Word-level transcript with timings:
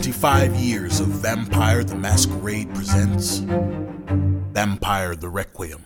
25 0.00 0.56
years 0.56 0.98
of 1.00 1.08
Vampire 1.08 1.84
the 1.84 1.94
Masquerade 1.94 2.74
presents 2.74 3.40
Vampire 3.40 5.14
the 5.14 5.28
Requiem. 5.28 5.78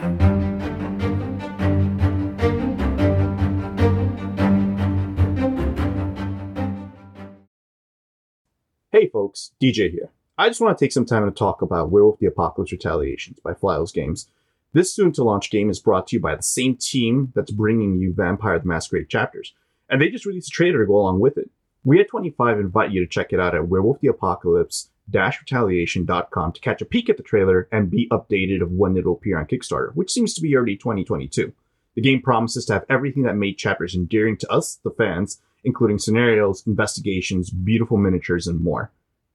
Hey 8.92 9.08
folks, 9.08 9.50
DJ 9.60 9.90
here. 9.90 10.10
I 10.38 10.46
just 10.46 10.60
want 10.60 10.78
to 10.78 10.84
take 10.84 10.92
some 10.92 11.04
time 11.04 11.24
to 11.24 11.32
talk 11.32 11.60
about 11.60 11.90
Werewolf 11.90 12.20
the 12.20 12.26
Apocalypse 12.26 12.70
Retaliations 12.70 13.40
by 13.40 13.52
Flyos 13.52 13.92
Games. 13.92 14.28
This 14.72 14.94
soon 14.94 15.10
to 15.14 15.24
launch 15.24 15.50
game 15.50 15.70
is 15.70 15.80
brought 15.80 16.06
to 16.06 16.16
you 16.16 16.20
by 16.20 16.36
the 16.36 16.42
same 16.44 16.76
team 16.76 17.32
that's 17.34 17.50
bringing 17.50 17.98
you 17.98 18.12
Vampire 18.12 18.60
the 18.60 18.68
Masquerade 18.68 19.08
chapters, 19.08 19.54
and 19.90 20.00
they 20.00 20.08
just 20.08 20.24
released 20.24 20.50
a 20.50 20.52
trailer 20.52 20.78
to 20.78 20.86
go 20.86 20.98
along 20.98 21.18
with 21.18 21.36
it. 21.36 21.50
We 21.86 22.00
at 22.00 22.08
25 22.08 22.58
invite 22.58 22.92
you 22.92 23.00
to 23.00 23.06
check 23.06 23.34
it 23.34 23.40
out 23.40 23.54
at 23.54 23.64
werewolftheapocalypse-retaliation.com 23.64 26.52
to 26.52 26.60
catch 26.60 26.80
a 26.80 26.86
peek 26.86 27.10
at 27.10 27.18
the 27.18 27.22
trailer 27.22 27.68
and 27.70 27.90
be 27.90 28.08
updated 28.10 28.62
of 28.62 28.72
when 28.72 28.96
it'll 28.96 29.16
appear 29.16 29.38
on 29.38 29.44
Kickstarter, 29.44 29.94
which 29.94 30.10
seems 30.10 30.32
to 30.34 30.40
be 30.40 30.56
early 30.56 30.76
2022. 30.76 31.52
The 31.94 32.00
game 32.00 32.22
promises 32.22 32.64
to 32.66 32.72
have 32.72 32.86
everything 32.88 33.24
that 33.24 33.36
made 33.36 33.58
chapters 33.58 33.94
endearing 33.94 34.38
to 34.38 34.50
us, 34.50 34.80
the 34.82 34.92
fans, 34.92 35.42
including 35.62 35.98
scenarios, 35.98 36.66
investigations, 36.66 37.50
beautiful 37.50 37.98
miniatures, 37.98 38.46
and 38.46 38.62
more. 38.62 38.90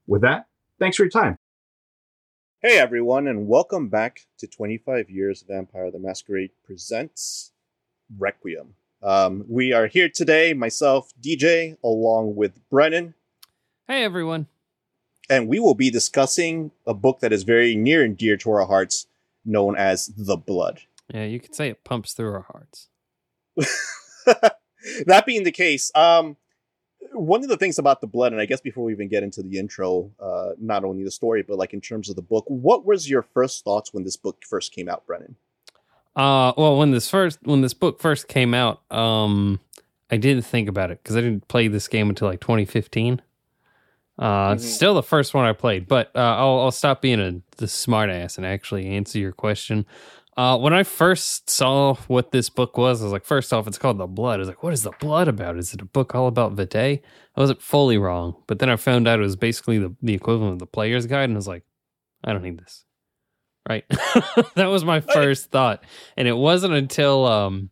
With 0.08 0.22
that, 0.22 0.48
thanks 0.80 0.98
for 0.98 1.04
your 1.04 1.12
time. 1.12 1.38
Hey 2.62 2.80
everyone, 2.80 3.28
and 3.28 3.48
welcome 3.48 3.90
back 3.90 4.26
to 4.40 4.48
25 4.48 5.12
Years 5.12 5.44
of 5.44 5.50
Vampire 5.50 5.92
the 5.92 6.00
Masquerade 6.00 6.50
presents 6.66 7.52
Requiem. 8.18 8.74
Um, 9.02 9.46
we 9.48 9.72
are 9.72 9.88
here 9.88 10.10
today, 10.10 10.54
myself, 10.54 11.14
DJ, 11.22 11.78
along 11.84 12.36
with 12.36 12.60
Brennan, 12.70 13.14
Hey 13.88 14.04
everyone. 14.04 14.48
and 15.30 15.48
we 15.48 15.60
will 15.60 15.74
be 15.74 15.90
discussing 15.90 16.72
a 16.86 16.94
book 16.94 17.22
that 17.22 17.32
is 17.32 17.44
very 17.44 17.76
near 17.76 18.04
and 18.04 18.18
dear 18.18 18.36
to 18.38 18.52
our 18.52 18.66
hearts, 18.66 19.08
known 19.46 19.76
as 19.78 20.08
The 20.18 20.36
Blood. 20.36 20.82
Yeah, 21.14 21.24
you 21.24 21.40
could 21.40 21.56
say 21.56 21.70
it 21.70 21.84
pumps 21.84 22.14
through 22.14 22.34
our 22.34 22.46
hearts. 22.52 22.90
that 25.06 25.26
being 25.26 25.44
the 25.44 25.52
case, 25.52 25.92
um, 25.96 26.36
one 27.14 27.42
of 27.42 27.50
the 27.50 27.58
things 27.58 27.80
about 27.80 28.02
The 28.02 28.08
Blood, 28.08 28.34
and 28.34 28.42
I 28.42 28.46
guess 28.46 28.62
before 28.62 28.84
we 28.84 28.92
even 28.92 29.08
get 29.08 29.24
into 29.24 29.42
the 29.42 29.58
intro, 29.58 30.12
uh, 30.20 30.52
not 30.60 30.84
only 30.84 31.04
the 31.06 31.12
story, 31.12 31.42
but 31.42 31.58
like 31.58 31.74
in 31.74 31.82
terms 31.82 32.10
of 32.10 32.18
the 32.18 32.22
book, 32.22 32.44
what 32.48 32.86
was 32.86 33.10
your 33.10 33.22
first 33.24 33.64
thoughts 33.64 33.94
when 33.94 34.04
this 34.04 34.18
book 34.18 34.44
first 34.48 34.74
came 34.74 34.90
out, 34.90 35.08
Brennan? 35.08 35.38
Uh 36.20 36.52
well 36.58 36.78
when 36.78 36.92
this 36.92 37.10
first 37.10 37.40
when 37.44 37.62
this 37.62 37.74
book 37.74 38.00
first 38.02 38.28
came 38.28 38.54
out, 38.54 38.82
um 38.92 39.60
I 40.12 40.18
didn't 40.18 40.44
think 40.44 40.68
about 40.68 40.92
it 40.92 41.00
because 41.02 41.16
I 41.16 41.22
didn't 41.22 41.48
play 41.48 41.68
this 41.70 41.88
game 41.88 42.10
until 42.10 42.28
like 42.28 42.42
2015. 42.42 43.22
Uh 44.18 44.52
it's 44.56 44.66
Mhm. 44.66 44.76
still 44.76 44.94
the 44.96 45.04
first 45.04 45.34
one 45.34 45.46
I 45.46 45.54
played, 45.54 45.88
but 45.88 46.12
uh 46.16 46.20
I'll 46.20 46.60
I'll 46.60 46.72
stop 46.72 47.02
being 47.02 47.20
a 47.22 47.42
the 47.58 47.68
smart 47.68 48.10
ass 48.10 48.38
and 48.38 48.46
actually 48.46 48.88
answer 48.88 49.18
your 49.18 49.32
question. 49.32 49.86
Uh 50.36 50.58
when 50.58 50.74
I 50.74 50.84
first 50.84 51.50
saw 51.50 51.94
what 52.08 52.32
this 52.32 52.50
book 52.50 52.78
was, 52.78 53.02
I 53.02 53.06
was 53.06 53.14
like, 53.14 53.24
first 53.26 53.54
off, 53.54 53.66
it's 53.68 53.78
called 53.78 53.98
The 53.98 54.08
Blood. 54.08 54.36
I 54.36 54.40
was 54.40 54.48
like, 54.50 54.64
what 54.64 54.74
is 54.74 54.84
the 54.84 54.92
blood 55.00 55.28
about? 55.30 55.58
Is 55.58 55.74
it 55.74 55.82
a 55.82 55.86
book 55.86 56.16
all 56.16 56.28
about 56.28 56.52
Vitae? 56.54 57.02
I 57.36 57.40
wasn't 57.40 57.62
fully 57.62 57.98
wrong, 57.98 58.36
but 58.48 58.60
then 58.60 58.70
I 58.70 58.76
found 58.76 59.08
out 59.08 59.20
it 59.20 59.24
was 59.24 59.38
basically 59.38 59.78
the, 59.78 59.96
the 60.02 60.16
equivalent 60.16 60.54
of 60.54 60.60
the 60.60 60.66
player's 60.68 61.06
guide, 61.06 61.30
and 61.30 61.34
I 61.34 61.38
was 61.38 61.48
like, 61.48 61.64
I 62.26 62.34
don't 62.34 62.44
need 62.44 62.60
this. 62.60 62.84
Right. 63.70 63.86
that 64.56 64.66
was 64.66 64.84
my 64.84 65.00
first 65.00 65.52
thought. 65.52 65.84
And 66.18 66.28
it 66.28 66.36
wasn't 66.36 66.74
until 66.74 67.26
um 67.28 67.70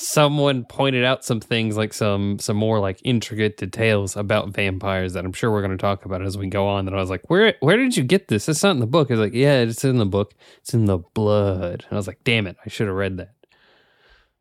someone 0.00 0.64
pointed 0.64 1.04
out 1.04 1.24
some 1.24 1.40
things 1.40 1.76
like 1.76 1.92
some 1.92 2.38
some 2.38 2.56
more 2.56 2.78
like 2.78 3.00
intricate 3.02 3.56
details 3.56 4.16
about 4.16 4.50
vampires 4.50 5.14
that 5.14 5.24
I'm 5.24 5.32
sure 5.32 5.50
we're 5.50 5.60
going 5.60 5.76
to 5.76 5.76
talk 5.76 6.04
about 6.04 6.22
as 6.22 6.38
we 6.38 6.46
go 6.46 6.68
on 6.68 6.84
that 6.84 6.94
I 6.94 6.98
was 6.98 7.10
like, 7.10 7.28
"Where 7.28 7.54
where 7.58 7.76
did 7.76 7.96
you 7.96 8.04
get 8.04 8.28
this? 8.28 8.48
It's 8.48 8.62
not 8.62 8.70
in 8.70 8.78
the 8.78 8.86
book." 8.86 9.10
It's 9.10 9.18
like, 9.18 9.34
"Yeah, 9.34 9.58
it's 9.62 9.84
in 9.84 9.98
the 9.98 10.06
book. 10.06 10.34
It's 10.58 10.72
in 10.72 10.84
the 10.84 10.98
blood." 10.98 11.84
And 11.84 11.92
I 11.92 11.96
was 11.96 12.06
like, 12.06 12.22
"Damn 12.22 12.46
it. 12.46 12.56
I 12.64 12.68
should 12.68 12.86
have 12.86 12.94
read 12.94 13.16
that." 13.16 13.34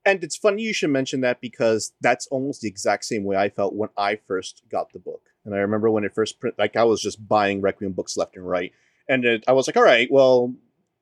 And 0.06 0.24
it's 0.24 0.38
funny 0.38 0.62
you 0.62 0.74
should 0.74 0.92
mention 0.92 1.22
that 1.22 1.42
because 1.42 1.92
that's 2.02 2.28
almost 2.28 2.62
the 2.62 2.70
exact 2.70 3.06
same 3.06 3.24
way 3.24 3.36
I 3.36 3.50
felt 3.50 3.74
when 3.74 3.90
I 3.98 4.20
first 4.28 4.62
got 4.70 4.94
the 4.94 5.00
book. 5.00 5.22
And 5.44 5.56
I 5.56 5.58
remember 5.58 5.90
when 5.90 6.04
it 6.04 6.14
first 6.14 6.40
print, 6.40 6.56
like 6.60 6.76
I 6.76 6.84
was 6.84 7.02
just 7.02 7.28
buying 7.28 7.62
Requiem 7.62 7.94
books 7.94 8.16
left 8.16 8.36
and 8.36 8.48
right. 8.48 8.72
And 9.10 9.26
it, 9.26 9.44
I 9.48 9.54
was 9.54 9.68
like, 9.68 9.76
all 9.76 9.84
right, 9.84 10.08
well, 10.12 10.54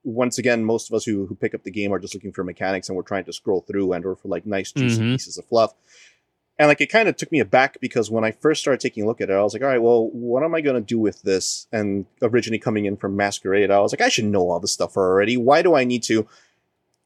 once 0.05 0.37
again, 0.37 0.63
most 0.63 0.89
of 0.89 0.93
us 0.95 1.03
who, 1.03 1.25
who 1.25 1.35
pick 1.35 1.53
up 1.53 1.63
the 1.63 1.71
game 1.71 1.91
are 1.91 1.99
just 1.99 2.13
looking 2.13 2.31
for 2.31 2.43
mechanics 2.43 2.87
and 2.87 2.95
we're 2.95 3.01
trying 3.03 3.25
to 3.25 3.33
scroll 3.33 3.61
through 3.61 3.91
and 3.91 4.05
or 4.05 4.15
for 4.15 4.27
like 4.29 4.45
nice 4.45 4.71
juicy 4.71 5.01
Mhm. 5.01 5.11
pieces 5.13 5.37
of 5.37 5.45
fluff. 5.45 5.73
And 6.57 6.69
like 6.69 6.79
it 6.79 6.87
kind 6.91 7.09
of 7.09 7.17
took 7.17 7.31
me 7.33 7.39
aback 7.39 7.79
because 7.81 8.09
when 8.09 8.23
I 8.23 8.31
first 8.31 8.61
started 8.61 8.79
taking 8.79 9.03
a 9.03 9.07
look 9.07 9.19
at 9.19 9.29
it, 9.29 9.33
I 9.33 9.41
was 9.43 9.53
like, 9.53 9.61
all 9.63 9.67
right, 9.67 9.81
well, 9.81 10.07
what 10.11 10.43
am 10.43 10.55
I 10.55 10.61
going 10.61 10.75
to 10.75 10.81
do 10.81 10.97
with 10.97 11.21
this? 11.23 11.67
And 11.73 12.05
originally 12.21 12.59
coming 12.59 12.85
in 12.85 12.95
from 12.95 13.17
Masquerade, 13.17 13.71
I 13.71 13.79
was 13.79 13.91
like, 13.91 13.99
I 14.01 14.07
should 14.09 14.25
know 14.25 14.49
all 14.49 14.59
this 14.61 14.71
stuff 14.71 14.95
already. 14.95 15.35
Why 15.35 15.61
do 15.61 15.75
I 15.75 15.83
need 15.83 16.03
to? 16.03 16.27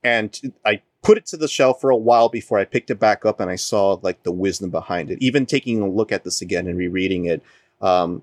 And 0.03 0.53
I 0.65 0.81
put 1.01 1.17
it 1.17 1.25
to 1.27 1.37
the 1.37 1.47
shelf 1.47 1.81
for 1.81 1.89
a 1.89 1.95
while 1.97 2.29
before 2.29 2.59
I 2.59 2.65
picked 2.65 2.91
it 2.91 2.99
back 2.99 3.25
up 3.25 3.39
and 3.39 3.49
I 3.49 3.55
saw 3.55 3.97
like 4.01 4.21
the 4.23 4.31
wisdom 4.31 4.69
behind 4.69 5.09
it. 5.09 5.17
Even 5.21 5.45
taking 5.47 5.81
a 5.81 5.89
look 5.89 6.11
at 6.11 6.23
this 6.25 6.41
again 6.41 6.67
and 6.67 6.77
rereading 6.77 7.25
it, 7.25 7.41
um, 7.81 8.21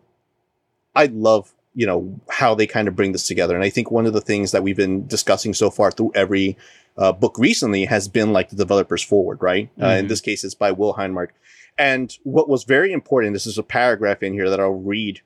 I 0.94 1.06
love 1.06 1.53
you 1.76 1.87
know 1.87 2.19
how 2.31 2.54
they 2.54 2.66
kind 2.66 2.88
of 2.88 2.97
bring 2.97 3.12
this 3.12 3.26
together. 3.28 3.54
And 3.54 3.62
I 3.62 3.70
think 3.70 3.91
one 3.92 4.06
of 4.06 4.12
the 4.14 4.20
things 4.20 4.50
that 4.53 4.62
we've 4.64 4.76
been 4.76 5.06
discussing 5.06 5.54
so 5.54 5.70
far 5.70 5.91
through 5.92 6.10
every 6.14 6.56
uh, 6.97 7.12
book 7.12 7.37
recently 7.38 7.84
has 7.84 8.09
been 8.09 8.32
like 8.32 8.48
the 8.48 8.56
developers 8.56 9.03
forward, 9.04 9.38
right? 9.42 9.69
Uh, 9.81 9.88
in 9.88 10.06
Mhm. 10.06 10.09
this 10.09 10.22
case, 10.22 10.42
it's 10.42 10.54
by 10.54 10.72
Will 10.72 10.94
Hindmarch. 10.94 11.28
And 11.76 12.16
what 12.25 12.48
was 12.48 12.65
very 12.65 12.91
important, 12.92 13.34
this 13.34 13.47
is 13.47 13.59
a 13.59 13.62
paragraph 13.62 14.22
in 14.22 14.32
here 14.32 14.48
that 14.48 14.59
I'll 14.59 14.72
read 14.94 15.20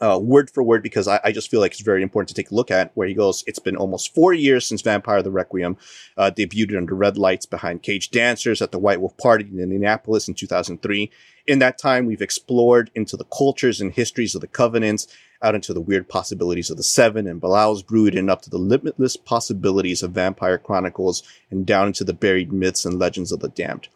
uh, 0.00 0.16
word 0.22 0.48
for 0.48 0.62
word 0.62 0.80
because 0.80 1.08
I, 1.08 1.18
I 1.24 1.32
just 1.32 1.50
feel 1.50 1.58
like 1.58 1.72
it's 1.72 1.80
very 1.80 2.04
important 2.04 2.28
to 2.28 2.34
take 2.34 2.52
a 2.52 2.54
look 2.54 2.70
at 2.70 2.92
where 2.94 3.08
he 3.08 3.14
goes, 3.14 3.42
it's 3.48 3.58
been 3.58 3.74
almost 3.76 4.14
four 4.14 4.32
years 4.32 4.64
since 4.64 4.80
Vampire 4.80 5.22
the 5.24 5.30
Requiem 5.32 5.76
uh, 6.16 6.30
debuted 6.32 6.76
under 6.76 6.94
red 6.94 7.18
lights 7.18 7.46
behind 7.46 7.82
cage 7.82 8.10
dancers 8.12 8.62
at 8.62 8.70
the 8.70 8.78
White 8.78 9.00
Wolf 9.00 9.16
Party 9.16 9.44
in 9.52 9.58
Indianapolis 9.58 10.28
in 10.28 10.34
2003. 10.34 11.10
In 11.48 11.58
that 11.58 11.78
time, 11.78 12.06
we've 12.06 12.22
explored 12.22 12.92
into 12.94 13.16
the 13.16 13.24
cultures 13.24 13.80
and 13.80 13.92
histories 13.92 14.36
of 14.36 14.40
the 14.40 14.46
Covenants, 14.46 15.08
out 15.42 15.54
into 15.54 15.72
the 15.72 15.80
weird 15.80 16.08
possibilities 16.08 16.70
of 16.70 16.76
the 16.76 16.82
Seven 16.82 17.26
and 17.26 17.40
Belial's 17.40 17.82
Brood, 17.82 18.14
and 18.14 18.30
up 18.30 18.42
to 18.42 18.50
the 18.50 18.58
limitless 18.58 19.16
possibilities 19.16 20.02
of 20.02 20.12
Vampire 20.12 20.58
Chronicles, 20.58 21.22
and 21.50 21.66
down 21.66 21.88
into 21.88 22.04
the 22.04 22.12
buried 22.12 22.52
myths 22.52 22.84
and 22.84 22.98
legends 22.98 23.32
of 23.32 23.40
the 23.40 23.48
damned. 23.48 23.88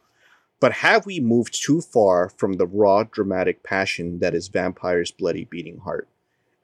But 0.60 0.72
have 0.74 1.06
we 1.06 1.18
moved 1.18 1.60
too 1.60 1.80
far 1.80 2.28
from 2.28 2.52
the 2.52 2.66
raw, 2.66 3.02
dramatic 3.02 3.64
passion 3.64 4.20
that 4.20 4.34
is 4.34 4.46
Vampire's 4.46 5.10
bloody 5.10 5.44
beating 5.44 5.78
heart? 5.78 6.08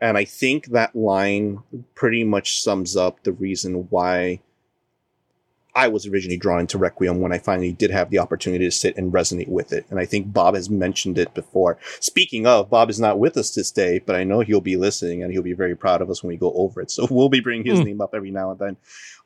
And 0.01 0.17
I 0.17 0.25
think 0.25 0.67
that 0.67 0.95
line 0.95 1.59
pretty 1.97 2.23
much 2.23 2.63
sums 2.63 2.97
up 2.97 3.25
the 3.25 3.33
reason 3.33 3.89
why 3.91 4.41
I 5.79 5.87
was 5.89 6.07
originally 6.07 6.37
drawn 6.39 6.61
into 6.61 6.77
Requiem 6.77 7.21
when 7.21 7.33
I 7.33 7.39
finally 7.39 7.73
did 7.73 7.91
have 7.93 8.11
the 8.11 8.19
opportunity 8.19 8.65
to 8.65 8.71
sit 8.73 8.97
and 8.97 9.13
resonate 9.13 9.49
with 9.49 9.73
it. 9.73 9.87
And 9.91 10.01
I 10.01 10.07
think 10.07 10.33
Bob 10.33 10.55
has 10.57 10.69
mentioned 10.69 11.19
it 11.19 11.33
before. 11.35 11.79
Speaking 12.01 12.47
of, 12.47 12.69
Bob 12.69 12.91
is 12.91 12.99
not 12.99 13.19
with 13.21 13.37
us 13.37 13.55
this 13.55 13.71
day, 13.71 14.01
but 14.01 14.17
I 14.17 14.25
know 14.25 14.41
he'll 14.41 14.61
be 14.61 14.77
listening 14.77 15.23
and 15.23 15.31
he'll 15.33 15.43
be 15.43 15.53
very 15.53 15.77
proud 15.77 16.03
of 16.03 16.11
us 16.11 16.23
when 16.23 16.29
we 16.31 16.37
go 16.37 16.53
over 16.55 16.81
it. 16.81 16.91
So 16.91 17.07
we'll 17.11 17.29
be 17.29 17.41
bringing 17.41 17.65
his 17.67 17.79
Hmm. 17.79 17.85
name 17.85 18.01
up 18.01 18.13
every 18.15 18.33
now 18.33 18.51
and 18.51 18.59
then. 18.59 18.77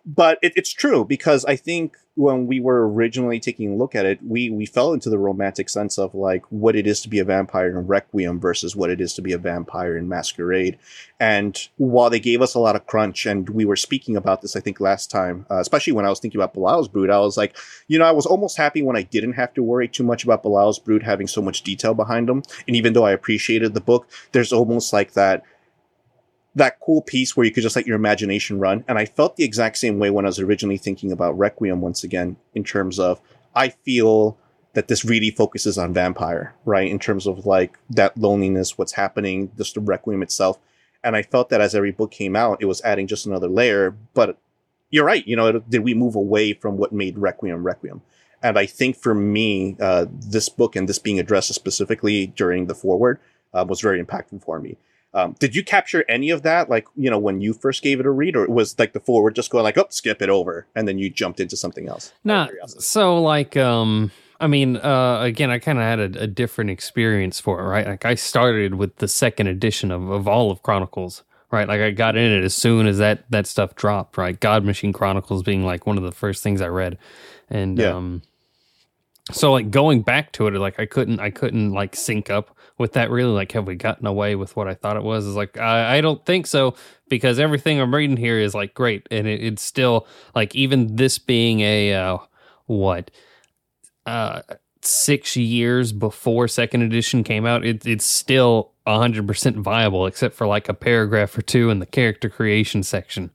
But 0.04 0.38
it, 0.42 0.52
it's 0.56 0.72
true 0.72 1.04
because 1.04 1.44
I 1.44 1.56
think 1.56 1.96
when 2.14 2.46
we 2.46 2.60
were 2.60 2.86
originally 2.88 3.40
taking 3.40 3.72
a 3.72 3.76
look 3.76 3.94
at 3.94 4.04
it, 4.04 4.18
we 4.22 4.50
we 4.50 4.66
fell 4.66 4.92
into 4.92 5.08
the 5.08 5.18
romantic 5.18 5.68
sense 5.68 5.96
of 5.96 6.14
like 6.14 6.44
what 6.50 6.76
it 6.76 6.86
is 6.86 7.00
to 7.02 7.08
be 7.08 7.20
a 7.20 7.24
vampire 7.24 7.70
in 7.70 7.86
Requiem 7.86 8.38
versus 8.38 8.76
what 8.76 8.90
it 8.90 9.00
is 9.00 9.14
to 9.14 9.22
be 9.22 9.32
a 9.32 9.38
vampire 9.38 9.96
in 9.96 10.08
Masquerade. 10.08 10.78
And 11.20 11.56
while 11.76 12.10
they 12.10 12.20
gave 12.20 12.42
us 12.42 12.54
a 12.54 12.58
lot 12.58 12.76
of 12.76 12.86
crunch, 12.86 13.26
and 13.26 13.48
we 13.48 13.64
were 13.64 13.76
speaking 13.76 14.16
about 14.16 14.42
this, 14.42 14.56
I 14.56 14.60
think 14.60 14.80
last 14.80 15.10
time, 15.10 15.46
uh, 15.50 15.60
especially 15.60 15.92
when 15.92 16.04
I 16.04 16.10
was 16.10 16.19
thinking 16.19 16.40
about 16.40 16.52
Belial's 16.52 16.88
Brood, 16.88 17.08
I 17.08 17.20
was 17.20 17.36
like, 17.36 17.56
you 17.86 17.98
know, 17.98 18.04
I 18.04 18.12
was 18.12 18.26
almost 18.26 18.56
happy 18.56 18.82
when 18.82 18.96
I 18.96 19.02
didn't 19.02 19.34
have 19.34 19.54
to 19.54 19.62
worry 19.62 19.88
too 19.88 20.04
much 20.04 20.25
about 20.25 20.43
Belial's 20.43 20.81
Brood 20.81 21.04
having 21.04 21.28
so 21.28 21.40
much 21.40 21.62
detail 21.62 21.94
behind 21.94 22.28
them. 22.28 22.43
And 22.66 22.76
even 22.76 22.93
though 22.93 23.06
I 23.06 23.12
appreciated 23.12 23.72
the 23.72 23.81
book, 23.81 24.08
there's 24.32 24.52
almost 24.52 24.93
like 24.93 25.12
that 25.12 25.44
that 26.54 26.78
cool 26.81 27.00
piece 27.02 27.37
where 27.37 27.46
you 27.46 27.52
could 27.52 27.62
just 27.62 27.76
let 27.76 27.87
your 27.87 27.96
imagination 27.96 28.58
run. 28.58 28.84
And 28.87 28.99
I 28.99 29.06
felt 29.06 29.37
the 29.37 29.44
exact 29.44 29.78
same 29.78 29.99
way 29.99 30.10
when 30.10 30.25
I 30.25 30.28
was 30.28 30.38
originally 30.38 30.76
thinking 30.76 31.10
about 31.10 31.38
Requiem 31.38 31.81
once 31.81 32.04
again, 32.04 32.37
in 32.54 32.64
terms 32.64 32.99
of 32.99 33.20
I 33.54 33.70
feel 33.70 34.38
that 34.75 34.88
this 34.88 35.04
really 35.04 35.31
focuses 35.31 35.76
on 35.76 35.93
vampire, 35.93 36.54
right? 36.64 36.90
In 36.90 36.99
terms 36.99 37.26
of 37.26 37.46
like 37.46 37.78
that 37.90 38.16
loneliness, 38.16 38.78
what's 38.78 38.93
happening, 38.93 39.50
just 39.56 39.75
the 39.75 39.81
Requiem 39.81 40.22
itself. 40.22 40.58
And 41.04 41.16
I 41.16 41.22
felt 41.22 41.49
that 41.50 41.60
as 41.60 41.75
every 41.75 41.90
book 41.90 42.10
came 42.10 42.37
out, 42.37 42.58
it 42.60 42.66
was 42.66 42.81
adding 42.82 43.06
just 43.06 43.26
another 43.26 43.49
layer. 43.49 43.96
But 44.14 44.38
you're 44.90 45.04
right, 45.04 45.26
you 45.26 45.37
know, 45.37 45.58
did 45.58 45.81
we 45.81 45.94
move 45.94 46.14
away 46.14 46.52
from 46.52 46.76
what 46.76 46.93
made 46.93 47.19
Requiem 47.19 47.64
Requiem? 47.64 48.02
And 48.43 48.58
I 48.58 48.66
think 48.66 48.96
for 48.96 49.14
me, 49.14 49.76
uh, 49.81 50.06
this 50.10 50.49
book 50.49 50.75
and 50.75 50.88
this 50.88 50.99
being 50.99 51.20
addressed 51.20 51.54
specifically 51.54 52.26
during 52.28 52.66
the 52.66 52.75
forward 52.75 53.20
uh, 53.54 53.64
was 53.69 53.81
very 53.81 54.02
impactful 54.02 54.43
for 54.43 54.58
me. 54.60 54.76
Um, 55.14 55.35
did 55.38 55.55
you 55.55 55.62
capture 55.62 56.05
any 56.09 56.31
of 56.31 56.43
that, 56.43 56.70
like 56.70 56.87
you 56.97 57.11
know, 57.11 57.19
when 57.19 57.41
you 57.41 57.53
first 57.53 57.82
gave 57.82 58.00
it 58.00 58.06
a 58.06 58.11
read, 58.11 58.35
or 58.35 58.47
was 58.47 58.79
like 58.79 58.94
the 58.94 59.00
forward 59.00 59.35
just 59.35 59.50
going 59.50 59.64
like, 59.64 59.76
"Oh, 59.76 59.87
skip 59.91 60.23
it 60.23 60.31
over," 60.31 60.67
and 60.75 60.88
then 60.88 60.99
you 60.99 61.11
jumped 61.11 61.38
into 61.38 61.56
something 61.56 61.88
else? 61.88 62.12
Nah, 62.25 62.49
so 62.67 63.20
like 63.20 63.56
um 63.56 64.11
I 64.43 64.49
mean, 64.49 64.76
uh, 64.76 65.20
again, 65.23 65.50
I 65.50 65.61
kind 65.61 65.79
of 65.79 65.85
had 65.85 66.00
a, 66.00 66.23
a, 66.25 66.26
different 66.26 66.70
experience 66.70 67.38
for 67.38 67.61
it, 67.61 67.62
right? 67.62 67.87
Like 67.87 68.05
I 68.05 68.17
started 68.17 68.75
with 68.75 68.97
the 68.97 69.06
second 69.06 69.47
edition 69.47 69.93
of, 69.93 70.11
of 70.11 70.26
all 70.26 70.50
of 70.50 70.64
Chronicles, 70.64 71.23
right? 71.53 71.69
Like 71.69 71.81
I 71.81 71.93
got 71.93 72.17
in 72.17 72.32
it 72.32 72.43
as 72.43 72.53
soon 72.53 72.88
as 72.88 72.99
that 72.99 73.31
that 73.31 73.47
stuff 73.47 73.76
dropped, 73.76 74.17
right? 74.17 74.38
God 74.38 74.64
Machine 74.64 74.93
Chronicles 74.93 75.44
being 75.44 75.64
like 75.64 75.87
one 75.87 75.97
of 75.97 76.03
the 76.03 76.11
first 76.11 76.43
things 76.43 76.61
I 76.61 76.67
read, 76.67 76.99
and 77.50 77.79
yeah. 77.79 77.94
um, 77.94 78.23
so 79.31 79.53
like 79.53 79.70
going 79.70 80.03
back 80.03 80.32
to 80.32 80.49
it, 80.49 80.55
like 80.55 80.81
I 80.81 80.87
couldn't, 80.87 81.20
I 81.20 81.31
couldn't 81.31 81.70
like 81.70 81.94
sync 81.94 82.29
up 82.29 82.56
with 82.78 82.92
that. 82.94 83.10
Really, 83.10 83.32
like, 83.32 83.52
have 83.52 83.66
we 83.66 83.76
gotten 83.76 84.06
away 84.06 84.34
with 84.34 84.56
what 84.56 84.69
I 84.69 84.74
thought 84.74 84.96
it 84.96 85.02
was? 85.02 85.26
Is 85.26 85.36
like 85.36 85.58
I, 85.58 85.98
I 85.98 86.00
don't 86.00 86.24
think 86.24 86.46
so 86.46 86.74
because 87.08 87.38
everything 87.38 87.80
I'm 87.80 87.94
reading 87.94 88.16
here 88.16 88.38
is 88.38 88.54
like 88.54 88.74
great, 88.74 89.06
and 89.10 89.26
it, 89.26 89.42
it's 89.42 89.62
still 89.62 90.06
like 90.34 90.54
even 90.54 90.96
this 90.96 91.19
being 91.19 91.60
a 91.60 91.94
uh, 91.94 92.19
what 92.66 93.10
uh 94.06 94.42
six 94.84 95.36
years 95.36 95.92
before 95.92 96.48
second 96.48 96.82
edition 96.82 97.24
came 97.24 97.46
out, 97.46 97.64
it, 97.64 97.86
it's 97.86 98.04
still 98.04 98.72
100% 98.86 99.56
viable, 99.56 100.06
except 100.06 100.34
for 100.34 100.46
like 100.46 100.68
a 100.68 100.75
paragraph 100.75 101.36
or 101.38 101.42
two 101.42 101.70
in 101.70 101.78
the 101.78 101.86
character 101.86 102.28
creation 102.28 102.82
section. 102.82 103.30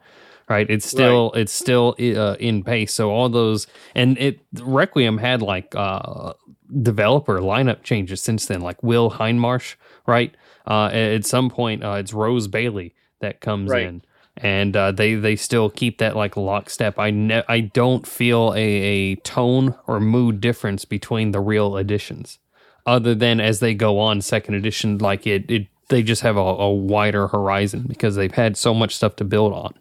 Right, 0.49 0.69
it's 0.69 0.87
still 0.87 1.31
right. 1.33 1.41
it's 1.41 1.51
still 1.51 1.93
uh, 1.99 2.37
in 2.39 2.63
pace. 2.63 2.93
So 2.93 3.11
all 3.11 3.27
those 3.27 3.67
and 3.93 4.17
it 4.17 4.39
Requiem 4.53 5.17
had 5.17 5.41
like 5.41 5.75
uh, 5.75 6.33
developer 6.81 7.39
lineup 7.39 7.83
changes 7.83 8.21
since 8.21 8.45
then, 8.45 8.61
like 8.61 8.81
Will 8.83 9.11
Hindmarch. 9.11 9.75
Right, 10.05 10.33
uh, 10.65 10.87
at 10.87 11.25
some 11.25 11.49
point 11.49 11.83
uh, 11.83 11.93
it's 11.93 12.13
Rose 12.13 12.47
Bailey 12.47 12.95
that 13.19 13.41
comes 13.41 13.71
right. 13.71 13.87
in 13.87 14.01
and 14.37 14.75
uh, 14.75 14.91
they 14.91 15.15
they 15.15 15.35
still 15.35 15.69
keep 15.69 15.97
that 15.97 16.15
like 16.15 16.37
lockstep. 16.37 16.99
I 16.99 17.11
ne- 17.11 17.43
I 17.47 17.61
don't 17.61 18.05
feel 18.05 18.53
a, 18.55 18.59
a 18.59 19.15
tone 19.17 19.75
or 19.87 19.99
mood 19.99 20.39
difference 20.39 20.85
between 20.85 21.31
the 21.31 21.39
real 21.39 21.75
editions, 21.77 22.39
other 22.85 23.15
than 23.15 23.39
as 23.39 23.59
they 23.59 23.73
go 23.73 23.99
on 23.99 24.21
second 24.21 24.55
edition, 24.55 24.99
like 24.99 25.25
it 25.25 25.49
it 25.49 25.67
they 25.89 26.03
just 26.03 26.21
have 26.21 26.37
a, 26.37 26.39
a 26.39 26.71
wider 26.71 27.27
horizon 27.27 27.85
because 27.87 28.15
they've 28.15 28.33
had 28.33 28.57
so 28.57 28.73
much 28.73 28.95
stuff 28.95 29.15
to 29.17 29.23
build 29.23 29.53
on. 29.53 29.73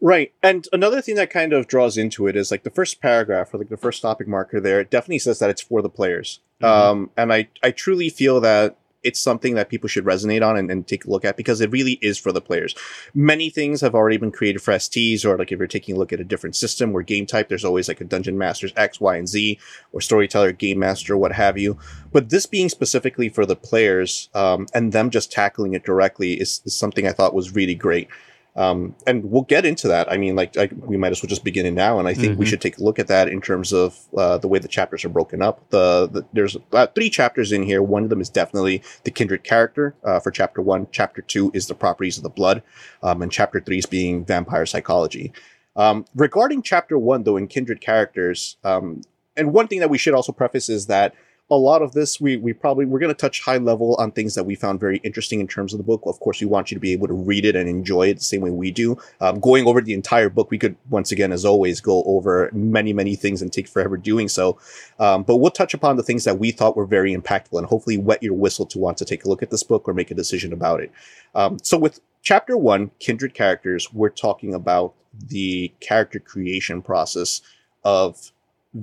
Right. 0.00 0.32
And 0.42 0.68
another 0.72 1.00
thing 1.00 1.14
that 1.16 1.30
kind 1.30 1.52
of 1.52 1.66
draws 1.66 1.96
into 1.96 2.26
it 2.26 2.36
is 2.36 2.50
like 2.50 2.64
the 2.64 2.70
first 2.70 3.00
paragraph 3.00 3.54
or 3.54 3.58
like 3.58 3.70
the 3.70 3.76
first 3.76 4.02
topic 4.02 4.28
marker 4.28 4.60
there, 4.60 4.80
it 4.80 4.90
definitely 4.90 5.20
says 5.20 5.38
that 5.38 5.50
it's 5.50 5.62
for 5.62 5.80
the 5.80 5.88
players. 5.88 6.40
Mm-hmm. 6.60 6.90
Um, 6.90 7.10
and 7.16 7.32
I, 7.32 7.48
I 7.62 7.70
truly 7.70 8.10
feel 8.10 8.40
that 8.40 8.76
it's 9.06 9.20
something 9.20 9.54
that 9.54 9.68
people 9.68 9.88
should 9.88 10.04
resonate 10.04 10.44
on 10.44 10.56
and, 10.56 10.68
and, 10.68 10.84
take 10.86 11.04
a 11.04 11.10
look 11.10 11.24
at 11.24 11.36
because 11.36 11.60
it 11.60 11.70
really 11.70 11.92
is 12.02 12.18
for 12.18 12.32
the 12.32 12.40
players. 12.40 12.74
Many 13.14 13.50
things 13.50 13.80
have 13.80 13.94
already 13.94 14.16
been 14.16 14.32
created 14.32 14.60
for 14.60 14.74
STs, 14.74 15.24
or 15.24 15.38
like 15.38 15.52
if 15.52 15.58
you're 15.58 15.68
taking 15.68 15.94
a 15.94 15.98
look 15.98 16.12
at 16.12 16.18
a 16.18 16.24
different 16.24 16.56
system 16.56 16.92
or 16.92 17.02
game 17.02 17.24
type, 17.24 17.48
there's 17.48 17.64
always 17.64 17.86
like 17.86 18.00
a 18.00 18.04
Dungeon 18.04 18.36
Masters 18.36 18.72
X, 18.76 19.00
Y, 19.00 19.16
and 19.16 19.28
Z, 19.28 19.60
or 19.92 20.00
Storyteller, 20.00 20.50
Game 20.50 20.80
Master, 20.80 21.16
what 21.16 21.32
have 21.32 21.56
you. 21.56 21.78
But 22.12 22.30
this 22.30 22.46
being 22.46 22.68
specifically 22.68 23.28
for 23.28 23.46
the 23.46 23.54
players 23.54 24.28
um, 24.34 24.66
and 24.74 24.92
them 24.92 25.10
just 25.10 25.30
tackling 25.30 25.74
it 25.74 25.84
directly 25.84 26.34
is, 26.34 26.60
is 26.64 26.76
something 26.76 27.06
I 27.06 27.12
thought 27.12 27.32
was 27.32 27.54
really 27.54 27.76
great. 27.76 28.08
Um, 28.56 28.96
and 29.06 29.30
we'll 29.30 29.42
get 29.42 29.66
into 29.66 29.86
that. 29.88 30.10
I 30.10 30.16
mean, 30.16 30.34
like 30.34 30.56
I, 30.56 30.70
we 30.72 30.96
might 30.96 31.12
as 31.12 31.22
well 31.22 31.28
just 31.28 31.44
begin 31.44 31.66
it 31.66 31.72
now, 31.72 31.98
and 31.98 32.08
I 32.08 32.14
think 32.14 32.32
mm-hmm. 32.32 32.40
we 32.40 32.46
should 32.46 32.62
take 32.62 32.78
a 32.78 32.82
look 32.82 32.98
at 32.98 33.06
that 33.08 33.28
in 33.28 33.42
terms 33.42 33.72
of 33.72 33.98
uh, 34.16 34.38
the 34.38 34.48
way 34.48 34.58
the 34.58 34.66
chapters 34.66 35.04
are 35.04 35.10
broken 35.10 35.42
up. 35.42 35.68
The, 35.68 36.08
the 36.10 36.26
there's 36.32 36.56
uh, 36.72 36.86
three 36.86 37.10
chapters 37.10 37.52
in 37.52 37.62
here. 37.62 37.82
One 37.82 38.04
of 38.04 38.10
them 38.10 38.22
is 38.22 38.30
definitely 38.30 38.82
the 39.04 39.10
kindred 39.10 39.44
character 39.44 39.94
uh, 40.02 40.20
for 40.20 40.30
chapter 40.30 40.62
one. 40.62 40.88
Chapter 40.90 41.20
two 41.20 41.50
is 41.52 41.66
the 41.66 41.74
properties 41.74 42.16
of 42.16 42.22
the 42.22 42.30
blood, 42.30 42.62
um, 43.02 43.20
and 43.20 43.30
chapter 43.30 43.60
three 43.60 43.78
is 43.78 43.86
being 43.86 44.24
vampire 44.24 44.64
psychology. 44.64 45.32
Um, 45.76 46.06
regarding 46.14 46.62
chapter 46.62 46.98
one, 46.98 47.24
though, 47.24 47.36
in 47.36 47.48
kindred 47.48 47.82
characters, 47.82 48.56
um, 48.64 49.02
and 49.36 49.52
one 49.52 49.68
thing 49.68 49.80
that 49.80 49.90
we 49.90 49.98
should 49.98 50.14
also 50.14 50.32
preface 50.32 50.70
is 50.70 50.86
that 50.86 51.14
a 51.48 51.56
lot 51.56 51.80
of 51.80 51.92
this 51.92 52.20
we 52.20 52.36
we 52.36 52.52
probably 52.52 52.84
we're 52.84 52.98
going 52.98 53.12
to 53.12 53.14
touch 53.14 53.40
high 53.40 53.58
level 53.58 53.94
on 53.96 54.10
things 54.10 54.34
that 54.34 54.44
we 54.44 54.56
found 54.56 54.80
very 54.80 54.98
interesting 54.98 55.38
in 55.40 55.46
terms 55.46 55.72
of 55.72 55.78
the 55.78 55.84
book. 55.84 56.02
Of 56.04 56.18
course 56.18 56.40
we 56.40 56.46
want 56.46 56.70
you 56.70 56.74
to 56.74 56.80
be 56.80 56.92
able 56.92 57.06
to 57.06 57.14
read 57.14 57.44
it 57.44 57.54
and 57.54 57.68
enjoy 57.68 58.08
it 58.08 58.14
the 58.14 58.24
same 58.24 58.40
way 58.40 58.50
we 58.50 58.72
do. 58.72 58.98
Um, 59.20 59.38
going 59.38 59.66
over 59.66 59.80
the 59.80 59.94
entire 59.94 60.28
book 60.28 60.50
we 60.50 60.58
could 60.58 60.76
once 60.90 61.12
again 61.12 61.30
as 61.30 61.44
always 61.44 61.80
go 61.80 62.02
over 62.04 62.50
many 62.52 62.92
many 62.92 63.14
things 63.14 63.42
and 63.42 63.52
take 63.52 63.68
forever 63.68 63.96
doing 63.96 64.28
so. 64.28 64.58
Um, 64.98 65.22
but 65.22 65.36
we'll 65.36 65.52
touch 65.52 65.72
upon 65.72 65.96
the 65.96 66.02
things 66.02 66.24
that 66.24 66.38
we 66.38 66.50
thought 66.50 66.76
were 66.76 66.86
very 66.86 67.14
impactful 67.14 67.56
and 67.56 67.66
hopefully 67.66 67.96
wet 67.96 68.22
your 68.22 68.34
whistle 68.34 68.66
to 68.66 68.78
want 68.78 68.98
to 68.98 69.04
take 69.04 69.24
a 69.24 69.28
look 69.28 69.42
at 69.42 69.50
this 69.50 69.62
book 69.62 69.88
or 69.88 69.94
make 69.94 70.10
a 70.10 70.14
decision 70.14 70.52
about 70.52 70.80
it. 70.80 70.90
Um, 71.34 71.58
so 71.62 71.78
with 71.78 72.00
chapter 72.22 72.56
one 72.56 72.90
kindred 72.98 73.34
characters 73.34 73.92
we're 73.92 74.08
talking 74.08 74.52
about 74.52 74.94
the 75.28 75.72
character 75.80 76.18
creation 76.18 76.82
process 76.82 77.40
of 77.84 78.32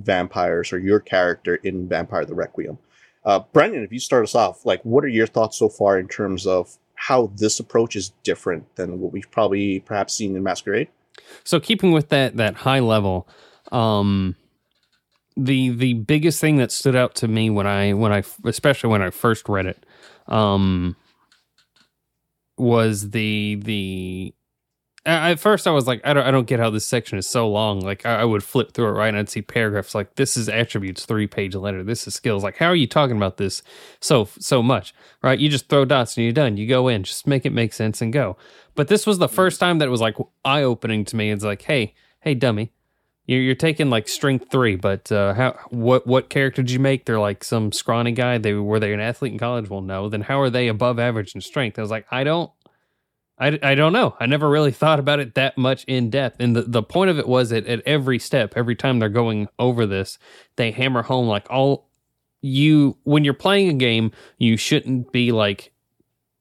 vampires 0.02 0.72
or 0.72 0.78
your 0.78 1.00
character 1.00 1.56
in 1.56 1.88
Vampire 1.88 2.24
the 2.24 2.34
Requiem. 2.34 2.78
Uh, 3.24 3.40
Brennan, 3.52 3.82
if 3.82 3.92
you 3.92 4.00
start 4.00 4.24
us 4.24 4.34
off, 4.34 4.66
like, 4.66 4.82
what 4.84 5.04
are 5.04 5.08
your 5.08 5.26
thoughts 5.26 5.56
so 5.56 5.68
far 5.68 5.98
in 5.98 6.08
terms 6.08 6.46
of 6.46 6.76
how 6.94 7.30
this 7.36 7.58
approach 7.58 7.96
is 7.96 8.12
different 8.22 8.76
than 8.76 9.00
what 9.00 9.12
we've 9.12 9.30
probably 9.30 9.80
perhaps 9.80 10.14
seen 10.14 10.36
in 10.36 10.42
Masquerade? 10.42 10.88
So, 11.42 11.60
keeping 11.60 11.92
with 11.92 12.08
that 12.10 12.36
that 12.36 12.56
high 12.56 12.80
level, 12.80 13.28
um, 13.72 14.36
the 15.36 15.70
the 15.70 15.94
biggest 15.94 16.40
thing 16.40 16.56
that 16.58 16.70
stood 16.70 16.96
out 16.96 17.14
to 17.16 17.28
me 17.28 17.50
when 17.50 17.66
I 17.66 17.94
when 17.94 18.12
I 18.12 18.22
especially 18.44 18.90
when 18.90 19.02
I 19.02 19.10
first 19.10 19.48
read 19.48 19.66
it, 19.66 19.86
um, 20.28 20.96
was 22.56 23.10
the 23.10 23.56
the 23.62 24.34
at 25.06 25.38
first 25.38 25.66
I 25.66 25.70
was 25.70 25.86
like, 25.86 26.00
I 26.04 26.14
don't, 26.14 26.26
I 26.26 26.30
don't 26.30 26.46
get 26.46 26.60
how 26.60 26.70
this 26.70 26.86
section 26.86 27.18
is 27.18 27.28
so 27.28 27.48
long. 27.48 27.80
Like 27.80 28.06
I, 28.06 28.20
I, 28.20 28.24
would 28.24 28.42
flip 28.42 28.72
through 28.72 28.88
it 28.88 28.92
right 28.92 29.08
and 29.08 29.18
I'd 29.18 29.28
see 29.28 29.42
paragraphs 29.42 29.94
like 29.94 30.14
this 30.14 30.36
is 30.36 30.48
attributes 30.48 31.04
three 31.04 31.26
page 31.26 31.54
letter. 31.54 31.82
This 31.82 32.06
is 32.06 32.14
skills. 32.14 32.42
Like 32.42 32.56
how 32.56 32.66
are 32.66 32.76
you 32.76 32.86
talking 32.86 33.16
about 33.16 33.36
this 33.36 33.62
so 34.00 34.28
so 34.38 34.62
much? 34.62 34.94
Right? 35.22 35.38
You 35.38 35.48
just 35.48 35.68
throw 35.68 35.84
dots 35.84 36.16
and 36.16 36.24
you're 36.24 36.32
done. 36.32 36.56
You 36.56 36.66
go 36.66 36.88
in, 36.88 37.02
just 37.02 37.26
make 37.26 37.44
it 37.44 37.52
make 37.52 37.72
sense 37.72 38.00
and 38.00 38.12
go. 38.12 38.36
But 38.74 38.88
this 38.88 39.06
was 39.06 39.18
the 39.18 39.28
first 39.28 39.60
time 39.60 39.78
that 39.78 39.86
it 39.86 39.90
was 39.90 40.00
like 40.00 40.16
eye 40.44 40.62
opening 40.62 41.04
to 41.06 41.16
me. 41.16 41.30
It's 41.30 41.44
like, 41.44 41.62
hey, 41.62 41.94
hey, 42.20 42.34
dummy, 42.34 42.72
you're, 43.26 43.40
you're 43.40 43.54
taking 43.54 43.90
like 43.90 44.08
strength 44.08 44.50
three, 44.50 44.76
but 44.76 45.10
uh, 45.10 45.34
how 45.34 45.58
what 45.70 46.06
what 46.06 46.28
character 46.28 46.62
did 46.62 46.70
you 46.70 46.78
make? 46.78 47.04
They're 47.04 47.20
like 47.20 47.44
some 47.44 47.72
scrawny 47.72 48.12
guy. 48.12 48.38
They 48.38 48.54
were 48.54 48.80
they 48.80 48.92
an 48.92 49.00
athlete 49.00 49.32
in 49.32 49.38
college? 49.38 49.70
Well, 49.70 49.80
no. 49.80 50.08
Then 50.08 50.22
how 50.22 50.40
are 50.40 50.50
they 50.50 50.68
above 50.68 50.98
average 50.98 51.34
in 51.34 51.40
strength? 51.40 51.78
I 51.78 51.82
was 51.82 51.90
like, 51.90 52.06
I 52.10 52.24
don't 52.24 52.50
I, 53.38 53.58
I 53.62 53.74
don't 53.74 53.92
know. 53.92 54.16
I 54.20 54.26
never 54.26 54.48
really 54.48 54.72
thought 54.72 54.98
about 54.98 55.20
it 55.20 55.34
that 55.34 55.58
much 55.58 55.84
in 55.84 56.10
depth. 56.10 56.36
And 56.40 56.54
the, 56.54 56.62
the 56.62 56.82
point 56.82 57.10
of 57.10 57.18
it 57.18 57.28
was 57.28 57.50
that 57.50 57.66
at 57.66 57.82
every 57.86 58.18
step, 58.18 58.54
every 58.56 58.76
time 58.76 58.98
they're 58.98 59.08
going 59.08 59.48
over 59.58 59.86
this, 59.86 60.18
they 60.56 60.70
hammer 60.70 61.02
home 61.02 61.26
like 61.26 61.46
all 61.50 61.88
you, 62.42 62.96
when 63.04 63.24
you're 63.24 63.34
playing 63.34 63.68
a 63.70 63.74
game, 63.74 64.12
you 64.38 64.56
shouldn't 64.56 65.12
be 65.12 65.32
like, 65.32 65.72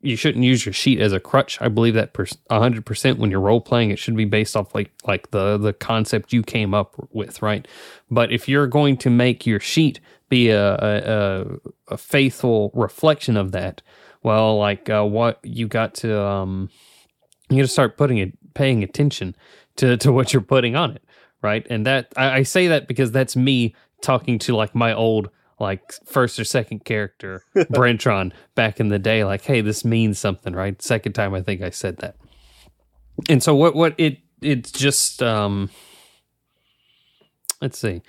you 0.01 0.17
shouldn't 0.17 0.43
use 0.43 0.65
your 0.65 0.73
sheet 0.73 0.99
as 0.99 1.13
a 1.13 1.19
crutch. 1.19 1.57
I 1.61 1.69
believe 1.69 1.93
that 1.93 2.11
per, 2.11 2.25
100% 2.25 3.17
when 3.17 3.31
you're 3.31 3.39
role 3.39 3.61
playing, 3.61 3.89
it 3.89 3.97
should 3.97 4.17
be 4.17 4.25
based 4.25 4.57
off 4.57 4.75
like, 4.75 4.91
like 5.07 5.31
the, 5.31 5.57
the 5.57 5.71
concept 5.71 6.33
you 6.33 6.43
came 6.43 6.73
up 6.73 6.95
with, 7.13 7.41
right? 7.41 7.65
But 8.11 8.29
if 8.29 8.49
you're 8.49 8.67
going 8.67 8.97
to 8.97 9.09
make 9.09 9.45
your 9.45 9.61
sheet 9.61 10.01
be 10.27 10.49
a, 10.49 10.73
a, 10.73 11.45
a 11.87 11.97
faithful 11.97 12.69
reflection 12.73 13.37
of 13.37 13.53
that, 13.53 13.81
well, 14.23 14.57
like 14.57 14.89
uh, 14.89 15.03
what 15.03 15.39
you 15.43 15.67
got 15.67 15.95
to, 15.95 16.19
um, 16.21 16.69
you 17.49 17.57
got 17.57 17.63
to 17.63 17.67
start 17.67 17.97
putting 17.97 18.17
it, 18.17 18.37
paying 18.53 18.83
attention 18.83 19.35
to 19.77 19.97
to 19.97 20.11
what 20.11 20.33
you're 20.33 20.41
putting 20.41 20.75
on 20.75 20.91
it, 20.91 21.03
right? 21.41 21.65
And 21.69 21.85
that 21.85 22.13
I, 22.15 22.37
I 22.37 22.43
say 22.43 22.67
that 22.67 22.87
because 22.87 23.11
that's 23.11 23.35
me 23.35 23.75
talking 24.01 24.39
to 24.39 24.55
like 24.55 24.75
my 24.75 24.93
old 24.93 25.29
like 25.59 25.93
first 26.05 26.39
or 26.39 26.43
second 26.43 26.85
character 26.85 27.43
Brentron 27.55 28.31
back 28.55 28.79
in 28.79 28.89
the 28.89 28.99
day. 28.99 29.23
Like, 29.23 29.43
hey, 29.43 29.61
this 29.61 29.83
means 29.85 30.19
something, 30.19 30.53
right? 30.53 30.81
Second 30.81 31.13
time 31.13 31.33
I 31.33 31.41
think 31.41 31.61
I 31.61 31.69
said 31.69 31.97
that. 31.97 32.15
And 33.29 33.41
so 33.41 33.55
what 33.55 33.75
what 33.75 33.95
it 33.97 34.19
it's 34.41 34.71
just 34.71 35.23
um 35.23 35.69
let's 37.61 37.79
see 37.79 38.01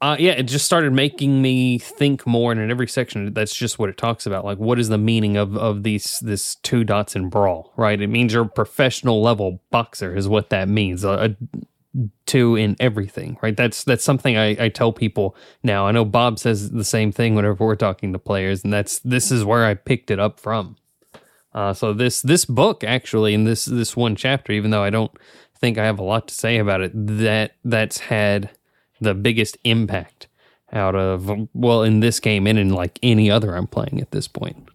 uh, 0.00 0.16
yeah, 0.18 0.32
it 0.32 0.44
just 0.44 0.64
started 0.64 0.92
making 0.92 1.42
me 1.42 1.78
think 1.78 2.26
more, 2.26 2.52
and 2.52 2.60
in 2.60 2.70
every 2.70 2.86
section, 2.86 3.32
that's 3.34 3.54
just 3.54 3.78
what 3.78 3.88
it 3.88 3.96
talks 3.96 4.26
about. 4.26 4.44
Like, 4.44 4.58
what 4.58 4.78
is 4.78 4.88
the 4.88 4.98
meaning 4.98 5.36
of 5.36 5.56
of 5.56 5.82
these 5.82 6.20
this 6.20 6.54
two 6.56 6.84
dots 6.84 7.16
in 7.16 7.28
brawl? 7.28 7.72
Right? 7.76 8.00
It 8.00 8.06
means 8.06 8.32
you're 8.32 8.44
a 8.44 8.48
professional 8.48 9.20
level 9.20 9.60
boxer, 9.70 10.16
is 10.16 10.28
what 10.28 10.50
that 10.50 10.68
means. 10.68 11.02
A, 11.02 11.10
a 11.10 11.36
two 12.26 12.54
in 12.54 12.76
everything, 12.78 13.38
right? 13.42 13.56
That's 13.56 13.82
that's 13.82 14.04
something 14.04 14.36
I, 14.36 14.66
I 14.66 14.68
tell 14.68 14.92
people 14.92 15.34
now. 15.64 15.86
I 15.86 15.92
know 15.92 16.04
Bob 16.04 16.38
says 16.38 16.70
the 16.70 16.84
same 16.84 17.10
thing 17.10 17.34
whenever 17.34 17.64
we're 17.64 17.74
talking 17.74 18.12
to 18.12 18.18
players, 18.20 18.62
and 18.62 18.72
that's 18.72 19.00
this 19.00 19.32
is 19.32 19.44
where 19.44 19.64
I 19.64 19.74
picked 19.74 20.10
it 20.10 20.20
up 20.20 20.38
from. 20.38 20.76
Uh, 21.52 21.72
so 21.72 21.92
this 21.92 22.22
this 22.22 22.44
book 22.44 22.84
actually, 22.84 23.34
in 23.34 23.44
this 23.44 23.64
this 23.64 23.96
one 23.96 24.14
chapter, 24.14 24.52
even 24.52 24.70
though 24.70 24.84
I 24.84 24.90
don't 24.90 25.10
think 25.56 25.76
I 25.76 25.86
have 25.86 25.98
a 25.98 26.04
lot 26.04 26.28
to 26.28 26.34
say 26.34 26.58
about 26.58 26.82
it, 26.82 26.92
that 26.94 27.56
that's 27.64 27.98
had 27.98 28.50
the 29.00 29.14
biggest 29.14 29.56
impact 29.64 30.26
out 30.72 30.94
of 30.94 31.30
well 31.54 31.82
in 31.82 32.00
this 32.00 32.20
game 32.20 32.46
and 32.46 32.58
in 32.58 32.70
like 32.70 32.98
any 33.02 33.30
other 33.30 33.54
I'm 33.54 33.66
playing 33.66 34.00
at 34.00 34.10
this 34.10 34.28
point. 34.28 34.68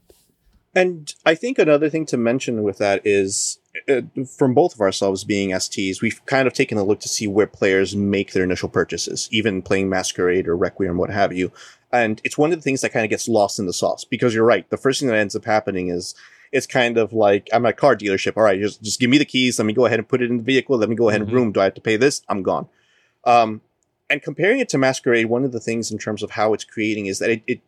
And 0.76 1.14
I 1.24 1.36
think 1.36 1.60
another 1.60 1.88
thing 1.90 2.06
to 2.08 2.18
mention 2.18 2.64
with 2.64 2.80
that 2.80 3.02
is 3.06 3.60
uh, 3.88 4.02
from 4.38 4.56
both 4.56 4.74
of 4.74 4.82
ourselves 4.82 5.24
being 5.24 5.52
STs, 5.52 6.02
we've 6.02 6.26
kind 6.26 6.48
of 6.48 6.54
taken 6.54 6.80
a 6.80 6.84
look 6.84 7.00
to 7.02 7.10
see 7.10 7.28
where 7.28 7.46
players 7.46 7.96
make 7.96 8.34
their 8.34 8.44
initial 8.44 8.70
purchases, 8.70 9.30
even 9.32 9.62
playing 9.62 9.88
Masquerade 9.90 10.48
or 10.48 10.58
Requiem, 10.58 10.98
what 10.98 11.12
have 11.12 11.32
you. 11.32 11.52
And 11.92 12.20
it's 12.24 12.40
one 12.40 12.52
of 12.52 12.58
the 12.58 12.64
things 12.64 12.82
that 12.82 12.92
kind 12.92 13.04
of 13.06 13.12
gets 13.12 13.28
lost 13.28 13.60
in 13.60 13.68
the 13.68 13.74
sauce 13.74 14.04
because 14.04 14.34
you're 14.34 14.46
right. 14.46 14.68
The 14.72 14.78
first 14.78 15.00
thing 15.00 15.10
that 15.10 15.18
ends 15.18 15.36
up 15.36 15.46
happening 15.46 15.90
is 15.90 16.16
it's 16.52 16.66
kind 16.66 16.98
of 16.98 17.14
like 17.14 17.50
I'm 17.54 17.68
at 17.68 17.70
a 17.70 17.74
car 17.74 17.96
dealership. 17.96 18.36
All 18.36 18.44
right, 18.44 18.60
just 18.60 18.82
just 18.82 19.00
give 19.00 19.12
me 19.12 19.20
the 19.20 19.26
keys. 19.26 19.60
Let 19.60 19.66
me 19.66 19.74
go 19.74 19.86
ahead 19.86 20.00
and 20.00 20.08
put 20.10 20.24
it 20.24 20.32
in 20.32 20.38
the 20.38 20.44
vehicle. 20.44 20.78
Let 20.80 20.90
me 20.90 20.96
go 20.96 21.10
ahead 21.10 21.22
Mhm. 21.22 21.26
and 21.26 21.34
room. 21.34 21.52
Do 21.52 21.60
I 21.62 21.66
have 21.66 21.76
to 21.76 21.82
pay 21.82 21.98
this? 21.98 22.24
I'm 22.30 22.42
gone. 22.42 22.68
Um, 23.26 23.62
and 24.14 24.22
comparing 24.22 24.60
it 24.60 24.70
to 24.70 24.78
Masquerade, 24.78 25.26
one 25.26 25.44
of 25.44 25.54
the 25.54 25.60
things 25.60 25.92
in 25.92 25.98
terms 25.98 26.22
of 26.22 26.30
how 26.30 26.54
it's 26.54 26.64
creating 26.64 27.08
is 27.08 27.18
that 27.18 27.32
it, 27.32 27.42
it 27.48 27.62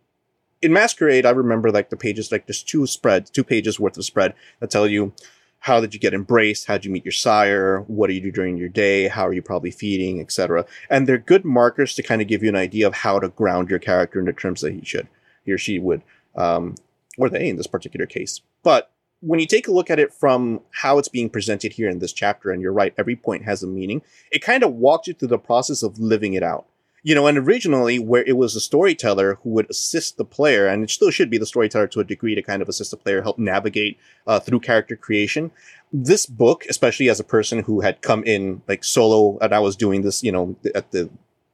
in 0.62 0.72
Masquerade, 0.72 1.26
I 1.26 1.32
remember 1.32 1.72
like 1.72 1.90
the 1.90 1.98
pages, 1.98 2.32
like 2.32 2.46
there's 2.46 2.62
two 2.62 2.86
spreads, 2.86 3.32
two 3.32 3.44
pages 3.44 3.80
worth 3.80 3.98
of 3.98 4.06
spread 4.06 4.36
that 4.60 4.70
tell 4.70 4.88
you 4.88 5.12
how 5.58 5.82
did 5.82 5.96
you 5.96 6.00
get 6.00 6.14
embraced, 6.14 6.68
how 6.68 6.76
did 6.76 6.86
you 6.86 6.92
meet 6.92 7.04
your 7.04 7.12
sire, 7.12 7.80
what 7.88 8.08
do 8.08 8.14
you 8.14 8.22
do 8.22 8.32
during 8.32 8.58
your 8.58 8.70
day, 8.70 9.08
how 9.08 9.26
are 9.26 9.34
you 9.34 9.42
probably 9.42 9.72
feeding, 9.72 10.22
etc. 10.22 10.68
And 10.88 11.08
they're 11.08 11.18
good 11.18 11.46
markers 11.46 11.96
to 11.96 12.04
kind 12.04 12.22
of 12.22 12.28
give 12.28 12.44
you 12.44 12.50
an 12.50 12.56
idea 12.56 12.86
of 12.86 12.94
how 12.94 13.18
to 13.18 13.30
ground 13.30 13.72
your 13.72 13.80
character 13.80 14.20
in 14.20 14.28
the 14.28 14.34
terms 14.34 14.62
that 14.62 14.74
he 14.74 14.86
should, 14.86 15.08
he 15.46 15.52
or 15.52 15.58
she 15.58 15.80
would, 15.80 16.04
um, 16.36 16.76
or 17.18 17.28
they 17.28 17.50
in 17.50 17.56
this 17.56 17.66
particular 17.66 18.06
case. 18.06 18.42
But 18.62 18.92
when 19.22 19.40
you 19.40 19.48
take 19.48 19.68
a 19.68 19.72
look 19.72 19.90
at 19.90 20.00
it 20.00 20.14
from 20.14 20.62
how 20.72 20.98
it's 20.98 21.08
being 21.08 21.30
presented 21.30 21.74
here 21.74 21.90
in 21.90 22.00
this 22.00 22.14
chapter, 22.14 22.52
and 22.52 22.62
you're 22.62 22.74
right, 22.74 22.94
every 22.98 23.16
point 23.16 23.46
has 23.46 23.64
a 23.64 23.68
meaning, 23.68 24.02
it 24.32 24.42
kind 24.42 24.64
of 24.64 24.74
walks 24.74 25.08
you 25.08 25.14
through 25.14 25.30
the 25.30 25.40
process 25.40 25.84
of 25.84 26.00
living 26.00 26.34
it 26.34 26.44
out. 26.44 26.66
You 27.04 27.14
know, 27.14 27.28
and 27.28 27.38
originally 27.38 28.00
where 28.00 28.24
it 28.24 28.36
was 28.36 28.56
a 28.56 28.60
storyteller 28.60 29.38
who 29.44 29.52
would 29.52 29.70
assist 29.70 30.18
the 30.18 30.26
player, 30.26 30.68
and 30.68 30.84
it 30.84 30.90
still 30.90 31.12
should 31.12 31.30
be 31.30 31.38
the 31.38 31.46
storyteller 31.46 31.86
to 31.88 32.00
a 32.00 32.04
degree 32.04 32.34
to 32.34 32.42
kind 32.42 32.64
of 32.64 32.70
assist 32.70 32.90
the 32.90 32.98
player, 32.98 33.22
help 33.22 33.38
navigate 33.38 34.00
uh, 34.26 34.40
through 34.40 34.60
character 34.60 34.96
creation. 34.96 35.52
This 35.94 36.26
book, 36.26 36.66
especially 36.68 37.10
as 37.10 37.20
a 37.20 37.24
person 37.24 37.60
who 37.60 37.82
had 37.82 38.02
come 38.02 38.24
in 38.24 38.64
like 38.68 38.84
solo, 38.84 39.38
and 39.40 39.54
I 39.54 39.60
was 39.60 39.76
doing 39.76 40.02
this, 40.02 40.24
you 40.24 40.32
know, 40.32 40.56
at 40.74 40.90
the 40.92 41.12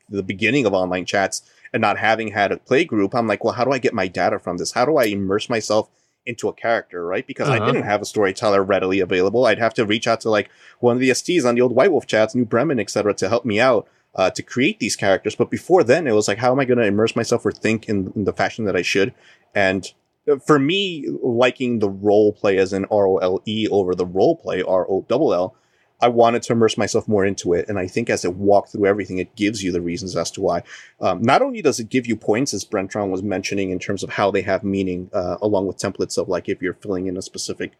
the 0.10 0.24
beginning 0.24 0.66
of 0.66 0.74
online 0.74 1.06
chats 1.06 1.42
and 1.74 1.82
not 1.82 1.98
having 1.98 2.30
had 2.30 2.52
a 2.52 2.58
play 2.58 2.84
group, 2.84 3.16
I'm 3.16 3.28
like, 3.28 3.44
well, 3.44 3.54
how 3.54 3.64
do 3.64 3.72
I 3.72 3.78
get 3.78 3.94
my 3.94 4.08
data 4.08 4.40
from 4.40 4.58
this? 4.58 4.74
How 4.74 4.86
do 4.86 4.98
I 4.98 5.06
immerse 5.06 5.50
myself 5.50 5.90
into 6.26 6.48
a 6.48 6.54
character, 6.54 7.06
right? 7.06 7.26
Because 7.26 7.50
I 7.50 7.58
Uh-huh. 7.58 7.66
didn't 7.66 7.84
have 7.84 8.02
a 8.02 8.06
storyteller 8.06 8.64
readily 8.64 9.00
available. 9.00 9.46
I'd 9.46 9.60
have 9.60 9.74
to 9.76 9.86
reach 9.86 10.08
out 10.08 10.22
to 10.22 10.30
like 10.30 10.50
one 10.80 10.96
of 10.96 11.00
the 11.00 11.10
STs 11.10 11.46
on 11.46 11.56
the 11.56 11.62
old 11.62 11.76
White 11.76 11.92
Wolf 11.92 12.06
chats, 12.08 12.36
New 12.36 12.46
Bremen, 12.46 12.80
etc., 12.80 13.14
to 13.16 13.30
help 13.30 13.44
me 13.46 13.60
out 13.60 13.88
uh, 14.16 14.30
to 14.32 14.44
create 14.44 14.80
these 14.80 14.96
characters. 14.96 15.36
But 15.36 15.50
before 15.50 15.84
then, 15.84 16.06
it 16.08 16.14
was 16.14 16.28
like, 16.28 16.38
how 16.38 16.52
am 16.52 16.60
I 16.60 16.66
going 16.66 16.78
to 16.80 16.86
immerse 16.86 17.16
myself 17.16 17.46
or 17.46 17.52
think 17.52 17.88
in, 17.90 18.12
in 18.16 18.26
the 18.26 18.34
fashion 18.34 18.66
that 18.66 18.76
I 18.76 18.82
should? 18.82 19.14
And 19.56 19.92
uh, 20.30 20.38
for 20.38 20.60
me, 20.60 21.08
liking 21.24 21.80
the 21.80 21.90
role 21.90 22.34
play 22.34 22.58
as 22.58 22.74
in 22.74 22.86
R 22.86 23.08
O 23.08 23.18
L 23.18 23.42
E 23.46 23.68
over 23.72 23.96
the 23.96 24.06
role 24.06 24.36
play 24.36 24.62
ro 24.62 24.68
R 24.68 24.86
O 24.90 25.06
L 25.10 25.34
L, 25.34 25.56
I 26.02 26.08
wanted 26.08 26.42
to 26.44 26.54
immerse 26.54 26.78
myself 26.78 27.08
more 27.08 27.26
into 27.26 27.54
it. 27.54 27.70
And 27.70 27.78
I 27.78 27.88
think 27.88 28.10
as 28.10 28.26
it 28.26 28.36
walked 28.36 28.72
through 28.72 28.88
everything, 28.88 29.20
it 29.20 29.36
gives 29.36 29.64
you 29.64 29.72
the 29.72 29.82
reasons 29.82 30.16
as 30.16 30.32
to 30.32 30.42
why. 30.42 30.64
Um, 31.00 31.22
not 31.22 31.42
only 31.42 31.62
does 31.62 31.80
it 31.80 31.90
give 31.90 32.08
you 32.08 32.16
points, 32.16 32.54
as 32.54 32.66
Brentron 32.66 33.10
was 33.10 33.24
mentioning, 33.24 33.70
in 33.70 33.80
terms 33.80 34.04
of 34.04 34.10
how 34.12 34.32
they 34.32 34.42
have 34.42 34.64
meaning, 34.64 35.10
uh, 35.14 35.38
along 35.42 35.68
with 35.68 35.78
templates 35.78 36.18
of 36.18 36.28
like 36.28 36.50
if 36.50 36.62
you're 36.62 36.74
filling 36.74 37.08
in 37.08 37.18
a 37.18 37.22
specific 37.22 37.74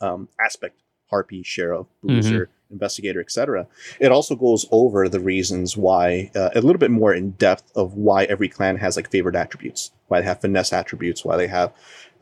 um, 0.00 0.28
aspect, 0.40 0.80
harpy, 1.10 1.42
sheriff, 1.42 1.86
bruiser, 2.02 2.50
investigator, 2.70 3.20
etc. 3.20 3.66
It 3.98 4.12
also 4.12 4.36
goes 4.36 4.66
over 4.70 5.08
the 5.08 5.20
reasons 5.20 5.76
why, 5.76 6.30
uh, 6.34 6.50
a 6.54 6.60
little 6.60 6.78
bit 6.78 6.90
more 6.90 7.14
in 7.14 7.30
depth 7.32 7.72
of 7.74 7.94
why 7.94 8.24
every 8.24 8.48
clan 8.48 8.76
has 8.76 8.96
like 8.96 9.10
favored 9.10 9.36
attributes, 9.36 9.90
why 10.08 10.20
they 10.20 10.26
have 10.26 10.40
finesse 10.40 10.72
attributes, 10.72 11.24
why 11.24 11.36
they 11.36 11.46
have 11.46 11.72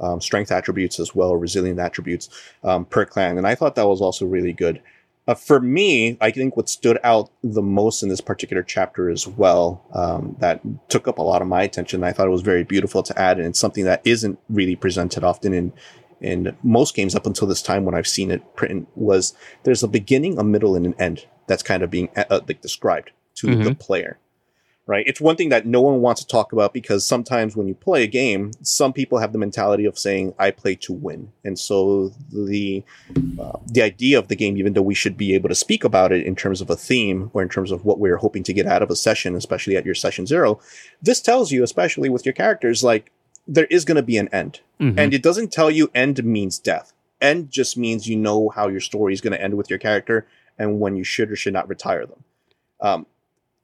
um, 0.01 0.21
strength 0.21 0.53
attributes 0.53 1.01
as 1.01 1.15
well, 1.15 1.37
resilient 1.37 1.81
attributes 1.81 2.29
um, 2.63 2.85
per 2.85 3.05
clan. 3.05 3.39
And 3.39 3.47
I 3.47 3.55
thought 3.55 3.75
that 3.75 3.89
was 3.89 4.01
also 4.01 4.27
really 4.27 4.53
good. 4.53 4.81
Uh, 5.27 5.35
for 5.35 5.61
me, 5.61 6.17
I 6.21 6.31
think 6.31 6.57
what 6.57 6.69
stood 6.69 6.99
out 7.03 7.31
the 7.43 7.63
most 7.63 8.03
in 8.03 8.09
this 8.09 8.21
particular 8.21 8.63
chapter 8.63 9.11
as 9.11 9.27
well, 9.27 9.85
um, 9.93 10.37
that 10.39 10.61
took 10.89 11.09
up 11.09 11.19
a 11.19 11.23
lot 11.23 11.43
of 11.43 11.49
my 11.49 11.63
attention. 11.63 12.05
I 12.05 12.13
thought 12.13 12.29
it 12.29 12.31
was 12.31 12.43
very 12.43 12.63
beautiful 12.63 13.03
to 13.03 13.19
add, 13.19 13.39
and 13.39 13.49
it's 13.49 13.59
something 13.59 13.85
that 13.85 14.03
isn't 14.05 14.39
really 14.49 14.77
presented 14.77 15.25
often 15.25 15.53
in 15.53 15.73
in 16.19 16.57
most 16.63 16.95
games 16.95 17.15
up 17.15 17.27
until 17.27 17.47
this 17.47 17.61
time 17.61 17.85
when 17.85 17.95
I've 17.95 18.07
seen 18.07 18.31
it 18.31 18.57
print 18.57 18.89
was 18.95 19.35
there's 19.65 19.83
a 19.83 19.89
beginning, 19.89 20.39
a 20.39 20.45
middle, 20.45 20.75
and 20.75 20.87
an 20.87 20.95
end 20.99 21.27
that's 21.47 21.63
kind 21.63 21.83
of 21.83 21.91
being 21.91 22.09
uh, 22.17 22.41
like 22.47 22.63
described 22.63 23.11
to 23.37 23.55
the 23.65 23.75
player. 23.75 24.19
Right? 24.89 25.05
It's 25.09 25.21
one 25.21 25.35
thing 25.35 25.49
that 25.49 25.67
no 25.67 25.81
one 25.81 26.01
wants 26.01 26.21
to 26.21 26.29
talk 26.29 26.53
about 26.53 26.73
because 26.73 27.05
sometimes 27.05 27.57
when 27.57 27.67
you 27.67 27.75
play 27.75 28.05
a 28.05 28.07
game, 28.07 28.53
some 28.63 28.93
people 28.93 29.19
have 29.19 29.33
the 29.33 29.39
mentality 29.39 29.85
of 29.85 29.99
saying, 29.99 30.33
"I 30.39 30.53
play 30.53 30.77
to 30.77 30.93
win," 30.93 31.33
and 31.43 31.59
so 31.59 32.13
the 32.33 32.85
uh, 33.41 33.59
the 33.67 33.83
idea 33.83 34.17
of 34.17 34.29
the 34.29 34.37
game, 34.37 34.57
even 34.57 34.75
though 34.75 34.83
we 34.83 34.95
should 34.95 35.17
be 35.17 35.35
able 35.35 35.49
to 35.49 35.57
speak 35.57 35.83
about 35.83 36.13
it 36.13 36.25
in 36.25 36.37
terms 36.37 36.61
of 36.61 36.71
a 36.71 36.77
theme 36.77 37.33
or 37.35 37.43
in 37.43 37.49
terms 37.49 37.73
of 37.73 37.85
what 37.85 37.99
we're 37.99 38.19
hoping 38.19 38.45
to 38.45 38.53
get 38.53 38.67
out 38.67 38.81
of 38.81 38.91
a 38.91 38.95
session, 38.95 39.35
especially 39.35 39.77
at 39.77 39.85
your 39.85 39.95
session 39.95 40.25
zero, 40.25 40.61
this 41.03 41.21
tells 41.21 41.51
you, 41.51 41.65
especially 41.65 42.09
with 42.09 42.25
your 42.25 42.33
characters, 42.33 42.85
like 42.85 43.11
there 43.49 43.67
is 43.67 43.85
going 43.85 43.97
to 43.97 44.03
be 44.03 44.19
an 44.19 44.29
end. 44.29 44.61
Mhm. 44.81 44.95
And 44.99 45.13
it 45.13 45.23
doesn't 45.23 45.53
tell 45.53 45.71
you 45.71 45.91
end 45.97 46.23
means 46.25 46.61
death. 46.61 46.93
End 47.21 47.51
just 47.51 47.77
means 47.77 48.09
you 48.09 48.17
know 48.17 48.51
how 48.51 48.69
your 48.69 48.81
story 48.81 49.13
is 49.13 49.21
going 49.21 49.33
to 49.33 49.43
end 49.43 49.55
with 49.55 49.69
your 49.69 49.79
character 49.81 50.27
and 50.59 50.79
when 50.79 50.97
you 50.97 51.05
should 51.05 51.31
or 51.31 51.37
should 51.37 51.53
not 51.53 51.69
retire 51.69 52.07
them. 52.07 52.25
Um, 52.81 53.07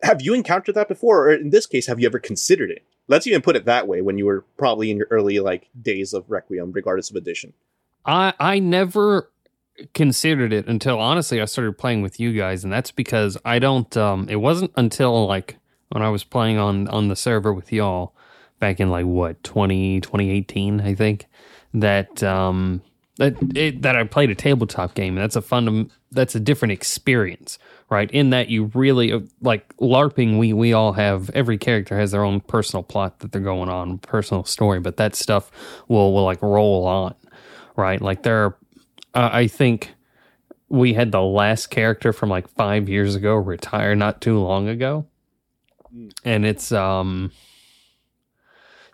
have 0.02 0.22
you 0.22 0.34
encountered 0.34 0.74
that 0.74 0.88
before? 0.88 1.28
Or 1.28 1.32
in 1.32 1.50
this 1.50 1.66
case, 1.66 1.86
have 1.86 2.00
you 2.00 2.06
ever 2.06 2.18
considered 2.18 2.70
it? 2.70 2.84
Let's 3.08 3.26
even 3.26 3.42
put 3.42 3.56
it 3.56 3.64
that 3.64 3.88
way 3.88 4.00
when 4.00 4.18
you 4.18 4.26
were 4.26 4.44
probably 4.56 4.90
in 4.90 4.96
your 4.96 5.06
early 5.10 5.38
like 5.40 5.68
days 5.80 6.12
of 6.12 6.30
Requiem, 6.30 6.72
regardless 6.72 7.10
of 7.10 7.16
edition. 7.16 7.52
I 8.04 8.34
I 8.38 8.58
never 8.58 9.30
considered 9.94 10.52
it 10.52 10.66
until 10.66 10.98
honestly 10.98 11.40
I 11.40 11.46
started 11.46 11.78
playing 11.78 12.02
with 12.02 12.20
you 12.20 12.32
guys, 12.32 12.64
and 12.64 12.72
that's 12.72 12.90
because 12.90 13.36
I 13.44 13.58
don't. 13.58 13.96
Um, 13.96 14.28
it 14.28 14.36
wasn't 14.36 14.72
until 14.76 15.26
like 15.26 15.56
when 15.90 16.02
I 16.02 16.08
was 16.08 16.24
playing 16.24 16.58
on 16.58 16.88
on 16.88 17.08
the 17.08 17.16
server 17.16 17.52
with 17.52 17.72
y'all 17.72 18.14
back 18.58 18.80
in 18.80 18.90
like 18.90 19.06
what 19.06 19.42
20, 19.42 20.00
2018, 20.00 20.80
I 20.80 20.94
think 20.94 21.26
that 21.74 22.22
um 22.22 22.82
that 23.18 23.34
it, 23.56 23.82
that 23.82 23.96
I 23.96 24.04
played 24.04 24.30
a 24.30 24.34
tabletop 24.34 24.94
game. 24.94 25.14
That's 25.14 25.36
a 25.36 25.42
fun. 25.42 25.90
That's 26.10 26.34
a 26.34 26.40
different 26.40 26.72
experience, 26.72 27.58
right? 27.92 28.10
In 28.10 28.30
that 28.30 28.48
you 28.48 28.70
really 28.74 29.12
uh, 29.12 29.20
like 29.42 29.76
LARPing. 29.76 30.38
We 30.38 30.54
we 30.54 30.72
all 30.72 30.94
have 30.94 31.30
every 31.30 31.58
character 31.58 31.98
has 31.98 32.10
their 32.12 32.24
own 32.24 32.40
personal 32.40 32.82
plot 32.82 33.18
that 33.20 33.32
they're 33.32 33.40
going 33.42 33.68
on, 33.68 33.98
personal 33.98 34.44
story, 34.44 34.80
but 34.80 34.96
that 34.96 35.14
stuff 35.14 35.50
will 35.88 36.14
will 36.14 36.24
like 36.24 36.40
roll 36.42 36.86
on, 36.86 37.14
right? 37.76 38.00
Like 38.00 38.22
there 38.22 38.46
are, 38.46 38.56
uh, 39.14 39.30
I 39.32 39.46
think 39.46 39.92
we 40.70 40.94
had 40.94 41.12
the 41.12 41.20
last 41.22 41.66
character 41.68 42.14
from 42.14 42.30
like 42.30 42.48
five 42.48 42.88
years 42.88 43.14
ago 43.14 43.34
retire 43.34 43.94
not 43.94 44.20
too 44.22 44.38
long 44.40 44.68
ago, 44.68 45.06
Mm. 45.94 46.12
and 46.24 46.46
it's 46.46 46.72
um. 46.72 47.30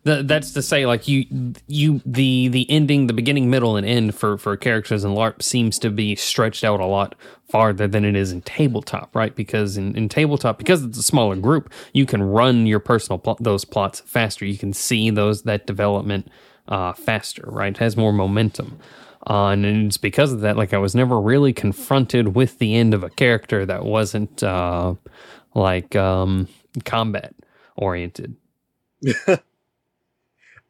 Th- 0.04 0.24
that's 0.26 0.52
to 0.52 0.62
say, 0.62 0.86
like 0.86 1.08
you, 1.08 1.26
you, 1.66 2.00
the 2.06 2.48
the 2.48 2.70
ending, 2.70 3.08
the 3.08 3.12
beginning, 3.12 3.50
middle, 3.50 3.76
and 3.76 3.86
end 3.86 4.14
for 4.14 4.38
for 4.38 4.56
characters 4.56 5.04
in 5.04 5.12
LARP 5.12 5.42
seems 5.42 5.78
to 5.80 5.90
be 5.90 6.14
stretched 6.16 6.64
out 6.64 6.80
a 6.80 6.86
lot 6.86 7.14
farther 7.48 7.88
than 7.88 8.04
it 8.04 8.14
is 8.14 8.30
in 8.30 8.42
tabletop, 8.42 9.14
right? 9.14 9.34
Because 9.34 9.76
in, 9.76 9.96
in 9.96 10.08
tabletop, 10.08 10.58
because 10.58 10.84
it's 10.84 10.98
a 10.98 11.02
smaller 11.02 11.36
group, 11.36 11.72
you 11.92 12.04
can 12.04 12.22
run 12.22 12.66
your 12.66 12.80
personal 12.80 13.18
plot, 13.18 13.38
those 13.40 13.64
plots 13.64 14.00
faster. 14.00 14.44
You 14.44 14.58
can 14.58 14.72
see 14.72 15.10
those 15.10 15.42
that 15.42 15.66
development 15.66 16.28
uh, 16.68 16.92
faster, 16.92 17.44
right? 17.46 17.74
It 17.74 17.78
has 17.78 17.96
more 17.96 18.12
momentum. 18.12 18.78
Uh, 19.28 19.48
and 19.48 19.64
it's 19.64 19.96
because 19.96 20.32
of 20.32 20.40
that, 20.40 20.56
like 20.56 20.72
I 20.72 20.78
was 20.78 20.94
never 20.94 21.20
really 21.20 21.52
confronted 21.52 22.34
with 22.34 22.58
the 22.58 22.74
end 22.76 22.94
of 22.94 23.02
a 23.02 23.10
character 23.10 23.66
that 23.66 23.84
wasn't 23.84 24.42
uh, 24.42 24.94
like 25.54 25.96
um, 25.96 26.48
combat 26.84 27.34
oriented. 27.76 28.36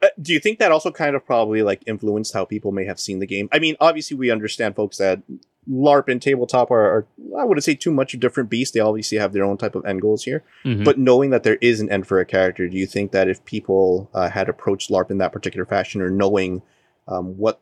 Uh, 0.00 0.06
do 0.22 0.32
you 0.32 0.38
think 0.38 0.60
that 0.60 0.70
also 0.70 0.92
kind 0.92 1.16
of 1.16 1.26
probably 1.26 1.62
like 1.62 1.82
influenced 1.86 2.32
how 2.32 2.44
people 2.44 2.70
may 2.70 2.84
have 2.84 3.00
seen 3.00 3.18
the 3.18 3.26
game? 3.26 3.48
I 3.50 3.58
mean, 3.58 3.76
obviously 3.80 4.16
we 4.16 4.30
understand 4.30 4.76
folks 4.76 4.98
that 4.98 5.22
LARP 5.70 6.08
and 6.08 6.20
tabletop 6.20 6.70
are, 6.70 6.84
are 6.84 7.06
I 7.38 7.44
wouldn't 7.44 7.64
say 7.64 7.74
too 7.74 7.90
much 7.90 8.12
different 8.18 8.48
beasts. 8.48 8.72
They 8.72 8.80
obviously 8.80 9.18
have 9.18 9.32
their 9.32 9.44
own 9.44 9.58
type 9.58 9.74
of 9.74 9.84
end 9.84 10.00
goals 10.00 10.24
here. 10.24 10.42
Mhm. 10.64 10.84
But 10.84 10.98
knowing 10.98 11.30
that 11.30 11.42
there 11.42 11.58
is 11.60 11.80
an 11.80 11.90
end 11.90 12.06
for 12.06 12.20
a 12.20 12.24
character, 12.24 12.68
do 12.68 12.76
you 12.76 12.86
think 12.86 13.12
that 13.12 13.28
if 13.28 13.44
people 13.44 14.10
uh, 14.14 14.30
had 14.30 14.48
approached 14.48 14.90
LARP 14.90 15.10
in 15.10 15.18
that 15.18 15.32
particular 15.32 15.66
fashion, 15.66 16.00
or 16.00 16.10
knowing 16.10 16.62
um, 17.06 17.36
what 17.36 17.60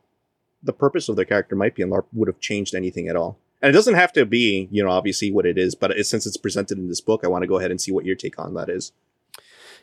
the 0.63 0.73
purpose 0.73 1.09
of 1.09 1.17
their 1.17 1.25
character 1.25 1.57
might 1.57 1.75
be 1.75 1.83
in 1.83 1.91
LARP, 1.91 2.07
would 2.13 2.29
have 2.29 2.41
changed 2.41 2.75
anything 2.75 3.09
at 3.09 3.17
all? 3.17 3.39
And 3.63 3.71
it 3.71 3.73
doesn't 3.73 3.95
have 3.95 4.13
to 4.13 4.27
be, 4.27 4.69
you 4.71 4.85
know, 4.85 4.91
obviously 4.91 5.33
what 5.33 5.47
it 5.47 5.59
is, 5.59 5.75
but 5.75 5.91
it, 5.91 6.07
since 6.07 6.27
it's 6.27 6.37
presented 6.37 6.79
in 6.79 6.89
this 6.89 7.01
book, 7.01 7.23
I 7.25 7.29
want 7.29 7.43
to 7.43 7.49
go 7.49 7.59
ahead 7.59 7.71
and 7.71 7.81
see 7.81 7.91
what 7.91 8.05
your 8.05 8.15
take 8.15 8.39
on 8.39 8.55
that 8.55 8.69
is. 8.69 8.93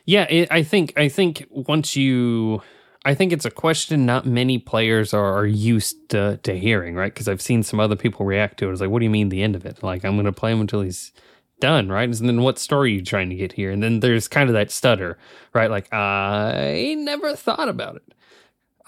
Yeah, 0.06 0.24
it, 0.24 0.48
I 0.50 0.62
think 0.62 0.92
I 0.96 1.08
think 1.08 1.46
once 1.50 1.96
you, 1.96 2.62
I 3.04 3.14
think 3.14 3.32
it's 3.32 3.44
a 3.44 3.50
question 3.50 4.06
not 4.06 4.26
many 4.26 4.58
players 4.58 5.12
are, 5.12 5.38
are 5.38 5.46
used 5.46 6.08
to, 6.10 6.38
to 6.38 6.58
hearing, 6.58 6.94
right? 6.94 7.12
Because 7.12 7.28
I've 7.28 7.42
seen 7.42 7.62
some 7.62 7.78
other 7.78 7.96
people 7.96 8.24
react 8.24 8.58
to 8.58 8.68
it. 8.68 8.72
It's 8.72 8.80
like, 8.80 8.90
what 8.90 9.00
do 9.00 9.04
you 9.04 9.10
mean 9.10 9.28
the 9.28 9.42
end 9.42 9.54
of 9.56 9.66
it? 9.66 9.82
Like, 9.82 10.04
I'm 10.04 10.14
going 10.14 10.24
to 10.24 10.32
play 10.32 10.52
him 10.52 10.60
until 10.60 10.80
he's 10.80 11.12
done, 11.60 11.88
right? 11.90 12.08
And 12.08 12.28
then 12.28 12.40
what 12.42 12.58
story 12.58 12.90
are 12.90 12.94
you 12.94 13.02
trying 13.02 13.28
to 13.28 13.36
get 13.36 13.52
here? 13.52 13.70
And 13.70 13.82
then 13.82 14.00
there's 14.00 14.26
kind 14.26 14.48
of 14.48 14.54
that 14.54 14.70
stutter, 14.70 15.18
right? 15.52 15.70
Like, 15.70 15.92
I 15.92 16.94
never 16.98 17.36
thought 17.36 17.68
about 17.68 17.96
it. 17.96 18.14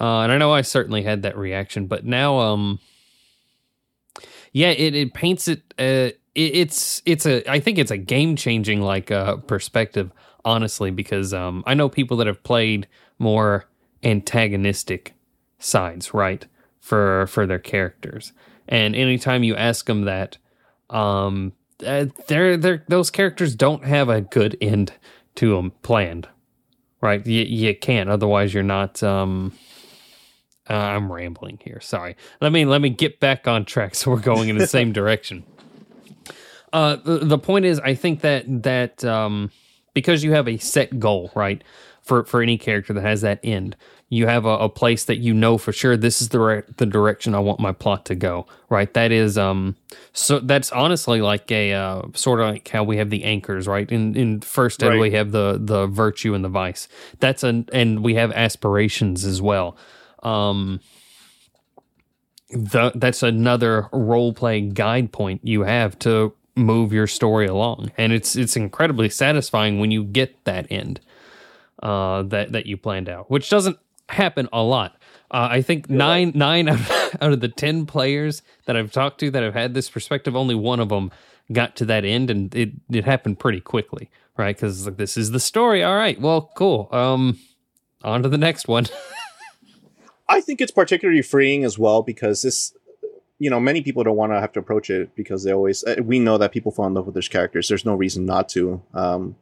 Uh, 0.00 0.20
and 0.20 0.32
I 0.32 0.38
know 0.38 0.52
I 0.52 0.62
certainly 0.62 1.02
had 1.02 1.22
that 1.22 1.36
reaction, 1.36 1.86
but 1.86 2.04
now, 2.04 2.38
um, 2.38 2.80
yeah, 4.52 4.70
it, 4.70 4.94
it 4.94 5.14
paints 5.14 5.48
it. 5.48 5.62
Uh, 5.78 6.12
it, 6.12 6.16
it's 6.34 7.02
it's 7.06 7.24
a 7.24 7.50
I 7.50 7.60
think 7.60 7.78
it's 7.78 7.90
a 7.90 7.96
game 7.96 8.36
changing 8.36 8.82
like 8.82 9.10
uh, 9.10 9.36
perspective, 9.36 10.10
honestly, 10.44 10.90
because 10.90 11.32
um, 11.32 11.64
I 11.66 11.74
know 11.74 11.88
people 11.88 12.18
that 12.18 12.26
have 12.26 12.42
played 12.42 12.88
more 13.18 13.66
antagonistic 14.06 15.14
sides, 15.58 16.14
right, 16.14 16.46
for 16.80 17.26
for 17.26 17.46
their 17.46 17.58
characters, 17.58 18.32
and 18.68 18.94
anytime 18.96 19.42
you 19.42 19.54
ask 19.56 19.86
them 19.86 20.02
that, 20.02 20.38
um, 20.90 21.52
uh, 21.84 22.06
they're, 22.26 22.56
they're, 22.56 22.84
those 22.88 23.10
characters 23.10 23.54
don't 23.54 23.84
have 23.84 24.08
a 24.08 24.20
good 24.20 24.56
end 24.60 24.92
to 25.36 25.54
them 25.54 25.72
planned, 25.82 26.28
right? 27.00 27.24
You, 27.26 27.44
you 27.44 27.76
can't, 27.76 28.08
otherwise 28.08 28.54
you're 28.54 28.62
not. 28.62 29.02
Um, 29.02 29.52
uh, 30.68 30.74
I'm 30.74 31.12
rambling 31.12 31.60
here. 31.62 31.80
Sorry. 31.80 32.16
Let 32.40 32.50
me 32.50 32.64
let 32.64 32.80
me 32.80 32.90
get 32.90 33.20
back 33.20 33.46
on 33.46 33.64
track 33.64 33.94
so 33.94 34.10
we're 34.10 34.18
going 34.18 34.48
in 34.48 34.58
the 34.58 34.66
same 34.66 34.92
direction. 34.94 35.44
Uh, 36.72 36.96
the, 36.96 37.18
the 37.18 37.38
point 37.38 37.64
is, 37.64 37.78
I 37.80 37.94
think 37.94 38.22
that 38.22 38.44
that 38.64 39.04
um, 39.04 39.52
because 39.94 40.24
you 40.24 40.32
have 40.32 40.48
a 40.48 40.56
set 40.58 40.98
goal, 40.98 41.30
right, 41.36 41.62
for 42.06 42.24
for 42.24 42.40
any 42.40 42.56
character 42.56 42.92
that 42.94 43.02
has 43.02 43.20
that 43.22 43.40
end, 43.42 43.76
you 44.08 44.28
have 44.28 44.46
a, 44.46 44.56
a 44.58 44.68
place 44.68 45.04
that 45.04 45.16
you 45.16 45.34
know 45.34 45.58
for 45.58 45.72
sure 45.72 45.96
this 45.96 46.22
is 46.22 46.28
the 46.28 46.64
the 46.76 46.86
direction 46.86 47.34
I 47.34 47.40
want 47.40 47.58
my 47.58 47.72
plot 47.72 48.06
to 48.06 48.14
go. 48.14 48.46
Right. 48.70 48.92
That 48.94 49.10
is 49.12 49.36
um. 49.36 49.76
So 50.12 50.38
that's 50.38 50.70
honestly 50.72 51.20
like 51.20 51.50
a 51.50 51.72
uh, 51.72 52.02
sort 52.14 52.40
of 52.40 52.46
like 52.48 52.68
how 52.68 52.84
we 52.84 52.96
have 52.98 53.10
the 53.10 53.24
anchors, 53.24 53.66
right? 53.66 53.90
In 53.90 54.16
in 54.16 54.40
first 54.40 54.82
ed 54.82 54.90
Right. 54.90 55.00
we 55.00 55.10
have 55.10 55.32
the 55.32 55.58
the 55.60 55.88
virtue 55.88 56.32
and 56.34 56.44
the 56.44 56.48
vice. 56.48 56.86
That's 57.18 57.42
an 57.42 57.68
and 57.72 58.04
we 58.04 58.14
have 58.14 58.30
aspirations 58.32 59.24
as 59.24 59.42
well. 59.42 59.76
Um. 60.22 60.80
The, 62.52 62.92
that's 62.94 63.24
another 63.24 63.88
role 63.92 64.32
play 64.32 64.60
guide 64.60 65.10
point 65.10 65.40
you 65.42 65.62
have 65.62 65.98
to 66.00 66.32
move 66.54 66.92
your 66.92 67.08
story 67.08 67.46
along, 67.46 67.90
and 67.98 68.12
it's 68.12 68.36
it's 68.36 68.56
incredibly 68.56 69.08
satisfying 69.08 69.80
when 69.80 69.90
you 69.90 70.04
get 70.04 70.44
that 70.44 70.66
end 70.70 71.00
uh, 71.82 72.22
that 72.24 72.52
that 72.52 72.66
you 72.66 72.76
planned 72.76 73.08
out, 73.08 73.30
which 73.30 73.48
doesn't 73.50 73.78
happen 74.08 74.48
a 74.52 74.62
lot. 74.62 74.96
Uh, 75.30 75.48
I 75.50 75.62
think 75.62 75.90
nine 75.90 76.32
nine 76.34 76.68
out 76.70 76.78
of, 76.78 76.90
out 77.20 77.32
of 77.32 77.40
the 77.40 77.48
ten 77.48 77.86
players 77.86 78.42
that 78.66 78.76
I've 78.76 78.92
talked 78.92 79.20
to 79.20 79.30
that 79.30 79.42
have 79.42 79.54
had 79.54 79.74
this 79.74 79.90
perspective, 79.90 80.36
only 80.36 80.54
one 80.54 80.80
of 80.80 80.88
them 80.88 81.10
got 81.52 81.76
to 81.76 81.84
that 81.86 82.04
end, 82.04 82.30
and 82.30 82.54
it 82.54 82.72
it 82.90 83.04
happened 83.04 83.38
pretty 83.38 83.60
quickly, 83.60 84.10
right? 84.36 84.54
Because 84.56 84.86
like 84.86 84.96
this 84.96 85.16
is 85.16 85.30
the 85.32 85.40
story. 85.40 85.82
All 85.82 85.96
right, 85.96 86.20
well, 86.20 86.50
cool. 86.56 86.88
Um, 86.92 87.38
on 88.02 88.22
to 88.22 88.28
the 88.28 88.38
next 88.38 88.68
one. 88.68 88.86
I 90.28 90.40
think 90.40 90.60
it's 90.60 90.72
particularly 90.72 91.22
freeing 91.22 91.64
as 91.64 91.78
well 91.78 92.02
because 92.02 92.42
this, 92.42 92.74
you 93.38 93.48
know, 93.48 93.60
many 93.60 93.80
people 93.80 94.02
don't 94.02 94.16
want 94.16 94.32
to 94.32 94.40
have 94.40 94.52
to 94.52 94.60
approach 94.60 94.90
it 94.90 95.14
because 95.14 95.44
they 95.44 95.52
always. 95.52 95.84
uh, 95.84 95.96
We 96.02 96.18
know 96.18 96.36
that 96.38 96.52
people 96.52 96.72
fall 96.72 96.86
in 96.86 96.94
love 96.94 97.06
with 97.06 97.14
their 97.14 97.22
characters. 97.22 97.68
There's 97.68 97.84
no 97.84 97.94
reason 97.94 98.26
not 98.26 98.48
to. 98.50 98.82
Um, 98.92 99.36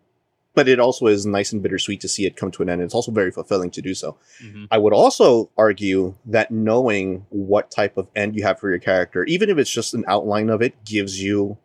but 0.55 0.69
it 0.69 0.79
also 0.79 1.07
is 1.07 1.27
nice 1.27 1.53
and 1.53 1.63
bittersweet 1.63 2.01
to 2.01 2.09
see 2.09 2.27
it 2.27 2.37
come 2.37 2.51
to 2.53 2.63
an 2.63 2.69
end. 2.69 2.81
It's 2.81 2.95
also 2.95 3.11
very 3.13 3.31
fulfilling 3.31 3.71
to 3.73 3.83
do 3.83 3.95
so. 3.95 4.17
Mm-hmm. 4.43 4.67
I 4.71 4.79
would 4.79 4.93
also 4.93 5.51
argue 5.59 6.15
that 6.27 6.51
knowing 6.51 7.27
what 7.31 7.71
type 7.71 7.97
of 7.97 8.09
end 8.15 8.37
you 8.37 8.45
have 8.45 8.61
for 8.61 8.71
your 8.71 8.79
character, 8.79 9.25
even 9.25 9.51
if 9.51 9.59
it's 9.59 9.71
just 9.71 9.95
an 9.95 10.05
outline 10.07 10.49
of 10.49 10.63
it, 10.63 10.85
gives 10.85 11.21
you 11.21 11.59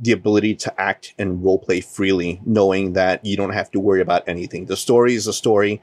the 0.00 0.12
ability 0.12 0.54
to 0.54 0.80
act 0.80 1.14
and 1.18 1.42
roleplay 1.44 1.84
freely, 1.84 2.40
knowing 2.46 2.94
that 2.94 3.24
you 3.24 3.36
don't 3.36 3.52
have 3.52 3.70
to 3.70 3.80
worry 3.80 4.00
about 4.00 4.26
anything. 4.26 4.64
The 4.64 4.76
story 4.76 5.14
is 5.14 5.26
a 5.26 5.32
story. 5.32 5.82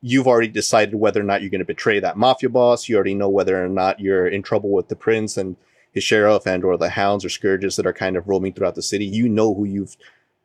You've 0.00 0.26
already 0.26 0.48
decided 0.48 0.94
whether 0.94 1.20
or 1.20 1.24
not 1.24 1.42
you're 1.42 1.50
going 1.50 1.58
to 1.58 1.66
betray 1.66 2.00
that 2.00 2.16
mafia 2.16 2.48
boss. 2.48 2.88
You 2.88 2.96
already 2.96 3.14
know 3.14 3.28
whether 3.28 3.62
or 3.62 3.68
not 3.68 4.00
you're 4.00 4.26
in 4.26 4.42
trouble 4.42 4.70
with 4.70 4.88
the 4.88 4.96
prince 4.96 5.36
and 5.36 5.56
his 5.92 6.04
sheriff 6.04 6.46
and 6.46 6.64
or 6.64 6.78
the 6.78 6.88
hounds 6.90 7.24
or 7.24 7.28
scourges 7.28 7.76
that 7.76 7.86
are 7.86 7.92
kind 7.92 8.16
of 8.16 8.26
roaming 8.26 8.54
throughout 8.54 8.74
the 8.74 8.82
city. 8.82 9.04
You 9.04 9.28
know 9.28 9.54
who 9.54 9.64
you've 9.64 9.96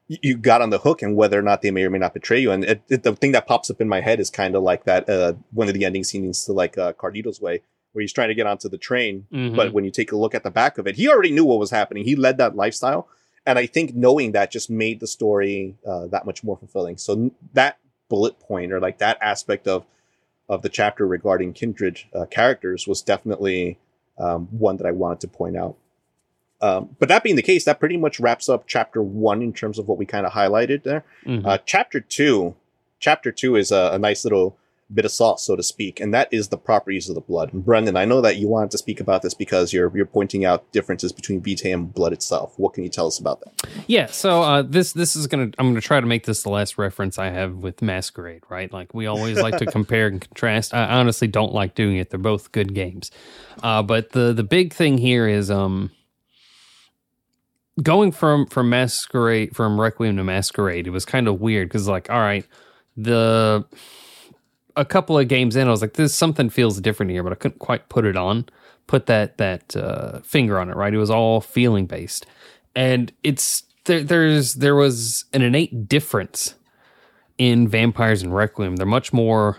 you 0.08 0.38
got 0.38 0.62
on 0.62 0.70
the 0.70 0.80
hook 0.80 1.02
and 1.02 1.16
whether 1.16 1.40
or 1.40 1.42
not 1.42 1.62
they 1.62 1.72
may 1.72 1.84
or 1.84 1.90
may 1.90 1.98
not 1.98 2.14
betray 2.14 2.40
you. 2.40 2.52
And 2.52 2.64
it, 2.64 2.82
it, 2.90 3.04
the 3.04 3.16
thing 3.16 3.32
that 3.32 3.48
pops 3.48 3.70
up 3.72 3.80
in 3.82 3.88
my 3.88 4.02
head 4.02 4.20
is 4.20 4.30
kind 4.30 4.56
of 4.56 4.62
like 4.64 4.84
that 4.86 5.10
uh, 5.10 5.34
one 5.52 5.68
of 5.68 5.74
the 5.74 5.86
ending 5.86 6.04
scenes 6.04 6.46
to 6.46 6.54
like 6.54 6.78
uh, 6.78 6.94
Carlito's 6.94 7.40
Way, 7.40 7.62
where 7.94 8.02
he's 8.02 8.14
trying 8.14 8.28
to 8.30 8.36
get 8.36 8.46
onto 8.48 8.68
the 8.70 8.78
train, 8.78 9.28
Mhm. 9.32 9.56
but 9.56 9.72
when 9.74 9.86
you 9.86 9.92
take 9.92 10.12
a 10.12 10.18
look 10.18 10.36
at 10.36 10.44
the 10.44 10.52
back 10.52 10.78
of 10.78 10.88
it, 10.88 10.96
he 10.96 11.08
already 11.10 11.32
knew 11.32 11.46
what 11.46 11.60
was 11.60 11.72
happening. 11.72 12.04
He 12.04 12.16
led 12.16 12.38
that 12.38 12.56
lifestyle, 12.56 13.08
and 13.46 13.58
I 13.60 13.66
think 13.66 13.96
knowing 13.96 14.32
that 14.34 14.52
just 14.52 14.70
made 14.70 15.00
the 15.00 15.08
story 15.08 15.76
uh, 15.88 16.08
that 16.08 16.26
much 16.26 16.44
more 16.44 16.58
fulfilling. 16.58 16.98
So 16.98 17.32
that 17.54 17.78
bullet 18.10 18.40
point 18.40 18.72
or 18.74 18.80
like 18.80 18.98
that 19.00 19.18
aspect 19.22 19.68
of 19.68 19.86
of 20.50 20.62
the 20.62 20.70
chapter 20.70 21.08
regarding 21.08 21.54
kindred 21.54 22.02
uh, 22.14 22.26
characters 22.26 22.86
was 22.86 23.02
definitely 23.02 23.80
um, 24.18 24.48
one 24.52 24.76
that 24.78 24.86
I 24.86 24.92
wanted 24.92 25.22
to 25.22 25.28
point 25.30 25.56
out. 25.56 25.76
Um, 26.64 26.96
but 26.98 27.10
that 27.10 27.24
being 27.24 27.36
the 27.36 27.42
case, 27.42 27.66
that 27.66 27.80
pretty 27.80 27.98
much 27.98 28.20
wraps 28.22 28.48
up 28.48 28.68
chapter 28.68 29.04
one 29.04 29.42
in 29.42 29.52
terms 29.52 29.78
of 29.78 29.88
what 29.90 29.98
we 29.98 30.06
kind 30.06 30.26
of 30.26 30.32
highlighted 30.32 30.84
there. 30.84 31.04
Mhm. 31.26 31.46
Uh, 31.46 31.58
chapter 31.66 32.00
two, 32.00 32.56
chapter 33.00 33.32
two 33.34 33.58
is 33.58 33.70
a, 33.72 33.92
a 33.94 34.00
nice 34.00 34.24
little 34.24 34.56
bit 34.94 35.04
of 35.06 35.12
sauce, 35.12 35.44
so 35.44 35.56
to 35.56 35.64
speak, 35.64 36.00
and 36.00 36.14
that 36.14 36.28
is 36.32 36.50
the 36.50 36.58
properties 36.58 37.10
of 37.10 37.16
the 37.16 37.22
blood. 37.22 37.52
And 37.52 37.66
Brennan, 37.66 37.98
I 37.98 38.06
know 38.06 38.22
that 38.22 38.38
you 38.38 38.48
wanted 38.48 38.72
to 38.72 38.78
speak 38.78 39.00
about 39.02 39.24
this 39.24 39.34
because 39.34 39.74
you're 39.74 39.92
you're 39.94 40.06
pointing 40.06 40.46
out 40.46 40.72
differences 40.72 41.12
between 41.12 41.42
vitae 41.42 41.72
and 41.72 41.94
blood 41.94 42.14
itself. 42.14 42.54
What 42.58 42.74
can 42.74 42.84
you 42.84 42.90
tell 42.90 43.08
us 43.08 43.20
about 43.20 43.42
that? 43.42 43.70
Yeah, 43.88 44.06
so 44.06 44.44
uh, 44.44 44.62
this 44.62 44.94
this 44.94 45.18
is 45.18 45.28
gonna 45.28 45.50
I'm 45.58 45.68
gonna 45.70 45.82
try 45.82 46.00
to 46.00 46.06
make 46.06 46.26
this 46.26 46.44
the 46.44 46.50
last 46.50 46.78
reference 46.78 47.18
I 47.18 47.30
have 47.30 47.56
with 47.58 47.82
Masquerade, 47.82 48.44
right? 48.50 48.72
Like 48.72 48.94
we 48.94 49.06
always 49.06 49.42
like 49.42 49.58
to 49.58 49.66
compare 49.80 50.08
and 50.08 50.22
contrast. 50.22 50.74
I 50.74 50.86
honestly 51.00 51.28
don't 51.28 51.54
like 51.54 51.76
doing 51.76 51.98
it. 51.98 52.10
They're 52.10 52.20
both 52.20 52.54
good 52.54 52.74
games, 52.74 53.12
uh, 53.64 53.84
but 53.84 54.12
the 54.12 54.32
the 54.32 54.44
big 54.44 54.74
thing 54.74 54.98
here 54.98 55.28
is 55.28 55.52
um 55.52 55.92
going 57.82 58.12
from 58.12 58.46
from 58.48 58.70
Masquerade 58.70 59.56
from 59.56 59.80
Requiem 59.80 60.18
to 60.18 60.24
Masquerade. 60.24 60.88
It 60.88 60.92
was 60.92 61.06
kind 61.06 61.28
of 61.28 61.42
weird 61.42 61.70
because 61.70 61.88
like 61.88 62.10
all 62.10 62.20
right, 62.20 62.46
the 62.96 63.66
a 64.76 64.86
couple 64.86 65.18
of 65.18 65.28
games 65.28 65.56
in, 65.56 65.68
I 65.68 65.72
was 65.72 65.82
like, 65.82 65.94
this 65.94 66.16
something 66.16 66.50
feels 66.50 66.82
different 66.82 67.12
here, 67.12 67.24
but 67.24 67.32
I 67.32 67.36
couldn't 67.36 67.60
quite 67.60 67.90
put 67.90 68.06
it 68.06 68.18
on, 68.18 68.46
put 68.88 69.06
that 69.08 69.38
that 69.38 69.76
uh, 69.76 70.20
finger 70.22 70.60
on 70.60 70.70
it. 70.70 70.76
Right, 70.76 70.94
it 70.94 70.98
was 70.98 71.12
all 71.12 71.42
feeling 71.42 71.86
based, 71.86 72.26
and 72.76 73.12
it's 73.24 73.64
there. 73.86 74.04
There's 74.04 74.56
there 74.56 74.76
was 74.76 75.26
an 75.34 75.42
innate 75.42 75.88
difference 75.88 76.56
in 77.38 77.68
vampires 77.68 78.22
and 78.22 78.34
Requiem. 78.36 78.76
They're 78.76 78.86
much 78.86 79.12
more 79.12 79.58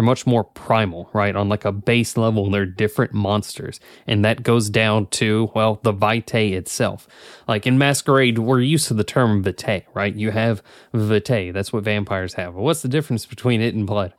they're 0.00 0.06
much 0.06 0.26
more 0.26 0.44
primal, 0.44 1.10
right? 1.12 1.36
On 1.36 1.50
like 1.50 1.66
a 1.66 1.72
base 1.72 2.16
level, 2.16 2.50
they're 2.50 2.64
different 2.64 3.12
monsters. 3.12 3.80
And 4.06 4.24
that 4.24 4.42
goes 4.42 4.70
down 4.70 5.08
to, 5.08 5.50
well, 5.54 5.78
the 5.82 5.92
vitae 5.92 6.56
itself. 6.56 7.06
Like 7.46 7.66
in 7.66 7.76
Masquerade, 7.76 8.38
we're 8.38 8.60
used 8.60 8.88
to 8.88 8.94
the 8.94 9.04
term 9.04 9.42
vitae, 9.42 9.84
right? 9.92 10.14
You 10.14 10.30
have 10.30 10.62
vitae. 10.94 11.52
That's 11.52 11.70
what 11.70 11.84
vampires 11.84 12.32
have. 12.32 12.54
What's 12.54 12.80
the 12.80 12.88
difference 12.88 13.26
between 13.26 13.60
it 13.60 13.74
and 13.74 13.86
blood? 13.86 14.14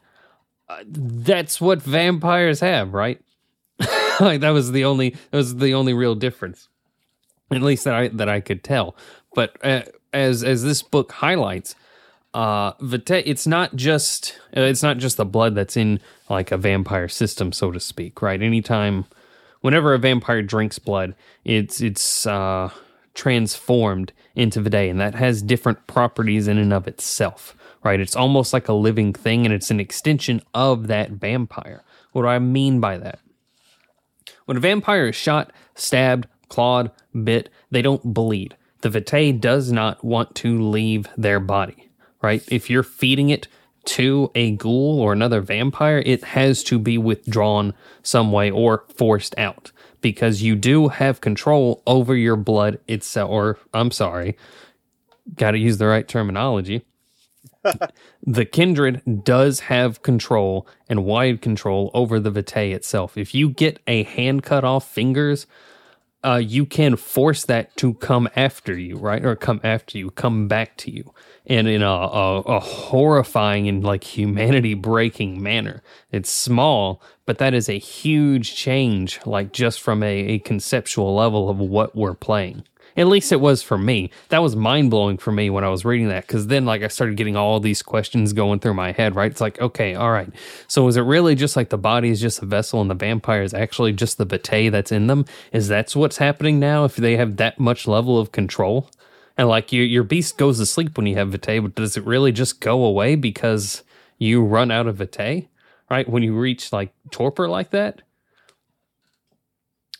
Uh, 0.69 0.83
that's 0.85 1.59
what 1.59 1.81
vampires 1.81 2.59
have, 2.59 2.93
right? 2.93 3.19
like 4.19 4.41
that 4.41 4.51
was 4.51 4.71
the 4.71 4.85
only 4.85 5.09
that 5.31 5.37
was 5.37 5.55
the 5.55 5.73
only 5.73 5.95
real 5.95 6.13
difference. 6.13 6.69
At 7.49 7.63
least 7.63 7.85
that 7.85 7.95
I 7.95 8.07
that 8.09 8.29
I 8.29 8.39
could 8.39 8.63
tell. 8.63 8.95
But 9.33 9.57
uh, 9.63 9.81
as 10.13 10.43
as 10.43 10.63
this 10.63 10.83
book 10.83 11.11
highlights, 11.11 11.73
uh 12.33 12.71
vitae 12.79 13.23
it's 13.25 13.45
not 13.45 13.75
just 13.75 14.39
uh, 14.55 14.61
it's 14.61 14.83
not 14.83 14.97
just 14.97 15.17
the 15.17 15.25
blood 15.25 15.53
that's 15.53 15.75
in 15.75 15.99
like 16.29 16.51
a 16.51 16.57
vampire 16.57 17.07
system 17.07 17.51
so 17.51 17.71
to 17.71 17.79
speak 17.79 18.21
right? 18.21 18.41
Anytime 18.41 19.05
whenever 19.61 19.93
a 19.93 19.99
vampire 19.99 20.41
drinks 20.41 20.79
blood 20.79 21.13
it's 21.43 21.81
it's 21.81 22.25
uh 22.25 22.69
transformed 23.13 24.13
into 24.35 24.61
vitae 24.61 24.89
and 24.89 25.01
that 25.01 25.15
has 25.15 25.41
different 25.41 25.85
properties 25.87 26.47
in 26.47 26.57
and 26.57 26.71
of 26.71 26.87
itself 26.87 27.55
right? 27.83 27.99
It's 27.99 28.15
almost 28.15 28.53
like 28.53 28.67
a 28.67 28.73
living 28.73 29.13
thing 29.13 29.45
and 29.45 29.53
it's 29.53 29.71
an 29.71 29.79
extension 29.79 30.41
of 30.53 30.87
that 30.87 31.11
vampire. 31.11 31.83
What 32.11 32.23
do 32.23 32.27
i 32.27 32.39
mean 32.39 32.79
by 32.79 32.97
that? 32.97 33.19
When 34.45 34.57
a 34.57 34.59
vampire 34.59 35.07
is 35.07 35.15
shot, 35.15 35.51
stabbed, 35.75 36.27
clawed, 36.49 36.91
bit, 37.23 37.49
they 37.69 37.81
don't 37.81 38.13
bleed. 38.13 38.55
The 38.81 38.89
vitae 38.89 39.31
does 39.31 39.71
not 39.71 40.03
want 40.03 40.35
to 40.37 40.61
leave 40.61 41.07
their 41.17 41.39
body, 41.39 41.89
right? 42.21 42.43
If 42.49 42.69
you're 42.69 42.83
feeding 42.83 43.29
it 43.29 43.47
to 43.85 44.31
a 44.35 44.51
ghoul 44.51 44.99
or 44.99 45.13
another 45.13 45.41
vampire, 45.41 46.03
it 46.05 46.23
has 46.23 46.63
to 46.65 46.79
be 46.79 46.97
withdrawn 46.97 47.73
some 48.03 48.31
way 48.31 48.51
or 48.51 48.85
forced 48.95 49.37
out 49.37 49.71
because 50.01 50.41
you 50.41 50.55
do 50.55 50.89
have 50.89 51.21
control 51.21 51.81
over 51.87 52.15
your 52.15 52.35
blood 52.35 52.79
itself. 52.87 53.29
Or, 53.31 53.59
I'm 53.73 53.91
sorry, 53.91 54.37
got 55.35 55.51
to 55.51 55.57
use 55.57 55.77
the 55.77 55.87
right 55.87 56.07
terminology 56.07 56.83
the 58.23 58.45
kindred 58.45 59.01
does 59.23 59.61
have 59.61 60.01
control 60.01 60.67
and 60.89 61.05
wide 61.05 61.41
control 61.41 61.91
over 61.93 62.19
the 62.19 62.31
vitae 62.31 62.73
itself. 62.73 63.17
If 63.17 63.33
you 63.35 63.49
get 63.49 63.79
a 63.87 64.03
hand 64.03 64.43
cut 64.43 64.63
off 64.63 64.89
fingers, 64.89 65.47
uh, 66.23 66.41
you 66.43 66.65
can 66.65 66.95
force 66.95 67.45
that 67.45 67.75
to 67.77 67.95
come 67.95 68.29
after 68.35 68.77
you, 68.77 68.97
right? 68.97 69.25
Or 69.25 69.35
come 69.35 69.59
after 69.63 69.97
you, 69.97 70.11
come 70.11 70.47
back 70.47 70.77
to 70.77 70.91
you. 70.91 71.13
And 71.51 71.67
in 71.67 71.81
a, 71.81 71.85
a, 71.85 72.39
a 72.39 72.59
horrifying 72.61 73.67
and 73.67 73.83
like 73.83 74.05
humanity 74.05 74.73
breaking 74.73 75.43
manner. 75.43 75.83
It's 76.09 76.29
small, 76.29 77.01
but 77.25 77.39
that 77.39 77.53
is 77.53 77.67
a 77.67 77.77
huge 77.77 78.55
change, 78.55 79.19
like 79.25 79.51
just 79.51 79.81
from 79.81 80.01
a, 80.01 80.07
a 80.07 80.39
conceptual 80.39 81.13
level 81.13 81.49
of 81.49 81.59
what 81.59 81.93
we're 81.93 82.13
playing. 82.13 82.63
At 82.95 83.07
least 83.07 83.33
it 83.33 83.41
was 83.41 83.61
for 83.61 83.77
me. 83.77 84.11
That 84.29 84.41
was 84.41 84.55
mind 84.55 84.91
blowing 84.91 85.17
for 85.17 85.33
me 85.33 85.49
when 85.49 85.65
I 85.65 85.69
was 85.69 85.83
reading 85.83 86.07
that 86.07 86.25
because 86.25 86.47
then, 86.47 86.63
like, 86.63 86.83
I 86.83 86.87
started 86.87 87.17
getting 87.17 87.35
all 87.35 87.59
these 87.59 87.81
questions 87.81 88.31
going 88.31 88.59
through 88.59 88.73
my 88.73 88.93
head, 88.93 89.15
right? 89.15 89.31
It's 89.31 89.41
like, 89.41 89.59
okay, 89.59 89.95
all 89.95 90.11
right. 90.11 90.29
So, 90.67 90.87
is 90.87 90.97
it 90.97 91.01
really 91.01 91.35
just 91.35 91.55
like 91.55 91.69
the 91.69 91.77
body 91.77 92.09
is 92.09 92.19
just 92.19 92.41
a 92.41 92.45
vessel 92.45 92.81
and 92.81 92.89
the 92.89 92.95
vampire 92.95 93.43
is 93.43 93.53
actually 93.53 93.93
just 93.93 94.17
the 94.17 94.25
vitae 94.25 94.69
that's 94.69 94.91
in 94.91 95.07
them? 95.07 95.25
Is 95.53 95.69
that's 95.69 95.95
what's 95.95 96.17
happening 96.17 96.59
now 96.59 96.83
if 96.85 96.97
they 96.97 97.15
have 97.15 97.37
that 97.37 97.59
much 97.59 97.87
level 97.87 98.19
of 98.19 98.33
control? 98.33 98.89
And 99.41 99.49
like, 99.49 99.73
your, 99.73 99.83
your 99.85 100.03
beast 100.03 100.37
goes 100.37 100.59
to 100.59 100.67
sleep 100.67 100.95
when 100.95 101.07
you 101.07 101.15
have 101.15 101.31
vitae, 101.31 101.59
but 101.59 101.73
does 101.73 101.97
it 101.97 102.05
really 102.05 102.31
just 102.31 102.59
go 102.59 102.85
away 102.85 103.15
because 103.15 103.81
you 104.19 104.43
run 104.43 104.69
out 104.69 104.85
of 104.85 104.97
vitae, 104.97 105.47
right? 105.89 106.07
When 106.07 106.21
you 106.21 106.37
reach 106.37 106.71
like 106.71 106.93
torpor 107.09 107.47
like 107.47 107.71
that? 107.71 108.03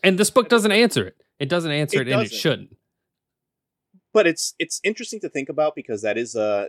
And 0.03 0.19
this 0.19 0.29
book 0.29 0.47
doesn't 0.47 0.71
answer 0.71 1.07
it. 1.07 1.15
It 1.39 1.49
doesn't 1.49 1.71
answer 1.71 2.03
it, 2.03 2.07
It 2.07 2.11
and 2.11 2.21
it 2.21 2.31
shouldn't. 2.31 2.77
but 4.13 4.27
it's 4.27 4.53
it's 4.59 4.79
interesting 4.83 5.19
to 5.21 5.29
think 5.29 5.49
about 5.49 5.73
because 5.73 6.03
that 6.03 6.19
is 6.19 6.35
uh 6.35 6.67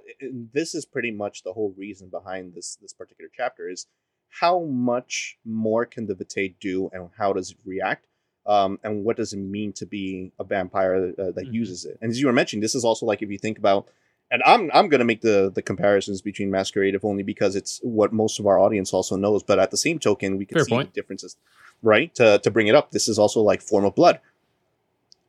this 0.55 0.75
is 0.75 0.87
pretty 0.87 1.11
much 1.11 1.43
the 1.43 1.53
whole 1.53 1.75
reason 1.77 2.09
behind 2.09 2.55
this 2.55 2.79
this 2.81 2.95
particular 2.95 3.29
chapter 3.37 3.69
is 3.69 3.87
how 4.41 4.61
much 4.65 5.37
more 5.45 5.85
can 5.85 6.07
the 6.07 6.15
vitae 6.15 6.55
do 6.59 6.89
and 6.95 7.11
how 7.19 7.35
does 7.35 7.51
it 7.51 7.59
react 7.67 8.07
um, 8.47 8.79
and 8.83 9.05
what 9.05 9.17
does 9.17 9.33
it 9.33 9.39
mean 9.39 9.73
to 9.75 9.87
be 9.87 10.33
a 10.39 10.45
vampire 10.45 11.13
uh, 11.19 11.31
that 11.33 11.47
Mhm. 11.47 11.53
uses 11.53 11.85
it? 11.85 11.99
And 12.01 12.11
as 12.11 12.21
you 12.21 12.27
were 12.27 12.33
mentioning 12.33 12.61
this 12.61 12.75
is 12.75 12.85
also 12.85 13.07
like 13.07 13.23
if 13.23 13.31
you 13.31 13.39
think 13.39 13.59
about 13.59 13.87
and 14.31 14.43
I'm 14.47 14.71
I'm 14.73 14.89
going 14.89 15.01
to 15.01 15.05
make 15.05 15.21
the 15.21 15.51
the 15.55 15.63
comparisons 15.63 16.23
between 16.23 16.51
masquerade 16.51 16.95
if 16.95 17.05
only 17.05 17.23
because 17.23 17.55
it's 17.55 17.81
what 17.83 18.13
most 18.13 18.39
of 18.41 18.47
our 18.47 18.59
audience 18.59 18.93
also 18.93 19.17
knows 19.17 19.43
but 19.43 19.59
at 19.59 19.71
the 19.71 19.77
same 19.77 19.99
token 19.99 20.39
we 20.39 20.47
can 20.47 20.57
Fair 20.57 20.65
see 20.65 20.85
differences 20.95 21.37
right 21.83 22.15
to 22.15 22.39
to 22.39 22.51
bring 22.51 22.67
it 22.69 22.75
up. 22.75 22.91
This 22.91 23.09
is 23.09 23.19
also 23.19 23.41
like 23.41 23.61
form 23.63 23.85
of 23.85 23.95
blood 23.95 24.21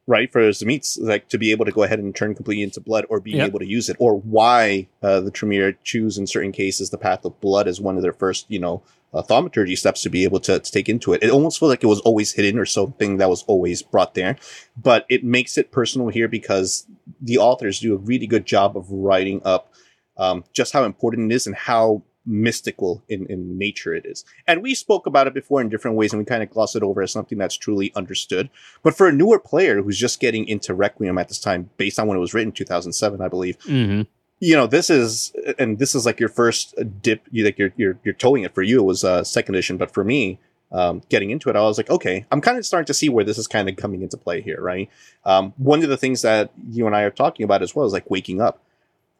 right 0.06 0.32
for 0.32 0.42
Tzimisce, 0.42 1.00
like 1.02 1.30
to 1.30 1.38
be 1.38 1.52
able 1.52 1.66
to 1.66 1.72
go 1.72 1.84
ahead 1.84 2.00
and 2.00 2.16
turn 2.16 2.36
completely 2.36 2.63
into 2.63 2.82
blood 2.82 3.06
or 3.10 3.20
being 3.20 3.38
Yep. 3.38 3.48
able 3.48 3.60
to 3.60 3.66
use 3.66 3.89
it 3.89 3.96
or 4.00 4.20
why 4.20 4.88
uh, 5.02 5.22
the 5.22 5.32
Tremere 5.32 5.78
choose 5.84 6.18
in 6.18 6.28
certain 6.28 6.52
cases 6.52 6.89
the 6.89 6.98
path 6.98 7.24
of 7.26 7.39
blood 7.39 7.68
as 7.68 7.80
one 7.80 7.96
of 7.96 8.04
their 8.04 8.13
first 8.13 8.46
you 8.50 8.60
know 8.60 8.84
uh, 9.13 9.22
thaumaturgy 9.22 9.76
steps 9.76 10.02
to 10.02 10.10
be 10.10 10.24
able 10.24 10.39
to, 10.39 10.60
to 10.60 10.72
take 10.72 10.89
into 10.89 11.13
it 11.13 11.24
it 11.24 11.30
almost 11.30 11.60
feels 11.60 11.70
like 11.70 11.84
it 11.84 11.88
was 11.88 12.00
always 12.02 12.34
hidden 12.34 12.60
or 12.60 12.66
something 12.66 13.18
that 13.18 13.30
was 13.30 13.44
always 13.44 13.82
brought 13.82 14.13
there 14.16 14.36
but 14.76 15.06
it 15.08 15.24
makes 15.24 15.58
it 15.58 15.72
personal 15.72 16.10
here 16.10 16.28
because 16.28 16.86
the 17.22 17.38
authors 17.38 17.80
do 17.80 17.94
a 17.94 17.98
really 17.98 18.28
good 18.28 18.46
job 18.46 18.76
of 18.76 18.89
writing 18.89 19.39
up 19.46 19.72
um, 20.18 20.44
just 20.52 20.74
how 20.74 20.84
important 20.84 21.32
it 21.32 21.36
is 21.36 21.48
and 21.48 21.56
how 21.56 22.04
mystical 22.26 23.04
in, 23.10 23.26
in 23.28 23.58
nature 23.58 23.94
it 23.94 24.06
is 24.06 24.24
and 24.48 24.62
we 24.62 24.74
spoke 24.74 25.06
about 25.06 25.28
it 25.28 25.34
before 25.34 25.60
in 25.62 25.70
different 25.70 25.98
ways 25.98 26.14
and 26.14 26.20
we 26.20 26.26
kind 26.26 26.44
of 26.44 26.50
glossed 26.50 26.76
it 26.76 26.84
over 26.84 27.02
as 27.02 27.12
something 27.12 27.38
that's 27.38 27.56
truly 27.58 27.92
understood 27.96 28.50
but 28.82 28.96
for 28.96 29.08
a 29.08 29.12
newer 29.12 29.40
player 29.40 29.82
who's 29.82 29.98
just 29.98 30.20
getting 30.20 30.48
into 30.48 30.74
Requiem 30.74 31.18
at 31.18 31.28
this 31.28 31.40
time, 31.40 31.70
based 31.78 32.00
on 32.00 32.08
when 32.08 32.18
it 32.18 32.22
was 32.22 32.34
written, 32.34 32.52
2007, 32.52 33.22
I 33.22 33.28
believe, 33.28 33.58
Mm-hmm. 33.60 34.02
you 34.40 34.56
know, 34.56 34.68
this 34.68 34.90
is, 34.90 35.34
and 35.58 35.80
this 35.80 35.96
is 35.96 36.06
like 36.06 36.20
your 36.20 36.30
first 36.30 36.76
dip, 37.02 37.28
you 37.32 37.46
like 37.46 37.58
you're, 37.58 37.74
you're, 37.78 37.98
you're 38.04 38.14
towing 38.14 38.44
it 38.44 38.54
for 38.54 38.62
you. 38.62 38.80
It 38.80 38.86
was 38.86 39.04
uh, 39.04 39.24
second 39.24 39.56
edition, 39.56 39.78
but 39.78 39.92
for 39.92 40.04
me, 40.04 40.40
um, 40.72 41.02
getting 41.10 41.30
into 41.30 41.50
it, 41.50 41.56
I 41.56 41.62
was 41.62 41.78
like, 41.78 41.90
okay, 41.90 42.26
I'm 42.32 42.42
kind 42.42 42.58
of 42.58 42.66
starting 42.66 42.88
to 42.88 42.94
see 42.94 43.08
where 43.08 43.24
this 43.24 43.38
is 43.38 43.48
kind 43.48 43.70
of 43.70 43.76
coming 43.76 44.02
into 44.02 44.18
play 44.18 44.42
here, 44.42 44.60
right? 44.60 44.90
Um, 45.24 45.54
one 45.58 45.84
of 45.84 45.90
the 45.90 45.98
things 45.98 46.24
that 46.24 46.52
you 46.70 46.88
and 46.88 46.96
I 46.96 47.04
are 47.04 47.12
talking 47.12 47.44
about 47.44 47.62
as 47.62 47.76
well 47.76 47.86
is 47.86 47.94
like 47.94 48.10
waking 48.10 48.42
up. 48.42 48.60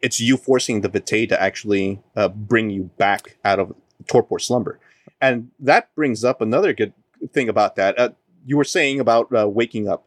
It's 0.04 0.20
you 0.20 0.38
forcing 0.38 0.82
the 0.82 0.90
vitae 0.90 1.26
to 1.28 1.42
actually 1.42 2.00
uh, 2.16 2.28
bring 2.28 2.70
you 2.70 2.92
back 2.98 3.38
out 3.44 3.58
of 3.58 3.74
torpor 4.06 4.38
slumber. 4.38 4.80
And 5.20 5.50
that 5.60 5.96
brings 5.96 6.24
up 6.24 6.42
another 6.42 6.74
good 6.74 6.94
thing 7.32 7.50
about 7.50 7.76
that. 7.78 7.98
Uh, 7.98 8.10
you 8.46 8.58
were 8.58 8.64
saying 8.66 9.00
about 9.00 9.34
uh, 9.36 9.48
waking 9.48 9.88
up. 9.88 10.06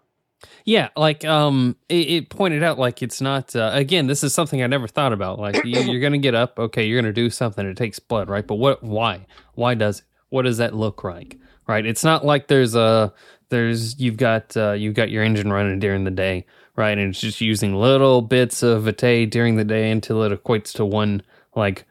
Yeah, 0.64 0.90
like 0.96 1.24
um, 1.24 1.76
it, 1.88 2.10
it 2.10 2.28
pointed 2.28 2.62
out 2.62 2.78
like 2.78 3.02
it's 3.02 3.20
not. 3.20 3.56
Uh, 3.56 3.70
again, 3.72 4.06
this 4.06 4.22
is 4.22 4.34
something 4.34 4.62
I 4.62 4.66
never 4.66 4.86
thought 4.86 5.12
about. 5.12 5.38
Like 5.38 5.64
you, 5.64 5.80
you're 5.80 6.00
gonna 6.00 6.18
get 6.18 6.34
up, 6.34 6.58
okay, 6.58 6.84
you're 6.84 7.00
gonna 7.00 7.12
do 7.12 7.30
something. 7.30 7.66
It 7.66 7.76
takes 7.76 7.98
blood, 7.98 8.28
right? 8.28 8.46
But 8.46 8.56
what? 8.56 8.82
Why? 8.82 9.26
Why 9.54 9.74
does 9.74 10.00
it? 10.00 10.04
What 10.28 10.42
does 10.42 10.58
that 10.58 10.74
look 10.74 11.04
like? 11.04 11.38
Right? 11.66 11.86
It's 11.86 12.04
not 12.04 12.24
like 12.24 12.48
there's 12.48 12.74
a 12.74 13.14
there's 13.48 13.98
you've 13.98 14.16
got 14.16 14.56
uh, 14.56 14.72
you've 14.72 14.94
got 14.94 15.10
your 15.10 15.22
engine 15.22 15.52
running 15.52 15.78
during 15.78 16.04
the 16.04 16.10
day, 16.10 16.44
right? 16.76 16.96
And 16.96 17.10
it's 17.10 17.20
just 17.20 17.40
using 17.40 17.74
little 17.74 18.22
bits 18.22 18.62
of 18.62 18.84
vitae 18.84 19.24
during 19.24 19.56
the 19.56 19.64
day 19.64 19.90
until 19.90 20.22
it 20.22 20.32
equates 20.32 20.72
to 20.74 20.84
one 20.84 21.22
like 21.54 21.86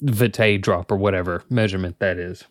vitae 0.00 0.56
drop 0.56 0.90
or 0.90 0.96
whatever 0.96 1.42
measurement 1.50 1.98
that 1.98 2.18
is. 2.18 2.44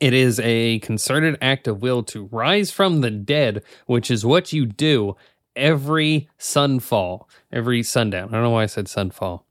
It 0.00 0.12
is 0.12 0.38
a 0.40 0.80
concerted 0.80 1.38
act 1.40 1.66
of 1.66 1.80
will 1.80 2.02
to 2.04 2.26
rise 2.26 2.70
from 2.70 3.00
the 3.00 3.10
dead, 3.10 3.62
which 3.86 4.10
is 4.10 4.24
what 4.24 4.52
you 4.52 4.66
do 4.66 5.16
every 5.56 6.28
sunfall, 6.38 7.24
every 7.50 7.82
sundown. 7.82 8.28
I 8.28 8.32
don't 8.32 8.42
know 8.42 8.50
why 8.50 8.64
I 8.64 8.66
said 8.66 8.86
sunfall. 8.86 9.42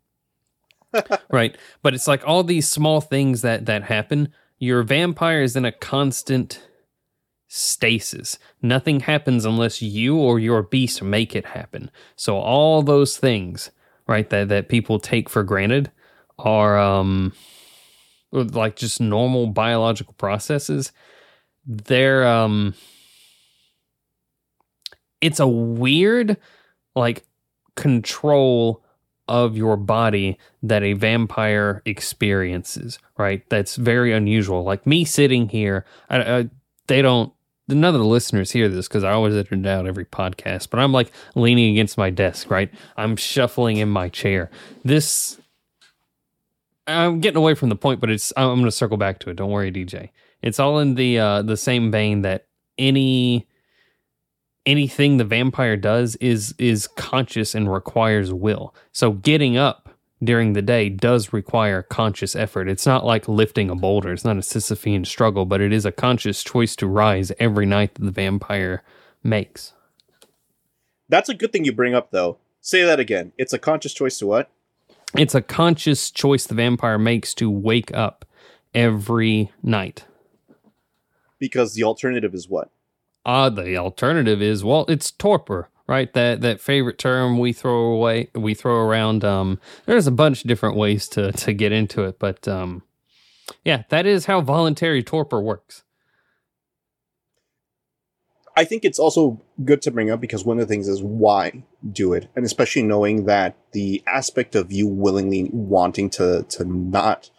right. 1.32 1.58
But 1.82 1.94
it's 1.94 2.08
like 2.08 2.26
all 2.26 2.44
these 2.44 2.68
small 2.68 3.02
things 3.02 3.42
that 3.42 3.66
that 3.66 3.84
happen. 3.84 4.30
Your 4.60 4.84
vampire 4.84 5.42
is 5.42 5.56
in 5.56 5.66
a 5.66 5.72
constant 5.72 6.67
stasis. 7.48 8.38
Nothing 8.62 9.02
happens 9.02 9.46
unless 9.46 9.82
you 9.82 10.18
or 10.18 10.40
your 10.40 10.64
beast 10.64 11.02
make 11.02 11.36
it 11.36 11.46
happen. 11.46 11.90
So 12.16 12.38
all 12.38 12.82
those 12.82 13.18
things, 13.18 13.72
right, 14.08 14.30
that 14.30 14.50
that 14.50 14.70
people 14.70 15.00
take 15.00 15.30
for 15.30 15.44
granted 15.44 15.92
are 16.40 16.78
um 16.78 17.34
like 18.32 18.76
just 18.76 19.00
normal 19.00 19.48
biological 19.48 20.14
processes. 20.14 20.92
They're 21.66 22.28
um 22.28 22.74
it's 25.22 25.40
a 25.40 25.48
weird 25.48 26.38
like 26.96 27.26
control 27.76 28.84
of 29.28 29.58
your 29.58 29.76
body 29.76 30.38
that 30.64 30.84
a 30.84 30.94
vampire 30.94 31.82
experiences, 31.86 32.98
right? 33.18 33.48
That's 33.50 33.76
very 33.76 34.14
unusual. 34.14 34.64
Like 34.64 34.88
me 34.88 35.04
sitting 35.06 35.50
here, 35.50 35.86
I, 36.10 36.22
I, 36.22 36.50
they 36.88 37.02
don't. 37.02 37.34
None 37.68 37.96
of 37.96 38.00
the 38.00 38.08
listeners 38.08 38.52
hear 38.52 38.70
this 38.70 38.88
because 38.88 39.04
I 39.04 39.12
always 39.12 39.36
edit 39.36 39.52
it 39.52 39.68
out 39.68 39.88
every 39.88 40.06
podcast. 40.06 40.70
But 40.70 40.80
I'm 40.80 40.94
like 40.94 41.12
leaning 41.36 41.72
against 41.72 41.98
my 41.98 42.10
desk, 42.10 42.50
right? 42.50 42.72
I'm 42.96 43.16
shuffling 43.18 43.78
in 43.78 43.90
my 43.90 44.08
chair. 44.08 44.50
This, 44.86 45.40
I'm 46.86 47.20
getting 47.20 47.38
away 47.38 47.56
from 47.56 47.70
the 47.70 47.76
point, 47.76 48.00
but 48.00 48.10
it's. 48.10 48.32
I'm 48.38 48.56
going 48.56 48.66
to 48.66 48.72
circle 48.72 48.98
back 48.98 49.20
to 49.20 49.30
it. 49.30 49.36
Don't 49.36 49.52
worry, 49.52 49.72
DJ. 49.72 50.12
It's 50.42 50.60
all 50.60 50.80
in 50.80 50.96
the 50.96 51.20
uh, 51.20 51.42
the 51.42 51.58
same 51.58 51.92
vein 51.92 52.22
that 52.22 52.48
any 52.78 53.48
anything 54.66 55.18
the 55.18 55.24
vampire 55.24 55.78
does 55.78 56.16
is 56.18 56.54
is 56.60 56.88
conscious 56.88 57.56
and 57.56 57.72
requires 57.72 58.32
will. 58.32 58.76
So 58.92 59.12
getting 59.12 59.58
up 59.58 59.87
during 60.24 60.54
the 60.54 60.62
day 60.62 60.90
does 60.90 61.32
require 61.32 61.84
conscious 61.84 62.36
effort. 62.36 62.68
It's 62.68 62.86
not 62.86 63.06
like 63.06 63.28
lifting 63.28 63.70
a 63.70 63.76
boulder. 63.76 64.12
It's 64.12 64.26
not 64.26 64.38
a 64.38 64.42
Sisyphean 64.42 65.06
struggle, 65.06 65.46
but 65.46 65.62
it 65.62 65.72
is 65.72 65.86
a 65.86 65.92
conscious 65.92 66.44
choice 66.44 66.76
to 66.78 66.88
rise 66.88 67.32
every 67.40 67.66
night 67.66 67.96
that 67.96 68.04
the 68.04 68.12
vampire 68.12 68.84
makes. 69.24 69.74
That's 71.10 71.30
a 71.30 71.34
good 71.34 71.52
thing 71.52 71.66
you 71.66 71.72
bring 71.72 71.94
up, 71.94 72.12
though. 72.12 72.38
Say 72.62 72.84
that 72.84 73.00
again. 73.00 73.32
It's 73.38 73.54
a 73.54 73.60
conscious 73.60 73.94
choice 73.94 74.18
to 74.20 74.28
what? 74.28 74.50
It's 75.16 75.36
a 75.36 75.42
conscious 75.42 76.12
choice 76.12 76.46
the 76.46 76.56
vampire 76.56 76.98
makes 76.98 77.34
to 77.36 77.50
wake 77.50 77.94
up 77.94 78.26
every 78.74 79.52
night. 79.64 80.06
Because 81.40 81.76
the 81.76 81.84
alternative 81.84 82.34
is 82.34 82.50
what? 82.50 82.70
Uh, 83.26 83.50
the 83.50 83.78
alternative 83.78 84.42
is 84.42 84.64
well, 84.64 84.86
it's 84.88 85.12
torpor, 85.12 85.70
right? 85.88 86.12
That 86.14 86.42
that 86.42 86.60
favorite 86.60 86.98
term 86.98 87.40
we 87.40 87.54
throw 87.54 87.94
away, 87.94 88.30
we 88.36 88.54
throw 88.54 88.82
around. 88.82 89.24
Um, 89.24 89.60
there's 89.86 90.08
a 90.08 90.12
bunch 90.12 90.44
of 90.44 90.48
different 90.48 90.76
ways 90.76 91.08
to 91.10 91.32
to 91.32 91.54
get 91.54 91.72
into 91.72 92.04
it, 92.04 92.20
but 92.20 92.48
um, 92.48 92.84
yeah, 93.64 93.84
that 93.90 94.06
is 94.06 94.26
how 94.26 94.42
voluntary 94.42 95.04
torpor 95.04 95.42
works. 95.42 95.84
I 98.56 98.66
think 98.66 98.84
it's 98.84 98.98
also 98.98 99.40
good 99.64 99.84
to 99.84 99.92
bring 99.92 100.10
up 100.10 100.20
because 100.20 100.44
one 100.44 100.58
of 100.58 100.68
the 100.68 100.74
things 100.74 100.88
is 100.88 101.04
why 101.04 101.64
do 101.92 102.14
it, 102.14 102.28
and 102.36 102.44
especially 102.44 102.82
knowing 102.82 103.26
that 103.26 103.56
the 103.72 104.04
aspect 104.08 104.56
of 104.56 104.72
you 104.72 104.88
willingly 104.88 105.50
wanting 105.54 106.10
to 106.12 106.44
to 106.50 106.66
not 106.66 107.30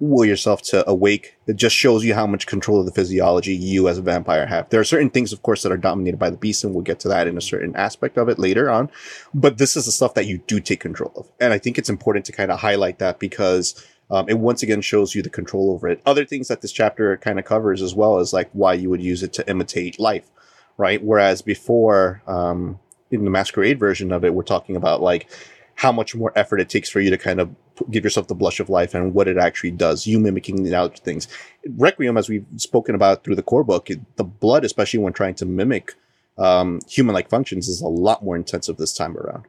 will 0.00 0.24
yourself 0.24 0.62
to 0.62 0.88
awake, 0.88 1.36
it 1.46 1.56
just 1.56 1.74
shows 1.74 2.04
you 2.04 2.14
how 2.14 2.26
much 2.26 2.46
control 2.46 2.80
of 2.80 2.86
the 2.86 2.92
physiology 2.92 3.54
you 3.54 3.88
as 3.88 3.98
a 3.98 4.02
vampire 4.02 4.46
have. 4.46 4.68
There 4.68 4.80
are 4.80 4.84
certain 4.84 5.10
things, 5.10 5.32
of 5.32 5.42
course, 5.42 5.62
that 5.62 5.72
are 5.72 5.76
dominated 5.76 6.18
by 6.18 6.30
the 6.30 6.36
beast, 6.36 6.64
and 6.64 6.74
we'll 6.74 6.82
get 6.82 7.00
to 7.00 7.08
that 7.08 7.26
in 7.26 7.36
a 7.36 7.42
certain 7.42 7.74
aspect 7.76 8.18
of 8.18 8.28
it 8.28 8.38
later 8.38 8.70
on. 8.70 8.90
But 9.32 9.58
this 9.58 9.76
is 9.76 9.86
the 9.86 9.92
stuff 9.92 10.14
that 10.14 10.26
you 10.26 10.38
do 10.46 10.60
take 10.60 10.80
control 10.80 11.12
of, 11.16 11.30
and 11.40 11.52
I 11.52 11.58
think 11.58 11.78
it's 11.78 11.90
important 11.90 12.24
to 12.26 12.32
kind 12.32 12.50
of 12.50 12.60
highlight 12.60 12.98
that 12.98 13.18
because. 13.18 13.84
Um, 14.08 14.28
it 14.28 14.38
once 14.38 14.62
again 14.62 14.82
shows 14.82 15.16
you 15.16 15.22
the 15.22 15.30
control 15.30 15.72
over 15.72 15.88
it. 15.88 16.00
Other 16.06 16.24
things 16.24 16.46
that 16.46 16.60
this 16.60 16.70
chapter 16.70 17.16
kind 17.16 17.40
of 17.40 17.44
covers 17.44 17.82
as 17.82 17.92
well 17.92 18.20
is 18.20 18.32
like 18.32 18.48
why 18.52 18.74
you 18.74 18.88
would 18.88 19.02
use 19.02 19.24
it 19.24 19.32
to 19.32 19.50
imitate 19.50 19.98
life 19.98 20.30
right? 20.76 21.02
Whereas 21.02 21.42
before, 21.42 22.22
um, 22.26 22.78
in 23.10 23.24
the 23.24 23.30
masquerade 23.30 23.78
version 23.78 24.12
of 24.12 24.24
it, 24.24 24.34
we're 24.34 24.42
talking 24.42 24.76
about 24.76 25.00
like 25.00 25.28
how 25.76 25.92
much 25.92 26.14
more 26.14 26.32
effort 26.34 26.60
it 26.60 26.68
takes 26.68 26.88
for 26.88 27.00
you 27.00 27.10
to 27.10 27.18
kind 27.18 27.40
of 27.40 27.54
give 27.90 28.02
yourself 28.02 28.26
the 28.28 28.34
blush 28.34 28.60
of 28.60 28.68
life 28.68 28.94
and 28.94 29.14
what 29.14 29.28
it 29.28 29.36
actually 29.36 29.70
does. 29.70 30.06
You 30.06 30.18
mimicking 30.18 30.64
the 30.64 30.74
other 30.74 30.96
things. 30.96 31.28
Requiem, 31.76 32.16
as 32.16 32.28
we've 32.28 32.46
spoken 32.56 32.94
about 32.94 33.22
through 33.22 33.36
the 33.36 33.42
core 33.42 33.64
book, 33.64 33.88
the 34.16 34.24
blood, 34.24 34.64
especially 34.64 35.00
when 35.00 35.12
trying 35.12 35.34
to 35.36 35.46
mimic 35.46 35.94
um, 36.38 36.80
human-like 36.88 37.28
functions, 37.28 37.68
is 37.68 37.80
a 37.80 37.88
lot 37.88 38.24
more 38.24 38.36
intensive 38.36 38.78
this 38.78 38.94
time 38.94 39.16
around. 39.16 39.44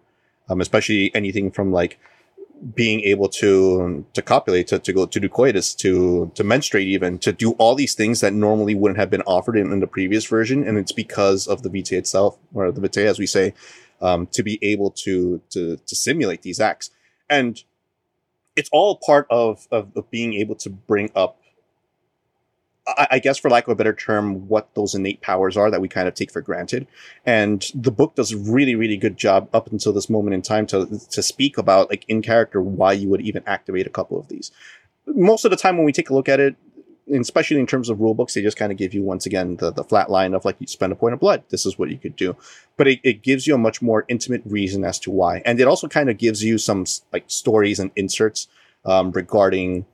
Um, 0.49 0.61
especially 0.61 1.11
anything 1.13 1.51
from 1.51 1.73
like 1.73 1.99
being 2.73 3.01
able 3.01 3.29
to 3.29 4.05
to 4.13 4.21
copulate, 4.21 4.67
to, 4.67 4.79
to 4.79 4.93
go 4.93 5.05
to 5.05 5.19
do 5.19 5.29
coitus, 5.29 5.75
to 5.75 6.31
to 6.35 6.43
menstruate, 6.43 6.87
even 6.87 7.19
to 7.19 7.31
do 7.31 7.51
all 7.53 7.75
these 7.75 7.93
things 7.93 8.21
that 8.21 8.33
normally 8.33 8.73
wouldn't 8.73 8.97
have 8.97 9.09
been 9.09 9.21
offered 9.23 9.57
in, 9.57 9.71
in 9.71 9.79
the 9.79 9.87
previous 9.87 10.25
version, 10.25 10.67
and 10.67 10.77
it's 10.77 10.93
because 10.93 11.47
of 11.47 11.63
the 11.63 11.69
vitae 11.69 11.97
itself, 11.97 12.37
or 12.53 12.71
the 12.71 12.81
vitae, 12.81 13.05
as 13.05 13.19
we 13.19 13.25
say, 13.27 13.53
um, 14.01 14.27
to 14.27 14.43
be 14.43 14.59
able 14.61 14.91
to 14.91 15.41
to 15.51 15.77
to 15.77 15.95
simulate 15.95 16.41
these 16.41 16.59
acts, 16.59 16.91
and 17.29 17.63
it's 18.55 18.69
all 18.71 18.97
part 18.97 19.27
of, 19.29 19.67
of, 19.71 19.95
of 19.95 20.09
being 20.09 20.33
able 20.33 20.55
to 20.55 20.69
bring 20.69 21.11
up 21.15 21.37
I, 22.87 23.07
I 23.11 23.19
guess 23.19 23.37
for 23.37 23.49
lack 23.49 23.67
of 23.67 23.71
a 23.71 23.75
better 23.75 23.93
term, 23.93 24.47
what 24.47 24.73
those 24.75 24.95
innate 24.95 25.21
powers 25.21 25.57
are 25.57 25.69
that 25.69 25.81
we 25.81 25.87
kind 25.87 26.07
of 26.07 26.13
take 26.13 26.31
for 26.31 26.41
granted. 26.41 26.87
And 27.25 27.65
the 27.75 27.91
book 27.91 28.15
does 28.15 28.31
a 28.31 28.37
really, 28.37 28.75
really 28.75 28.97
good 28.97 29.17
job 29.17 29.49
up 29.53 29.71
until 29.71 29.93
this 29.93 30.09
moment 30.09 30.33
in 30.33 30.41
time 30.41 30.65
to 30.67 30.99
to 31.11 31.21
speak 31.21 31.57
about 31.57 31.89
like 31.89 32.05
in 32.07 32.21
character 32.21 32.61
why 32.61 32.93
you 32.93 33.09
would 33.09 33.21
even 33.21 33.43
activate 33.45 33.87
a 33.87 33.91
couple 33.91 34.19
of 34.19 34.27
these. 34.29 34.51
Most 35.05 35.45
of 35.45 35.51
the 35.51 35.57
time 35.57 35.77
when 35.77 35.85
we 35.85 35.93
take 35.93 36.09
a 36.09 36.13
look 36.13 36.29
at 36.29 36.39
it, 36.39 36.55
especially 37.11 37.59
in 37.59 37.67
terms 37.67 37.89
of 37.89 37.99
rule 37.99 38.13
books, 38.13 38.33
they 38.33 38.41
just 38.41 38.57
kind 38.57 38.71
of 38.71 38.77
give 38.77 38.93
you 38.93 39.01
once 39.01 39.25
again 39.25 39.57
the, 39.57 39.71
the 39.71 39.83
flat 39.83 40.09
line 40.09 40.33
of 40.33 40.45
like 40.45 40.57
you 40.59 40.67
spend 40.67 40.91
a 40.91 40.95
point 40.95 41.13
of 41.13 41.19
blood. 41.19 41.43
This 41.49 41.65
is 41.65 41.77
what 41.79 41.89
you 41.89 41.97
could 41.97 42.15
do, 42.15 42.35
but 42.75 42.87
it, 42.87 42.99
it 43.03 43.23
gives 43.23 43.47
you 43.47 43.55
a 43.55 43.59
much 43.59 43.81
more 43.81 44.05
intimate 44.07 44.41
reason 44.45 44.83
as 44.83 44.99
to 44.99 45.11
why, 45.11 45.41
and 45.45 45.59
it 45.59 45.67
also 45.67 45.87
kind 45.87 46.09
of 46.09 46.17
gives 46.17 46.43
you 46.43 46.57
some 46.57 46.85
like 47.13 47.25
stories 47.27 47.79
and 47.79 47.91
inserts 47.95 48.47
um, 48.85 49.11
regarding 49.11 49.85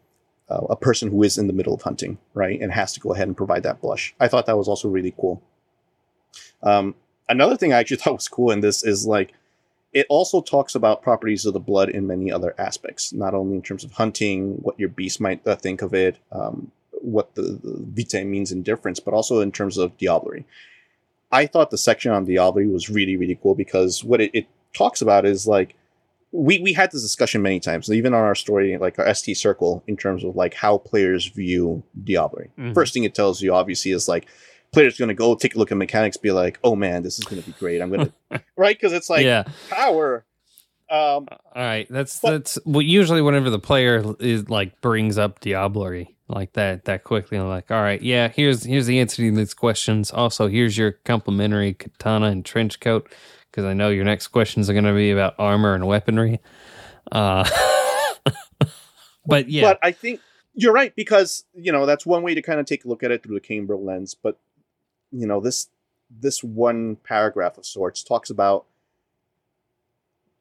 uh, 0.50 0.62
a 0.70 0.76
person 0.76 1.10
who 1.10 1.24
is 1.24 1.38
in 1.38 1.48
the 1.48 1.54
middle 1.54 1.74
of 1.74 1.82
hunting, 1.82 2.18
right, 2.34 2.60
and 2.60 2.72
has 2.72 2.94
to 2.94 3.00
go 3.00 3.14
ahead 3.14 3.28
and 3.28 3.38
provide 3.38 3.64
that 3.64 3.82
blush. 3.82 4.14
I 4.20 4.28
thought 4.28 4.46
that 4.46 4.58
was 4.58 4.68
also 4.68 4.90
really 4.90 5.14
cool. 5.18 5.42
Um, 6.62 6.96
another 7.30 7.58
thing 7.58 7.74
I 7.74 7.80
actually 7.80 7.98
thought 8.04 8.14
was 8.14 8.28
cool 8.28 8.52
in 8.52 8.62
this 8.62 8.84
is 8.84 9.06
like 9.06 9.34
it 9.94 10.08
also 10.10 10.42
talks 10.42 10.74
about 10.74 11.04
properties 11.04 11.46
of 11.46 11.54
the 11.54 11.60
blood 11.60 11.90
in 11.90 12.08
many 12.08 12.32
other 12.32 12.56
aspects, 12.58 13.14
not 13.14 13.36
only 13.36 13.56
in 13.56 13.62
terms 13.62 13.84
of 13.84 13.92
hunting, 13.92 14.54
what 14.56 14.80
your 14.80 14.90
beast 14.90 15.22
might 15.22 15.46
uh, 15.48 15.56
think 15.56 15.84
of 15.84 15.94
it, 15.94 16.18
um, 16.32 16.72
what 17.04 17.36
the, 17.36 17.42
the 17.42 17.86
vitae 17.94 18.24
means 18.24 18.52
in 18.52 18.64
difference, 18.64 19.00
but 19.00 19.14
also 19.14 19.42
in 19.42 19.52
terms 19.52 19.78
of 19.78 19.98
diablerie. 19.98 20.46
I 21.32 21.48
thought 21.48 21.72
the 21.72 21.78
section 21.78 22.12
on 22.12 22.26
diablerie 22.26 22.72
was 22.72 22.90
really, 22.90 23.18
really 23.18 23.38
cool 23.42 23.56
because 23.56 24.04
what 24.04 24.22
it, 24.22 24.32
it 24.34 24.48
talks 24.74 25.02
about 25.02 25.26
is 25.26 25.48
like 25.48 25.76
we 26.32 26.60
we 26.60 26.74
had 26.74 26.92
this 26.92 27.04
discussion 27.04 27.42
many 27.42 27.60
times, 27.60 27.90
even 27.92 28.14
on 28.14 28.22
our 28.22 28.36
story, 28.36 28.78
like 28.78 28.98
our 28.98 29.14
ST 29.14 29.38
circle, 29.38 29.84
in 29.88 29.96
terms 29.96 30.24
of 30.24 30.36
like 30.36 30.54
how 30.56 30.78
players 30.78 31.28
view 31.28 31.84
diablerie. 32.04 32.50
Mm-hmm. 32.58 32.74
First 32.74 32.94
thing 32.94 33.04
it 33.04 33.14
tells 33.14 33.42
you, 33.42 33.54
obviously, 33.54 33.92
is 33.92 34.08
like 34.08 34.28
players 34.72 34.98
going 34.98 35.10
to 35.10 35.16
go 35.16 35.36
take 35.36 35.56
a 35.56 35.60
look 35.60 35.72
at 35.72 35.78
mechanics, 35.78 36.18
be 36.18 36.32
like, 36.32 36.60
"Oh 36.64 36.76
man, 36.76 37.04
this 37.04 37.20
is 37.20 37.26
going 37.26 37.42
to 37.42 37.48
be 37.48 37.56
great." 37.60 37.82
I'm 37.82 37.90
going 37.90 38.12
to 38.32 38.42
right 38.58 38.76
because 38.76 38.94
it's 38.94 39.10
like 39.10 39.26
yeah. 39.26 39.44
power. 39.70 40.26
Um, 40.94 41.28
All 41.32 41.40
right, 41.56 41.88
that's 41.90 42.20
but, 42.20 42.32
that's 42.32 42.60
well. 42.66 42.82
Usually, 42.82 43.22
whenever 43.22 43.50
the 43.50 43.60
player 43.60 44.16
is 44.20 44.50
like 44.50 44.80
brings 44.82 45.18
up 45.18 45.40
Diablerie 45.40 46.16
like 46.28 46.54
that 46.54 46.86
that 46.86 47.04
quickly, 47.04 47.38
I'm 47.38 47.50
like, 47.50 47.72
"All 47.72 47.82
right, 47.82 48.02
yeah, 48.02 48.28
here's 48.28 48.64
here's 48.64 48.86
the 48.86 49.00
answer 49.00 49.18
to 49.18 49.32
these 49.36 49.56
questions. 49.56 50.12
Also, 50.12 50.48
here's 50.48 50.78
your 50.78 50.92
complimentary 50.92 51.74
katana 51.74 52.28
and 52.28 52.46
trench 52.46 52.80
coat." 52.80 53.12
because 53.54 53.66
I 53.66 53.74
know 53.74 53.90
your 53.90 54.04
next 54.04 54.30
questions 54.30 54.68
are 54.68 54.74
going 54.74 54.86
to 54.86 54.94
be 54.94 55.12
about 55.12 55.36
armor 55.38 55.76
and 55.76 55.86
weaponry. 55.86 56.40
Uh, 57.12 57.48
but 59.28 59.48
yeah, 59.48 59.62
but 59.62 59.80
I 59.84 59.92
think 59.92 60.22
you're 60.56 60.74
right 60.74 60.94
because 60.96 61.46
you 61.54 61.72
know 61.72 61.86
that's 61.86 62.06
one 62.06 62.24
way 62.24 62.34
to 62.34 62.42
kind 62.42 62.60
of 62.60 62.66
take 62.66 62.84
a 62.84 62.88
look 62.88 63.04
at 63.04 63.12
it 63.12 63.22
through 63.22 63.40
the 63.40 63.46
Cambro 63.48 63.84
lens. 63.84 64.16
But 64.16 64.40
you 65.12 65.28
know 65.28 65.40
this 65.40 65.70
this 66.10 66.44
one 66.44 66.98
paragraph 67.04 67.58
of 67.58 67.66
sorts 67.66 68.04
talks 68.04 68.30
about 68.30 68.66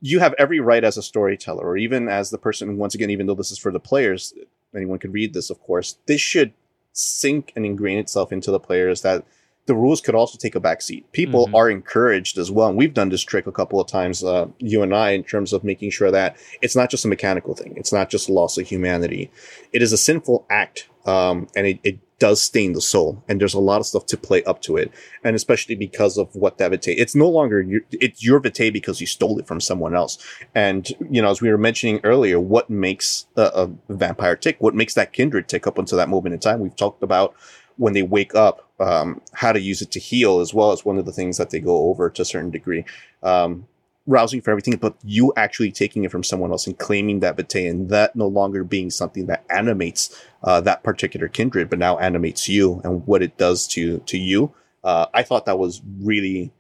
you 0.03 0.19
have 0.19 0.35
every 0.37 0.61
right 0.61 0.85
as 0.85 0.99
a 0.99 1.03
storyteller, 1.03 1.65
or 1.65 1.77
even 1.79 2.09
as 2.09 2.31
the 2.31 2.37
person. 2.37 2.77
Once 2.77 2.95
again, 2.95 3.09
even 3.09 3.27
though 3.27 3.35
this 3.35 3.53
is 3.53 3.59
for 3.59 3.73
the 3.73 3.81
players, 3.81 4.35
anyone 4.75 4.99
could 4.99 5.15
read 5.15 5.33
this. 5.33 5.49
Of 5.49 5.63
course, 5.63 5.97
this 6.07 6.21
should 6.21 6.53
sink 6.93 7.53
and 7.57 7.65
ingrain 7.65 7.99
itself 7.99 8.33
into 8.33 8.51
the 8.51 8.61
players 8.61 9.01
that 9.03 9.25
the 9.67 9.75
rules 9.77 10.01
could 10.01 10.17
also 10.17 10.37
take 10.37 10.57
a 10.57 10.61
backseat. 10.61 11.05
People 11.13 11.47
mm-hmm. 11.47 11.55
are 11.55 11.71
encouraged 11.71 12.37
as 12.37 12.51
well. 12.51 12.69
And 12.69 12.77
we've 12.77 12.93
done 12.93 13.11
this 13.11 13.23
trick 13.23 13.47
a 13.47 13.53
couple 13.53 13.81
of 13.81 13.87
times, 13.87 14.25
uh, 14.25 14.49
you 14.59 14.83
and 14.83 14.95
I, 14.95 15.11
in 15.11 15.23
terms 15.23 15.53
of 15.53 15.63
making 15.63 15.91
sure 15.91 16.11
that 16.11 16.37
it's 16.61 16.75
not 16.75 16.91
just 16.91 17.05
a 17.05 17.09
mechanical 17.09 17.55
thing. 17.55 17.75
It's 17.77 17.93
not 17.93 18.11
just 18.11 18.29
a 18.29 18.33
loss 18.33 18.59
of 18.59 18.67
humanity. 18.67 19.31
It 19.73 19.81
is 19.81 19.93
a 19.93 19.97
sinful 19.97 20.47
act. 20.51 20.89
Um, 21.07 21.47
and 21.55 21.67
it, 21.67 21.79
it 21.85 21.99
does 22.23 22.41
stain 22.41 22.73
the 22.73 22.81
soul. 22.81 23.21
And 23.27 23.41
there's 23.41 23.53
a 23.53 23.59
lot 23.59 23.81
of 23.81 23.87
stuff 23.87 24.07
to 24.07 24.17
play 24.17 24.45
up 24.45 24.63
to 24.63 24.77
it. 24.77 24.93
And 25.25 25.35
especially 25.35 25.75
because 25.75 26.17
of 26.17 26.33
what 26.37 26.59
that 26.59 26.71
vitae, 26.71 26.95
it's 26.97 27.17
no 27.17 27.29
longer 27.29 27.61
your, 27.61 27.81
it's 27.91 28.23
your 28.23 28.39
vitae 28.39 28.71
because 28.71 29.01
you 29.01 29.09
stole 29.09 29.41
it 29.41 29.49
from 29.49 29.61
someone 29.61 29.97
else. 29.97 30.25
And, 30.55 30.89
you 31.11 31.21
know, 31.21 31.33
as 31.33 31.41
we 31.43 31.51
were 31.51 31.59
mentioning 31.59 31.99
earlier, 32.05 32.39
what 32.39 32.71
makes 32.71 33.27
a, 33.37 33.43
a 33.43 33.71
vampire 33.89 34.37
tick? 34.37 34.59
What 34.61 34.77
makes 34.77 34.95
that 34.95 35.13
kindred 35.13 35.49
tick 35.49 35.67
up 35.67 35.79
until 35.79 35.99
that 35.99 36.09
moment 36.09 36.33
in 36.33 36.39
time? 36.39 36.61
We've 36.61 36.77
talked 36.77 37.03
about 37.03 37.35
when 37.77 37.93
they 37.93 38.03
wake 38.03 38.37
up, 38.37 38.71
um, 38.79 39.21
how 39.33 39.51
to 39.51 39.61
use 39.61 39.83
it 39.83 39.91
to 39.91 39.99
heal 39.99 40.39
as 40.39 40.55
well 40.55 40.71
as 40.71 40.85
one 40.85 40.99
of 40.99 41.07
the 41.07 41.13
things 41.13 41.39
that 41.39 41.51
they 41.51 41.59
go 41.59 41.89
over 41.91 42.09
to 42.09 42.23
a 42.23 42.25
certain 42.25 42.53
degree. 42.53 42.85
Um, 43.25 43.67
rousing 44.07 44.41
for 44.41 44.51
everything, 44.51 44.77
but 44.77 44.97
you 45.05 45.33
actually 45.37 45.71
taking 45.71 46.05
it 46.05 46.11
from 46.11 46.25
someone 46.25 46.51
else 46.51 46.67
and 46.67 46.79
claiming 46.79 47.21
that 47.21 47.37
vitae 47.37 47.69
and 47.69 47.89
that 47.89 48.17
no 48.17 48.27
longer 48.27 48.65
being 48.65 48.91
something 48.91 49.27
that 49.27 49.45
animates 49.49 50.25
uh, 50.43 50.61
that 50.61 50.83
particular 50.83 51.29
kindred, 51.29 51.71
but 51.71 51.79
now 51.79 51.99
animates 51.99 52.49
you 52.49 52.81
and 52.85 53.07
what 53.07 53.23
it 53.23 53.37
does 53.39 53.67
to 53.69 53.99
to 54.01 54.19
you. 54.19 54.53
Uh, 54.83 55.07
I 55.15 55.23
thought 55.23 55.47
that 55.47 55.59
was 55.59 55.81
really, 56.01 56.53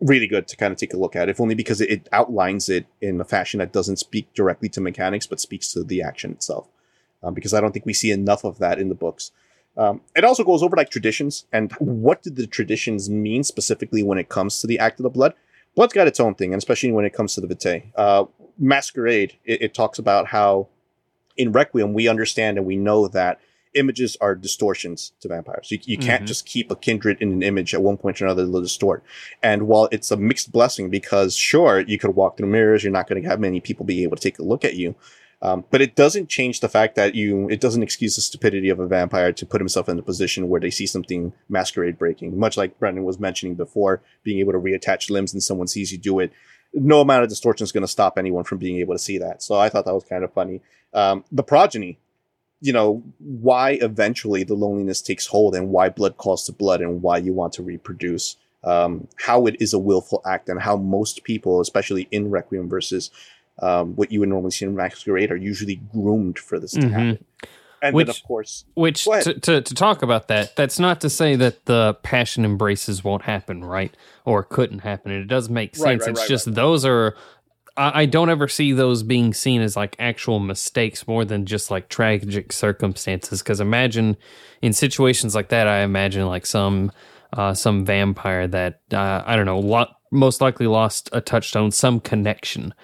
really 0.00 0.28
good 0.28 0.46
to 0.48 0.56
kind 0.56 0.72
of 0.72 0.78
take 0.78 0.94
a 0.94 0.96
look 0.96 1.16
at, 1.16 1.28
if 1.28 1.40
only 1.40 1.56
because 1.56 1.80
it, 1.80 1.90
it 1.90 2.08
outlines 2.12 2.68
it 2.68 2.86
in 3.00 3.20
a 3.20 3.24
fashion 3.24 3.58
that 3.58 3.72
doesn't 3.72 3.98
speak 3.98 4.32
directly 4.34 4.68
to 4.68 4.80
mechanics, 4.80 5.26
but 5.26 5.40
speaks 5.40 5.72
to 5.72 5.82
the 5.82 6.02
action 6.02 6.30
itself. 6.30 6.68
Um, 7.20 7.34
because 7.34 7.52
I 7.52 7.60
don't 7.60 7.72
think 7.72 7.84
we 7.84 7.94
see 7.94 8.12
enough 8.12 8.44
of 8.44 8.58
that 8.58 8.78
in 8.78 8.88
the 8.88 8.94
books. 8.94 9.32
Um, 9.76 10.02
it 10.14 10.22
also 10.22 10.44
goes 10.44 10.62
over 10.62 10.76
like 10.76 10.90
traditions 10.90 11.46
and 11.52 11.72
what 11.74 12.22
did 12.22 12.36
the 12.36 12.46
traditions 12.46 13.08
mean 13.10 13.44
specifically 13.44 14.02
when 14.02 14.18
it 14.18 14.28
comes 14.28 14.60
to 14.60 14.66
the 14.66 14.78
act 14.78 15.00
of 15.00 15.04
the 15.04 15.10
blood. 15.10 15.34
Blood's 15.74 15.92
got 15.92 16.06
its 16.08 16.20
own 16.20 16.34
thing, 16.34 16.52
and 16.52 16.58
especially 16.58 16.92
when 16.92 17.04
it 17.04 17.12
comes 17.12 17.34
to 17.34 17.40
the 17.40 17.46
vitae. 17.46 17.92
Uh, 17.94 18.24
Masquerade, 18.58 19.38
it, 19.44 19.62
it 19.62 19.74
talks 19.74 19.98
about 19.98 20.26
how 20.28 20.68
in 21.36 21.52
Requiem 21.52 21.94
we 21.94 22.08
understand 22.08 22.58
and 22.58 22.66
we 22.66 22.76
know 22.76 23.08
that 23.08 23.40
images 23.74 24.16
are 24.20 24.34
distortions 24.34 25.12
to 25.20 25.28
vampires. 25.28 25.70
You, 25.70 25.78
you 25.84 25.98
can't 25.98 26.20
mm-hmm. 26.20 26.26
just 26.26 26.46
keep 26.46 26.70
a 26.70 26.76
kindred 26.76 27.18
in 27.20 27.32
an 27.32 27.42
image 27.42 27.74
at 27.74 27.82
one 27.82 27.96
point 27.96 28.20
or 28.20 28.24
another 28.24 28.44
they'll 28.46 28.60
distort. 28.60 29.04
And 29.42 29.68
while 29.68 29.88
it's 29.92 30.10
a 30.10 30.16
mixed 30.16 30.52
blessing 30.52 30.90
because 30.90 31.36
sure, 31.36 31.80
you 31.80 31.98
could 31.98 32.14
walk 32.14 32.36
through 32.36 32.48
mirrors, 32.48 32.82
you're 32.82 32.92
not 32.92 33.08
going 33.08 33.22
to 33.22 33.28
have 33.28 33.40
many 33.40 33.60
people 33.60 33.84
be 33.84 34.02
able 34.02 34.16
to 34.16 34.22
take 34.22 34.38
a 34.38 34.42
look 34.42 34.64
at 34.64 34.74
you. 34.74 34.94
Um, 35.40 35.64
but 35.70 35.80
it 35.80 35.94
doesn't 35.94 36.28
change 36.28 36.60
the 36.60 36.68
fact 36.68 36.96
that 36.96 37.14
you, 37.14 37.48
it 37.48 37.60
doesn't 37.60 37.82
excuse 37.82 38.16
the 38.16 38.22
stupidity 38.22 38.70
of 38.70 38.80
a 38.80 38.88
vampire 38.88 39.32
to 39.32 39.46
put 39.46 39.60
himself 39.60 39.88
in 39.88 39.98
a 39.98 40.02
position 40.02 40.48
where 40.48 40.60
they 40.60 40.70
see 40.70 40.86
something 40.86 41.32
masquerade 41.48 41.96
breaking. 41.96 42.38
Much 42.38 42.56
like 42.56 42.78
Brennan 42.78 43.04
was 43.04 43.20
mentioning 43.20 43.54
before, 43.54 44.02
being 44.24 44.40
able 44.40 44.52
to 44.52 44.58
reattach 44.58 45.10
limbs 45.10 45.32
and 45.32 45.42
someone 45.42 45.68
sees 45.68 45.92
you 45.92 45.98
do 45.98 46.18
it. 46.18 46.32
No 46.74 47.00
amount 47.00 47.22
of 47.22 47.28
distortion 47.28 47.64
is 47.64 47.72
going 47.72 47.82
to 47.82 47.88
stop 47.88 48.18
anyone 48.18 48.44
from 48.44 48.58
being 48.58 48.78
able 48.78 48.94
to 48.94 48.98
see 48.98 49.18
that. 49.18 49.42
So 49.42 49.54
I 49.54 49.68
thought 49.68 49.84
that 49.84 49.94
was 49.94 50.04
kind 50.04 50.24
of 50.24 50.32
funny. 50.32 50.60
Um, 50.92 51.24
the 51.30 51.44
progeny, 51.44 52.00
you 52.60 52.72
know, 52.72 53.04
why 53.18 53.78
eventually 53.80 54.42
the 54.42 54.54
loneliness 54.54 55.00
takes 55.00 55.26
hold 55.26 55.54
and 55.54 55.70
why 55.70 55.88
blood 55.88 56.16
calls 56.16 56.44
to 56.46 56.52
blood 56.52 56.80
and 56.80 57.00
why 57.00 57.18
you 57.18 57.32
want 57.32 57.52
to 57.54 57.62
reproduce. 57.62 58.36
Um, 58.64 59.06
how 59.16 59.46
it 59.46 59.56
is 59.60 59.72
a 59.72 59.78
willful 59.78 60.20
act 60.26 60.48
and 60.48 60.60
how 60.60 60.76
most 60.76 61.22
people, 61.22 61.60
especially 61.60 62.08
in 62.10 62.28
Requiem 62.28 62.68
versus 62.68 63.12
um, 63.60 63.96
what 63.96 64.12
you 64.12 64.20
would 64.20 64.28
normally 64.28 64.50
see 64.50 64.64
in 64.64 64.74
Masquerade 64.74 65.30
are 65.30 65.36
usually 65.36 65.76
groomed 65.92 66.38
for 66.38 66.58
this 66.58 66.72
to 66.72 66.80
mm-hmm. 66.80 66.90
happen. 66.90 67.24
And 67.80 67.94
which, 67.94 68.06
then, 68.08 68.16
of 68.16 68.22
course, 68.24 68.64
which 68.74 69.04
to, 69.04 69.34
to, 69.34 69.60
to 69.60 69.74
talk 69.74 70.02
about 70.02 70.26
that, 70.28 70.56
that's 70.56 70.80
not 70.80 71.00
to 71.02 71.08
say 71.08 71.36
that 71.36 71.66
the 71.66 71.94
passion 72.02 72.44
embraces 72.44 73.04
won't 73.04 73.22
happen, 73.22 73.64
right? 73.64 73.96
Or 74.24 74.42
couldn't 74.42 74.80
happen. 74.80 75.12
And 75.12 75.22
it 75.22 75.28
does 75.28 75.48
make 75.48 75.76
sense. 75.76 75.84
Right, 75.84 76.00
right, 76.00 76.08
it's 76.10 76.20
right, 76.20 76.28
just 76.28 76.54
those 76.54 76.84
are 76.84 77.14
I, 77.78 78.06
don't 78.06 78.28
ever 78.28 78.48
see 78.48 78.72
those 78.72 79.04
being 79.04 79.32
seen 79.32 79.60
as 79.60 79.76
like 79.76 79.94
actual 79.98 80.40
mistakes 80.40 81.06
more 81.06 81.24
than 81.24 81.46
just 81.46 81.70
like 81.70 81.88
tragic 81.88 82.52
circumstances. 82.52 83.40
Because 83.40 83.60
imagine 83.60 84.16
in 84.60 84.72
situations 84.72 85.34
like 85.34 85.50
that, 85.50 85.68
I 85.68 85.82
imagine 85.82 86.26
like 86.26 86.46
some 86.46 86.90
uh, 87.32 87.54
some 87.54 87.84
vampire 87.84 88.48
that 88.48 88.80
uh, 88.92 89.22
I 89.24 89.36
don't 89.36 89.46
know, 89.46 89.60
lo- 89.60 89.92
most 90.10 90.40
likely 90.40 90.66
lost 90.66 91.08
a 91.12 91.20
touchstone, 91.20 91.70
some 91.70 92.00
connection 92.00 92.74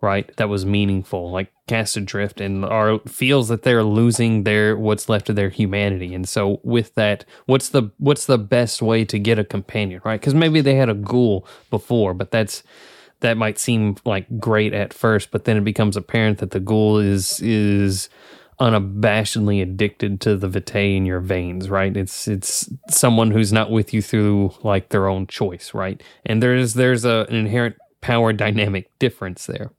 right 0.00 0.36
that 0.36 0.48
was 0.48 0.64
meaningful 0.64 1.30
like 1.30 1.52
cast 1.66 1.96
adrift 1.96 2.40
and 2.40 2.64
are 2.64 2.98
feels 3.00 3.48
that 3.48 3.62
they're 3.62 3.84
losing 3.84 4.44
their 4.44 4.76
what's 4.76 5.08
left 5.08 5.28
of 5.28 5.36
their 5.36 5.50
humanity 5.50 6.14
and 6.14 6.28
so 6.28 6.60
with 6.62 6.94
that 6.94 7.24
what's 7.46 7.68
the 7.68 7.90
what's 7.98 8.26
the 8.26 8.38
best 8.38 8.82
way 8.82 9.04
to 9.04 9.18
get 9.18 9.38
a 9.38 9.44
companion 9.44 10.00
right 10.04 10.20
because 10.20 10.34
maybe 10.34 10.60
they 10.60 10.74
had 10.74 10.88
a 10.88 10.94
ghoul 10.94 11.46
before 11.70 12.14
but 12.14 12.30
that's 12.30 12.62
that 13.20 13.36
might 13.36 13.58
seem 13.58 13.96
like 14.04 14.26
great 14.38 14.72
at 14.72 14.92
first, 14.92 15.30
but 15.30 15.44
then 15.44 15.56
it 15.56 15.64
becomes 15.64 15.96
apparent 15.96 16.38
that 16.38 16.50
the 16.50 16.60
ghoul 16.60 16.98
is 16.98 17.40
is 17.40 18.08
unabashedly 18.58 19.62
addicted 19.62 20.20
to 20.20 20.36
the 20.36 20.48
vitae 20.48 20.96
in 20.96 21.06
your 21.06 21.20
veins, 21.20 21.70
right? 21.70 21.96
It's 21.96 22.28
it's 22.28 22.70
someone 22.88 23.30
who's 23.30 23.52
not 23.52 23.70
with 23.70 23.94
you 23.94 24.02
through 24.02 24.52
like 24.62 24.90
their 24.90 25.06
own 25.06 25.26
choice, 25.26 25.72
right? 25.72 26.02
And 26.26 26.42
there's 26.42 26.74
there's 26.74 27.04
a, 27.04 27.26
an 27.28 27.36
inherent 27.36 27.76
power 28.00 28.32
dynamic 28.32 28.90
difference 28.98 29.46
there. 29.46 29.70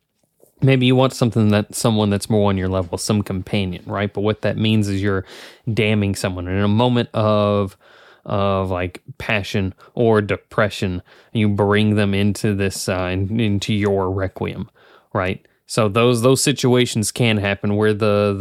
Maybe 0.64 0.86
you 0.86 0.96
want 0.96 1.14
something 1.14 1.50
that 1.50 1.74
someone 1.74 2.10
that's 2.10 2.30
more 2.30 2.50
on 2.50 2.58
your 2.58 2.68
level, 2.70 2.98
some 2.98 3.24
companion, 3.24 3.84
right? 3.88 4.14
But 4.14 4.22
what 4.22 4.42
that 4.42 4.58
means 4.58 4.88
is 4.88 5.02
you're 5.02 5.26
damning 5.72 6.16
someone 6.16 6.48
in 6.48 6.60
a 6.60 6.68
moment 6.68 7.10
of 7.14 7.78
of 8.26 8.70
like 8.70 9.02
passion 9.18 9.74
or 9.96 10.22
depression. 10.22 11.02
You 11.34 11.50
bring 11.50 11.96
them 11.96 12.14
into 12.14 12.54
this 12.54 12.88
uh, 12.88 13.10
into 13.12 13.74
your 13.74 14.12
requiem, 14.12 14.70
right? 15.14 15.46
So 15.66 15.90
those 15.90 16.22
those 16.22 16.44
situations 16.44 17.12
can 17.12 17.38
happen 17.38 17.76
where 17.76 17.94
the 17.94 18.36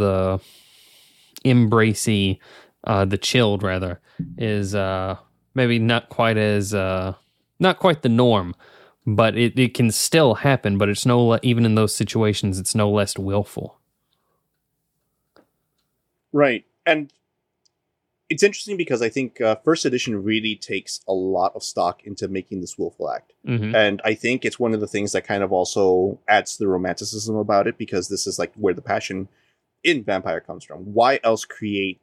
the 1.43 1.49
embracey, 1.49 2.39
uh, 2.85 3.05
the 3.05 3.19
childe 3.19 3.63
rather, 3.63 4.01
is 4.37 4.75
uh, 4.75 5.17
maybe 5.55 5.79
not 5.79 6.09
quite 6.09 6.37
as 6.37 6.75
uh, 6.75 7.15
not 7.59 7.79
quite 7.79 8.03
the 8.03 8.09
norm, 8.09 8.55
but 9.17 9.37
it, 9.37 9.59
it 9.59 9.75
can 9.75 9.91
still 9.91 10.35
happen. 10.35 10.79
But 10.79 10.89
it's 10.89 11.07
no 11.07 11.39
even 11.43 11.65
in 11.65 11.75
those 11.75 11.95
situations, 11.95 12.59
it's 12.59 12.75
no 12.75 12.91
less 12.91 13.19
willful. 13.19 13.79
Right, 16.33 16.65
and 16.87 17.13
it's 18.29 18.45
interesting 18.45 18.77
because 18.77 19.03
I 19.03 19.09
think 19.09 19.41
uh, 19.41 19.57
first 19.65 19.85
edition 19.85 20.23
really 20.23 20.55
takes 20.55 21.01
a 21.09 21.13
lot 21.13 21.53
of 21.57 21.65
stock 21.65 22.05
into 22.05 22.29
making 22.29 22.61
this 22.61 22.79
willful 22.79 23.11
act, 23.11 23.33
Mm-hmm. 23.47 23.75
and 23.75 24.03
I 24.05 24.15
think 24.15 24.45
it's 24.45 24.61
one 24.61 24.75
of 24.75 24.81
the 24.81 24.87
things 24.87 25.13
that 25.13 25.27
kind 25.27 25.43
of 25.43 25.51
also 25.51 26.19
adds 26.29 26.57
to 26.57 26.65
the 26.65 26.69
romanticism 26.69 27.35
about 27.37 27.67
it 27.67 27.79
because 27.79 28.09
this 28.09 28.27
is 28.27 28.39
like 28.39 28.53
where 28.55 28.75
the 28.75 28.83
passion 28.83 29.29
in 29.83 30.05
vampire 30.05 30.41
comes 30.41 30.63
from. 30.63 30.81
Why 30.81 31.19
else 31.25 31.45
create 31.47 32.01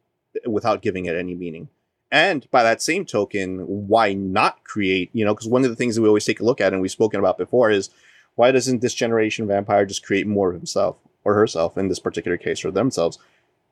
without 0.48 0.82
giving 0.82 1.06
it 1.06 1.16
any 1.16 1.36
meaning? 1.36 1.70
And 2.12 2.50
by 2.52 2.64
that 2.64 2.82
same 2.82 3.06
token, 3.06 3.60
why 3.60 4.14
not 4.14 4.64
create? 4.64 5.10
You 5.14 5.26
know, 5.26 5.34
because 5.34 5.48
one 5.48 5.64
of 5.64 5.70
the 5.70 5.76
things 5.76 5.96
that 5.96 6.02
we 6.02 6.08
always 6.08 6.26
take 6.26 6.40
a 6.40 6.46
look 6.46 6.62
at 6.62 6.74
and 6.74 6.82
we've 6.82 6.92
spoken 6.92 7.20
about 7.20 7.38
before 7.38 7.70
is 7.70 7.90
why 8.36 8.52
doesn't 8.52 8.82
this 8.82 8.94
generation 8.94 9.48
vampire 9.48 9.86
just 9.86 10.06
create 10.06 10.28
more 10.28 10.50
of 10.50 10.56
himself 10.56 10.98
or 11.24 11.34
herself 11.34 11.78
in 11.78 11.90
this 11.90 12.00
particular 12.00 12.38
case 12.38 12.64
or 12.64 12.72
themselves? 12.72 13.20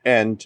And 0.04 0.46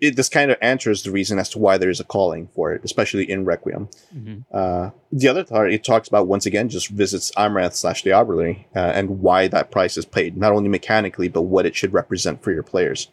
it, 0.00 0.16
this 0.16 0.28
kind 0.28 0.50
of 0.50 0.58
answers 0.60 1.02
the 1.02 1.10
reason 1.10 1.38
as 1.38 1.48
to 1.50 1.58
why 1.58 1.78
there 1.78 1.90
is 1.90 2.00
a 2.00 2.04
calling 2.04 2.48
for 2.54 2.72
it, 2.72 2.82
especially 2.84 3.30
in 3.30 3.44
Requiem. 3.44 3.88
Mm-hmm. 4.14 4.40
Uh, 4.52 4.90
the 5.10 5.28
other 5.28 5.44
part, 5.44 5.72
it 5.72 5.84
talks 5.84 6.08
about 6.08 6.26
once 6.26 6.46
again 6.46 6.68
just 6.68 6.88
visits 6.88 7.32
Amaranth 7.36 7.74
slash 7.74 8.04
Diablerie 8.04 8.64
uh, 8.76 8.78
and 8.78 9.20
why 9.20 9.48
that 9.48 9.70
price 9.70 9.96
is 9.96 10.04
paid, 10.04 10.36
not 10.36 10.52
only 10.52 10.68
mechanically 10.68 11.28
but 11.28 11.42
what 11.42 11.66
it 11.66 11.74
should 11.74 11.92
represent 11.92 12.42
for 12.42 12.52
your 12.52 12.62
players. 12.62 13.08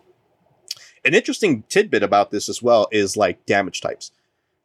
An 1.04 1.14
interesting 1.14 1.64
tidbit 1.70 2.04
about 2.04 2.32
this 2.32 2.48
as 2.50 2.62
well 2.62 2.88
is 2.92 3.18
like 3.18 3.46
damage 3.46 3.82
types, 3.82 4.12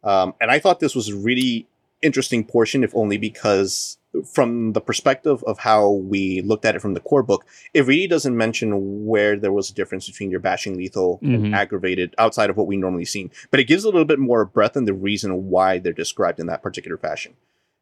um, 0.05 0.35
and 0.40 0.51
I 0.51 0.59
thought 0.59 0.81
this 0.81 0.94
was 0.94 1.09
a 1.09 1.16
really 1.16 1.66
interesting 2.03 2.44
portion, 2.44 2.85
if 2.85 2.94
only 2.94 3.16
because 3.16 3.96
from 4.33 4.72
the 4.72 4.81
perspective 4.81 5.42
of 5.44 5.59
how 5.59 5.90
we 5.90 6.40
looked 6.42 6.64
at 6.64 6.75
it 6.75 6.81
from 6.81 6.94
the 6.94 7.01
core 7.01 7.22
book, 7.22 7.44
it 7.75 7.87
really 7.87 8.07
doesn't 8.07 8.37
mention 8.37 9.05
where 9.07 9.37
there 9.37 9.53
was 9.53 9.70
a 9.70 9.75
difference 9.75 10.07
between 10.07 10.31
your 10.31 10.40
bashing 10.40 10.77
lethal 10.77 11.18
Mhm. 11.22 11.35
and 11.35 11.55
aggravated 11.55 12.14
outside 12.16 12.49
of 12.49 12.57
what 12.57 12.66
we 12.66 12.77
normally 12.77 13.05
seen. 13.05 13.31
But 13.51 13.61
it 13.61 13.64
gives 13.64 13.85
a 13.85 13.88
little 13.88 14.05
bit 14.07 14.18
more 14.18 14.44
breadth 14.44 14.77
and 14.77 14.87
the 14.87 14.94
reason 14.94 15.51
why 15.51 15.79
they're 15.79 15.92
described 15.92 16.38
in 16.40 16.46
that 16.46 16.62
particular 16.62 16.96
fashion. 16.96 17.35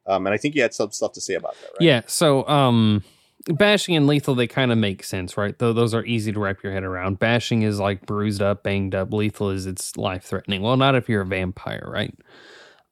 Um, 0.07 0.27
and 0.27 0.35
I 0.35 0.37
think 0.39 0.55
you 0.55 0.63
had 0.63 0.75
some 0.75 0.91
stuff 0.91 1.13
to 1.13 1.21
say 1.21 1.35
about 1.35 1.55
that, 1.61 1.71
right? 1.73 1.81
Yeah. 1.81 2.03
So, 2.07 2.47
um, 2.49 3.05
bashing 3.47 3.97
and 3.97 4.07
lethal, 4.07 4.35
they 4.35 4.47
kind 4.47 4.73
of 4.73 4.79
make 4.79 5.05
sense, 5.05 5.37
right? 5.37 5.59
Though 5.59 5.73
those 5.73 5.95
are 5.95 6.05
easy 6.05 6.33
to 6.33 6.41
wrap 6.41 6.63
your 6.63 6.73
head 6.73 6.85
around. 6.85 7.19
Bashing 7.19 7.63
is 7.63 7.79
like 7.79 8.07
bruised 8.07 8.43
up, 8.43 8.63
banged 8.63 8.95
up. 8.95 9.13
Lethal 9.13 9.51
is 9.51 9.67
it's 9.67 9.97
life 9.97 10.25
threatening. 10.25 10.63
Well, 10.63 10.77
not 10.77 10.95
if 10.95 11.09
you're 11.09 11.23
a 11.23 11.27
vampire, 11.27 11.87
right? 11.87 12.15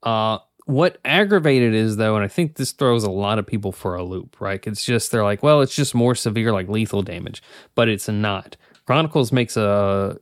Uh, 0.02 0.38
what 0.66 0.98
aggravated 1.04 1.74
is 1.74 1.96
though, 1.96 2.16
and 2.16 2.24
I 2.24 2.28
think 2.28 2.56
this 2.56 2.72
throws 2.72 3.04
a 3.04 3.10
lot 3.10 3.38
of 3.38 3.46
people 3.46 3.72
for 3.72 3.94
a 3.94 4.04
loop, 4.04 4.40
right? 4.40 4.64
It's 4.66 4.84
just 4.84 5.10
they're 5.10 5.24
like, 5.24 5.42
well, 5.42 5.60
it's 5.60 5.74
just 5.74 5.94
more 5.94 6.14
severe, 6.14 6.52
like 6.52 6.68
lethal 6.68 7.02
damage, 7.02 7.42
but 7.74 7.88
it's 7.88 8.08
not. 8.08 8.56
Chronicles 8.86 9.32
makes 9.32 9.56
a 9.56 10.18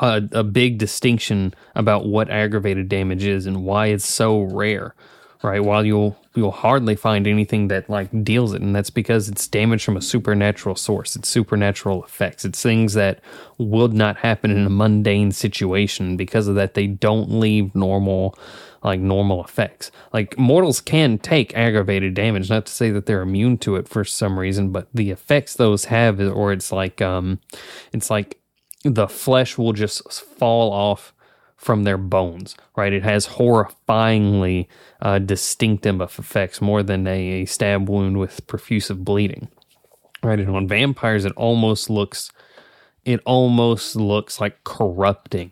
a, 0.00 0.22
a 0.32 0.44
big 0.44 0.78
distinction 0.78 1.54
about 1.74 2.06
what 2.06 2.30
aggravated 2.30 2.88
damage 2.88 3.24
is 3.24 3.46
and 3.46 3.64
why 3.64 3.86
it's 3.86 4.06
so 4.06 4.42
rare 4.42 4.94
right 5.42 5.62
while 5.62 5.84
you'll 5.84 6.16
you'll 6.34 6.50
hardly 6.50 6.94
find 6.94 7.26
anything 7.26 7.68
that 7.68 7.88
like 7.88 8.24
deals 8.24 8.52
it. 8.54 8.62
And 8.62 8.74
that's 8.74 8.90
because 8.90 9.28
it's 9.28 9.46
damage 9.46 9.84
from 9.84 9.96
a 9.96 10.02
supernatural 10.02 10.76
source. 10.76 11.16
It's 11.16 11.28
supernatural 11.28 12.04
effects. 12.04 12.44
It's 12.44 12.62
things 12.62 12.94
that 12.94 13.20
would 13.58 13.92
not 13.92 14.18
happen 14.18 14.50
in 14.50 14.66
a 14.66 14.70
mundane 14.70 15.32
situation. 15.32 16.16
Because 16.16 16.48
of 16.48 16.54
that 16.56 16.74
they 16.74 16.86
don't 16.86 17.30
leave 17.30 17.74
normal 17.74 18.38
like 18.82 19.00
normal 19.00 19.44
effects. 19.44 19.90
Like 20.12 20.38
mortals 20.38 20.80
can 20.80 21.18
take 21.18 21.56
aggravated 21.56 22.14
damage. 22.14 22.48
Not 22.48 22.66
to 22.66 22.72
say 22.72 22.90
that 22.90 23.06
they're 23.06 23.22
immune 23.22 23.58
to 23.58 23.76
it 23.76 23.88
for 23.88 24.04
some 24.04 24.38
reason 24.38 24.70
but 24.70 24.88
the 24.94 25.10
effects 25.10 25.54
those 25.54 25.86
have 25.86 26.20
or 26.20 26.52
it's 26.52 26.72
like 26.72 27.02
um 27.02 27.40
it's 27.92 28.10
like 28.10 28.40
the 28.84 29.08
flesh 29.08 29.58
will 29.58 29.72
just 29.72 30.08
fall 30.22 30.72
off 30.72 31.12
from 31.58 31.82
their 31.82 31.98
bones, 31.98 32.56
right? 32.76 32.92
It 32.92 33.02
has 33.02 33.26
horrifyingly 33.26 34.68
uh, 35.02 35.18
distinctive 35.18 36.00
effects 36.00 36.62
more 36.62 36.82
than 36.84 37.06
a, 37.06 37.42
a 37.42 37.44
stab 37.44 37.88
wound 37.88 38.18
with 38.18 38.46
profusive 38.46 39.04
bleeding, 39.04 39.48
right? 40.22 40.38
And 40.38 40.50
on 40.50 40.68
vampires, 40.68 41.24
it 41.24 41.32
almost 41.36 41.90
looks, 41.90 42.30
it 43.04 43.20
almost 43.26 43.96
looks 43.96 44.40
like 44.40 44.62
corrupting, 44.62 45.50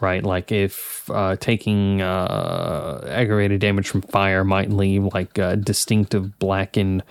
right? 0.00 0.24
Like 0.24 0.50
if 0.50 1.08
uh, 1.10 1.36
taking 1.36 2.00
uh, 2.00 3.06
aggravated 3.06 3.60
damage 3.60 3.88
from 3.88 4.00
fire 4.02 4.42
might 4.42 4.70
leave 4.70 5.04
like 5.12 5.38
uh, 5.38 5.56
distinctive 5.56 6.38
blackened 6.38 7.02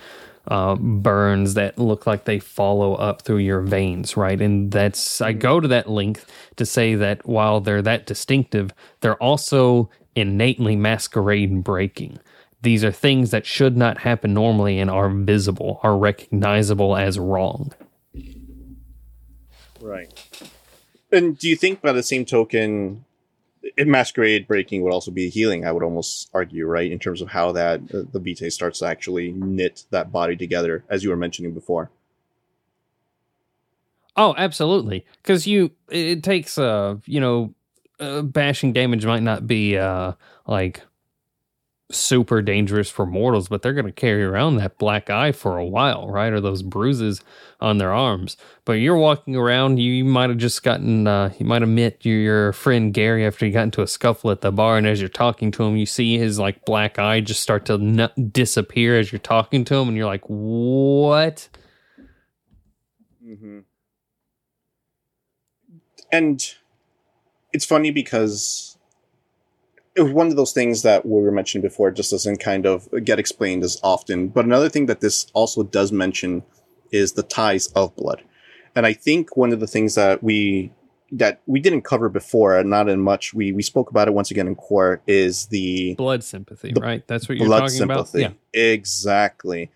uh, 0.48 0.74
burns 0.76 1.54
that 1.54 1.78
look 1.78 2.06
like 2.06 2.24
they 2.24 2.38
follow 2.38 2.94
up 2.94 3.22
through 3.22 3.38
your 3.38 3.60
veins, 3.60 4.16
right? 4.16 4.40
And 4.40 4.70
that's, 4.70 5.20
I 5.20 5.32
go 5.32 5.60
to 5.60 5.68
that 5.68 5.88
length 5.88 6.30
to 6.56 6.66
say 6.66 6.94
that 6.94 7.26
while 7.26 7.60
they're 7.60 7.82
that 7.82 8.06
distinctive, 8.06 8.72
they're 9.00 9.22
also 9.22 9.90
innately 10.14 10.76
masquerade 10.76 11.64
breaking. 11.64 12.18
These 12.62 12.84
are 12.84 12.92
things 12.92 13.30
that 13.30 13.46
should 13.46 13.76
not 13.76 13.98
happen 13.98 14.34
normally 14.34 14.78
and 14.78 14.90
are 14.90 15.08
visible, 15.08 15.80
are 15.82 15.96
recognizable 15.96 16.96
as 16.96 17.18
wrong. 17.18 17.72
Right. 19.80 20.12
And 21.12 21.38
do 21.38 21.48
you 21.48 21.56
think 21.56 21.80
by 21.80 21.92
the 21.92 22.02
same 22.02 22.24
token, 22.24 23.04
in 23.76 23.90
masquerade 23.90 24.46
breaking 24.46 24.82
would 24.82 24.92
also 24.92 25.10
be 25.10 25.28
healing? 25.28 25.66
I 25.66 25.72
would 25.72 25.82
almost 25.82 26.30
argue, 26.32 26.66
right, 26.66 26.90
in 26.90 26.98
terms 26.98 27.20
of 27.20 27.28
how 27.28 27.52
that 27.52 27.80
uh, 27.92 28.02
the 28.12 28.20
vitae 28.20 28.50
starts 28.50 28.80
to 28.80 28.86
actually 28.86 29.32
knit 29.32 29.84
that 29.90 30.12
body 30.12 30.36
together, 30.36 30.84
as 30.88 31.04
you 31.04 31.10
were 31.10 31.16
mentioning 31.16 31.52
before. 31.52 31.90
Oh, 34.16 34.34
absolutely. 34.36 35.04
Because 35.22 35.46
you, 35.46 35.72
it 35.90 36.22
takes, 36.22 36.56
uh, 36.56 36.96
you 37.04 37.20
know, 37.20 37.54
uh, 38.00 38.22
bashing 38.22 38.72
damage 38.72 39.06
might 39.06 39.22
not 39.22 39.46
be 39.46 39.78
uh 39.78 40.12
like 40.46 40.82
super 41.90 42.42
dangerous 42.42 42.90
for 42.90 43.06
mortals, 43.06 43.48
but 43.48 43.62
they're 43.62 43.72
going 43.72 43.86
to 43.86 43.92
carry 43.92 44.24
around 44.24 44.56
that 44.56 44.76
black 44.76 45.08
eye 45.08 45.30
for 45.30 45.56
a 45.56 45.64
while, 45.64 46.08
right? 46.08 46.32
Or 46.32 46.40
those 46.40 46.62
bruises 46.62 47.20
on 47.60 47.78
their 47.78 47.92
arms. 47.92 48.36
But 48.64 48.74
you're 48.74 48.96
walking 48.96 49.36
around, 49.36 49.78
you, 49.78 49.92
you 49.92 50.04
might 50.04 50.28
have 50.28 50.38
just 50.38 50.64
gotten, 50.64 51.06
uh, 51.06 51.32
you 51.38 51.46
might 51.46 51.62
have 51.62 51.68
met 51.68 52.04
your, 52.04 52.18
your 52.18 52.52
friend 52.52 52.92
Gary 52.92 53.24
after 53.24 53.46
you 53.46 53.52
got 53.52 53.62
into 53.62 53.82
a 53.82 53.86
scuffle 53.86 54.32
at 54.32 54.40
the 54.40 54.50
bar, 54.50 54.76
and 54.76 54.86
as 54.86 55.00
you're 55.00 55.08
talking 55.08 55.52
to 55.52 55.62
him, 55.62 55.76
you 55.76 55.86
see 55.86 56.18
his 56.18 56.38
like 56.38 56.64
black 56.64 56.98
eye 56.98 57.20
just 57.20 57.42
start 57.42 57.64
to 57.66 57.74
n- 57.74 58.30
disappear 58.32 58.98
as 58.98 59.12
you're 59.12 59.18
talking 59.20 59.64
to 59.66 59.76
him, 59.76 59.88
and 59.88 59.96
you're 59.96 60.06
like, 60.06 60.24
what? 60.26 61.48
Mm-hmm. 63.24 63.60
And 66.10 66.54
it's 67.52 67.64
funny 67.64 67.90
because 67.90 68.75
it 69.96 70.02
was 70.02 70.12
one 70.12 70.26
of 70.28 70.36
those 70.36 70.52
things 70.52 70.82
that 70.82 71.06
we 71.06 71.20
were 71.22 71.32
mentioning 71.32 71.62
before 71.62 71.90
just 71.90 72.10
doesn't 72.10 72.36
kind 72.36 72.66
of 72.66 72.88
get 73.02 73.18
explained 73.18 73.64
as 73.64 73.80
often. 73.82 74.28
But 74.28 74.44
another 74.44 74.68
thing 74.68 74.86
that 74.86 75.00
this 75.00 75.26
also 75.32 75.62
does 75.62 75.90
mention 75.90 76.42
is 76.92 77.12
the 77.12 77.22
ties 77.22 77.68
of 77.68 77.96
blood. 77.96 78.22
And 78.74 78.86
I 78.86 78.92
think 78.92 79.36
one 79.36 79.52
of 79.52 79.60
the 79.60 79.66
things 79.66 79.94
that 79.94 80.22
we 80.22 80.72
that 81.12 81.40
we 81.46 81.60
didn't 81.60 81.82
cover 81.82 82.08
before, 82.08 82.62
not 82.64 82.88
in 82.88 83.00
much, 83.00 83.32
we 83.32 83.52
we 83.52 83.62
spoke 83.62 83.90
about 83.90 84.06
it 84.06 84.14
once 84.14 84.30
again 84.30 84.46
in 84.46 84.54
core, 84.54 85.00
is 85.06 85.46
the 85.46 85.94
Blood 85.94 86.22
sympathy, 86.22 86.72
The 86.72 86.80
right? 86.80 87.06
That's 87.06 87.28
what 87.28 87.38
you're 87.38 87.46
blood 87.46 87.60
talking 87.60 87.76
sympathy. 87.76 88.24
about. 88.24 88.36
Yeah. 88.52 88.62
Exactly. 88.72 89.70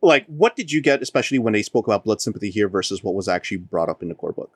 Like, 0.00 0.26
what 0.26 0.56
did 0.56 0.70
you 0.72 0.80
get, 0.80 1.02
especially 1.02 1.38
when 1.38 1.52
they 1.52 1.62
spoke 1.62 1.86
about 1.86 2.04
blood 2.04 2.20
sympathy 2.20 2.50
here 2.50 2.68
versus 2.68 3.02
what 3.02 3.14
was 3.14 3.28
actually 3.28 3.56
brought 3.58 3.88
up 3.88 4.02
in 4.02 4.08
the 4.08 4.14
core 4.14 4.32
book? 4.32 4.52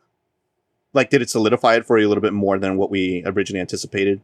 Like, 0.93 1.11
did 1.11 1.23
it 1.23 1.31
solidify 1.31 1.77
it 1.77 1.87
for 1.87 1.99
you 1.99 2.07
a 2.07 2.09
little 2.09 2.23
bit 2.23 2.33
more 2.33 2.59
than 2.59 2.77
what 2.77 2.91
we 2.91 3.23
originally 3.27 3.61
anticipated? 3.61 4.21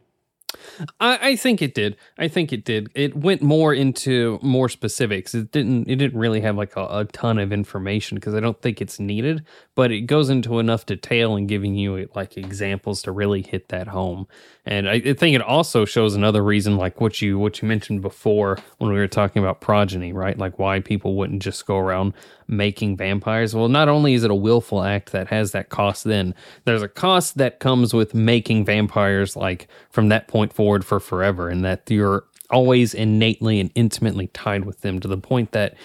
I, 0.99 1.29
I 1.29 1.35
think 1.35 1.61
it 1.61 1.73
did. 1.73 1.97
I 2.17 2.27
think 2.27 2.53
it 2.53 2.63
did. 2.63 2.89
It 2.95 3.15
went 3.15 3.41
more 3.41 3.73
into 3.73 4.39
more 4.41 4.69
specifics. 4.69 5.35
It 5.35 5.51
didn't. 5.51 5.89
It 5.89 5.97
didn't 5.97 6.17
really 6.17 6.41
have 6.41 6.55
like 6.55 6.75
a, 6.75 6.85
a 6.89 7.05
ton 7.05 7.37
of 7.37 7.51
information 7.51 8.15
because 8.15 8.33
I 8.33 8.39
don't 8.39 8.61
think 8.61 8.81
it's 8.81 8.99
needed. 8.99 9.45
But 9.75 9.91
it 9.91 10.01
goes 10.01 10.29
into 10.29 10.59
enough 10.59 10.85
detail 10.85 11.35
and 11.35 11.47
giving 11.47 11.75
you 11.75 12.09
like 12.15 12.37
examples 12.37 13.01
to 13.03 13.11
really 13.11 13.41
hit 13.41 13.69
that 13.69 13.87
home. 13.87 14.27
And 14.67 14.89
I, 14.89 14.99
think 15.13 15.33
it 15.33 15.41
also 15.41 15.85
shows 15.85 16.13
another 16.13 16.43
reason, 16.43 16.75
like 16.75 16.99
what 16.99 17.21
you 17.21 17.39
what 17.39 17.61
you 17.61 17.69
mentioned 17.69 18.01
before 18.01 18.57
when 18.79 18.91
we 18.91 18.99
were 18.99 19.07
talking 19.07 19.41
about 19.41 19.61
progeny, 19.61 20.11
right? 20.11 20.37
Like 20.37 20.59
why 20.59 20.81
people 20.81 21.15
wouldn't 21.15 21.41
just 21.41 21.65
go 21.65 21.77
around 21.77 22.13
making 22.49 22.97
vampires. 22.97 23.55
Well, 23.55 23.69
not 23.69 23.87
only 23.87 24.13
is 24.13 24.25
it 24.25 24.31
a 24.31 24.35
willful 24.35 24.83
act 24.83 25.13
that 25.13 25.29
has 25.29 25.53
that 25.53 25.69
cost, 25.69 26.03
then 26.03 26.35
there's 26.65 26.81
a 26.81 26.89
cost 26.89 27.37
that 27.37 27.61
comes 27.61 27.93
with 27.93 28.13
making 28.13 28.65
vampires 28.65 29.37
like 29.37 29.69
from 29.89 30.09
that 30.09 30.27
point 30.27 30.51
forward 30.51 30.83
for 30.83 30.99
forever, 30.99 31.47
and 31.47 31.63
that 31.63 31.89
you're 31.89 32.25
always 32.49 32.93
innately 32.93 33.61
and 33.61 33.71
intimately 33.73 34.27
tied 34.27 34.65
with 34.65 34.81
them 34.81 34.99
to 34.99 35.07
the 35.07 35.17
point 35.17 35.53
that 35.53 35.75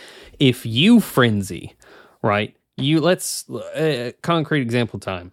if 0.40 0.66
you 0.66 0.98
frenzy, 0.98 1.76
right? 2.20 2.56
You 2.76 3.00
let's 3.00 3.48
uh, 3.48 4.10
concrete 4.22 4.62
example 4.62 4.98
time. 4.98 5.30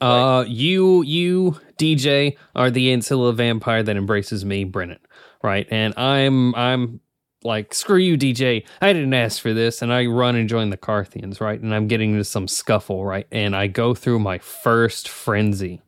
Uh, 0.00 0.44
you 0.48 1.02
you 1.02 1.58
DJ 1.78 2.36
are 2.54 2.70
the 2.70 2.88
Ancilla 2.92 3.34
vampire 3.34 3.82
that 3.82 3.96
embraces 3.96 4.44
me, 4.44 4.64
Brennan, 4.64 4.98
right? 5.42 5.66
And 5.70 5.94
I'm 5.96 6.54
I'm 6.54 7.00
like 7.44 7.72
screw 7.72 7.98
you, 7.98 8.16
DJ. 8.18 8.64
I 8.82 8.92
didn't 8.92 9.14
ask 9.14 9.40
for 9.40 9.54
this, 9.54 9.82
and 9.82 9.92
I 9.92 10.06
run 10.06 10.34
and 10.36 10.48
join 10.48 10.70
the 10.70 10.76
Carthians, 10.76 11.40
right? 11.40 11.60
And 11.60 11.74
I'm 11.74 11.86
getting 11.86 12.12
into 12.12 12.24
some 12.24 12.48
scuffle, 12.48 13.04
right? 13.04 13.26
And 13.30 13.54
I 13.54 13.68
go 13.68 13.94
through 13.94 14.18
my 14.18 14.38
first 14.38 15.08
frenzy 15.08 15.82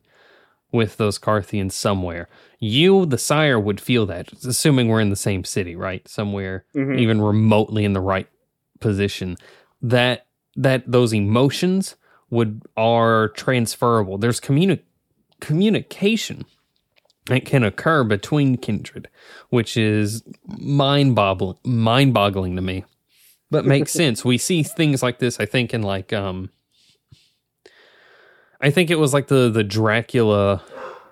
with 0.71 0.97
those 0.97 1.17
Carthians 1.17 1.73
somewhere. 1.75 2.29
You, 2.59 3.05
the 3.05 3.17
sire, 3.17 3.59
would 3.59 3.81
feel 3.81 4.05
that, 4.05 4.31
assuming 4.45 4.87
we're 4.87 4.99
in 5.01 5.09
the 5.09 5.15
same 5.15 5.43
city, 5.43 5.75
right? 5.75 6.07
Somewhere 6.07 6.65
Mhm. 6.75 6.99
even 6.99 7.21
remotely 7.21 7.83
in 7.85 7.93
the 7.93 8.01
right 8.01 8.27
position. 8.79 9.35
That 9.81 10.25
that 10.55 10.83
those 10.89 11.13
emotions 11.13 11.95
would 12.29 12.61
are 12.77 13.29
transferable. 13.29 14.17
There's 14.17 14.39
communi- 14.39 14.81
communication 15.39 16.45
that 17.25 17.45
can 17.45 17.63
occur 17.63 18.03
between 18.03 18.57
kindred, 18.57 19.07
which 19.49 19.77
is 19.77 20.23
mind 20.45 21.15
boggling 21.15 21.57
mind 21.63 22.13
boggling 22.13 22.55
to 22.55 22.61
me. 22.61 22.85
But 23.51 23.65
makes 23.65 23.91
sense. 24.03 24.25
We 24.25 24.37
see 24.37 24.63
things 24.63 25.01
like 25.01 25.19
this, 25.19 25.39
I 25.39 25.45
think, 25.45 25.73
in 25.73 25.81
like 25.81 26.13
um 26.13 26.49
I 28.61 28.71
think 28.71 28.89
it 28.89 28.99
was 28.99 29.13
like 29.13 29.27
the 29.27 29.49
the 29.49 29.63
Dracula 29.63 30.63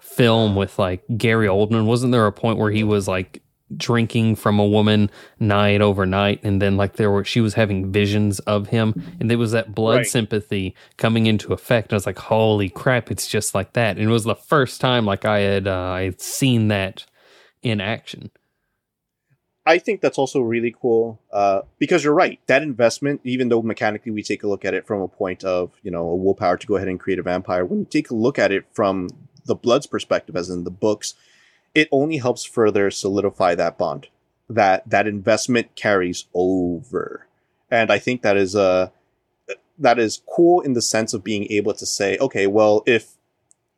film 0.02 0.56
with 0.56 0.78
like 0.78 1.04
Gary 1.18 1.48
Oldman. 1.48 1.86
Wasn't 1.86 2.12
there 2.12 2.26
a 2.26 2.32
point 2.32 2.58
where 2.58 2.72
he 2.72 2.84
was 2.84 3.08
like 3.08 3.42
drinking 3.76 4.36
from 4.36 4.60
a 4.60 4.66
woman 4.66 5.10
night 5.40 5.82
overnight 5.82 6.42
and 6.44 6.62
then 6.62 6.78
like 6.78 6.94
there 6.94 7.12
were 7.12 7.26
she 7.26 7.42
was 7.42 7.56
having 7.56 7.92
visions 7.92 8.40
of 8.40 8.68
him 8.68 8.94
and 9.20 9.30
there 9.30 9.38
was 9.38 9.52
that 9.52 9.76
blood 9.76 9.98
Right. 9.98 10.08
sympathy 10.08 10.74
coming 10.96 11.26
into 11.26 11.52
effect. 11.52 11.88
and 11.88 11.94
I 11.94 11.98
was 11.98 12.06
like, 12.06 12.18
holy 12.18 12.70
crap, 12.70 13.12
it's 13.12 13.28
just 13.28 13.54
like 13.54 13.74
that. 13.74 13.98
And 13.98 14.08
it 14.08 14.12
was 14.12 14.24
the 14.24 14.36
first 14.36 14.80
time 14.80 15.06
like 15.06 15.26
I 15.26 15.40
had 15.40 15.68
uh, 15.68 15.90
I 15.92 16.04
had 16.04 16.22
seen 16.22 16.70
that 16.70 17.06
in 17.62 17.82
action. 17.82 18.32
I 19.66 19.80
think 19.80 20.00
that's 20.00 20.18
also 20.18 20.40
really 20.40 20.74
cool 20.82 21.20
uh, 21.34 21.64
because 21.78 22.02
you're 22.06 22.14
right. 22.14 22.40
That 22.48 22.64
investment, 22.64 23.20
even 23.26 23.50
though 23.50 23.62
mechanically 23.62 24.14
we 24.14 24.24
take 24.24 24.44
a 24.44 24.48
look 24.48 24.64
at 24.64 24.74
it 24.74 24.88
from 24.88 25.02
a 25.02 25.10
point 25.10 25.44
of 25.44 25.74
you 25.84 25.92
know 25.92 26.08
a 26.08 26.16
willpower 26.16 26.56
to 26.56 26.68
go 26.68 26.78
ahead 26.78 26.88
and 26.88 26.98
create 26.98 27.20
a 27.20 27.24
vampire, 27.24 27.66
when 27.66 27.80
you 27.80 27.86
take 27.86 28.10
a 28.10 28.16
look 28.16 28.40
at 28.40 28.54
it 28.54 28.64
from 28.72 29.10
the 29.44 29.56
Blood's 29.56 29.86
perspective, 29.88 30.38
as 30.38 30.50
in 30.50 30.64
the 30.64 30.72
books, 30.72 31.16
it 31.78 31.88
only 31.92 32.18
helps 32.18 32.44
further 32.44 32.90
solidify 32.90 33.54
that 33.54 33.78
bond. 33.78 34.08
That 34.50 34.90
that 34.90 35.06
investment 35.06 35.76
carries 35.76 36.26
over, 36.34 37.28
and 37.70 37.92
I 37.92 38.00
think 38.00 38.24
that 38.24 38.36
is 38.36 38.56
uh, 38.56 38.90
that 39.78 40.00
is 40.00 40.24
cool 40.28 40.62
in 40.62 40.74
the 40.74 40.82
sense 40.82 41.14
of 41.14 41.24
being 41.24 41.46
able 41.52 41.74
to 41.76 41.86
say, 41.86 42.18
okay, 42.18 42.48
well, 42.48 42.82
if 42.88 43.12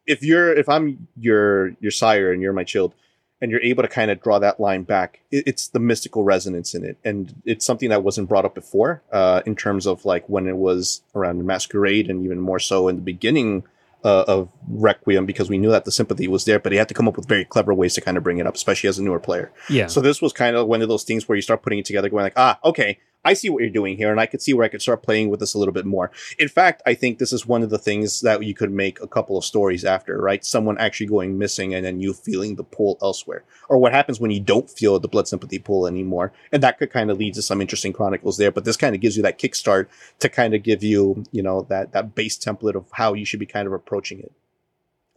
if 0.05 0.23
you're 0.23 0.53
if 0.53 0.69
I'm 0.69 1.07
your 1.17 1.75
your 1.81 1.91
sire 1.91 2.31
and 2.31 2.41
you're 2.41 2.53
my 2.53 2.63
child, 2.63 2.93
and 3.41 3.51
you're 3.51 3.61
able 3.61 3.83
to 3.83 3.89
kind 3.89 4.11
of 4.11 4.21
draw 4.21 4.39
that 4.39 4.59
line 4.59 4.83
back. 4.83 5.21
It, 5.31 5.45
it's 5.47 5.67
the 5.67 5.79
mystical 5.79 6.23
resonance 6.23 6.73
in 6.75 6.85
it, 6.85 6.97
and 7.03 7.41
it's 7.43 7.65
something 7.65 7.89
that 7.89 8.03
wasn't 8.03 8.29
brought 8.29 8.45
up 8.45 8.55
before 8.55 9.01
uh, 9.11 9.41
in 9.45 9.55
terms 9.57 9.85
of 9.87 10.05
like 10.05 10.23
when 10.29 10.47
it 10.47 10.55
was 10.57 11.01
around 11.15 11.43
masquerade, 11.45 12.09
and 12.09 12.23
even 12.23 12.39
more 12.39 12.59
so 12.59 12.87
in 12.87 12.95
the 12.95 13.01
beginning 13.01 13.63
uh, 14.03 14.23
of 14.27 14.49
Requiem, 14.67 15.25
because 15.25 15.49
we 15.49 15.57
knew 15.57 15.71
that 15.71 15.85
the 15.85 15.91
sympathy 15.91 16.27
was 16.27 16.45
there, 16.45 16.59
but 16.59 16.71
he 16.71 16.77
had 16.77 16.87
to 16.87 16.93
come 16.93 17.07
up 17.07 17.17
with 17.17 17.27
very 17.27 17.45
clever 17.45 17.73
ways 17.73 17.93
to 17.95 18.01
kind 18.01 18.17
of 18.17 18.23
bring 18.23 18.37
it 18.37 18.47
up, 18.47 18.55
especially 18.55 18.87
as 18.87 18.99
a 18.99 19.03
newer 19.03 19.19
player. 19.19 19.51
Yeah. 19.69 19.87
So 19.87 20.01
this 20.01 20.21
was 20.21 20.33
kind 20.33 20.55
of 20.55 20.67
one 20.67 20.81
of 20.81 20.89
those 20.89 21.03
things 21.03 21.27
where 21.27 21.35
you 21.35 21.41
start 21.41 21.61
putting 21.61 21.79
it 21.79 21.85
together, 21.85 22.09
going 22.09 22.23
like, 22.23 22.33
ah, 22.37 22.59
okay, 22.63 22.99
I 23.25 23.33
see 23.33 23.49
what 23.49 23.61
you're 23.61 23.69
doing 23.69 23.97
here, 23.97 24.11
and 24.11 24.19
I 24.19 24.25
could 24.25 24.41
see 24.41 24.53
where 24.53 24.63
I 24.63 24.69
could 24.69 24.81
start 24.81 25.03
playing 25.03 25.29
with 25.29 25.41
this 25.41 25.53
a 25.53 25.59
little 25.59 25.73
bit 25.73 25.85
more. 25.85 26.09
In 26.37 26.47
fact, 26.47 26.81
I 26.85 26.93
think 26.93 27.17
this 27.17 27.33
is 27.33 27.45
one 27.45 27.63
of 27.63 27.69
the 27.69 27.77
things 27.77 28.21
that 28.21 28.41
you 28.43 28.53
could 28.53 28.71
make 28.71 29.01
a 29.01 29.07
couple 29.07 29.37
of 29.37 29.43
stories 29.43 29.83
after, 29.83 30.21
right? 30.21 30.45
Someone 30.45 30.77
actually 30.77 31.07
going 31.07 31.37
missing 31.37 31.73
and 31.73 31.85
then 31.85 31.99
you 31.99 32.13
feeling 32.13 32.55
the 32.55 32.63
pull 32.63 32.97
elsewhere. 33.01 33.43
Or 33.67 33.77
what 33.77 33.91
happens 33.91 34.21
when 34.21 34.31
you 34.31 34.39
don't 34.39 34.69
feel 34.69 34.99
the 34.99 35.09
blood 35.09 35.27
sympathy 35.27 35.59
pull 35.59 35.85
anymore. 35.85 36.31
And 36.53 36.63
that 36.63 36.77
could 36.77 36.91
kind 36.91 37.11
of 37.11 37.17
lead 37.17 37.33
to 37.33 37.41
some 37.41 37.59
interesting 37.59 37.91
chronicles 37.91 38.37
there, 38.37 38.51
but 38.51 38.63
this 38.63 38.77
kind 38.77 38.95
of 38.95 39.01
gives 39.01 39.17
you 39.17 39.23
that 39.23 39.37
kickstart 39.37 39.87
to 40.19 40.29
kind 40.29 40.53
of 40.53 40.63
give 40.63 40.81
you, 40.81 41.25
you 41.31 41.43
know, 41.43 41.63
that, 41.63 41.91
that 41.91 42.15
base 42.15 42.37
template 42.37 42.75
of 42.75 42.85
how 42.91 43.13
you 43.13 43.25
should 43.25 43.39
be 43.41 43.45
kind 43.45 43.67
of 43.67 43.73
approaching 43.73 44.19
it. 44.19 44.31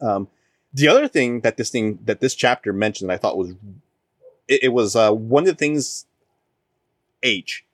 Um, 0.01 0.27
the 0.73 0.89
other 0.89 1.07
thing 1.07 1.41
that 1.41 1.55
this 1.55 1.69
thing, 1.69 1.99
that 2.03 2.19
this 2.19 2.35
chapter 2.35 2.73
mentioned 2.73 3.13
I 3.13 3.17
thought 3.17 3.37
was, 3.37 3.51
it, 4.49 4.63
it 4.63 4.69
was, 4.73 4.93
uh, 4.93 5.13
one 5.13 5.43
of 5.43 5.47
the 5.47 5.55
things, 5.55 6.05
age 7.23 7.65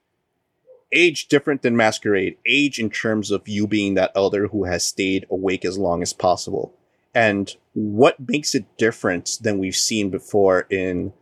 age 0.93 1.27
different 1.27 1.61
than 1.61 1.75
masquerade 1.75 2.37
age 2.45 2.79
in 2.79 2.89
terms 2.89 3.31
of 3.31 3.47
you 3.47 3.67
being 3.67 3.93
that 3.95 4.11
elder 4.15 4.47
who 4.47 4.63
has 4.65 4.83
stayed 4.85 5.25
awake 5.29 5.63
as 5.65 5.77
long 5.77 6.01
as 6.01 6.13
possible. 6.13 6.73
And 7.13 7.55
what 7.73 8.17
makes 8.29 8.53
it 8.55 8.65
different 8.77 9.37
than 9.41 9.57
we've 9.59 9.75
seen 9.75 10.09
before 10.09 10.65
in 10.69 11.13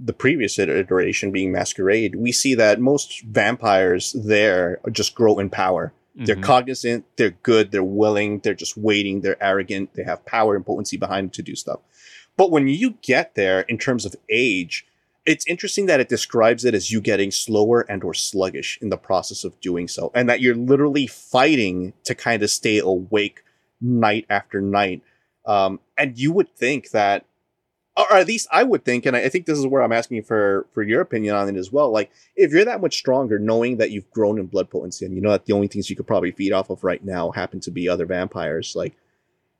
the 0.00 0.12
previous 0.12 0.58
iteration 0.58 1.30
being 1.30 1.52
masquerade 1.52 2.16
we 2.16 2.32
see 2.32 2.54
that 2.56 2.80
most 2.80 3.22
vampires 3.22 4.12
there 4.12 4.80
just 4.90 5.14
grow 5.14 5.38
in 5.38 5.48
power. 5.48 5.92
They're 6.16 6.34
Mhm. 6.36 6.42
cognizant 6.42 7.04
they're 7.16 7.36
good 7.42 7.70
they're 7.70 7.82
willing 7.84 8.40
they're 8.40 8.54
just 8.54 8.76
waiting 8.76 9.20
they're 9.20 9.42
arrogant 9.42 9.94
they 9.94 10.02
have 10.02 10.24
power 10.26 10.56
and 10.56 10.66
potency 10.66 10.96
behind 10.96 11.26
them 11.26 11.30
to 11.32 11.42
do 11.42 11.54
stuff. 11.54 11.80
But 12.36 12.50
when 12.50 12.66
you 12.66 12.94
get 13.02 13.34
there 13.36 13.60
in 13.62 13.78
terms 13.78 14.04
of 14.04 14.16
age 14.28 14.84
it's 15.26 15.46
interesting 15.46 15.86
that 15.86 16.00
it 16.00 16.08
describes 16.08 16.64
it 16.64 16.74
as 16.74 16.92
you 16.92 17.00
getting 17.00 17.30
slower 17.30 17.80
and 17.88 18.04
or 18.04 18.14
sluggish 18.14 18.78
in 18.82 18.90
the 18.90 18.96
process 18.96 19.44
of 19.44 19.58
doing 19.60 19.88
so 19.88 20.10
and 20.14 20.28
that 20.28 20.40
you're 20.40 20.54
literally 20.54 21.06
fighting 21.06 21.92
to 22.04 22.14
kind 22.14 22.42
of 22.42 22.50
stay 22.50 22.78
awake 22.78 23.42
night 23.80 24.26
after 24.28 24.60
night. 24.60 25.02
Um, 25.46 25.80
and 25.96 26.18
you 26.18 26.32
would 26.32 26.54
think 26.54 26.90
that 26.90 27.24
or 27.96 28.12
at 28.16 28.26
least 28.26 28.48
i 28.50 28.62
would 28.62 28.84
think 28.84 29.06
and 29.06 29.16
I, 29.16 29.20
I 29.20 29.28
think 29.28 29.46
this 29.46 29.58
is 29.58 29.66
where 29.66 29.82
i'm 29.82 29.92
asking 29.92 30.22
for 30.24 30.66
for 30.72 30.82
your 30.82 31.00
opinion 31.00 31.36
on 31.36 31.48
it 31.48 31.56
as 31.56 31.70
well 31.70 31.90
like 31.92 32.10
if 32.34 32.52
you're 32.52 32.64
that 32.64 32.80
much 32.80 32.96
stronger 32.96 33.38
knowing 33.38 33.76
that 33.76 33.90
you've 33.90 34.10
grown 34.10 34.38
in 34.38 34.46
blood 34.46 34.70
potency 34.70 35.04
and 35.04 35.14
you 35.14 35.20
know 35.20 35.30
that 35.30 35.46
the 35.46 35.52
only 35.52 35.68
things 35.68 35.88
you 35.88 35.96
could 35.96 36.06
probably 36.06 36.32
feed 36.32 36.52
off 36.52 36.70
of 36.70 36.82
right 36.82 37.04
now 37.04 37.30
happen 37.30 37.60
to 37.60 37.70
be 37.70 37.88
other 37.88 38.06
vampires 38.06 38.74
like 38.74 38.94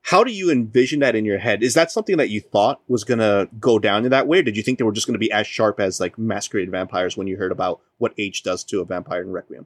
how 0.05 0.23
do 0.23 0.31
you 0.31 0.51
envision 0.51 1.01
that 1.01 1.17
in 1.17 1.25
your 1.25 1.39
head? 1.39 1.63
Is 1.63 1.73
that 1.73 1.91
something 1.91 2.19
that 2.19 2.29
you 2.29 2.39
thought 2.39 2.79
was 2.89 3.05
gonna 3.05 3.49
go 3.59 3.79
down 3.79 4.05
in 4.05 4.11
that 4.11 4.27
way? 4.27 4.41
Or 4.41 4.43
did 4.43 4.55
you 4.55 4.63
think 4.63 4.79
they 4.79 4.85
were 4.85 4.93
just 4.93 5.07
gonna 5.07 5.19
be 5.19 5.33
as 5.33 5.47
sharp 5.47 5.81
as 5.81 5.99
like 5.99 6.19
masquerade 6.19 6.71
vampires 6.71 7.17
when 7.17 7.27
you 7.27 7.39
heard 7.39 7.51
about 7.51 7.81
what 7.97 8.13
age 8.19 8.43
does 8.43 8.65
to 8.65 8.83
a 8.83 8.85
vampire 8.85 9.23
in 9.23 9.33
Requiem? 9.33 9.65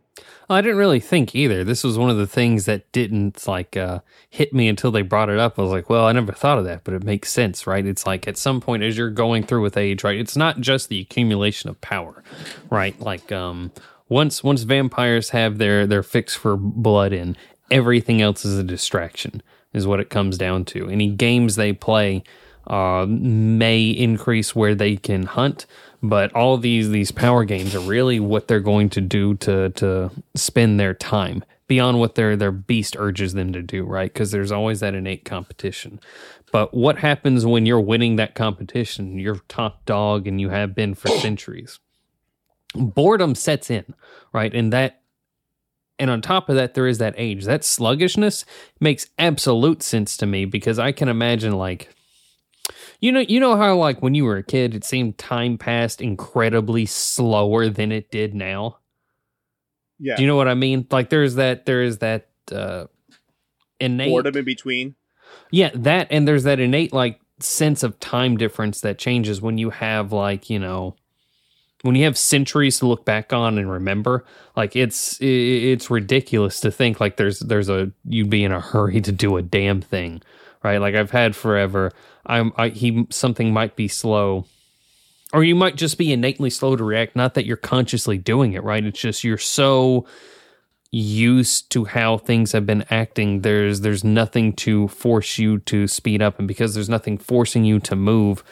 I 0.48 0.60
didn't 0.60 0.76
really 0.76 1.00
think 1.00 1.34
either. 1.34 1.64
This 1.64 1.82
was 1.82 1.98
one 1.98 2.08
of 2.08 2.18
the 2.18 2.26
things 2.26 2.66
that 2.66 2.90
didn't 2.92 3.48
like 3.48 3.76
uh, 3.76 3.98
hit 4.30 4.52
me 4.54 4.68
until 4.68 4.92
they 4.92 5.02
brought 5.02 5.28
it 5.28 5.40
up. 5.40 5.58
I 5.58 5.62
was 5.62 5.72
like, 5.72 5.90
well, 5.90 6.06
I 6.06 6.12
never 6.12 6.32
thought 6.32 6.58
of 6.58 6.64
that, 6.66 6.84
but 6.84 6.94
it 6.94 7.02
makes 7.02 7.32
sense, 7.32 7.66
right? 7.66 7.84
It's 7.84 8.06
like 8.06 8.28
at 8.28 8.38
some 8.38 8.60
point 8.60 8.84
as 8.84 8.96
you're 8.96 9.10
going 9.10 9.42
through 9.42 9.62
with 9.62 9.76
age, 9.76 10.04
right? 10.04 10.20
It's 10.20 10.36
not 10.36 10.60
just 10.60 10.88
the 10.88 11.00
accumulation 11.00 11.68
of 11.68 11.80
power, 11.80 12.22
right? 12.70 12.98
Like 13.00 13.32
um, 13.32 13.72
once 14.08 14.44
once 14.44 14.62
vampires 14.62 15.30
have 15.30 15.58
their 15.58 15.84
their 15.84 16.04
fix 16.04 16.36
for 16.36 16.56
blood 16.56 17.12
in, 17.12 17.36
everything 17.72 18.22
else 18.22 18.44
is 18.44 18.56
a 18.56 18.62
distraction. 18.62 19.42
Is 19.72 19.86
what 19.86 20.00
it 20.00 20.08
comes 20.10 20.38
down 20.38 20.64
to. 20.66 20.88
Any 20.88 21.10
games 21.10 21.56
they 21.56 21.72
play 21.72 22.22
uh, 22.66 23.06
may 23.08 23.88
increase 23.88 24.54
where 24.54 24.74
they 24.74 24.96
can 24.96 25.24
hunt, 25.24 25.66
but 26.02 26.32
all 26.34 26.56
these 26.56 26.90
these 26.90 27.10
power 27.10 27.44
games 27.44 27.74
are 27.74 27.80
really 27.80 28.20
what 28.20 28.48
they're 28.48 28.60
going 28.60 28.88
to 28.90 29.00
do 29.00 29.34
to 29.36 29.70
to 29.70 30.10
spend 30.34 30.78
their 30.80 30.94
time 30.94 31.44
beyond 31.66 32.00
what 32.00 32.14
their 32.14 32.36
their 32.36 32.52
beast 32.52 32.96
urges 32.98 33.34
them 33.34 33.52
to 33.52 33.62
do, 33.62 33.84
right? 33.84 34.12
Because 34.12 34.30
there's 34.30 34.52
always 34.52 34.80
that 34.80 34.94
innate 34.94 35.24
competition. 35.24 36.00
But 36.50 36.72
what 36.72 36.98
happens 36.98 37.44
when 37.44 37.66
you're 37.66 37.80
winning 37.80 38.16
that 38.16 38.34
competition? 38.34 39.18
You're 39.18 39.40
top 39.48 39.84
dog 39.84 40.26
and 40.26 40.40
you 40.40 40.48
have 40.48 40.74
been 40.74 40.94
for 40.94 41.08
centuries. 41.08 41.78
Boredom 42.74 43.34
sets 43.34 43.70
in, 43.70 43.94
right? 44.32 44.54
And 44.54 44.72
that 44.72 45.02
and 45.98 46.10
on 46.10 46.20
top 46.22 46.48
of 46.48 46.56
that, 46.56 46.74
there 46.74 46.86
is 46.86 46.98
that 46.98 47.14
age. 47.16 47.44
That 47.44 47.64
sluggishness 47.64 48.44
makes 48.80 49.08
absolute 49.18 49.82
sense 49.82 50.16
to 50.18 50.26
me 50.26 50.44
because 50.44 50.78
I 50.78 50.92
can 50.92 51.08
imagine 51.08 51.52
like 51.52 51.88
You 53.00 53.12
know, 53.12 53.20
you 53.20 53.38
know 53.40 53.56
how 53.56 53.76
like 53.76 54.02
when 54.02 54.14
you 54.14 54.24
were 54.24 54.38
a 54.38 54.42
kid, 54.42 54.74
it 54.74 54.84
seemed 54.84 55.18
time 55.18 55.56
passed 55.56 56.00
incredibly 56.00 56.84
slower 56.86 57.68
than 57.68 57.92
it 57.92 58.10
did 58.10 58.34
now. 58.34 58.78
Yeah. 60.00 60.16
Do 60.16 60.22
you 60.22 60.28
know 60.28 60.36
what 60.36 60.48
I 60.48 60.54
mean? 60.54 60.86
Like 60.90 61.10
there's 61.10 61.36
that 61.36 61.66
there's 61.66 61.98
that 61.98 62.28
uh 62.52 62.86
innate 63.80 64.10
Boredom 64.10 64.36
in 64.36 64.44
between. 64.44 64.94
Yeah, 65.50 65.70
that 65.74 66.08
and 66.10 66.26
there's 66.26 66.44
that 66.44 66.60
innate 66.60 66.92
like 66.92 67.20
sense 67.40 67.82
of 67.82 67.98
time 68.00 68.36
difference 68.36 68.80
that 68.80 68.98
changes 68.98 69.40
when 69.40 69.58
you 69.58 69.70
have 69.70 70.12
like, 70.12 70.50
you 70.50 70.58
know, 70.58 70.96
when 71.82 71.94
you 71.94 72.04
have 72.04 72.18
centuries 72.18 72.78
to 72.78 72.86
look 72.86 73.04
back 73.04 73.32
on 73.32 73.58
and 73.58 73.70
remember. 73.70 74.24
Like 74.56 74.74
it's 74.74 75.18
it's 75.20 75.90
ridiculous 75.90 76.60
to 76.60 76.70
think 76.70 77.00
like 77.00 77.16
there's 77.16 77.38
there's 77.40 77.68
a 77.68 77.92
you'd 78.04 78.30
be 78.30 78.44
in 78.44 78.52
a 78.52 78.60
hurry 78.60 79.00
to 79.00 79.12
do 79.12 79.36
a 79.36 79.42
damn 79.42 79.80
thing, 79.80 80.22
right? 80.62 80.78
Like 80.78 80.94
I've 80.94 81.12
had 81.12 81.36
forever. 81.36 81.92
I'm 82.26 82.52
I 82.56 82.68
he 82.70 83.06
something 83.10 83.52
might 83.52 83.76
be 83.76 83.88
slow 83.88 84.46
or 85.32 85.44
you 85.44 85.54
might 85.54 85.76
just 85.76 85.98
be 85.98 86.12
innately 86.12 86.50
slow 86.50 86.74
to 86.74 86.82
react 86.82 87.14
not 87.14 87.34
that 87.34 87.44
you're 87.44 87.56
consciously 87.56 88.18
doing 88.18 88.54
it, 88.54 88.64
right? 88.64 88.84
It's 88.84 89.00
just 89.00 89.24
you're 89.24 89.38
so 89.38 90.06
used 90.90 91.70
to 91.70 91.84
how 91.84 92.16
things 92.16 92.52
have 92.52 92.64
been 92.64 92.82
acting 92.88 93.42
there's 93.42 93.82
there's 93.82 94.02
nothing 94.02 94.54
to 94.54 94.88
force 94.88 95.36
you 95.36 95.58
to 95.58 95.86
speed 95.86 96.22
up 96.22 96.38
and 96.38 96.48
because 96.48 96.74
there's 96.74 96.88
nothing 96.88 97.18
forcing 97.18 97.62
you 97.62 97.78
to 97.78 97.94
move 97.94 98.42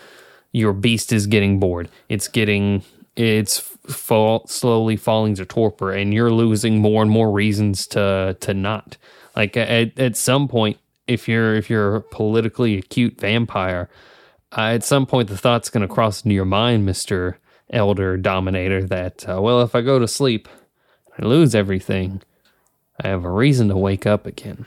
your 0.53 0.75
beast 0.75 1.15
is 1.15 1.27
getting 1.27 1.59
bored 1.59 1.89
it's 2.11 2.29
getting 2.29 2.83
it's 3.17 3.59
fall, 3.59 4.47
slowly 4.47 4.97
falling 4.97 5.35
to 5.35 5.45
torpor 5.45 5.93
and 5.93 6.13
you're 6.13 6.33
losing 6.33 6.81
more 6.81 7.03
and 7.03 7.11
more 7.11 7.31
reasons 7.31 7.87
to 7.87 8.37
to 8.41 8.55
not 8.55 8.97
like 9.35 9.57
at, 9.57 9.99
at 9.99 10.17
some 10.17 10.49
point 10.49 10.79
if 11.07 11.29
you're 11.29 11.55
if 11.55 11.71
you're 11.71 11.97
a 11.97 12.03
politically 12.03 12.77
acute 12.79 13.19
vampire 13.21 13.89
uh, 14.57 14.73
at 14.73 14.85
some 14.85 15.07
point 15.07 15.29
the 15.29 15.37
thought's 15.37 15.71
going 15.71 15.87
to 15.87 15.93
cross 15.93 16.25
into 16.25 16.35
your 16.35 16.45
mind 16.45 16.87
mr 16.87 17.37
elder 17.71 18.17
dominator 18.17 18.83
that 18.83 19.29
uh, 19.29 19.41
well 19.41 19.63
if 19.63 19.75
i 19.75 19.81
go 19.81 19.99
to 19.99 20.09
sleep 20.09 20.49
I 21.19 21.25
lose 21.25 21.55
everything. 21.55 22.23
I 23.03 23.09
have 23.09 23.25
a 23.25 23.31
reason 23.31 23.69
to 23.69 23.77
wake 23.77 24.07
up 24.07 24.27
again. 24.27 24.67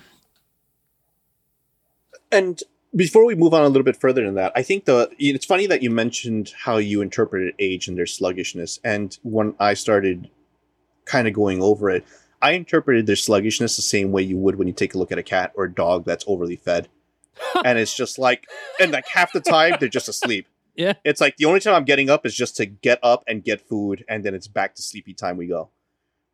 And 2.32 2.62
before 2.96 3.26
we 3.26 3.36
move 3.36 3.54
on 3.54 3.64
a 3.64 3.68
little 3.68 3.84
bit 3.84 3.96
further 3.96 4.26
than 4.26 4.36
that, 4.36 4.52
I 4.56 4.64
think 4.64 4.86
the 4.86 5.10
it's 5.20 5.46
funny 5.46 5.68
that 5.68 5.84
you 5.84 5.90
mentioned 5.90 6.54
how 6.58 6.78
you 6.78 7.02
interpreted 7.02 7.54
age 7.60 7.88
and 7.88 7.98
their 7.98 8.06
sluggishness. 8.06 8.80
And 8.84 9.18
when 9.24 9.56
I 9.60 9.74
started 9.74 10.30
kind 11.06 11.28
of 11.28 11.34
going 11.34 11.62
over 11.62 11.90
it, 11.90 12.06
I 12.42 12.52
interpreted 12.52 13.06
their 13.06 13.16
sluggishness 13.16 13.76
the 13.76 13.82
same 13.82 14.12
way 14.12 14.24
you 14.24 14.38
would 14.38 14.56
when 14.56 14.68
you 14.68 14.74
take 14.74 14.94
a 14.94 14.98
look 14.98 15.12
at 15.12 15.18
a 15.18 15.24
cat 15.24 15.52
or 15.56 15.66
a 15.66 15.74
dog 15.74 16.06
that's 16.06 16.26
overly 16.28 16.56
fed. 16.56 16.88
and 17.66 17.78
it's 17.78 17.96
just 17.96 18.20
like, 18.20 18.48
and 18.80 18.92
like 18.92 19.08
half 19.08 19.32
the 19.34 19.40
time 19.40 19.76
they're 19.80 19.90
just 19.90 20.10
asleep. 20.10 20.48
Yeah. 20.76 20.94
It's 21.04 21.22
like 21.22 21.38
the 21.38 21.46
only 21.46 21.60
time 21.60 21.74
I'm 21.74 21.84
getting 21.84 22.10
up 22.10 22.26
is 22.26 22.36
just 22.36 22.56
to 22.58 22.66
get 22.66 23.00
up 23.04 23.24
and 23.28 23.44
get 23.44 23.68
food, 23.68 24.06
and 24.08 24.24
then 24.24 24.34
it's 24.34 24.48
back 24.48 24.76
to 24.76 24.82
sleepy 24.82 25.14
time 25.14 25.38
we 25.38 25.48
go. 25.48 25.70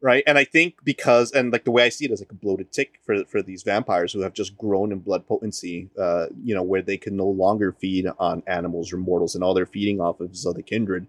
Right. 0.05 0.23
And 0.27 0.37
I 0.37 0.43
think 0.43 0.75
because, 0.83 1.31
and 1.31 1.51
like 1.51 1.63
the 1.63 1.71
way 1.71 1.83
I 1.83 1.89
see 1.89 2.05
it 2.05 2.11
is 2.11 2.19
like 2.19 2.31
a 2.31 2.35
bloated 2.35 2.71
tick 2.71 2.99
for, 3.03 3.25
for 3.25 3.41
these 3.41 3.63
vampires 3.63 4.13
who 4.13 4.19
have 4.19 4.35
just 4.35 4.55
grown 4.55 4.91
in 4.91 4.99
blood 4.99 5.25
potency, 5.25 5.89
uh, 5.99 6.27
you 6.43 6.53
know, 6.53 6.61
where 6.61 6.83
they 6.83 6.95
can 6.95 7.17
no 7.17 7.25
longer 7.25 7.71
feed 7.71 8.05
on 8.19 8.43
animals 8.45 8.93
or 8.93 8.97
mortals 8.97 9.33
and 9.33 9.43
all 9.43 9.55
they're 9.55 9.65
feeding 9.65 9.99
off 9.99 10.19
of 10.19 10.31
is 10.31 10.45
other 10.45 10.61
kindred. 10.61 11.07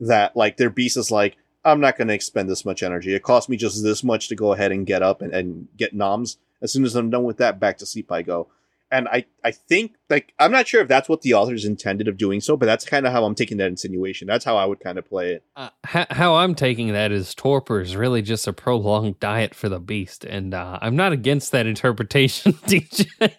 That 0.00 0.34
like 0.34 0.56
their 0.56 0.70
beast 0.70 0.96
is 0.96 1.10
like, 1.10 1.36
I'm 1.62 1.78
not 1.78 1.98
going 1.98 2.08
to 2.08 2.14
expend 2.14 2.48
this 2.48 2.64
much 2.64 2.82
energy. 2.82 3.14
It 3.14 3.22
costs 3.22 3.50
me 3.50 3.58
just 3.58 3.82
this 3.82 4.02
much 4.02 4.28
to 4.28 4.34
go 4.34 4.54
ahead 4.54 4.72
and 4.72 4.86
get 4.86 5.02
up 5.02 5.20
and, 5.20 5.34
and 5.34 5.68
get 5.76 5.92
noms. 5.92 6.38
As 6.62 6.72
soon 6.72 6.86
as 6.86 6.96
I'm 6.96 7.10
done 7.10 7.24
with 7.24 7.36
that, 7.36 7.60
back 7.60 7.76
to 7.76 7.86
sleep 7.86 8.10
I 8.10 8.22
go. 8.22 8.48
And 8.90 9.08
I, 9.08 9.26
I 9.44 9.50
think 9.50 9.96
like 10.08 10.32
I'm 10.38 10.50
not 10.50 10.66
sure 10.66 10.80
if 10.80 10.88
that's 10.88 11.08
what 11.08 11.22
the 11.22 11.34
authors 11.34 11.64
intended 11.64 12.08
of 12.08 12.16
doing 12.16 12.40
so, 12.40 12.56
but 12.56 12.66
that's 12.66 12.84
kind 12.84 13.06
of 13.06 13.12
how 13.12 13.24
I'm 13.24 13.34
taking 13.34 13.58
that 13.58 13.68
insinuation. 13.68 14.26
That's 14.26 14.44
how 14.44 14.56
I 14.56 14.64
would 14.64 14.80
kind 14.80 14.98
of 14.98 15.06
play 15.06 15.32
it. 15.32 15.44
Uh, 15.56 15.70
how, 15.84 16.36
I'm 16.36 16.54
taking 16.54 16.92
that 16.92 17.12
is 17.12 17.34
torpor 17.34 17.80
is 17.80 17.96
really 17.96 18.22
just 18.22 18.46
a 18.46 18.52
prolonged 18.52 19.20
diet 19.20 19.54
for 19.54 19.68
the 19.68 19.80
beast, 19.80 20.24
and 20.24 20.54
uh, 20.54 20.78
I'm 20.80 20.96
not 20.96 21.12
against 21.12 21.52
that 21.52 21.66
interpretation, 21.66 22.52
DJ. 22.66 23.32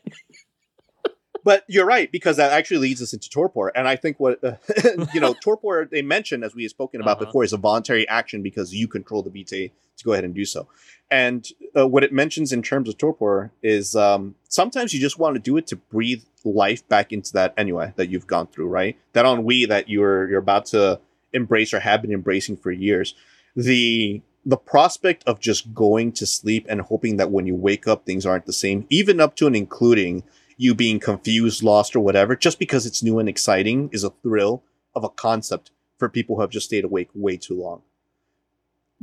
But 1.49 1.63
you're 1.67 1.87
right 1.87 2.11
because 2.11 2.37
that 2.37 2.51
actually 2.51 2.77
leads 2.77 3.01
us 3.01 3.11
into 3.11 3.27
torpor, 3.27 3.69
and 3.69 3.87
I 3.87 3.95
think 3.95 4.19
what 4.19 4.43
uh, 4.43 4.57
you 5.15 5.19
know, 5.19 5.33
torpor 5.43 5.87
they 5.91 6.03
mentioned 6.03 6.43
as 6.43 6.53
we 6.53 6.61
have 6.61 6.69
spoken 6.69 7.01
about 7.01 7.17
Uh-huh. 7.17 7.25
before 7.25 7.43
is 7.43 7.53
a 7.53 7.57
voluntary 7.57 8.07
action 8.07 8.43
because 8.43 8.71
you 8.71 8.87
control 8.87 9.23
the 9.23 9.31
vitae 9.31 9.71
to 9.97 10.03
go 10.05 10.11
ahead 10.13 10.25
and 10.25 10.35
do 10.35 10.45
so. 10.45 10.67
And 11.09 11.41
uh, 11.75 11.87
what 11.87 12.03
it 12.03 12.13
mentions 12.13 12.53
in 12.53 12.61
terms 12.61 12.87
of 12.87 12.99
torpor 12.99 13.51
is 13.63 13.95
um, 13.95 14.35
sometimes 14.47 14.93
you 14.93 14.99
just 14.99 15.17
want 15.17 15.33
to 15.37 15.39
do 15.39 15.57
it 15.57 15.65
to 15.71 15.75
breathe 15.75 16.21
life 16.45 16.87
back 16.87 17.11
into 17.11 17.33
that 17.33 17.55
anyway 17.57 17.93
that 17.95 18.09
you've 18.11 18.27
gone 18.27 18.45
through, 18.45 18.67
right? 18.67 18.95
That 19.13 19.25
ennui 19.25 19.65
that 19.65 19.89
you're 19.89 20.29
you're 20.29 20.45
about 20.47 20.65
to 20.67 20.99
embrace 21.33 21.73
or 21.73 21.79
have 21.79 22.03
been 22.03 22.11
embracing 22.13 22.57
for 22.57 22.71
years. 22.71 23.15
The 23.55 24.21
the 24.45 24.57
prospect 24.73 25.23
of 25.25 25.39
just 25.39 25.73
going 25.73 26.11
to 26.19 26.25
sleep 26.27 26.67
and 26.69 26.81
hoping 26.81 27.17
that 27.17 27.31
when 27.31 27.47
you 27.47 27.55
wake 27.55 27.87
up 27.87 28.05
things 28.05 28.23
aren't 28.27 28.45
the 28.45 28.53
same, 28.65 28.85
even 28.91 29.19
up 29.19 29.35
to 29.37 29.47
and 29.47 29.55
including 29.55 30.21
you 30.61 30.75
being 30.75 30.99
confused, 30.99 31.63
lost, 31.63 31.95
or 31.95 32.01
whatever, 32.01 32.35
just 32.35 32.59
because 32.59 32.85
it's 32.85 33.01
new 33.01 33.17
and 33.17 33.29
exciting 33.29 33.89
is 33.93 34.03
a 34.03 34.09
thrill 34.21 34.61
of 34.93 35.05
a 35.05 35.09
concept 35.09 35.71
for 35.97 36.09
people 36.09 36.35
who 36.35 36.41
have 36.41 36.49
just 36.49 36.65
stayed 36.65 36.83
awake 36.83 37.09
way 37.15 37.37
too 37.37 37.57
long. 37.57 37.81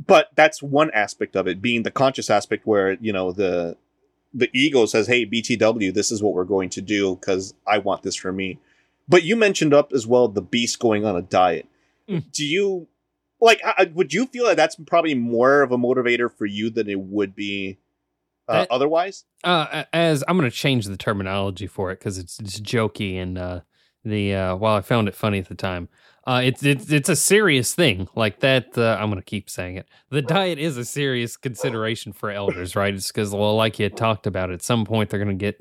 But 0.05 0.29
that's 0.35 0.61
one 0.61 0.91
aspect 0.91 1.35
of 1.35 1.47
it, 1.47 1.59
being 1.59 1.81
the 1.81 1.89
conscious 1.89 2.29
aspect 2.29 2.67
where, 2.67 2.93
you 3.01 3.11
know, 3.11 3.31
the 3.31 3.75
the 4.31 4.51
ego 4.53 4.85
says, 4.85 5.07
Hey, 5.07 5.25
BTW, 5.25 5.91
this 5.91 6.11
is 6.11 6.21
what 6.21 6.35
we're 6.35 6.43
going 6.43 6.69
to 6.69 6.81
do 6.81 7.15
because 7.15 7.55
I 7.65 7.79
want 7.79 8.03
this 8.03 8.15
for 8.15 8.31
me. 8.31 8.59
But 9.09 9.23
you 9.23 9.35
mentioned 9.35 9.73
up 9.73 9.91
as 9.93 10.05
well 10.05 10.27
the 10.27 10.43
beast 10.43 10.77
going 10.77 11.05
on 11.05 11.15
a 11.15 11.23
diet. 11.23 11.67
Mm. 12.07 12.31
Do 12.31 12.45
you 12.45 12.87
like 13.41 13.61
I- 13.65 13.89
would 13.95 14.13
you 14.13 14.27
feel 14.27 14.45
that 14.45 14.57
that's 14.57 14.75
probably 14.75 15.15
more 15.15 15.63
of 15.63 15.71
a 15.71 15.77
motivator 15.77 16.31
for 16.31 16.45
you 16.45 16.69
than 16.69 16.87
it 16.87 16.99
would 16.99 17.35
be 17.35 17.79
uh, 18.47 18.53
That- 18.61 18.71
otherwise? 18.71 19.25
uh, 19.43 19.83
as 19.93 20.23
I'm 20.27 20.37
going 20.37 20.49
to 20.49 20.55
change 20.55 20.85
the 20.85 20.97
terminology 20.97 21.67
for 21.67 21.91
it 21.91 21.99
because 21.99 22.17
it's 22.17 22.39
it's 22.39 22.59
jokey 22.59 23.15
and 23.21 23.37
uh, 23.37 23.59
the 24.03 24.33
uh, 24.35 24.55
while 24.55 24.75
I 24.75 24.81
found 24.81 25.07
it 25.07 25.15
funny 25.15 25.39
at 25.39 25.49
the 25.49 25.55
time, 25.55 25.89
uh, 26.25 26.41
it's 26.43 26.63
it's 26.63 26.89
it's 26.91 27.09
a 27.09 27.15
serious 27.15 27.73
thing 27.75 28.07
like 28.15 28.39
that. 28.39 28.77
Uh, 28.77 28.97
I'm 28.99 29.09
going 29.09 29.21
to 29.21 29.25
keep 29.25 29.49
saying 29.49 29.75
it. 29.77 29.87
The 30.09 30.21
diet 30.21 30.59
is 30.59 30.77
a 30.77 30.85
serious 30.85 31.35
consideration 31.37 32.13
for 32.13 32.31
elders, 32.31 32.75
right? 32.75 32.93
It's 32.93 33.07
because 33.11 33.31
well, 33.33 33.55
like 33.55 33.79
you 33.79 33.83
had 33.83 33.97
talked 33.97 34.25
about, 34.27 34.49
at 34.51 34.61
some 34.61 34.85
point 34.85 35.09
they're 35.09 35.23
going 35.23 35.37
to 35.37 35.45
get 35.45 35.59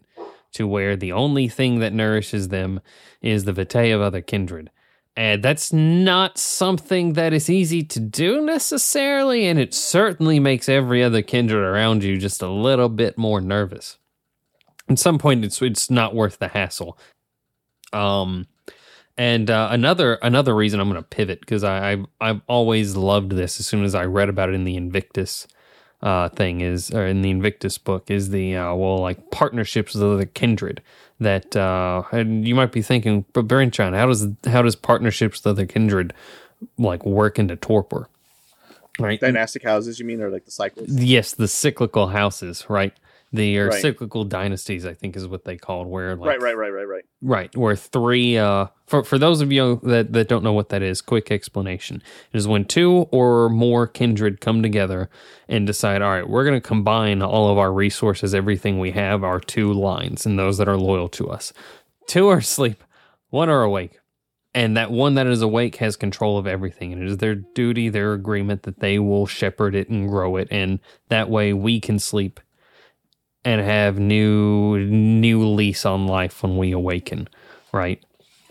to 0.52 0.66
where 0.66 0.96
the 0.96 1.12
only 1.12 1.48
thing 1.48 1.80
that 1.80 1.92
nourishes 1.92 2.48
them 2.48 2.80
is 3.20 3.44
the 3.44 3.52
vitae 3.52 3.90
of 3.94 4.00
other 4.00 4.20
kindred. 4.22 4.70
And 5.16 5.42
that's 5.42 5.72
not 5.72 6.36
something 6.36 7.14
that 7.14 7.32
is 7.32 7.48
easy 7.48 7.82
to 7.84 8.00
do 8.00 8.42
necessarily, 8.42 9.46
and 9.46 9.58
it 9.58 9.72
certainly 9.72 10.38
makes 10.38 10.68
every 10.68 11.02
other 11.02 11.22
kindred 11.22 11.64
around 11.64 12.04
you 12.04 12.18
just 12.18 12.42
a 12.42 12.50
little 12.50 12.90
bit 12.90 13.16
more 13.16 13.40
nervous. 13.40 13.96
At 14.90 14.98
some 14.98 15.18
point, 15.18 15.44
it's 15.44 15.60
it's 15.62 15.90
not 15.90 16.14
worth 16.14 16.38
the 16.38 16.48
hassle. 16.48 16.98
Um, 17.94 18.46
and 19.16 19.50
uh, 19.50 19.68
another 19.70 20.14
another 20.20 20.54
reason 20.54 20.80
I'm 20.80 20.90
going 20.90 21.02
to 21.02 21.08
pivot 21.08 21.40
because 21.40 21.64
I 21.64 21.92
I've, 21.92 22.06
I've 22.20 22.40
always 22.46 22.94
loved 22.94 23.32
this. 23.32 23.58
As 23.58 23.66
soon 23.66 23.84
as 23.84 23.94
I 23.94 24.04
read 24.04 24.28
about 24.28 24.50
it 24.50 24.54
in 24.54 24.64
the 24.64 24.76
Invictus 24.76 25.46
uh, 26.06 26.28
thing 26.28 26.60
is 26.60 26.92
or 26.92 27.04
in 27.04 27.22
the 27.22 27.30
Invictus 27.30 27.78
book 27.78 28.12
is 28.12 28.30
the 28.30 28.54
uh, 28.54 28.72
well 28.74 28.98
like 28.98 29.32
partnerships 29.32 29.92
with 29.92 30.04
other 30.04 30.24
kindred 30.24 30.80
that 31.18 31.56
uh, 31.56 32.04
and 32.12 32.46
you 32.46 32.54
might 32.54 32.70
be 32.70 32.80
thinking, 32.80 33.24
but 33.32 33.48
Brennan, 33.48 33.92
how 33.92 34.06
does 34.06 34.28
how 34.46 34.62
does 34.62 34.76
partnerships 34.76 35.42
with 35.42 35.50
other 35.50 35.66
kindred 35.66 36.14
like 36.78 37.04
work 37.04 37.40
into 37.40 37.56
torpor? 37.56 38.08
Right. 39.00 39.20
Dynastic 39.20 39.64
houses, 39.64 39.98
you 39.98 40.06
mean, 40.06 40.22
or 40.22 40.30
like 40.30 40.44
the 40.44 40.50
cycles? 40.52 40.88
Yes, 40.88 41.34
the 41.34 41.48
cyclical 41.48 42.06
houses, 42.06 42.64
right? 42.68 42.94
The 43.32 43.58
or 43.58 43.68
Right. 43.68 43.82
cyclical 43.82 44.24
dynasties, 44.24 44.86
I 44.86 44.94
think, 44.94 45.16
is 45.16 45.26
what 45.26 45.44
they 45.44 45.56
called. 45.56 45.88
Where 45.88 46.14
like 46.16 46.40
Right, 46.40 46.40
right, 46.40 46.56
right, 46.56 46.70
right, 46.72 46.88
right. 46.88 47.04
Right, 47.20 47.56
where 47.56 47.74
three 47.76 48.38
uh 48.38 48.66
for 48.86 49.02
for 49.02 49.18
those 49.18 49.40
of 49.40 49.50
you 49.50 49.80
that 49.82 50.12
that 50.12 50.28
don't 50.28 50.44
know 50.44 50.52
what 50.52 50.68
that 50.68 50.82
is, 50.82 51.00
quick 51.00 51.30
explanation. 51.30 52.02
It 52.32 52.38
is 52.38 52.46
when 52.46 52.64
two 52.64 53.08
or 53.10 53.48
more 53.48 53.86
kindred 53.86 54.40
come 54.40 54.62
together 54.62 55.10
and 55.48 55.66
decide, 55.66 56.02
all 56.02 56.10
right, 56.10 56.28
we're 56.28 56.44
going 56.44 56.60
to 56.60 56.66
combine 56.66 57.20
all 57.22 57.50
of 57.50 57.58
our 57.58 57.72
resources, 57.72 58.34
everything 58.34 58.78
we 58.78 58.92
have, 58.92 59.24
our 59.24 59.40
two 59.40 59.72
lines 59.72 60.24
and 60.24 60.38
those 60.38 60.58
that 60.58 60.68
are 60.68 60.76
loyal 60.78 61.08
to 61.10 61.28
us. 61.28 61.52
Two 62.06 62.28
are 62.28 62.38
asleep, 62.38 62.84
one 63.30 63.48
are 63.48 63.62
awake. 63.62 63.98
And 64.54 64.74
that 64.78 64.90
one 64.90 65.16
that 65.16 65.26
is 65.26 65.42
awake 65.42 65.76
has 65.76 65.96
control 65.96 66.38
of 66.38 66.46
everything. 66.46 66.90
And 66.90 67.02
it 67.02 67.08
is 67.10 67.18
their 67.18 67.34
duty, 67.34 67.90
their 67.90 68.14
agreement 68.14 68.62
that 68.62 68.80
they 68.80 68.98
will 68.98 69.26
shepherd 69.26 69.74
it 69.74 69.90
and 69.90 70.08
grow 70.08 70.36
it. 70.36 70.48
And 70.50 70.80
that 71.10 71.28
way 71.28 71.52
we 71.52 71.78
can 71.78 71.98
sleep 71.98 72.40
and 73.46 73.60
have 73.60 73.96
new 73.96 74.76
new 74.76 75.46
lease 75.46 75.86
on 75.86 76.08
life 76.08 76.42
when 76.42 76.58
we 76.58 76.72
awaken, 76.72 77.28
right? 77.72 78.04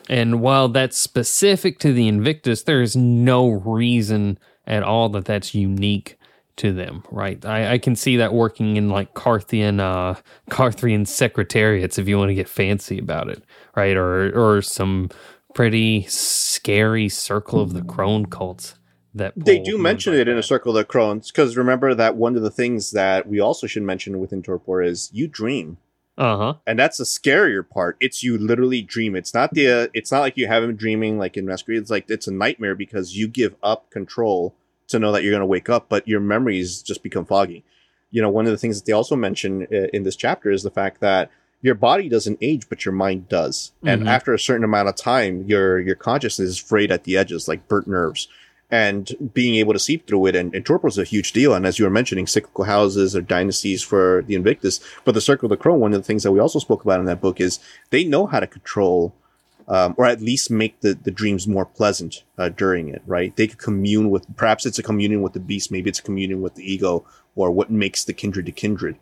And 0.07 0.39
while 0.39 0.69
that's 0.69 0.97
specific 0.97 1.79
to 1.79 1.91
the 1.91 2.07
Invictus, 2.07 2.63
there 2.63 2.81
is 2.81 2.95
no 2.95 3.49
reason 3.49 4.39
at 4.65 4.83
all 4.83 5.09
that 5.09 5.25
that's 5.25 5.53
unique 5.53 6.17
to 6.55 6.71
them, 6.71 7.03
right? 7.11 7.45
I, 7.45 7.73
I 7.73 7.77
can 7.77 7.97
see 7.97 8.15
that 8.15 8.33
working 8.33 8.77
in 8.77 8.89
like 8.89 9.13
Carthian 9.13 9.81
uh 9.81 10.15
Carthian 10.49 11.05
secretariats 11.05 11.97
if 11.97 12.07
you 12.07 12.17
want 12.17 12.29
to 12.29 12.35
get 12.35 12.47
fancy 12.47 12.97
about 12.97 13.27
it, 13.27 13.43
right? 13.75 13.97
Or 13.97 14.31
or 14.33 14.61
some 14.61 15.09
pretty 15.53 16.03
scary 16.03 17.09
circle 17.09 17.59
of 17.59 17.73
the 17.73 17.81
crone 17.81 18.27
cults 18.27 18.75
that 19.15 19.33
They 19.35 19.59
do 19.59 19.77
mention 19.77 20.13
it 20.13 20.27
in 20.27 20.37
a 20.37 20.43
circle 20.43 20.71
of 20.71 20.75
the 20.75 20.85
crones 20.85 21.31
because 21.31 21.57
remember 21.57 21.95
that 21.95 22.15
one 22.17 22.35
of 22.35 22.43
the 22.43 22.51
things 22.51 22.91
that 22.91 23.27
we 23.27 23.39
also 23.39 23.65
should 23.65 23.83
mention 23.83 24.19
within 24.19 24.43
Torpor 24.43 24.81
is 24.83 25.09
you 25.13 25.27
dream. 25.27 25.77
Uh-huh. 26.17 26.53
and 26.65 26.79
that's 26.79 26.97
the 26.97 27.03
scarier 27.03 27.67
part. 27.67 27.97
It's 27.99 28.23
you 28.23 28.37
literally 28.37 28.81
dream. 28.81 29.17
It's 29.17 29.33
not 29.33 29.53
the. 29.53 29.67
Uh, 29.67 29.87
it's 29.93 30.13
not 30.13 30.21
like 30.21 30.37
you 30.37 30.47
have 30.47 30.63
him 30.63 30.73
dreaming 30.77 31.17
like 31.17 31.35
in 31.35 31.45
Masquerade. 31.45 31.79
It's 31.81 31.89
like 31.91 32.09
it's 32.09 32.25
a 32.27 32.31
nightmare 32.33 32.73
because 32.73 33.17
you 33.17 33.27
give 33.27 33.53
up 33.61 33.89
control 33.89 34.53
to 34.87 34.97
know 34.97 35.11
that 35.11 35.23
you're 35.23 35.33
going 35.33 35.41
to 35.41 35.45
wake 35.45 35.67
up, 35.69 35.89
but 35.89 36.07
your 36.07 36.21
memories 36.21 36.81
just 36.81 37.03
become 37.03 37.25
foggy. 37.25 37.65
You 38.11 38.21
know, 38.21 38.29
one 38.29 38.45
of 38.45 38.51
the 38.51 38.57
things 38.57 38.79
that 38.79 38.85
they 38.85 38.93
also 38.93 39.17
mention 39.17 39.63
uh, 39.63 39.87
in 39.91 40.03
this 40.03 40.15
chapter 40.15 40.51
is 40.51 40.63
the 40.63 40.71
fact 40.71 41.01
that 41.01 41.29
your 41.61 41.75
body 41.75 42.07
doesn't 42.07 42.37
age, 42.41 42.69
but 42.69 42.85
your 42.85 42.93
mind 42.93 43.27
does. 43.27 43.73
And 43.83 44.03
Mhm. 44.03 44.07
after 44.07 44.33
a 44.33 44.39
certain 44.39 44.63
amount 44.63 44.87
of 44.87 44.95
time, 44.95 45.43
your 45.47 45.81
your 45.81 45.95
consciousness 45.95 46.47
is 46.51 46.57
frayed 46.57 46.91
at 46.93 47.03
the 47.03 47.17
edges, 47.17 47.49
like 47.49 47.67
burnt 47.67 47.87
nerves. 47.87 48.29
And 48.71 49.31
being 49.33 49.55
able 49.55 49.73
to 49.73 49.79
see 49.79 49.97
through 49.97 50.25
it, 50.25 50.35
and, 50.35 50.53
and 50.55 50.65
Torpor 50.65 50.87
is 50.87 50.97
a 50.97 51.03
huge 51.03 51.33
deal. 51.33 51.53
And 51.53 51.67
as 51.67 51.77
you 51.77 51.85
were 51.85 51.91
mentioning, 51.91 52.25
cyclical 52.25 52.63
houses 52.63 53.15
or 53.15 53.21
dynasties 53.21 53.83
for 53.83 54.23
the 54.25 54.33
Invictus, 54.33 54.79
but 55.03 55.13
the 55.13 55.21
Circle 55.21 55.45
of 55.45 55.51
the 55.51 55.57
Crone, 55.57 55.79
one 55.79 55.93
of 55.93 55.99
the 55.99 56.05
things 56.05 56.23
that 56.23 56.31
we 56.31 56.39
also 56.39 56.57
spoke 56.57 56.83
about 56.83 56.99
in 56.99 57.05
that 57.05 57.21
book 57.21 57.39
is 57.39 57.59
they 57.91 58.03
know 58.03 58.25
how 58.25 58.39
to 58.39 58.47
control, 58.47 59.13
um, 59.67 59.93
or 59.97 60.05
at 60.05 60.19
least 60.19 60.49
make 60.49 60.79
the, 60.81 60.95
the 60.95 61.11
dreams 61.11 61.47
more 61.47 61.65
pleasant 61.65 62.23
uh, 62.39 62.49
during 62.49 62.87
it, 62.87 63.03
right? 63.05 63.35
They 63.35 63.47
could 63.47 63.59
commune 63.59 64.09
with, 64.09 64.25
perhaps 64.35 64.65
it's 64.65 64.79
a 64.79 64.83
communion 64.83 65.21
with 65.21 65.33
the 65.33 65.39
beast, 65.39 65.71
maybe 65.71 65.89
it's 65.91 65.99
a 65.99 66.03
communion 66.03 66.41
with 66.41 66.55
the 66.55 66.69
ego, 66.69 67.05
or 67.35 67.51
what 67.51 67.69
makes 67.69 68.03
the 68.03 68.13
kindred 68.13 68.47
to 68.47 68.51
kindred. 68.51 68.97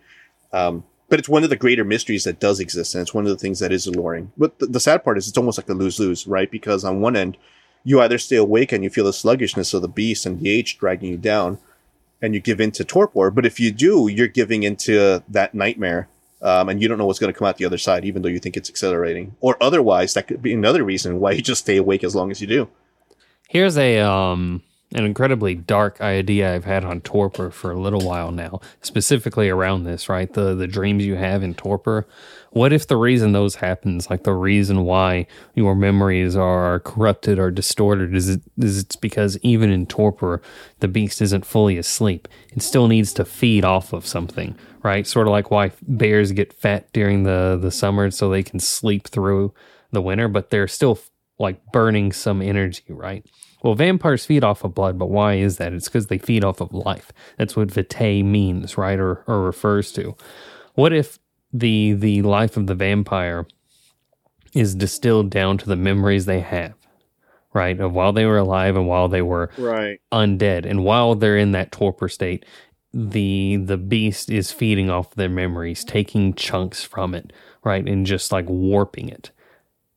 Um, 0.52 0.84
but 1.08 1.20
it's 1.20 1.30
one 1.30 1.44
of 1.44 1.50
the 1.50 1.56
greater 1.56 1.86
mysteries 1.86 2.26
that 2.26 2.40
does 2.40 2.60
exist, 2.60 2.96
and 2.96 3.02
it's 3.02 3.14
one 3.14 3.24
of 3.24 3.30
the 3.30 3.38
things 3.38 3.60
that 3.60 3.72
is 3.72 3.88
alluring. 3.88 4.34
But 4.38 4.60
the 4.60 4.80
sad 4.80 5.04
part 5.04 5.18
is 5.18 5.28
it's 5.28 5.38
almost 5.38 5.58
like 5.58 5.70
a 5.70 5.74
lose 5.74 6.00
lose, 6.00 6.28
right? 6.28 6.52
Because 6.52 6.84
on 6.84 7.02
one 7.02 7.16
end, 7.16 7.38
you 7.84 8.00
either 8.00 8.18
stay 8.18 8.38
awake 8.38 8.72
and 8.72 8.84
you 8.84 8.90
feel 8.90 9.06
the 9.06 9.14
sluggishness 9.14 9.74
of 9.74 9.82
the 9.82 9.88
beast 9.88 10.26
and 10.26 10.40
the 10.40 10.50
age 10.50 10.78
dragging 10.78 11.10
you 11.10 11.18
down, 11.18 11.60
and 12.22 12.34
you 12.34 12.40
give 12.40 12.62
in 12.62 12.72
to 12.72 12.84
torpor. 12.84 13.30
But 13.30 13.46
if 13.46 13.60
you 13.60 13.72
do, 13.72 14.08
you're 14.08 14.28
giving 14.28 14.64
into 14.64 15.24
that 15.28 15.54
nightmare, 15.54 16.08
um, 16.42 16.70
and 16.70 16.82
you 16.82 16.88
don't 16.88 16.98
know 16.98 17.06
what's 17.06 17.20
going 17.20 17.34
to 17.34 17.38
come 17.38 17.48
out 17.48 17.58
the 17.58 17.66
other 17.66 17.78
side, 17.78 18.06
even 18.06 18.22
though 18.22 18.30
you 18.30 18.40
think 18.40 18.58
it's 18.58 18.70
accelerating. 18.70 19.36
Or 19.42 19.62
otherwise, 19.62 20.14
that 20.14 20.28
could 20.28 20.42
be 20.42 20.54
another 20.54 20.84
reason 20.84 21.20
why 21.20 21.32
you 21.32 21.42
just 21.42 21.62
stay 21.62 21.78
awake 21.78 22.04
as 22.04 22.16
long 22.16 22.32
as 22.32 22.42
you 22.42 22.48
do. 22.48 22.70
Here's 23.50 23.78
a 23.78 24.00
um 24.00 24.64
an 24.94 25.06
incredibly 25.06 25.56
dark 25.56 26.00
idea 26.02 26.54
I've 26.54 26.66
had 26.66 26.86
on 26.86 27.02
torpor 27.02 27.50
for 27.50 27.72
a 27.72 27.80
little 27.80 28.02
while 28.02 28.32
now, 28.32 28.62
specifically 28.82 29.50
around 29.50 29.84
this, 29.84 30.08
right? 30.08 30.32
The 30.32 30.54
the 30.54 30.68
dreams 30.68 31.06
you 31.06 31.16
have 31.16 31.44
in 31.44 31.56
torpor. 31.56 32.08
What 32.52 32.72
if 32.72 32.86
the 32.86 32.98
reason 32.98 33.32
those 33.32 33.56
happens, 33.56 34.12
like 34.12 34.24
the 34.24 34.34
reason 34.34 34.84
why 34.84 35.26
your 35.56 35.76
memories 35.76 36.36
are 36.36 36.80
corrupted 36.80 37.40
or 37.40 37.50
distorted, 37.50 38.14
is 38.14 38.30
it 38.30 38.42
is 38.58 38.78
it's 38.80 38.96
because 38.96 39.38
even 39.42 39.72
in 39.72 39.88
torpor, 39.88 40.42
the 40.80 40.88
beast 40.88 41.22
isn't 41.22 41.46
fully 41.46 41.78
asleep. 41.78 42.28
It 42.52 42.62
still 42.62 42.88
needs 42.88 43.14
to 43.14 43.26
feed 43.26 43.66
off 43.66 43.94
of 43.94 44.06
something, 44.06 44.56
right? 44.84 45.08
Sort 45.08 45.28
of 45.28 45.32
like 45.32 45.50
why 45.50 45.72
bears 45.82 46.32
get 46.32 46.54
fat 46.54 46.92
during 46.94 47.24
the 47.24 47.58
the 47.60 47.72
summer 47.72 48.12
so 48.12 48.30
they 48.30 48.44
can 48.44 48.60
sleep 48.60 49.08
through 49.08 49.54
the 49.92 50.02
winter, 50.02 50.28
but 50.28 50.52
they're 50.52 50.68
still 50.68 51.00
like 51.40 51.66
burning 51.72 52.12
some 52.12 52.42
energy, 52.42 52.84
right? 52.90 53.26
Well, 53.64 53.76
vampires 53.76 54.26
feed 54.26 54.44
off 54.44 54.66
of 54.66 54.76
blood, 54.76 55.00
but 55.00 55.10
why 55.12 55.36
is 55.36 55.58
that? 55.58 55.74
It's 55.74 55.90
because 55.90 56.08
they 56.08 56.20
feed 56.20 56.46
off 56.46 56.62
of 56.62 56.74
life. 56.74 57.14
That's 57.38 57.56
what 57.58 57.72
vitae 57.72 58.24
means, 58.24 58.78
right, 58.78 59.00
or, 59.00 59.24
or 59.28 59.42
refers 59.44 59.92
to. 59.94 60.16
What 60.76 60.94
if 60.94 61.20
the 61.54 61.94
the 61.94 62.24
life 62.24 62.58
of 62.58 62.68
the 62.68 62.76
vampire 62.76 63.48
is 64.54 64.76
distilled 64.76 65.30
down 65.32 65.58
to 65.60 65.68
the 65.68 65.76
memories 65.78 66.26
they 66.26 66.42
have, 66.42 66.76
right, 67.54 67.80
of 67.80 67.94
while 67.94 68.14
they 68.14 68.26
were 68.26 68.38
alive 68.40 68.76
and 68.76 68.88
while 68.88 69.08
they 69.10 69.22
were 69.24 69.52
Right. 69.58 70.00
undead, 70.14 70.66
and 70.66 70.84
while 70.86 71.16
they're 71.16 71.38
in 71.38 71.52
that 71.54 71.72
torpor 71.72 72.10
state, 72.10 72.46
the 72.94 73.58
the 73.58 73.78
beast 73.78 74.30
is 74.32 74.52
feeding 74.52 74.90
off 74.90 75.16
their 75.16 75.30
memories, 75.30 75.84
taking 75.86 76.34
chunks 76.36 76.84
from 76.84 77.16
it, 77.16 77.34
right, 77.64 77.88
and 77.88 78.06
just 78.06 78.32
like 78.32 78.48
warping 78.50 79.10
it 79.10 79.32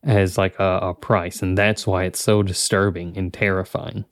as 0.06 0.38
like 0.38 0.58
a, 0.58 0.78
a 0.82 0.94
price, 0.94 1.42
and 1.42 1.58
that's 1.58 1.86
why 1.86 2.04
it's 2.04 2.20
so 2.20 2.42
disturbing 2.42 3.18
and 3.18 3.32
terrifying. 3.34 4.04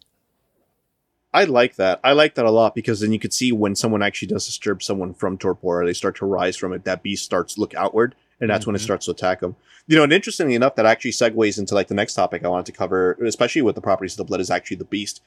I 1.33 1.45
like 1.45 1.77
that. 1.77 2.01
I 2.05 2.13
like 2.13 2.35
that 2.35 2.45
a 2.45 2.51
lot 2.51 2.75
because 2.75 3.01
then 3.01 3.13
you 3.13 3.19
could 3.19 3.33
see 3.33 3.51
when 3.51 3.75
someone 3.75 4.03
actually 4.03 4.29
does 4.29 4.47
disturb 4.47 4.83
someone 4.83 5.15
from 5.15 5.39
torpor, 5.39 5.81
or 5.81 5.87
they 5.87 5.93
start 5.93 6.17
to 6.17 6.27
rise 6.27 6.57
from 6.57 6.73
it. 6.73 6.85
That 6.85 7.03
beast 7.03 7.25
starts 7.25 7.55
to 7.55 7.61
look 7.61 7.75
outward, 7.75 8.15
and 8.41 8.51
that's 8.51 8.67
when 8.67 8.77
it 8.77 8.81
Mhm. 8.81 8.85
starts 8.85 9.07
to 9.07 9.13
attack 9.13 9.41
them. 9.41 9.57
You 9.87 9.97
know, 9.97 10.05
and 10.05 10.13
interestingly 10.13 10.55
enough, 10.55 10.77
that 10.77 10.87
actually 10.87 11.11
segues 11.13 11.59
into 11.59 11.75
like 11.75 11.89
the 11.89 11.95
next 11.95 12.15
topic 12.15 12.45
I 12.45 12.49
wanted 12.49 12.67
to 12.67 12.73
cover, 12.73 13.13
especially 13.25 13.63
with 13.63 13.75
the 13.75 13.81
properties 13.81 14.13
of 14.15 14.19
the 14.19 14.25
blood, 14.25 14.41
is 14.41 14.51
actually 14.51 14.77
the 14.77 14.85
beast. 14.85 15.23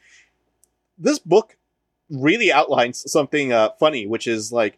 This 0.98 1.20
book 1.20 1.58
really 2.10 2.52
outlines 2.52 3.10
something 3.12 3.52
uh, 3.52 3.70
funny, 3.80 4.08
which 4.08 4.28
is 4.28 4.52
like 4.52 4.78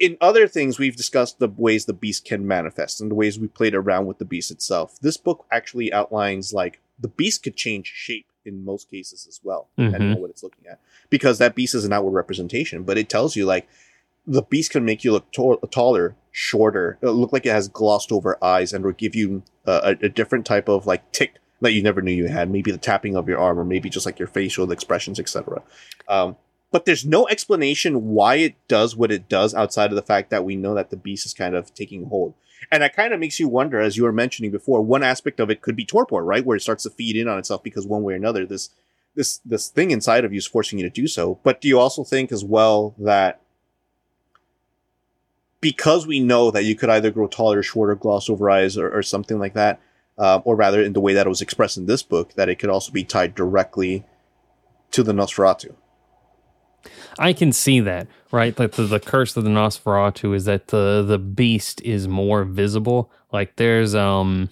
in 0.00 0.16
other 0.20 0.48
things 0.48 0.78
we've 0.78 0.96
discussed 0.96 1.38
the 1.38 1.48
ways 1.48 1.84
the 1.84 1.92
beast 1.92 2.24
can 2.24 2.46
manifest 2.46 3.00
and 3.00 3.10
the 3.10 3.14
ways 3.14 3.38
we 3.38 3.46
played 3.46 3.74
around 3.74 4.06
with 4.06 4.18
the 4.18 4.24
beast 4.24 4.50
itself. 4.50 4.98
This 5.00 5.16
book 5.18 5.44
actually 5.52 5.92
outlines 5.92 6.52
like 6.52 6.80
the 6.98 7.08
beast 7.08 7.42
could 7.42 7.54
change 7.54 7.86
shape 7.94 8.26
in 8.44 8.64
most 8.64 8.90
cases 8.90 9.26
as 9.28 9.38
well, 9.44 9.68
depending 9.76 10.10
Mhm. 10.10 10.14
on 10.16 10.20
what 10.22 10.30
it's 10.30 10.42
looking 10.42 10.66
at, 10.66 10.80
because 11.10 11.36
that 11.38 11.54
beast 11.54 11.74
is 11.74 11.84
an 11.84 11.92
outward 11.92 12.12
representation. 12.12 12.82
But 12.82 12.96
it 12.98 13.08
tells 13.10 13.36
you 13.36 13.44
like 13.44 13.68
the 14.26 14.42
beast 14.42 14.70
can 14.70 14.84
make 14.84 15.04
you 15.04 15.12
look 15.12 15.30
tor- 15.32 15.58
taller, 15.70 16.16
shorter, 16.32 16.96
look 17.02 17.32
like 17.32 17.44
it 17.44 17.50
has 17.52 17.68
glossed 17.68 18.10
over 18.10 18.42
eyes, 18.42 18.72
and 18.72 18.84
will 18.84 18.92
give 18.92 19.14
you 19.14 19.42
uh, 19.66 19.94
a, 20.00 20.06
a 20.06 20.08
different 20.08 20.46
type 20.46 20.68
of 20.68 20.86
like 20.86 21.12
tick 21.12 21.34
that 21.60 21.72
you 21.72 21.82
never 21.82 22.00
knew 22.00 22.12
you 22.12 22.28
had. 22.28 22.50
Maybe 22.50 22.70
the 22.72 22.78
tapping 22.78 23.14
of 23.16 23.28
your 23.28 23.38
arm, 23.38 23.58
or 23.58 23.64
maybe 23.64 23.90
just 23.90 24.06
like 24.06 24.18
your 24.18 24.28
facial 24.28 24.72
expressions, 24.72 25.20
etc. 25.20 25.62
Um, 26.08 26.36
but 26.70 26.84
there's 26.84 27.04
no 27.04 27.26
explanation 27.28 28.10
why 28.10 28.36
it 28.36 28.54
does 28.68 28.94
what 28.94 29.10
it 29.10 29.28
does 29.28 29.54
outside 29.54 29.90
of 29.90 29.96
the 29.96 30.02
fact 30.02 30.30
that 30.30 30.44
we 30.44 30.56
know 30.56 30.74
that 30.74 30.90
the 30.90 30.96
beast 30.96 31.26
is 31.26 31.34
kind 31.34 31.54
of 31.54 31.74
taking 31.74 32.06
hold. 32.06 32.34
And 32.70 32.82
that 32.82 32.94
kind 32.94 33.12
of 33.12 33.20
makes 33.20 33.40
you 33.40 33.48
wonder, 33.48 33.80
as 33.80 33.96
you 33.96 34.04
were 34.04 34.12
mentioning 34.12 34.50
before, 34.50 34.82
one 34.82 35.02
aspect 35.02 35.40
of 35.40 35.50
it 35.50 35.62
could 35.62 35.76
be 35.76 35.84
torpor, 35.84 36.22
right? 36.22 36.44
Where 36.44 36.56
it 36.56 36.60
starts 36.60 36.84
to 36.84 36.90
feed 36.90 37.16
in 37.16 37.26
on 37.26 37.38
itself 37.38 37.62
because 37.62 37.86
one 37.86 38.02
way 38.02 38.12
or 38.12 38.16
another, 38.16 38.46
this 38.46 38.70
this 39.16 39.38
this 39.38 39.68
thing 39.68 39.90
inside 39.90 40.24
of 40.24 40.32
you 40.32 40.38
is 40.38 40.46
forcing 40.46 40.78
you 40.78 40.84
to 40.84 40.90
do 40.90 41.06
so. 41.06 41.40
But 41.42 41.60
do 41.60 41.68
you 41.68 41.78
also 41.78 42.04
think 42.04 42.30
as 42.30 42.44
well 42.44 42.94
that 42.98 43.40
because 45.60 46.06
we 46.06 46.20
know 46.20 46.50
that 46.50 46.64
you 46.64 46.74
could 46.74 46.90
either 46.90 47.10
grow 47.10 47.26
taller, 47.26 47.62
shorter, 47.62 47.94
gloss 47.94 48.30
over 48.30 48.50
eyes, 48.50 48.78
or, 48.78 48.90
or 48.90 49.02
something 49.02 49.38
like 49.38 49.54
that, 49.54 49.80
um, 50.18 50.42
or 50.44 50.56
rather 50.56 50.82
in 50.82 50.92
the 50.92 51.00
way 51.00 51.14
that 51.14 51.26
it 51.26 51.30
was 51.30 51.42
expressed 51.42 51.76
in 51.76 51.86
this 51.86 52.02
book, 52.02 52.34
that 52.34 52.48
it 52.48 52.56
could 52.56 52.70
also 52.70 52.92
be 52.92 53.04
tied 53.04 53.34
directly 53.34 54.04
to 54.92 55.02
the 55.02 55.12
Nosferatu? 55.12 55.74
I 57.18 57.32
can 57.32 57.52
see 57.52 57.80
that, 57.80 58.06
right? 58.30 58.58
Like 58.58 58.72
the, 58.72 58.84
the 58.84 59.00
curse 59.00 59.36
of 59.36 59.44
the 59.44 59.50
Nosferatu 59.50 60.34
is 60.34 60.44
that 60.46 60.68
the 60.68 61.04
the 61.06 61.18
beast 61.18 61.80
is 61.82 62.08
more 62.08 62.44
visible. 62.44 63.10
Like 63.32 63.56
there's 63.56 63.94
um 63.94 64.50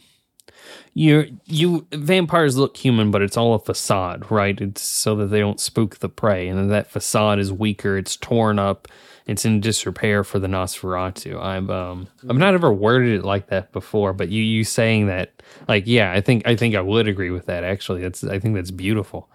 you 0.95 1.39
you 1.47 1.87
vampires 1.93 2.57
look 2.57 2.77
human, 2.77 3.11
but 3.11 3.23
it's 3.23 3.37
all 3.37 3.55
a 3.55 3.59
facade, 3.59 4.31
right? 4.31 4.61
It's 4.61 4.83
so 4.83 5.15
that 5.17 5.27
they 5.27 5.41
don't 5.41 5.61
spook 5.61 5.99
the 5.99 6.09
prey, 6.09 6.49
and 6.49 6.71
that 6.71 6.91
facade 6.91 7.39
is 7.39 7.53
weaker. 7.53 7.97
It's 7.97 8.17
torn 8.17 8.59
up. 8.59 8.89
It's 9.27 9.45
in 9.45 9.61
disrepair 9.61 10.25
for 10.25 10.39
the 10.39 10.49
Nosferatu. 10.49 11.41
I've 11.41 11.71
um 11.71 12.09
I've 12.29 12.37
not 12.37 12.55
ever 12.55 12.73
worded 12.73 13.21
it 13.21 13.25
like 13.25 13.49
that 13.49 13.73
before, 13.73 14.13
but 14.13 14.29
you 14.31 14.43
you 14.43 14.65
saying 14.65 15.07
that 15.07 15.33
like 15.69 15.85
yeah, 15.87 16.13
I 16.13 16.21
think 16.21 16.47
I 16.47 16.57
think 16.57 16.75
I 16.75 16.81
would 16.81 17.07
agree 17.07 17.31
with 17.31 17.47
that. 17.47 17.63
Actually, 17.63 18.03
that's 18.03 18.25
I 18.25 18.39
think 18.39 18.55
that's 18.55 18.71
beautiful. 18.71 19.29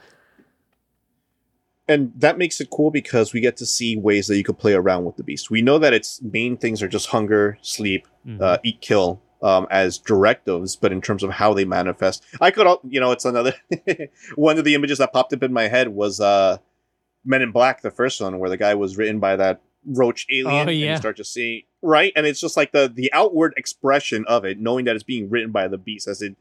And 1.87 2.13
that 2.15 2.37
makes 2.37 2.61
it 2.61 2.69
cool 2.69 2.91
because 2.91 3.33
we 3.33 3.41
get 3.41 3.57
to 3.57 3.65
see 3.65 3.97
ways 3.97 4.27
that 4.27 4.37
you 4.37 4.43
could 4.43 4.57
play 4.57 4.73
around 4.73 5.05
with 5.05 5.17
the 5.17 5.23
beast. 5.23 5.51
We 5.51 5.61
know 5.61 5.77
that 5.79 5.93
its 5.93 6.21
main 6.21 6.55
things 6.57 6.81
are 6.81 6.87
just 6.87 7.07
hunger, 7.07 7.57
sleep, 7.61 8.07
uh, 8.39 8.57
eat, 8.63 8.79
kill 8.79 9.21
um, 9.41 9.67
as 9.69 9.97
directives, 9.97 10.77
but 10.77 10.93
in 10.93 11.01
terms 11.01 11.23
of 11.23 11.31
how 11.31 11.53
they 11.53 11.65
manifest, 11.65 12.23
I 12.39 12.51
could, 12.51 12.67
al- 12.67 12.81
you 12.87 13.01
know, 13.01 13.11
it's 13.11 13.25
another 13.25 13.53
one 14.35 14.57
of 14.57 14.63
the 14.63 14.75
images 14.75 14.99
that 14.99 15.11
popped 15.11 15.33
up 15.33 15.43
in 15.43 15.51
my 15.51 15.67
head 15.67 15.89
was 15.89 16.21
uh, 16.21 16.57
Men 17.25 17.41
in 17.41 17.51
Black, 17.51 17.81
the 17.81 17.91
first 17.91 18.21
one, 18.21 18.39
where 18.39 18.49
the 18.49 18.57
guy 18.57 18.75
was 18.75 18.97
written 18.97 19.19
by 19.19 19.35
that 19.35 19.61
roach 19.85 20.25
alien. 20.31 20.67
Oh, 20.67 20.71
and 20.71 20.79
yeah. 20.79 20.91
you 20.91 20.97
start 20.97 21.17
to 21.17 21.25
see 21.25 21.67
right, 21.81 22.13
and 22.15 22.25
it's 22.25 22.39
just 22.39 22.55
like 22.55 22.71
the 22.71 22.91
the 22.93 23.11
outward 23.11 23.53
expression 23.57 24.23
of 24.27 24.45
it, 24.45 24.59
knowing 24.59 24.85
that 24.85 24.95
it's 24.95 25.03
being 25.03 25.29
written 25.29 25.51
by 25.51 25.67
the 25.67 25.77
beast 25.77 26.07
as 26.07 26.21
it 26.21 26.37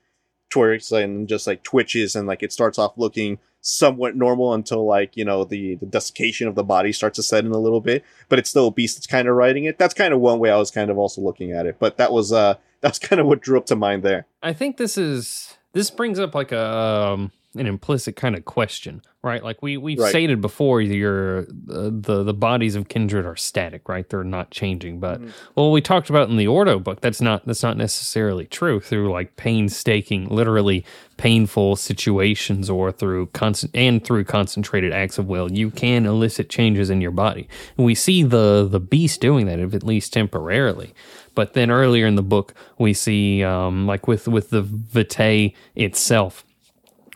twerks 0.53 0.93
and 0.93 1.29
just 1.29 1.47
like 1.47 1.63
twitches 1.63 2.15
and 2.15 2.29
like 2.29 2.43
it 2.43 2.53
starts 2.53 2.79
off 2.79 2.93
looking 2.97 3.39
somewhat 3.63 4.17
normal 4.17 4.53
until 4.53 4.85
like 4.85 5.17
you 5.17 5.25
know 5.25 5.45
the 5.45 5.77
the 5.77 5.87
desiccation 5.87 6.49
of 6.49 6.55
the 6.55 6.65
body 6.65 6.93
starts 6.93 7.17
to 7.17 7.23
set 7.23 7.45
in 7.45 7.53
a 7.53 7.59
little 7.59 7.81
bit 7.81 8.05
but 8.29 8.39
it's 8.39 8.51
still 8.51 8.67
a 8.67 8.71
beast 8.71 8.97
that's 8.97 9.07
kind 9.07 9.29
of 9.29 9.35
writing 9.37 9.65
it. 9.65 9.79
That's 9.79 9.95
kind 9.95 10.13
of 10.13 10.21
one 10.21 10.39
way 10.39 10.51
i 10.51 10.57
was 10.57 10.71
kind 10.71 10.91
of 10.91 10.99
also 10.99 11.21
looking 11.21 11.53
at 11.53 11.65
it 11.65 11.77
but 11.79 11.97
that 11.97 12.13
was 12.13 12.33
uh 12.33 12.55
that's 12.83 12.99
kind 12.99 13.21
of 13.21 13.27
what 13.27 13.41
drew 13.41 13.57
up 13.57 13.67
to 13.67 13.77
mind 13.77 14.03
there. 14.03 14.27
I 14.43 14.53
think 14.53 14.77
this 14.77 14.99
is 14.99 15.57
this 15.73 15.91
brings 15.91 16.19
up 16.19 16.35
like 16.35 16.53
a 16.53 16.67
um, 16.67 17.33
an 17.57 17.67
implicit 17.67 18.17
kind 18.17 18.35
of 18.35 18.45
question, 18.47 19.03
right? 19.23 19.45
Like 19.45 19.61
we 19.63 19.77
we've 19.77 19.99
Right. 19.99 20.09
stated 20.09 20.41
before, 20.41 20.81
your 20.81 21.41
uh, 21.41 21.91
the 21.93 22.23
the 22.25 22.33
bodies 22.33 22.75
of 22.77 22.89
kindred 22.89 23.27
are 23.27 23.37
static, 23.37 23.89
right? 23.89 24.09
They're 24.09 24.25
not 24.25 24.51
changing. 24.51 25.01
But 25.01 25.21
Mhm. 25.21 25.31
well, 25.55 25.71
we 25.71 25.81
talked 25.83 26.09
about 26.09 26.31
in 26.31 26.37
the 26.39 26.47
Ordo 26.47 26.79
book, 26.79 27.01
that's 27.03 27.21
not 27.21 27.45
that's 27.47 27.63
not 27.63 27.77
necessarily 27.77 28.47
true. 28.47 28.81
Through 28.81 29.13
like 29.13 29.37
painstaking, 29.37 30.29
literally 30.29 30.85
painful 31.19 31.77
situations, 31.77 32.71
or 32.71 32.91
through 32.91 33.27
constant 33.27 33.77
and 33.77 34.03
through 34.03 34.25
concentrated 34.25 34.93
acts 34.93 35.19
of 35.19 35.27
will, 35.29 35.53
you 35.53 35.71
can 35.71 36.07
elicit 36.07 36.49
changes 36.49 36.89
in 36.91 37.01
your 37.01 37.11
body. 37.13 37.49
And 37.77 37.85
we 37.85 37.95
see 37.95 38.23
the 38.23 38.67
the 38.69 38.81
beast 38.81 39.21
doing 39.21 39.45
that, 39.47 39.59
if 39.59 39.75
at 39.75 39.83
least 39.85 40.13
temporarily. 40.15 40.95
But 41.35 41.53
then 41.55 41.71
earlier 41.71 42.07
in 42.07 42.15
the 42.17 42.23
book, 42.23 42.55
we 42.79 42.93
see 42.95 43.43
um, 43.45 43.87
like 43.87 44.09
with 44.09 44.27
with 44.27 44.51
the 44.51 44.63
vitae 44.63 45.53
itself 45.77 46.45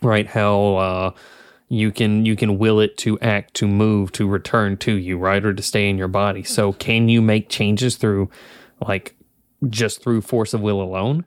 right? 0.02 0.26
How 0.26 0.76
uh 0.76 1.10
you 1.68 1.90
can 1.90 2.24
you 2.24 2.36
can 2.36 2.58
will 2.58 2.80
it 2.80 2.96
to 2.98 3.18
act 3.20 3.54
to 3.54 3.66
move 3.66 4.12
to 4.12 4.28
return 4.28 4.76
to 4.78 4.92
you 4.92 5.18
right? 5.18 5.44
Or 5.44 5.52
to 5.52 5.62
stay 5.62 5.88
in 5.88 5.98
your 5.98 6.08
body. 6.08 6.42
So 6.42 6.72
can 6.72 7.08
you 7.08 7.20
make 7.20 7.48
changes 7.48 7.96
through 7.96 8.30
like 8.86 9.16
just 9.68 10.02
through 10.02 10.22
force 10.22 10.54
of 10.54 10.60
will 10.60 10.80
alone? 10.80 11.24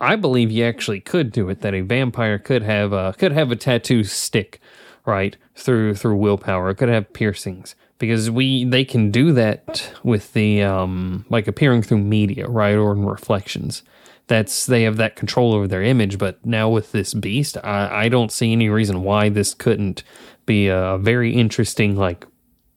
I 0.00 0.16
believe 0.16 0.50
you 0.50 0.64
actually 0.64 1.00
could 1.00 1.30
do 1.30 1.48
it 1.50 1.60
that 1.60 1.74
a 1.74 1.82
vampire 1.82 2.38
could 2.38 2.62
have 2.62 2.92
a 2.92 3.14
could 3.18 3.32
have 3.32 3.50
a 3.50 3.56
tattoo 3.56 4.04
stick 4.04 4.60
right 5.04 5.36
through 5.54 5.94
through 5.94 6.16
willpower. 6.16 6.70
It 6.70 6.76
could 6.76 6.88
have 6.88 7.12
piercings. 7.12 7.74
Because 7.98 8.30
we 8.30 8.64
they 8.64 8.86
can 8.86 9.10
do 9.10 9.32
that 9.32 9.92
with 10.02 10.32
the 10.32 10.62
um 10.62 11.26
like 11.28 11.46
appearing 11.46 11.82
through 11.82 11.98
media 11.98 12.48
right 12.48 12.74
or 12.74 12.92
in 12.92 13.04
reflections 13.04 13.82
that's 14.30 14.66
they 14.66 14.84
have 14.84 14.96
that 14.96 15.16
control 15.16 15.52
over 15.52 15.66
their 15.66 15.82
image 15.82 16.16
but 16.16 16.44
now 16.46 16.68
with 16.70 16.92
this 16.92 17.12
beast 17.14 17.58
i, 17.64 18.04
I 18.04 18.08
don't 18.08 18.30
see 18.30 18.52
any 18.52 18.68
reason 18.68 19.02
why 19.02 19.28
this 19.28 19.54
couldn't 19.54 20.04
be 20.46 20.68
a 20.68 20.98
very 20.98 21.34
interesting 21.34 21.96
like 21.96 22.24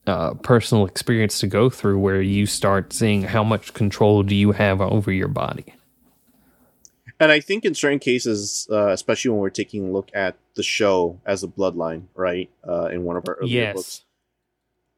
uh, 0.07 0.33
personal 0.33 0.85
experience 0.85 1.39
to 1.39 1.47
go 1.47 1.69
through 1.69 1.99
where 1.99 2.21
you 2.21 2.47
start 2.47 2.91
seeing 2.91 3.21
how 3.21 3.43
much 3.43 3.73
control 3.75 4.23
do 4.23 4.35
you 4.35 4.51
have 4.51 4.81
over 4.81 5.11
your 5.11 5.27
body 5.27 5.75
And 7.19 7.31
I 7.31 7.39
think 7.39 7.63
in 7.63 7.75
certain 7.75 7.99
cases, 7.99 8.67
uh, 8.71 8.89
especially 8.89 9.29
when 9.29 9.39
we're 9.39 9.51
taking 9.51 9.87
a 9.87 9.91
look 9.91 10.09
at 10.13 10.35
the 10.55 10.63
show 10.63 11.21
as 11.25 11.43
a 11.43 11.47
bloodline, 11.47 12.07
right? 12.15 12.49
Uh, 12.67 12.87
in 12.87 13.03
one 13.03 13.15
of 13.15 13.23
our 13.29 13.35
earlier 13.35 13.61
yes 13.61 13.75
books, 13.75 14.05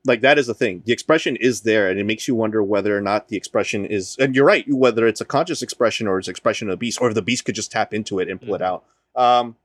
like 0.05 0.21
that 0.21 0.37
is 0.37 0.47
the 0.47 0.53
thing. 0.53 0.83
The 0.85 0.93
expression 0.93 1.35
is 1.37 1.61
there, 1.61 1.89
and 1.89 1.99
it 1.99 2.03
makes 2.05 2.27
you 2.27 2.35
wonder 2.35 2.61
whether 2.63 2.95
or 2.97 3.01
not 3.01 3.27
the 3.29 3.37
expression 3.37 3.85
is. 3.85 4.15
And 4.19 4.35
you're 4.35 4.45
right, 4.45 4.65
whether 4.67 5.07
it's 5.07 5.21
a 5.21 5.25
conscious 5.25 5.61
expression 5.61 6.07
or 6.07 6.19
it's 6.19 6.27
expression 6.27 6.67
of 6.69 6.73
the 6.73 6.77
beast, 6.77 6.99
or 7.01 7.09
if 7.09 7.15
the 7.15 7.21
beast 7.21 7.45
could 7.45 7.55
just 7.55 7.71
tap 7.71 7.93
into 7.93 8.19
it 8.19 8.29
and 8.29 8.39
pull 8.41 8.55
it 8.55 8.61
out. 8.61 8.83
Um, 9.15 9.55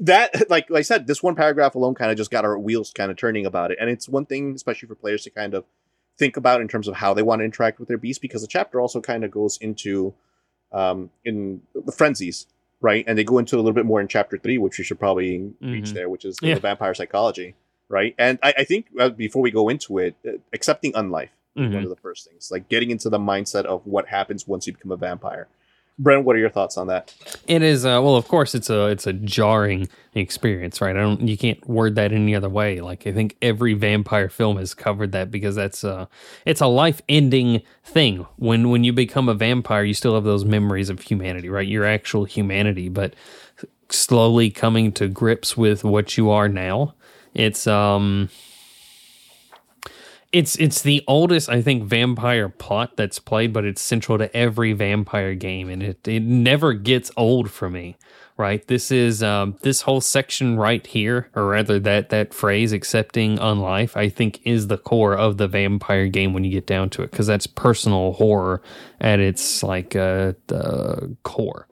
that, 0.00 0.32
like, 0.50 0.70
like 0.70 0.80
I 0.80 0.82
said, 0.82 1.06
this 1.06 1.22
one 1.22 1.34
paragraph 1.34 1.74
alone 1.74 1.94
kind 1.94 2.10
of 2.10 2.16
just 2.16 2.30
got 2.30 2.44
our 2.44 2.58
wheels 2.58 2.92
kind 2.92 3.10
of 3.10 3.16
turning 3.16 3.46
about 3.46 3.70
it, 3.70 3.78
and 3.80 3.90
it's 3.90 4.08
one 4.08 4.26
thing, 4.26 4.54
especially 4.54 4.88
for 4.88 4.94
players 4.94 5.22
to 5.24 5.30
kind 5.30 5.54
of 5.54 5.64
think 6.18 6.36
about 6.36 6.60
in 6.60 6.68
terms 6.68 6.86
of 6.88 6.96
how 6.96 7.14
they 7.14 7.22
want 7.22 7.40
to 7.40 7.44
interact 7.44 7.78
with 7.78 7.88
their 7.88 7.98
beast, 7.98 8.20
because 8.20 8.42
the 8.42 8.48
chapter 8.48 8.80
also 8.80 9.00
kind 9.00 9.24
of 9.24 9.30
goes 9.30 9.56
into 9.58 10.14
um, 10.72 11.10
in 11.24 11.60
the 11.74 11.90
frenzies, 11.92 12.46
right? 12.80 13.04
And 13.08 13.18
they 13.18 13.24
go 13.24 13.38
into 13.38 13.56
a 13.56 13.58
little 13.58 13.72
bit 13.72 13.86
more 13.86 14.00
in 14.00 14.06
chapter 14.06 14.38
three, 14.38 14.56
which 14.56 14.78
we 14.78 14.84
should 14.84 15.00
probably 15.00 15.52
reach 15.60 15.86
Mhm. 15.86 15.94
there, 15.94 16.08
which 16.08 16.24
is 16.24 16.38
Yeah. 16.40 16.54
the 16.54 16.60
vampire 16.60 16.94
psychology, 16.94 17.56
right? 17.90 18.14
And 18.18 18.38
I, 18.42 18.54
I 18.58 18.64
think 18.64 18.86
uh, 18.98 19.10
before 19.10 19.42
we 19.42 19.50
go 19.50 19.68
into 19.68 19.98
it, 19.98 20.14
uh, 20.26 20.32
accepting 20.54 20.92
unlife 20.92 21.28
is 21.56 21.74
one 21.74 21.82
of 21.82 21.90
the 21.90 21.96
first 21.96 22.26
things, 22.26 22.50
like 22.50 22.70
getting 22.70 22.90
into 22.90 23.10
the 23.10 23.18
mindset 23.18 23.66
of 23.66 23.86
what 23.86 24.06
happens 24.06 24.48
once 24.48 24.66
you 24.66 24.72
become 24.72 24.92
a 24.92 24.96
vampire. 24.96 25.48
Brent, 25.98 26.24
what 26.24 26.34
are 26.34 26.38
your 26.38 26.48
thoughts 26.48 26.78
on 26.78 26.86
that? 26.86 27.12
It 27.46 27.62
is 27.62 27.84
uh, 27.84 28.00
well, 28.02 28.16
of 28.16 28.26
course, 28.26 28.54
it's 28.54 28.70
a 28.70 28.86
it's 28.86 29.06
a 29.06 29.12
jarring 29.12 29.86
experience, 30.14 30.80
right? 30.80 30.96
I 30.96 31.00
don't 31.00 31.28
you 31.28 31.36
can't 31.36 31.68
word 31.68 31.96
that 31.96 32.12
any 32.12 32.34
other 32.34 32.48
way. 32.48 32.80
Like 32.80 33.06
I 33.06 33.12
think 33.12 33.36
every 33.42 33.74
vampire 33.74 34.30
film 34.30 34.56
has 34.56 34.72
covered 34.72 35.12
that 35.12 35.30
because 35.30 35.56
that's 35.56 35.84
uh 35.84 36.06
it's 36.46 36.62
a 36.62 36.68
life 36.68 37.02
ending 37.06 37.60
thing. 37.84 38.26
When 38.36 38.70
when 38.70 38.82
you 38.82 38.94
become 38.94 39.28
a 39.28 39.34
vampire, 39.34 39.84
you 39.84 39.92
still 39.92 40.14
have 40.14 40.24
those 40.24 40.46
memories 40.46 40.88
of 40.88 41.02
humanity, 41.02 41.50
right? 41.50 41.68
Your 41.68 41.84
actual 41.84 42.24
humanity, 42.24 42.88
but 42.88 43.14
slowly 43.90 44.50
coming 44.50 44.92
to 44.92 45.08
grips 45.08 45.54
with 45.54 45.84
what 45.84 46.16
you 46.16 46.30
are 46.30 46.48
now. 46.48 46.94
It's 47.34 47.66
um 47.66 48.28
it's 50.32 50.56
it's 50.56 50.82
the 50.82 51.02
oldest 51.08 51.48
I 51.48 51.60
think 51.62 51.84
vampire 51.84 52.48
plot 52.48 52.96
that's 52.96 53.18
played, 53.18 53.52
but 53.52 53.64
it's 53.64 53.82
central 53.82 54.18
to 54.18 54.34
every 54.36 54.72
vampire 54.72 55.34
game, 55.34 55.68
and 55.68 55.82
it 55.82 56.06
it 56.06 56.22
never 56.22 56.72
gets 56.72 57.10
old 57.16 57.50
for 57.50 57.68
me. 57.68 57.96
Right, 58.36 58.66
this 58.68 58.90
is 58.90 59.22
um, 59.22 59.58
this 59.60 59.82
whole 59.82 60.00
section 60.00 60.56
right 60.56 60.86
here, 60.86 61.28
or 61.34 61.46
rather 61.48 61.78
that 61.80 62.08
that 62.08 62.32
phrase 62.32 62.72
"accepting 62.72 63.36
unlife," 63.36 63.98
I 63.98 64.08
think 64.08 64.40
is 64.46 64.68
the 64.68 64.78
core 64.78 65.14
of 65.14 65.36
the 65.36 65.46
vampire 65.46 66.06
game 66.08 66.32
when 66.32 66.44
you 66.44 66.50
get 66.50 66.66
down 66.66 66.88
to 66.90 67.02
it, 67.02 67.10
because 67.10 67.26
that's 67.26 67.46
personal 67.46 68.14
horror 68.14 68.62
at 68.98 69.20
its 69.20 69.62
like 69.62 69.94
uh, 69.94 70.32
the 70.46 71.14
core. 71.22 71.66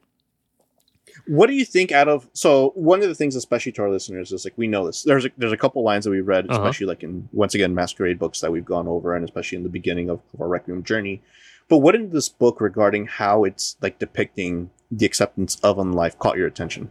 What 1.29 1.49
do 1.49 1.55
you 1.55 1.65
think 1.65 1.93
out 1.93 2.09
of 2.09 2.27
so 2.33 2.73
one 2.75 3.03
of 3.03 3.09
the 3.09 3.15
things, 3.15 3.37
especially 3.37 3.73
to 3.73 3.83
our 3.83 3.91
listeners, 3.91 4.33
is 4.33 4.45
like 4.45 4.55
we 4.57 4.67
know 4.67 4.87
this. 4.87 5.03
There's 5.03 5.27
a, 5.27 5.31
there's 5.37 5.53
a 5.53 5.57
couple 5.59 5.83
lines 5.85 6.05
that 6.05 6.11
we've 6.11 6.27
read, 6.27 6.47
Uh-huh. 6.49 6.59
especially 6.61 6.87
like 6.87 7.03
in 7.03 7.29
once 7.33 7.55
again 7.55 7.75
masquerade 7.75 8.19
books 8.19 8.41
that 8.41 8.51
we've 8.51 8.65
gone 8.65 8.89
over, 8.89 9.15
and 9.15 9.25
especially 9.25 9.57
in 9.57 9.63
the 9.63 9.69
beginning 9.69 10.09
of, 10.09 10.21
of 10.33 10.41
our 10.41 10.49
Requiem 10.49 10.83
journey. 10.83 11.21
But 11.69 11.79
what 11.79 11.95
in 11.95 12.11
this 12.11 12.31
book 12.31 12.61
regarding 12.63 13.07
how 13.07 13.45
it's 13.45 13.77
like 13.83 13.99
depicting 13.99 14.71
the 14.91 15.05
acceptance 15.05 15.59
of 15.63 15.77
unlife 15.77 16.19
caught 16.19 16.39
your 16.39 16.47
attention? 16.47 16.91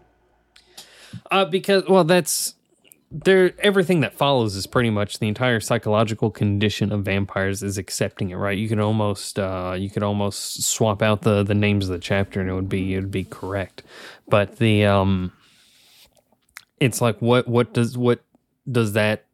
Uh, 1.31 1.45
because 1.45 1.83
well, 1.89 2.03
that's 2.03 2.53
there. 3.12 3.53
Everything 3.60 4.01
that 4.01 4.14
follows 4.14 4.55
is 4.55 4.68
pretty 4.68 4.89
much 4.89 5.20
the 5.20 5.28
entire 5.28 5.60
psychological 5.60 6.30
condition 6.32 6.91
of 6.91 7.03
vampires 7.03 7.64
is 7.64 7.78
accepting 7.78 8.30
it. 8.30 8.36
Right? 8.36 8.58
You 8.58 8.68
could 8.68 8.80
almost 8.80 9.39
uh, 9.39 9.76
you 9.78 9.89
could 9.89 10.03
almost 10.03 10.64
swap 10.64 11.01
out 11.01 11.22
the 11.22 11.43
the 11.43 11.55
names 11.55 11.89
of 11.89 11.93
the 11.93 11.99
chapter 11.99 12.41
and 12.41 12.49
it 12.49 12.53
would 12.53 12.70
be 12.70 12.93
it 12.93 12.97
would 12.97 13.12
be 13.12 13.24
correct. 13.24 13.84
But 14.28 14.58
the 14.58 14.86
um, 14.86 15.32
it's 16.80 17.01
like 17.01 17.22
what 17.22 17.47
what 17.47 17.74
does 17.74 17.97
what 17.97 18.22
does 18.70 18.93
that 18.93 19.26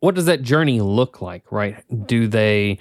what 0.00 0.14
does 0.14 0.26
that 0.26 0.42
journey 0.42 0.80
look 0.80 1.22
like? 1.22 1.50
Right? 1.50 1.84
Do 2.06 2.26
they 2.26 2.78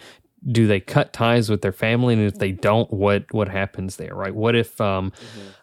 do 0.51 0.67
they 0.67 0.79
cut 0.79 1.13
ties 1.13 1.49
with 1.49 1.61
their 1.61 1.71
family? 1.71 2.13
And 2.13 2.23
if 2.23 2.37
they 2.37 2.51
don't 2.51 2.91
what 2.91 3.31
what 3.33 3.47
happens 3.47 3.95
there 3.97 4.15
right? 4.15 4.33
What 4.33 4.55
if 4.55 4.79
um 4.79 5.11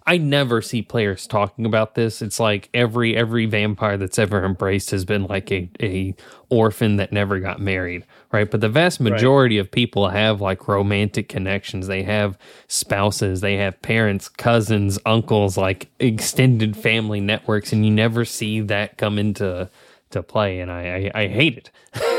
i 0.06 0.16
never 0.16 0.60
see 0.60 0.82
players 0.82 1.26
talking 1.26 1.64
about 1.64 1.94
this. 1.94 2.22
It's 2.22 2.40
like 2.40 2.68
every 2.74 3.16
every 3.16 3.46
vampire 3.46 3.96
that's 3.96 4.18
ever 4.18 4.44
embraced 4.44 4.90
has 4.90 5.04
been 5.04 5.24
like 5.24 5.50
a 5.52 5.70
a 5.80 6.14
orphan 6.48 6.96
that 6.96 7.12
never 7.12 7.38
got 7.40 7.60
married 7.60 8.04
right? 8.32 8.50
But 8.50 8.62
the 8.62 8.68
vast 8.68 8.98
majority 8.98 9.58
of 9.58 9.70
people 9.70 10.08
have 10.08 10.40
like 10.40 10.66
romantic 10.66 11.28
connections. 11.28 11.86
They 11.86 12.02
have 12.02 12.38
spouses. 12.66 13.42
They 13.42 13.56
have 13.58 13.80
parents 13.82 14.28
cousins 14.28 14.98
uncles 15.06 15.56
like 15.56 15.90
extended 16.00 16.76
family 16.76 17.20
networks. 17.20 17.72
And 17.72 17.84
you 17.84 17.92
never 17.92 18.24
see 18.24 18.60
that 18.62 18.96
come 18.96 19.18
into 19.18 19.68
to 20.10 20.22
play. 20.22 20.60
And 20.60 20.70
i 20.70 21.10
i, 21.14 21.22
I 21.22 21.28
hate 21.28 21.58
it 21.58 21.70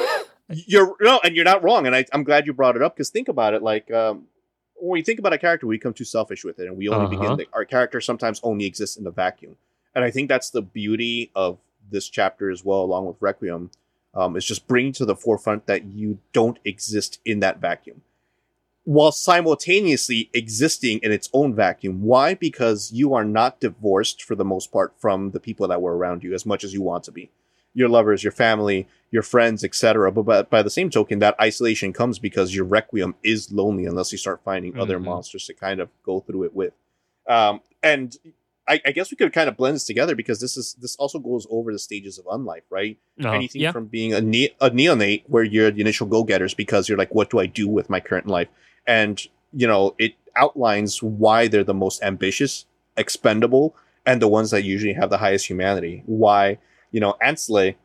You're 0.49 0.95
no, 0.99 1.19
and 1.23 1.35
you're 1.35 1.45
not 1.45 1.63
wrong, 1.63 1.87
and 1.87 1.95
I, 1.95 2.05
I'm 2.13 2.23
glad 2.23 2.45
you 2.45 2.53
brought 2.53 2.75
it 2.75 2.81
up 2.81 2.95
because 2.95 3.09
think 3.09 3.27
about 3.27 3.53
it. 3.53 3.63
Like 3.63 3.89
um, 3.91 4.27
when 4.75 4.91
we 4.91 5.01
think 5.01 5.19
about 5.19 5.33
a 5.33 5.37
character, 5.37 5.65
we 5.67 5.77
become 5.77 5.93
too 5.93 6.03
selfish 6.03 6.43
with 6.43 6.59
it, 6.59 6.67
and 6.67 6.77
we 6.77 6.89
only 6.89 7.05
Uh-huh. 7.05 7.09
begin. 7.09 7.37
The, 7.37 7.47
our 7.53 7.65
character 7.65 8.01
sometimes 8.01 8.39
only 8.43 8.65
exists 8.65 8.97
in 8.97 9.07
a 9.07 9.11
vacuum, 9.11 9.55
and 9.95 10.03
I 10.03 10.11
think 10.11 10.29
that's 10.29 10.49
the 10.49 10.61
beauty 10.61 11.31
of 11.35 11.59
this 11.89 12.09
chapter 12.09 12.49
as 12.51 12.63
well, 12.63 12.81
along 12.81 13.05
with 13.05 13.17
Requiem. 13.19 13.71
Um, 14.15 14.35
is 14.37 14.45
just 14.45 14.67
bringing 14.67 14.93
to 14.93 15.05
the 15.05 15.15
forefront 15.15 15.65
that 15.65 15.85
you 15.85 16.19
don't 16.33 16.59
exist 16.63 17.19
in 17.25 17.39
that 17.39 17.57
vacuum, 17.59 18.03
while 18.83 19.11
simultaneously 19.11 20.29
existing 20.33 20.99
in 20.99 21.11
its 21.11 21.29
own 21.33 21.55
vacuum. 21.55 22.03
Why? 22.03 22.35
Because 22.35 22.91
you 22.91 23.15
are 23.15 23.25
not 23.25 23.59
divorced 23.59 24.21
for 24.21 24.35
the 24.35 24.45
most 24.45 24.71
part 24.71 24.93
from 24.99 25.31
the 25.31 25.39
people 25.39 25.67
that 25.67 25.81
were 25.81 25.97
around 25.97 26.23
you 26.23 26.35
as 26.35 26.45
much 26.45 26.63
as 26.63 26.73
you 26.73 26.81
want 26.83 27.03
to 27.05 27.11
be. 27.11 27.31
Your 27.73 27.89
lovers, 27.89 28.23
your 28.23 28.31
family, 28.31 28.87
your 29.13 29.21
friends, 29.23 29.63
etc. 29.63 30.11
But 30.11 30.23
by, 30.23 30.41
by 30.41 30.63
the 30.63 30.69
same 30.71 30.89
token, 30.89 31.19
that 31.19 31.35
isolation 31.39 31.93
comes 31.93 32.17
because 32.19 32.55
your 32.55 32.65
requiem 32.65 33.13
is 33.23 33.51
lonely 33.51 33.85
unless 33.85 34.11
you 34.11 34.17
start 34.17 34.41
finding 34.43 34.77
other 34.77 34.97
Mhm. 34.99 35.03
monsters 35.05 35.45
to 35.45 35.53
kind 35.53 35.79
of 35.79 35.89
go 36.03 36.19
through 36.19 36.43
it 36.45 36.55
with. 36.55 36.73
Um, 37.29 37.61
and 37.83 38.17
I, 38.67 38.81
I 38.85 38.91
guess 38.91 39.11
we 39.11 39.17
could 39.17 39.31
kind 39.31 39.47
of 39.49 39.55
blend 39.57 39.75
this 39.75 39.83
together 39.85 40.15
because 40.15 40.39
this 40.39 40.57
is 40.57 40.75
this 40.81 40.95
also 40.95 41.19
goes 41.19 41.45
over 41.51 41.71
the 41.71 41.79
stages 41.79 42.17
of 42.17 42.25
unlife, 42.25 42.63
right? 42.71 42.97
Uh, 43.23 43.29
Anything 43.31 43.61
yeah 43.61 43.71
from 43.71 43.85
being 43.85 44.13
a, 44.13 44.21
ne- 44.21 44.55
a 44.59 44.71
neonate 44.71 45.23
where 45.27 45.43
you're 45.43 45.69
the 45.69 45.81
initial 45.81 46.07
go-getters 46.07 46.53
because 46.55 46.89
you're 46.89 46.97
like, 46.97 47.13
what 47.13 47.29
do 47.29 47.39
I 47.39 47.45
do 47.45 47.67
with 47.67 47.89
my 47.89 47.99
current 47.99 48.27
life? 48.27 48.47
And 48.87 49.21
you 49.53 49.67
know, 49.67 49.93
it 49.99 50.13
outlines 50.35 51.03
why 51.03 51.47
they're 51.47 51.63
the 51.63 51.73
most 51.85 52.01
ambitious, 52.01 52.65
expendable, 52.97 53.75
and 54.05 54.19
the 54.21 54.27
ones 54.27 54.49
that 54.51 54.63
usually 54.63 54.93
have 54.93 55.09
the 55.11 55.19
highest 55.19 55.45
humanity. 55.47 56.01
Why 56.07 56.57
you 56.91 56.99
know 56.99 57.15
Ancillae 57.21 57.75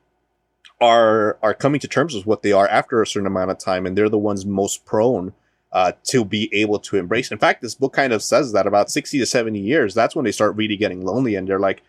are 0.81 1.39
are 1.43 1.55
coming 1.55 1.81
to 1.81 1.89
terms 1.89 2.14
with 2.14 2.26
what 2.26 2.43
they 2.43 2.53
are 2.53 2.68
after 2.68 3.03
a 3.03 3.07
certain 3.07 3.26
amount 3.26 3.51
of 3.51 3.59
time, 3.59 3.87
and 3.87 3.97
they're 3.97 4.09
the 4.09 4.18
ones 4.18 4.47
most 4.47 4.85
prone 4.85 5.33
uh, 5.72 5.93
to 6.05 6.24
be 6.24 6.49
able 6.53 6.79
to 6.79 6.97
embrace. 6.97 7.31
In 7.31 7.39
fact, 7.39 7.62
this 7.62 7.74
book 7.74 7.93
kind 7.93 8.12
of 8.12 8.22
says 8.22 8.53
that 8.53 8.66
about 8.66 8.91
sixty 8.91 9.18
to 9.18 9.26
seventy 9.26 9.59
years, 9.61 9.95
that's 9.95 10.14
when 10.14 10.24
they 10.24 10.33
start 10.33 10.57
really 10.57 10.76
getting 10.76 11.05
lonely, 11.05 11.35
and 11.35 11.49
they're 11.49 11.59
like, 11.59 11.83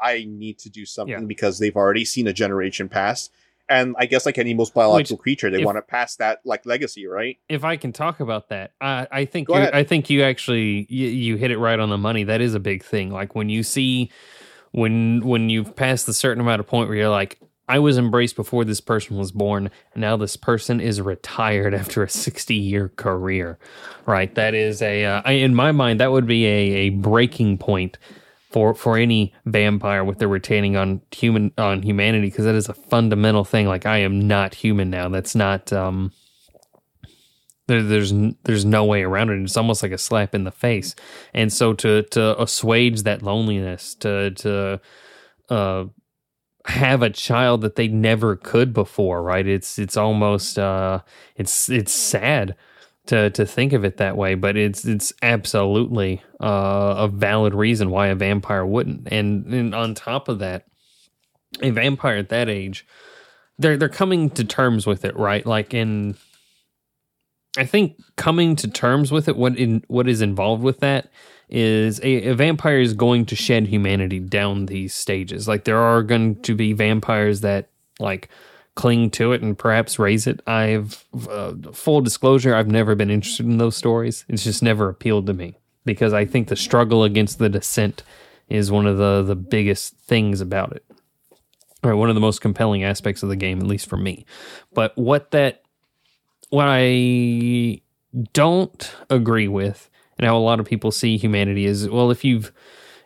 I 0.00 0.24
need 0.28 0.58
to 0.60 0.70
do 0.70 0.86
something 0.86 1.12
Yeah. 1.20 1.26
because 1.26 1.58
they've 1.58 1.76
already 1.76 2.04
seen 2.04 2.26
a 2.26 2.32
generation 2.32 2.88
pass. 2.88 3.30
And 3.68 3.94
I 4.00 4.06
guess 4.06 4.26
like 4.26 4.36
any 4.36 4.52
most 4.52 4.74
biological 4.74 5.16
creature, 5.16 5.48
they 5.48 5.60
if- 5.60 5.64
want 5.64 5.76
to 5.78 5.82
pass 5.82 6.16
that 6.16 6.40
like 6.44 6.66
legacy, 6.66 7.06
right? 7.06 7.38
if 7.48 7.62
I 7.62 7.76
can 7.76 7.92
talk 7.92 8.18
about 8.18 8.48
that, 8.48 8.72
I, 8.80 9.06
I 9.12 9.24
think 9.26 9.48
you. 9.48 9.54
I 9.54 9.84
think 9.84 10.10
you 10.10 10.22
actually 10.24 10.86
you, 10.88 11.06
you 11.06 11.36
hit 11.36 11.52
it 11.52 11.58
right 11.58 11.78
on 11.78 11.88
the 11.88 11.98
money. 11.98 12.24
That 12.24 12.40
is 12.40 12.54
a 12.54 12.60
big 12.60 12.82
thing. 12.82 13.10
Like 13.12 13.36
when 13.36 13.48
you 13.48 13.62
see 13.62 14.10
when 14.72 15.20
when 15.20 15.50
you've 15.50 15.76
passed 15.76 16.08
a 16.08 16.12
certain 16.12 16.40
amount 16.40 16.58
of 16.60 16.66
point 16.66 16.88
where 16.88 16.96
you're 16.98 17.08
like, 17.08 17.38
I 17.70 17.78
was 17.78 17.96
embraced 17.96 18.36
before 18.36 18.64
this 18.64 18.80
person 18.80 19.16
was 19.16 19.32
born, 19.32 19.70
now 19.94 20.16
this 20.16 20.36
person 20.36 20.80
is 20.80 21.00
retired 21.00 21.72
after 21.74 22.02
a 22.02 22.08
60 22.08 22.54
year 22.54 22.88
career. 22.88 23.58
Right? 24.06 24.34
That 24.34 24.54
is 24.54 24.82
a 24.82 25.04
uh, 25.04 25.22
I, 25.24 25.32
in 25.32 25.54
my 25.54 25.72
mind 25.72 26.00
that 26.00 26.12
would 26.12 26.26
be 26.26 26.46
a 26.46 26.58
a 26.72 26.90
breaking 26.90 27.58
point. 27.58 27.98
For, 28.52 28.74
for 28.74 28.96
any 28.96 29.32
vampire 29.46 30.02
with 30.02 30.18
their 30.18 30.26
retaining 30.26 30.76
on 30.76 31.02
human 31.12 31.52
on 31.56 31.82
humanity 31.82 32.26
because 32.26 32.46
that 32.46 32.56
is 32.56 32.68
a 32.68 32.74
fundamental 32.74 33.44
thing 33.44 33.68
like 33.68 33.86
I 33.86 33.98
am 33.98 34.26
not 34.26 34.56
human 34.56 34.90
now 34.90 35.08
that's 35.08 35.36
not 35.36 35.72
um 35.72 36.10
there, 37.70 37.82
there's 37.84 38.12
there's 38.42 38.64
no 38.64 38.84
way 38.84 39.02
around 39.04 39.30
it. 39.30 39.40
It's 39.40 39.56
almost 39.56 39.84
like 39.84 39.92
a 39.92 39.98
slap 39.98 40.34
in 40.34 40.42
the 40.42 40.50
face. 40.50 40.96
And 41.32 41.52
so 41.52 41.72
to 41.74 42.02
to 42.02 42.42
assuage 42.42 43.04
that 43.04 43.22
loneliness, 43.22 43.94
to 43.96 44.32
to 44.32 44.80
uh, 45.48 45.84
have 46.70 47.02
a 47.02 47.10
child 47.10 47.60
that 47.62 47.76
they 47.76 47.88
never 47.88 48.36
could 48.36 48.72
before, 48.72 49.22
right? 49.22 49.46
It's 49.46 49.78
it's 49.78 49.96
almost 49.96 50.58
uh, 50.58 51.00
it's 51.36 51.68
it's 51.68 51.92
sad 51.92 52.56
to 53.06 53.30
to 53.30 53.44
think 53.44 53.72
of 53.72 53.84
it 53.84 53.96
that 53.98 54.16
way, 54.16 54.34
but 54.34 54.56
it's 54.56 54.84
it's 54.84 55.12
absolutely 55.22 56.22
uh, 56.40 56.94
a 56.98 57.08
valid 57.08 57.54
reason 57.54 57.90
why 57.90 58.06
a 58.06 58.14
vampire 58.14 58.64
wouldn't. 58.64 59.08
And, 59.10 59.46
and 59.46 59.74
on 59.74 59.94
top 59.94 60.28
of 60.28 60.38
that, 60.38 60.66
a 61.60 61.70
vampire 61.70 62.16
at 62.16 62.28
that 62.28 62.48
age, 62.48 62.86
they're 63.58 63.76
they're 63.76 63.88
coming 63.88 64.30
to 64.30 64.44
terms 64.44 64.86
with 64.86 65.04
it, 65.04 65.16
right? 65.16 65.44
Like 65.44 65.74
in 65.74 66.16
I 67.58 67.64
think 67.64 67.96
coming 68.16 68.54
to 68.56 68.68
terms 68.70 69.10
with 69.10 69.28
it, 69.28 69.36
what 69.36 69.56
in 69.58 69.82
what 69.88 70.08
is 70.08 70.22
involved 70.22 70.62
with 70.62 70.80
that 70.80 71.10
is 71.50 71.98
a, 72.00 72.28
a 72.28 72.34
vampire 72.34 72.78
is 72.78 72.94
going 72.94 73.26
to 73.26 73.36
shed 73.36 73.66
humanity 73.66 74.20
down 74.20 74.66
these 74.66 74.94
stages. 74.94 75.48
Like 75.48 75.64
there 75.64 75.78
are 75.78 76.02
going 76.02 76.40
to 76.42 76.54
be 76.54 76.72
vampires 76.72 77.40
that 77.40 77.68
like 77.98 78.28
cling 78.76 79.10
to 79.10 79.32
it 79.32 79.42
and 79.42 79.58
perhaps 79.58 79.98
raise 79.98 80.26
it. 80.26 80.40
I've 80.46 81.04
uh, 81.28 81.54
full 81.72 82.00
disclosure, 82.00 82.54
I've 82.54 82.68
never 82.68 82.94
been 82.94 83.10
interested 83.10 83.46
in 83.46 83.58
those 83.58 83.76
stories. 83.76 84.24
It's 84.28 84.44
just 84.44 84.62
never 84.62 84.88
appealed 84.88 85.26
to 85.26 85.34
me 85.34 85.56
because 85.84 86.12
I 86.12 86.24
think 86.24 86.48
the 86.48 86.56
struggle 86.56 87.04
against 87.04 87.38
the 87.38 87.48
descent 87.48 88.04
is 88.48 88.70
one 88.70 88.86
of 88.86 88.96
the 88.96 89.22
the 89.22 89.36
biggest 89.36 89.96
things 89.96 90.40
about 90.40 90.72
it. 90.72 90.84
Or 91.82 91.96
one 91.96 92.10
of 92.10 92.14
the 92.14 92.20
most 92.20 92.40
compelling 92.42 92.84
aspects 92.84 93.22
of 93.22 93.28
the 93.30 93.36
game, 93.36 93.58
at 93.58 93.66
least 93.66 93.88
for 93.88 93.96
me. 93.96 94.24
But 94.72 94.96
what 94.96 95.32
that 95.32 95.62
what 96.50 96.66
I 96.68 97.80
don't 98.32 98.94
agree 99.08 99.48
with, 99.48 99.89
and 100.20 100.26
how 100.28 100.36
a 100.36 100.38
lot 100.38 100.60
of 100.60 100.66
people 100.66 100.90
see 100.90 101.16
humanity 101.16 101.64
is 101.64 101.88
well, 101.88 102.10
if 102.10 102.24
you've 102.24 102.52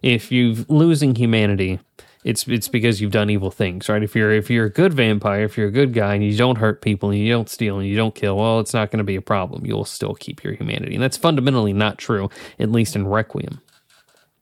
if 0.03 0.33
you've 0.33 0.69
losing 0.69 1.15
humanity, 1.15 1.79
it's 2.25 2.49
it's 2.49 2.67
because 2.67 3.01
you've 3.01 3.13
done 3.13 3.31
evil 3.31 3.53
things, 3.53 3.89
right? 3.89 4.03
If 4.03 4.17
you're 4.17 4.33
if 4.33 4.51
you're 4.51 4.65
a 4.67 4.71
good 4.71 4.93
vampire, 4.93 5.45
if 5.45 5.57
you're 5.57 5.69
a 5.69 5.71
good 5.73 5.93
guy 5.93 6.15
and 6.15 6.25
you 6.25 6.37
don't 6.37 6.57
hurt 6.59 6.83
people 6.83 7.11
and 7.11 7.19
you 7.21 7.31
don't 7.31 7.49
steal 7.49 7.79
and 7.79 7.87
you 7.87 7.95
don't 7.95 8.17
kill, 8.17 8.37
well, 8.37 8.59
it's 8.59 8.75
not 8.75 8.91
going 8.91 8.99
to 8.99 9.05
be 9.05 9.15
a 9.15 9.23
problem. 9.23 9.65
You'll 9.65 9.85
still 9.85 10.15
keep 10.17 10.43
your 10.43 10.55
humanity, 10.55 10.95
and 10.95 11.03
that's 11.03 11.17
fundamentally 11.17 11.73
not 11.73 11.99
true, 11.99 12.31
at 12.59 12.73
least 12.73 12.97
in 12.97 13.07
Requiem, 13.07 13.61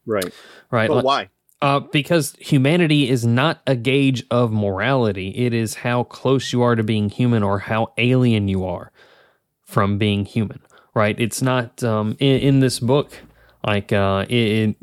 Right. 0.07 0.33
right? 0.71 0.89
But 0.89 1.05
why? 1.05 1.29
uh, 1.61 1.79
because 1.81 2.35
humanity 2.39 3.07
is 3.07 3.23
not 3.23 3.61
a 3.67 3.75
gauge 3.75 4.23
of 4.31 4.51
morality. 4.51 5.29
It 5.29 5.53
is 5.53 5.75
how 5.75 6.05
close 6.05 6.51
you 6.51 6.63
are 6.63 6.75
to 6.75 6.83
being 6.83 7.09
human 7.09 7.43
or 7.43 7.59
how 7.59 7.93
alien 7.99 8.47
you 8.47 8.65
are 8.65 8.91
from 9.61 9.97
being 9.99 10.25
human, 10.25 10.59
right? 10.93 11.19
It's 11.19 11.41
not 11.41 11.83
um, 11.83 12.15
in, 12.19 12.39
in 12.39 12.59
this 12.59 12.79
book, 12.79 13.19
like 13.65 13.91
uh, 13.91 14.25
it, 14.29 14.35
it 14.35 14.75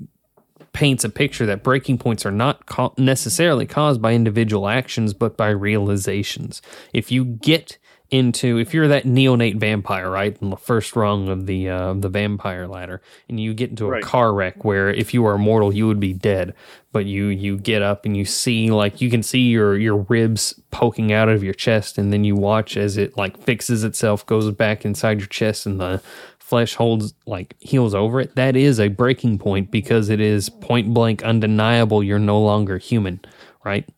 paints 0.73 1.05
a 1.05 1.09
picture 1.09 1.47
that 1.47 1.63
breaking 1.63 1.99
points 1.99 2.25
are 2.25 2.31
not 2.31 2.67
ca- 2.67 2.93
necessarily 2.97 3.67
caused 3.67 4.01
by 4.01 4.15
individual 4.15 4.69
actions, 4.69 5.15
but 5.15 5.37
by 5.37 5.49
realizations. 5.49 6.63
If 6.93 7.11
you 7.11 7.25
get 7.25 7.79
into 8.11 8.59
if 8.59 8.75
you're 8.75 8.89
that 8.89 9.05
neonate 9.05 9.57
vampire 9.57 10.11
right 10.11 10.37
in 10.41 10.51
the 10.51 10.57
first 10.57 10.97
rung 10.97 11.29
of 11.29 11.47
the 11.47 11.69
uh, 11.69 11.95
the 11.95 12.09
vampire 12.09 12.67
ladder 12.67 13.01
and 13.29 13.39
you 13.39 13.55
get 13.55 13.71
into 13.71 13.87
a 13.87 13.91
Right. 13.91 14.03
car 14.03 14.33
wreck 14.35 14.65
where 14.65 14.91
if 14.91 15.15
you 15.15 15.23
were 15.23 15.35
immortal 15.35 15.73
you 15.75 15.87
would 15.87 16.01
be 16.01 16.13
dead. 16.13 16.55
But 16.93 17.07
you 17.07 17.27
you 17.27 17.57
get 17.57 17.83
up 17.83 18.05
and 18.05 18.17
you 18.17 18.25
see 18.25 18.71
like 18.71 19.01
you 19.01 19.11
can 19.11 19.23
see 19.23 19.43
your 19.49 19.79
your 19.79 19.99
ribs 20.09 20.61
poking 20.73 21.13
out 21.13 21.29
of 21.29 21.45
your 21.45 21.55
chest 21.55 21.99
and 21.99 22.13
then 22.13 22.25
you 22.25 22.35
watch 22.35 22.77
as 22.77 22.97
it 22.97 23.17
like 23.17 23.39
fixes 23.41 23.85
itself 23.85 24.27
goes 24.27 24.51
back 24.51 24.85
inside 24.85 25.19
your 25.21 25.29
chest 25.29 25.67
and 25.67 25.81
the 25.81 26.03
flesh 26.39 26.75
holds 26.75 27.15
like 27.27 27.55
heals 27.61 27.95
over 27.95 28.21
it. 28.21 28.35
That 28.35 28.57
is 28.57 28.81
a 28.81 28.89
breaking 28.89 29.39
point 29.39 29.71
because 29.71 30.09
it 30.09 30.21
is 30.21 30.49
point 30.51 30.93
blank 30.93 31.23
undeniable 31.23 32.03
you're 32.03 32.19
no 32.19 32.41
longer 32.41 32.77
human 32.79 33.21
right 33.65 33.89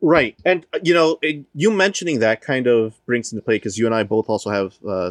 Right. 0.00 0.36
And, 0.44 0.66
uh, 0.72 0.78
you 0.82 0.94
know, 0.94 1.18
it, 1.22 1.44
you 1.54 1.70
mentioning 1.70 2.20
that 2.20 2.40
kind 2.40 2.66
of 2.66 2.94
brings 3.06 3.32
into 3.32 3.42
play 3.42 3.56
because 3.56 3.78
you 3.78 3.86
and 3.86 3.94
I 3.94 4.02
both 4.02 4.28
also 4.28 4.50
have, 4.50 4.78
uh, 4.86 5.10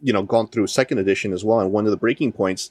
you 0.00 0.12
know, 0.12 0.22
gone 0.22 0.48
through 0.48 0.66
second 0.66 0.98
edition 0.98 1.32
as 1.32 1.44
well. 1.44 1.60
And 1.60 1.72
one 1.72 1.86
of 1.86 1.90
the 1.90 1.96
breaking 1.96 2.32
points 2.32 2.70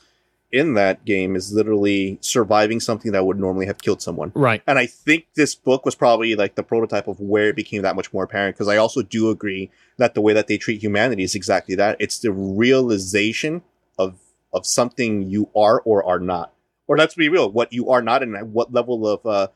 in 0.51 0.73
that 0.75 1.03
game 1.05 1.35
is 1.35 1.51
literally 1.51 2.17
surviving 2.21 2.79
something 2.79 3.11
that 3.11 3.25
would 3.25 3.39
normally 3.39 3.65
have 3.65 3.79
killed 3.79 4.01
someone. 4.01 4.31
right 4.35 4.61
And 4.67 4.77
I 4.77 4.85
think 4.85 5.25
this 5.35 5.55
book 5.55 5.85
was 5.85 5.95
probably 5.95 6.35
like 6.35 6.55
the 6.55 6.63
prototype 6.63 7.07
of 7.07 7.19
where 7.19 7.49
it 7.49 7.55
became 7.55 7.81
that 7.81 7.95
much 7.95 8.13
more 8.13 8.23
apparent 8.23 8.55
because 8.55 8.67
I 8.67 8.77
also 8.77 9.01
do 9.01 9.29
agree 9.29 9.71
that 9.97 10.13
the 10.13 10.21
way 10.21 10.33
that 10.33 10.47
they 10.47 10.57
treat 10.57 10.81
humanity 10.81 11.23
is 11.23 11.35
exactly 11.35 11.75
that. 11.75 11.97
It's 11.99 12.19
the 12.19 12.31
realization 12.31 13.63
of 13.97 14.19
of 14.53 14.65
something 14.65 15.29
you 15.29 15.49
are 15.55 15.81
or 15.81 16.05
are 16.05 16.19
not. 16.19 16.53
Or 16.87 16.97
let's 16.97 17.15
be 17.15 17.27
real, 17.27 17.51
what 17.51 17.73
you 17.73 17.89
are 17.89 18.01
not 18.01 18.23
and 18.23 18.53
what 18.53 18.71
level 18.71 19.07
of 19.07 19.25
uh 19.25 19.47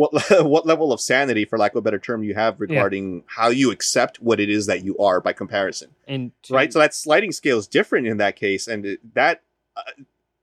what 0.00 0.12
what 0.46 0.64
level 0.66 0.92
of 0.92 1.00
sanity, 1.00 1.44
for 1.44 1.58
lack 1.58 1.72
of 1.72 1.76
a 1.76 1.82
better 1.82 1.98
term, 1.98 2.22
you 2.24 2.34
have 2.34 2.58
regarding 2.58 3.22
how 3.26 3.48
you 3.48 3.70
accept 3.70 4.16
what 4.22 4.40
it 4.40 4.48
is 4.48 4.64
that 4.66 4.82
you 4.82 4.96
are 4.96 5.20
by 5.20 5.32
comparison 5.34 5.90
and 6.08 6.32
to- 6.44 6.54
right? 6.54 6.72
So 6.72 6.78
that 6.78 6.94
sliding 6.94 7.32
scale 7.32 7.58
is 7.58 7.66
different 7.66 8.06
in 8.06 8.16
that 8.16 8.34
case, 8.36 8.66
and 8.66 8.86
it, 8.86 9.14
that, 9.14 9.42
uh, 9.76 9.82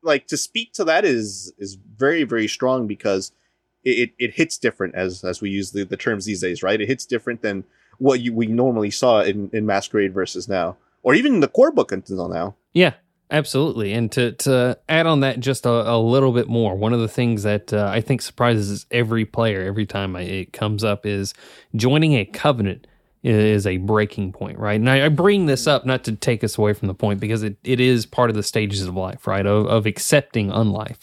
like, 0.03 0.27
to 0.27 0.37
speak 0.37 0.73
to 0.73 0.83
that 0.85 1.03
is 1.05 1.53
is 1.57 1.75
very 1.97 2.23
very 2.23 2.47
strong 2.47 2.85
because 2.85 3.31
it, 3.83 3.89
it, 4.03 4.11
it 4.19 4.33
hits 4.35 4.57
different 4.59 4.93
as 4.95 5.23
as 5.23 5.41
we 5.41 5.49
use 5.49 5.71
the, 5.71 5.83
the 5.83 5.97
terms 5.97 6.25
these 6.25 6.41
days, 6.41 6.61
right? 6.61 6.79
It 6.79 6.87
hits 6.87 7.05
different 7.07 7.41
than 7.41 7.63
what 7.97 8.19
you 8.19 8.33
we 8.33 8.45
normally 8.45 8.91
saw 8.91 9.21
in 9.21 9.49
in 9.53 9.65
Masquerade 9.65 10.13
versus 10.13 10.47
now, 10.47 10.77
or 11.01 11.15
even 11.15 11.35
in 11.35 11.39
the 11.39 11.47
core 11.47 11.71
book 11.71 11.91
until 11.91 12.27
now. 12.29 12.55
Yeah, 12.73 12.93
absolutely. 13.31 13.93
And 13.93 14.11
to 14.13 14.31
to 14.33 14.77
add 14.87 15.05
on 15.05 15.21
that 15.21 15.39
just 15.39 15.65
a, 15.65 15.91
a 15.91 15.97
little 15.97 16.31
bit 16.31 16.47
more, 16.47 16.75
one 16.75 16.93
of 16.93 16.99
the 16.99 17.07
things 17.07 17.43
that 17.43 17.73
uh, 17.73 17.89
I 17.91 18.01
think 18.01 18.21
surprises 18.21 18.85
every 18.91 19.25
player 19.25 19.63
every 19.63 19.85
time 19.85 20.15
I, 20.15 20.21
it 20.21 20.53
comes 20.53 20.83
up 20.83 21.05
is 21.05 21.33
joining 21.75 22.13
a 22.13 22.25
covenant 22.25 22.87
is 23.23 23.67
a 23.67 23.77
breaking 23.77 24.31
point, 24.31 24.57
right? 24.57 24.79
And 24.79 24.89
I, 24.89 25.05
I 25.05 25.09
bring 25.09 25.47
this 25.47 25.67
up 25.67 25.85
not 25.85 26.03
to 26.05 26.15
take 26.15 26.43
us 26.43 26.57
away 26.57 26.73
from 26.73 26.87
the 26.87 26.93
point 26.93 27.19
because 27.19 27.43
it, 27.43 27.57
it 27.63 27.79
is 27.79 28.05
part 28.05 28.29
of 28.29 28.35
the 28.35 28.43
stages 28.43 28.83
of 28.83 28.95
life, 28.95 29.27
right? 29.27 29.45
Of, 29.45 29.65
of 29.67 29.85
accepting 29.85 30.49
unlife. 30.49 30.99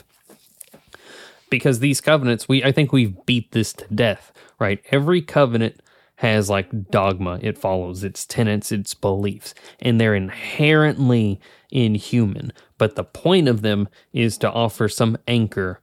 Because 1.50 1.80
these 1.80 2.00
covenants, 2.00 2.48
we 2.48 2.64
I 2.64 2.72
think 2.72 2.92
we've 2.92 3.14
beat 3.26 3.52
this 3.52 3.72
to 3.74 3.86
death, 3.94 4.32
right? 4.58 4.82
Every 4.90 5.20
covenant 5.22 5.80
has 6.16 6.48
like 6.48 6.90
dogma 6.90 7.38
it 7.42 7.58
follows, 7.58 8.04
its 8.04 8.24
tenets, 8.24 8.70
its 8.72 8.94
beliefs, 8.94 9.54
and 9.80 10.00
they're 10.00 10.14
inherently 10.14 11.40
inhuman. 11.70 12.52
But 12.78 12.96
the 12.96 13.04
point 13.04 13.48
of 13.48 13.62
them 13.62 13.88
is 14.12 14.38
to 14.38 14.50
offer 14.50 14.88
some 14.88 15.18
anchor 15.26 15.80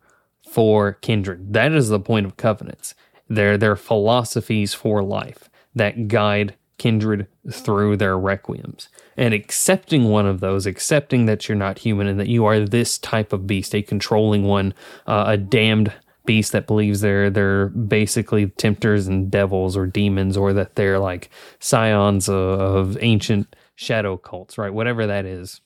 for 0.50 0.94
kindred. 0.94 1.54
That 1.54 1.74
is 1.74 1.90
the 1.90 2.00
point 2.00 2.26
of 2.26 2.38
covenants. 2.38 2.96
They're 3.28 3.58
their 3.58 3.76
philosophies 3.76 4.74
for 4.74 5.02
life 5.04 5.50
that 5.74 6.08
guide 6.08 6.56
kindred 6.78 7.28
through 7.50 7.96
their 7.96 8.18
requiems. 8.18 8.88
And 9.16 9.34
accepting 9.34 10.06
one 10.06 10.26
of 10.26 10.40
those, 10.40 10.66
accepting 10.66 11.28
that 11.28 11.48
you're 11.48 11.56
not 11.56 11.78
human 11.78 12.08
and 12.08 12.20
that 12.20 12.28
you 12.28 12.44
are 12.46 12.60
this 12.60 12.98
type 12.98 13.32
of 13.32 13.46
beast, 13.46 13.76
a 13.76 13.84
controlling 13.84 14.46
one, 14.46 14.74
uh, 15.06 15.26
a 15.28 15.38
damned 15.38 15.94
beast 16.26 16.52
that 16.54 16.68
believes 16.68 17.02
they're 17.02 17.30
they're 17.30 17.70
basically 17.70 18.48
tempters 18.52 19.08
and 19.08 19.32
devils 19.32 19.76
or 19.78 19.88
demons, 19.88 20.38
or 20.38 20.54
that 20.54 20.76
they're 20.76 21.00
like 21.00 21.30
scions 21.60 22.30
of, 22.30 22.36
of 22.60 22.98
ancient 23.02 23.56
shadow 23.76 24.18
cults, 24.18 24.58
right? 24.58 24.74
Whatever 24.74 25.08
that 25.08 25.26
is 25.26 25.62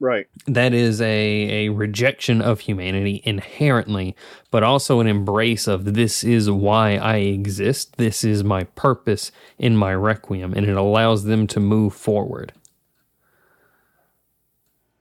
Right. 0.00 0.26
that 0.46 0.72
is 0.74 1.00
a, 1.00 1.66
a 1.66 1.68
rejection 1.70 2.40
of 2.40 2.60
humanity 2.60 3.20
inherently, 3.24 4.14
but 4.50 4.62
also 4.62 5.00
an 5.00 5.08
embrace 5.08 5.66
of 5.66 5.94
this 5.94 6.22
is 6.22 6.50
why 6.50 6.96
I 6.96 7.16
exist. 7.16 7.96
This 7.96 8.22
is 8.24 8.44
my 8.44 8.64
purpose 8.64 9.32
in 9.58 9.76
my 9.76 9.94
requiem, 9.94 10.54
and 10.54 10.66
it 10.66 10.76
allows 10.76 11.24
them 11.24 11.46
to 11.48 11.60
move 11.60 11.94
forward. 11.94 12.52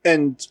and 0.04 0.48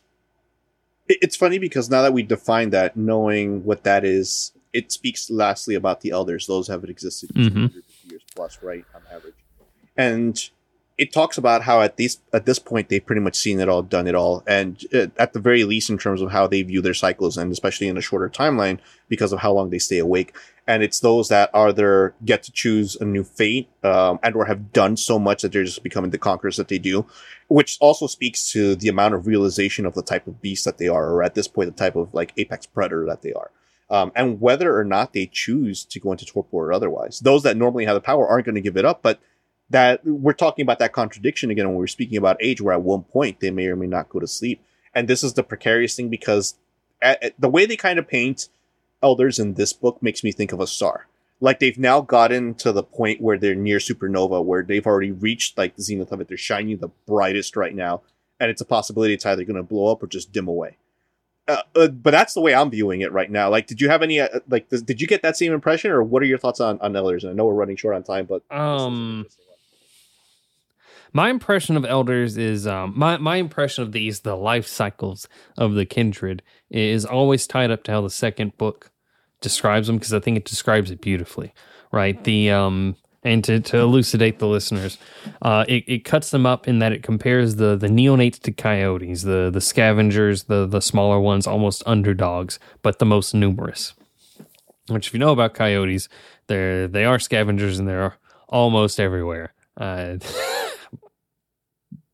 it's 1.09 1.37
funny 1.37 1.59
because 1.59 1.89
now 1.91 2.03
that 2.03 2.13
we 2.13 2.23
define 2.23 2.71
that 2.71 2.97
knowing 2.97 3.65
what 3.65 3.85
that 3.85 4.05
is 4.05 4.53
it 4.73 4.93
speaks 4.93 5.31
lastly 5.31 5.75
about 5.75 6.03
the 6.03 6.11
elders. 6.11 6.47
Those 6.47 6.69
have 6.69 6.85
existed 6.85 7.31
Mhm. 7.31 7.73
years 8.11 8.23
plus, 8.35 8.59
right, 8.63 8.85
on 8.95 9.01
average. 9.11 9.35
And 9.97 10.51
it 10.99 11.13
talks 11.13 11.37
about 11.39 11.63
how 11.63 11.81
at 11.83 11.97
these 11.97 12.19
at 12.33 12.45
this 12.47 12.59
point 12.59 12.89
they've 12.89 13.05
pretty 13.05 13.21
much 13.23 13.37
seen 13.37 13.59
it 13.61 13.69
all, 13.71 13.83
done 13.83 14.07
it 14.07 14.15
all, 14.15 14.43
and 14.47 14.83
uh, 14.95 15.07
at 15.19 15.33
the 15.33 15.39
very 15.41 15.65
least 15.65 15.89
in 15.91 15.97
terms 15.99 16.21
of 16.21 16.31
how 16.31 16.47
they 16.47 16.61
view 16.63 16.83
their 16.83 16.95
cycles, 16.95 17.37
and 17.39 17.51
especially 17.53 17.89
in 17.89 17.97
a 17.97 18.01
shorter 18.03 18.29
timeline 18.29 18.79
because 19.09 19.33
of 19.33 19.39
how 19.41 19.53
long 19.53 19.71
they 19.71 19.79
stay 19.79 19.99
awake. 19.99 20.35
And 20.67 20.83
it's 20.83 21.01
those 21.01 21.29
that 21.29 21.49
are 21.55 21.73
there 21.73 22.15
get 22.25 22.43
to 22.45 22.53
choose 22.53 22.97
a 22.97 23.05
new 23.05 23.25
fate, 23.25 23.69
um, 23.83 24.19
and 24.23 24.35
or 24.35 24.47
have 24.47 24.73
done 24.73 24.97
so 24.97 25.19
much 25.19 25.43
that 25.43 25.53
they're 25.53 25.65
just 25.65 25.83
becoming 25.83 26.11
the 26.11 26.19
conquerors 26.19 26.57
that 26.57 26.69
they 26.69 26.79
do, 26.79 27.07
which 27.49 27.79
also 27.81 28.07
speaks 28.07 28.51
to 28.53 28.75
the 28.75 28.89
amount 28.89 29.15
of 29.15 29.27
realization 29.27 29.87
of 29.87 29.95
the 29.95 30.03
type 30.03 30.27
of 30.27 30.41
beast 30.43 30.65
that 30.65 30.79
they 30.79 30.89
are, 30.89 31.11
or 31.11 31.23
at 31.23 31.35
this 31.35 31.49
point 31.49 31.75
the 31.75 31.85
type 31.85 31.97
of 31.97 32.13
like 32.13 32.33
apex 32.37 32.67
predator 32.67 33.07
that 33.07 33.23
they 33.23 33.33
are. 33.33 33.51
Um, 33.89 34.11
and 34.17 34.41
whether 34.41 34.77
or 34.77 34.85
not 34.85 35.13
they 35.13 35.27
choose 35.27 35.85
to 35.85 36.01
go 36.01 36.11
into 36.11 36.27
torpor 36.27 36.57
or 36.57 36.73
otherwise, 36.73 37.21
those 37.21 37.45
that 37.45 37.57
normally 37.57 37.85
have 37.85 37.95
the 37.95 38.01
power 38.01 38.27
aren't 38.27 38.45
going 38.45 38.57
to 38.57 38.61
give 38.61 38.77
it 38.77 38.85
up, 38.85 39.01
but 39.01 39.21
that 39.71 40.05
we're 40.05 40.33
talking 40.33 40.63
about 40.63 40.79
that 40.81 40.93
contradiction 40.93 41.51
again 41.51 41.69
when 41.69 41.77
we 41.77 41.85
are 41.85 41.89
speaking 41.89 42.19
about 42.19 42.37
age, 42.41 42.61
where 42.61 42.75
at 42.75 42.83
one 42.83 43.03
point 43.03 43.41
they 43.41 43.51
may 43.51 43.67
or 43.67 43.77
may 43.77 43.87
not 43.87 44.09
go 44.09 44.19
to 44.19 44.27
sleep. 44.27 44.63
And 44.95 45.07
this 45.07 45.23
is 45.23 45.35
the 45.35 45.43
precarious 45.43 45.95
thing 45.95 46.09
because 46.09 46.55
at, 47.01 47.23
at- 47.23 47.41
the 47.41 47.49
way 47.49 47.67
they 47.67 47.77
kind 47.77 47.99
of 47.99 48.09
paint 48.09 48.49
elders 49.03 49.39
in 49.39 49.55
this 49.55 49.73
book 49.73 50.03
makes 50.03 50.25
me 50.25 50.33
think 50.33 50.53
of 50.53 50.61
a 50.61 50.67
star. 50.67 51.07
Like 51.41 51.59
they've 51.59 51.79
now 51.79 52.01
gotten 52.01 52.55
to 52.55 52.73
the 52.73 52.83
point 52.83 53.21
where 53.21 53.37
they're 53.37 53.55
near 53.55 53.79
supernova, 53.79 54.45
where 54.45 54.63
they've 54.63 54.87
already 54.87 55.13
reached 55.13 55.59
like 55.59 55.77
the 55.77 55.83
zenith 55.83 56.13
of 56.13 56.21
it. 56.21 56.29
They're 56.29 56.37
shining 56.37 56.79
the 56.79 56.91
brightest 57.07 57.57
right 57.57 57.75
now, 57.75 58.03
and 58.41 58.51
it's 58.51 58.63
a 58.63 58.67
possibility 58.67 59.15
it's 59.15 59.27
either 59.27 59.45
going 59.45 59.57
to 59.57 59.63
blow 59.63 59.93
up 59.93 60.03
or 60.03 60.07
just 60.07 60.33
dim 60.33 60.49
away. 60.49 60.79
Uh, 61.49 61.63
uh, 61.77 61.89
but 61.89 62.11
that's 62.11 62.35
the 62.35 62.41
way 62.41 62.55
I'm 62.55 62.71
viewing 62.71 63.03
it 63.03 63.13
right 63.13 63.31
now. 63.31 63.49
Like, 63.49 63.67
did 63.67 63.81
you 63.81 63.89
have 63.89 64.03
any 64.03 64.19
uh, 64.19 64.41
like? 64.49 64.69
Did, 64.69 65.01
you 65.01 65.07
get 65.07 65.23
that 65.23 65.37
same 65.37 65.53
impression, 65.53 65.91
or 65.93 66.03
what 66.03 66.23
are 66.23 66.27
your 66.27 66.39
thoughts 66.39 66.61
on 66.61 66.81
on 66.81 66.97
elders? 66.97 67.23
And 67.23 67.33
I 67.33 67.37
know 67.37 67.47
we're 67.47 67.55
running 67.55 67.77
short 67.77 67.95
on 67.95 68.03
time, 68.03 68.27
but 68.27 68.43
Um. 68.51 69.27
My 71.13 71.31
impression 71.31 71.79
of 71.79 71.87
elders 71.87 72.37
is 72.37 72.67
um, 72.67 72.93
my 72.95 73.17
my 73.17 73.37
impression 73.37 73.85
of 73.85 73.93
these 73.93 74.21
the 74.21 74.37
life 74.37 74.67
cycles 74.67 75.29
of 75.57 75.73
the 75.73 75.87
kindred 75.87 76.43
is 76.69 77.07
always 77.07 77.47
tied 77.47 77.71
up 77.71 77.85
to 77.85 77.93
how 77.93 78.01
the 78.03 78.11
second 78.11 78.59
book 78.59 78.91
describes 79.41 79.87
them 79.87 79.97
because 79.97 80.13
I 80.15 80.21
think 80.21 80.37
it 80.37 80.45
describes 80.45 80.91
it 80.91 81.01
beautifully, 81.01 81.53
right? 81.93 82.23
The 82.25 82.51
um 82.51 82.97
and 83.27 83.43
to, 83.43 83.59
to 83.59 83.79
elucidate 83.79 84.39
the 84.39 84.47
listeners, 84.47 84.99
uh, 85.43 85.65
it, 85.67 85.83
it 85.89 86.05
cuts 86.05 86.31
them 86.31 86.47
up 86.47 86.69
in 86.69 86.79
that 86.79 86.93
it 86.93 87.03
compares 87.03 87.57
the 87.57 87.77
the 87.77 87.89
neonates 87.89 88.39
to 88.41 88.53
coyotes, 88.53 89.23
the 89.23 89.51
the 89.53 89.61
scavengers, 89.61 90.45
the 90.45 90.67
the 90.67 90.81
smaller 90.81 91.19
ones, 91.19 91.47
almost 91.47 91.83
underdogs, 91.87 92.59
but 92.83 92.99
the 92.99 93.07
most 93.07 93.35
numerous. 93.35 93.95
Which, 94.89 95.09
if 95.09 95.13
you 95.13 95.19
know 95.19 95.33
about 95.33 95.55
coyotes, 95.55 96.09
they're 96.47 96.87
they 96.87 97.05
are 97.05 97.19
scavengers 97.19 97.79
and 97.79 97.89
they're 97.89 98.17
almost 98.49 99.01
everywhere. 99.01 99.53
Uh, 99.77 100.19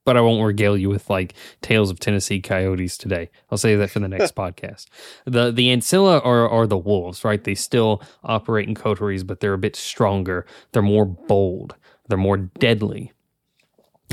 but 0.05 0.17
I 0.17 0.21
won't 0.21 0.45
regale 0.45 0.77
you 0.77 0.89
with 0.89 1.09
like 1.09 1.35
tales 1.61 1.91
of 1.91 2.01
Tennessee 2.01 2.41
coyotes 2.41 2.97
today. 2.97 3.31
I'll 3.51 3.59
say 3.59 3.77
that 3.77 3.91
for 3.91 4.01
the 4.01 4.09
next 4.09 4.35
podcast. 4.37 4.87
The 5.25 5.51
the 5.51 5.69
ancilla 5.69 6.25
are 6.25 6.49
are 6.49 6.67
the 6.67 6.79
wolves, 6.79 7.25
right? 7.25 7.43
They 7.43 7.55
still 7.55 8.03
operate 8.25 8.69
in 8.69 8.75
coteries, 8.75 9.25
but 9.25 9.41
they're 9.41 9.55
a 9.55 9.59
bit 9.59 9.77
stronger. 9.77 10.47
They're 10.73 10.83
more 10.83 11.07
bold. 11.07 11.77
They're 12.09 12.19
more 12.19 12.37
deadly. 12.37 13.13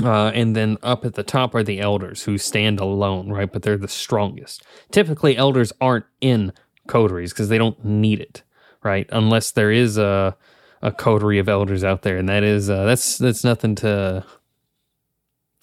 Uh, 0.02 0.30
and 0.34 0.56
then 0.56 0.78
up 0.82 1.04
at 1.04 1.14
the 1.14 1.22
top 1.22 1.54
are 1.54 1.62
the 1.62 1.80
elders 1.80 2.22
who 2.22 2.38
stand 2.38 2.80
alone, 2.80 3.28
right? 3.28 3.52
But 3.52 3.62
they're 3.62 3.76
the 3.76 3.88
strongest. 3.88 4.62
Typically, 4.90 5.36
elders 5.36 5.72
aren't 5.80 6.06
in 6.22 6.52
coteries 6.86 7.32
because 7.32 7.50
they 7.50 7.58
don't 7.58 7.84
need 7.84 8.18
it, 8.20 8.42
right? 8.82 9.06
Unless 9.12 9.52
there 9.52 9.70
is 9.70 9.98
a 9.98 10.36
a 10.82 10.90
coterie 10.90 11.38
of 11.38 11.48
elders 11.48 11.84
out 11.84 12.02
there, 12.02 12.16
and 12.16 12.28
that 12.28 12.42
is 12.42 12.70
uh, 12.70 12.84
that's 12.84 13.18
that's 13.18 13.44
nothing 13.44 13.74
to 13.76 14.24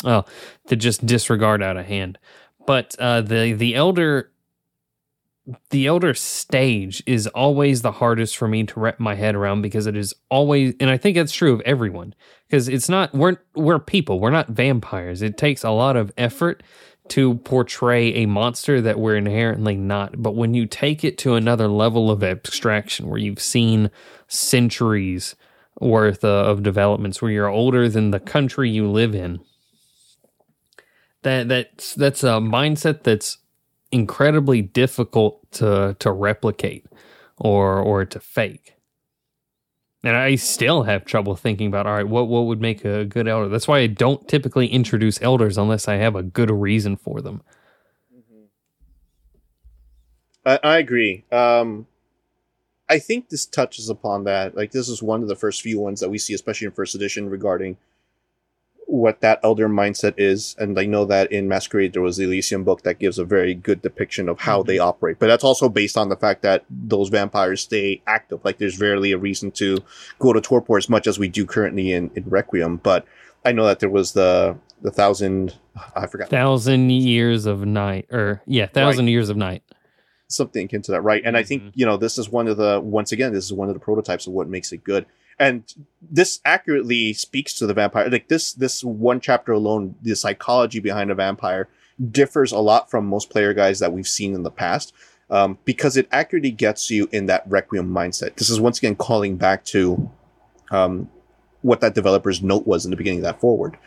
well 0.04 0.28
to 0.68 0.76
just 0.76 1.06
disregard 1.06 1.62
out 1.62 1.78
of 1.78 1.86
hand. 1.86 2.18
But 2.66 2.96
uh, 3.00 3.22
the 3.22 3.54
the 3.54 3.76
elder 3.76 4.32
the 5.70 5.88
elder 5.88 6.14
stage 6.14 7.02
is 7.06 7.26
always 7.28 7.82
the 7.82 7.94
hardest 7.94 8.36
for 8.36 8.48
me 8.48 8.66
to 8.66 8.80
wrap 8.80 9.00
my 9.00 9.16
head 9.16 9.34
around 9.36 9.62
because 9.62 9.88
it 9.88 9.96
is 9.96 10.14
always 10.30 10.76
and 10.80 10.90
I 10.90 10.98
think 10.98 11.16
that's 11.16 11.32
true 11.32 11.54
of 11.54 11.62
everyone 11.62 12.14
because 12.48 12.68
it's 12.68 12.90
not 12.90 13.14
we're 13.14 13.38
we're 13.56 13.80
people. 13.80 14.20
We're 14.20 14.30
not 14.30 14.50
vampires. 14.50 15.22
It 15.22 15.38
takes 15.38 15.64
a 15.64 15.72
lot 15.72 15.96
of 15.96 16.12
effort 16.18 16.64
to 17.10 17.36
portray 17.36 18.14
a 18.16 18.26
monster 18.26 18.82
that 18.82 19.00
we're 19.00 19.16
inherently 19.16 19.78
not. 19.78 20.22
But 20.22 20.36
when 20.36 20.54
you 20.54 20.66
take 20.66 21.06
it 21.06 21.18
to 21.20 21.36
another 21.36 21.70
level 21.70 22.12
of 22.12 22.24
abstraction 22.24 23.08
where 23.08 23.20
you've 23.20 23.42
seen 23.42 23.90
centuries 24.28 25.36
worth 25.80 26.26
uh, 26.26 26.28
of 26.28 26.64
developments 26.64 27.22
where 27.22 27.32
you're 27.32 27.48
older 27.48 27.88
than 27.88 28.12
the 28.12 28.20
country 28.20 28.70
you 28.70 28.90
live 28.90 29.16
in 29.16 29.40
that 31.24 31.48
that's 31.48 31.96
that's 31.96 32.24
a 32.24 32.40
mindset 32.40 33.04
that's 33.04 33.38
incredibly 33.92 34.62
difficult 34.62 35.50
to 35.54 35.96
to 36.00 36.12
replicate 36.12 36.86
or 37.38 37.80
or 37.80 38.06
to 38.06 38.20
fake. 38.20 38.74
And 40.04 40.16
I 40.16 40.36
still 40.36 40.84
have 40.84 41.06
trouble 41.06 41.36
thinking 41.36 41.68
about 41.68 41.88
all 41.88 41.96
right, 41.96 42.08
what 42.08 42.28
what 42.28 42.46
would 42.46 42.62
make 42.62 42.86
a 42.86 43.06
good 43.06 43.28
elder? 43.28 43.50
That's 43.50 43.68
why 43.68 43.80
I 43.80 43.88
don't 43.88 44.28
typically 44.28 44.68
introduce 44.68 45.22
elders 45.22 45.58
unless 45.58 45.88
I 45.88 45.96
have 45.96 46.16
a 46.16 46.24
good 46.24 46.52
reason 46.52 46.96
for 46.96 47.22
them. 47.22 47.42
I, 50.46 50.60
I 50.64 50.78
agree. 50.78 51.26
Um, 51.32 51.88
I 52.90 53.00
think 53.00 53.30
this 53.30 53.46
touches 53.46 53.90
upon 53.90 54.24
that. 54.24 54.56
Like 54.56 54.72
this 54.72 54.88
is 54.88 55.04
one 55.04 55.22
of 55.22 55.28
the 55.28 55.36
first 55.36 55.62
few 55.62 55.80
ones 55.80 56.00
that 56.00 56.10
we 56.10 56.18
see, 56.18 56.34
especially 56.34 56.68
in 56.68 56.72
first 56.72 56.96
edition, 56.96 57.30
regarding 57.30 57.78
what 58.90 59.20
that 59.20 59.40
elder 59.44 59.68
mindset 59.68 60.14
is. 60.18 60.56
And 60.58 60.80
I 60.80 60.86
know 60.86 61.04
that 61.06 61.30
in 61.32 61.48
Masquerade 61.50 61.92
there 61.94 62.02
was 62.02 62.16
the 62.18 62.24
Elysium 62.24 62.64
book 62.64 62.84
that 62.84 63.00
gives 63.00 63.20
a 63.20 63.26
very 63.26 63.54
good 63.54 63.82
depiction 63.82 64.30
of 64.30 64.40
how 64.40 64.64
they 64.64 64.80
operate. 64.80 65.20
But 65.20 65.28
that's 65.28 65.44
also 65.44 65.68
based 65.68 65.98
on 65.98 66.08
the 66.08 66.16
fact 66.16 66.42
that 66.44 66.64
those 66.70 67.10
vampires 67.10 67.62
stay 67.62 68.02
active. 68.08 68.40
Like 68.46 68.58
there's 68.60 68.80
rarely 68.80 69.12
a 69.12 69.18
reason 69.18 69.52
to 69.52 69.80
go 70.20 70.32
to 70.32 70.40
torpor 70.40 70.78
as 70.78 70.88
much 70.90 71.06
as 71.06 71.20
we 71.20 71.28
do 71.28 71.46
currently 71.46 71.92
in, 71.92 72.12
in 72.16 72.24
Requiem. 72.30 72.78
But 72.78 73.06
I 73.44 73.52
know 73.52 73.66
that 73.66 73.80
there 73.80 73.90
was 73.90 74.14
the 74.14 74.58
the 74.82 74.92
thousand 74.92 75.56
I 75.96 76.08
forgot 76.08 76.30
Thousand 76.30 76.90
years 76.92 77.46
of 77.46 77.66
night, 77.66 78.08
or 78.12 78.42
yeah, 78.46 78.68
thousand 78.68 79.08
years 79.10 79.28
of 79.30 79.36
night. 79.38 79.64
something 80.30 80.66
akin 80.66 80.82
to 80.84 80.92
that, 80.92 81.02
right? 81.02 81.22
And 81.26 81.36
I 81.38 81.44
think 81.44 81.64
Mhm. 81.64 81.72
you 81.76 81.86
know 81.86 81.98
this 81.98 82.18
is 82.18 82.30
one 82.30 82.48
of 82.48 82.58
the 82.58 82.80
once 82.82 83.12
again 83.12 83.34
this 83.34 83.46
is 83.46 83.54
one 83.54 83.68
of 83.70 83.74
the 83.74 83.80
prototypes 83.80 84.28
of 84.28 84.34
what 84.34 84.48
makes 84.50 84.72
it 84.72 84.84
good, 84.84 85.06
and 85.40 85.64
this 86.02 86.40
accurately 86.46 87.14
speaks 87.14 87.54
to 87.56 87.68
the 87.68 87.74
vampire. 87.74 88.10
Like 88.10 88.28
this 88.28 88.54
this 88.54 88.84
one 88.84 89.20
chapter 89.20 89.52
alone, 89.52 89.96
the 90.02 90.16
psychology 90.16 90.80
behind 90.80 91.12
a 91.12 91.16
vampire 91.16 91.68
differs 92.12 92.52
a 92.52 92.60
lot 92.60 92.90
from 92.90 93.06
most 93.06 93.30
player 93.30 93.54
guys 93.54 93.80
that 93.80 93.92
we've 93.94 94.08
seen 94.08 94.34
in 94.34 94.44
the 94.44 94.52
past. 94.52 94.94
Um, 95.30 95.58
because 95.66 95.98
it 95.98 96.08
accurately 96.10 96.52
gets 96.52 96.90
you 96.90 97.10
in 97.12 97.26
that 97.26 97.44
requiem 97.48 97.92
mindset. 97.92 98.36
This 98.38 98.50
is 98.50 98.62
once 98.62 98.78
again 98.78 98.96
calling 98.96 99.36
back 99.36 99.66
to 99.66 100.10
um, 100.72 101.10
what 101.62 101.82
that 101.82 101.96
developer's 101.96 102.42
note 102.42 102.66
was 102.66 102.86
in 102.86 102.92
the 102.92 102.98
beginning 102.98 103.20
of 103.20 103.24
that 103.24 103.42
foreword 103.42 103.78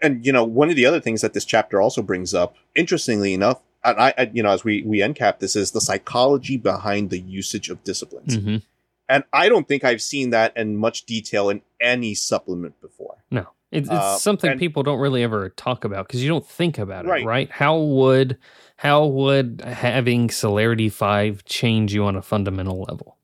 and 0.00 0.24
you 0.24 0.32
know 0.32 0.44
one 0.44 0.70
of 0.70 0.76
the 0.76 0.86
other 0.86 1.00
things 1.00 1.20
that 1.20 1.32
this 1.32 1.44
chapter 1.44 1.80
also 1.80 2.02
brings 2.02 2.34
up 2.34 2.56
interestingly 2.74 3.32
enough 3.34 3.60
and 3.84 3.98
I, 3.98 4.14
I 4.16 4.30
you 4.32 4.42
know 4.42 4.50
as 4.50 4.64
we 4.64 4.82
we 4.82 5.02
end 5.02 5.16
cap 5.16 5.40
this 5.40 5.56
is 5.56 5.70
the 5.70 5.80
psychology 5.80 6.56
behind 6.56 7.10
the 7.10 7.18
usage 7.18 7.68
of 7.70 7.82
disciplines 7.84 8.36
Mhm. 8.36 8.62
And 9.08 9.24
i 9.32 9.48
don't 9.48 9.68
think 9.68 9.84
i've 9.84 10.02
seen 10.02 10.30
that 10.30 10.56
in 10.56 10.76
much 10.76 11.04
detail 11.06 11.48
in 11.50 11.60
any 11.80 12.14
supplement 12.14 12.80
before 12.80 13.24
No, 13.30 13.46
it's, 13.70 13.88
it's 13.88 13.90
Uh, 13.90 14.16
something 14.18 14.50
and- 14.52 14.60
people 14.60 14.82
don't 14.82 14.98
really 14.98 15.22
ever 15.22 15.48
talk 15.50 15.84
about 15.84 16.06
because 16.06 16.22
you 16.22 16.28
don't 16.28 16.46
think 16.46 16.78
about 16.78 17.04
it, 17.04 17.08
Right. 17.08 17.24
right? 17.24 17.50
How 17.50 17.78
would 17.78 18.38
how 18.76 19.06
would 19.06 19.62
having 19.66 20.30
celerity 20.30 20.88
five 20.88 21.44
change 21.44 21.92
you 21.94 22.04
on 22.04 22.16
a 22.16 22.22
fundamental 22.22 22.82
level? 22.88 23.16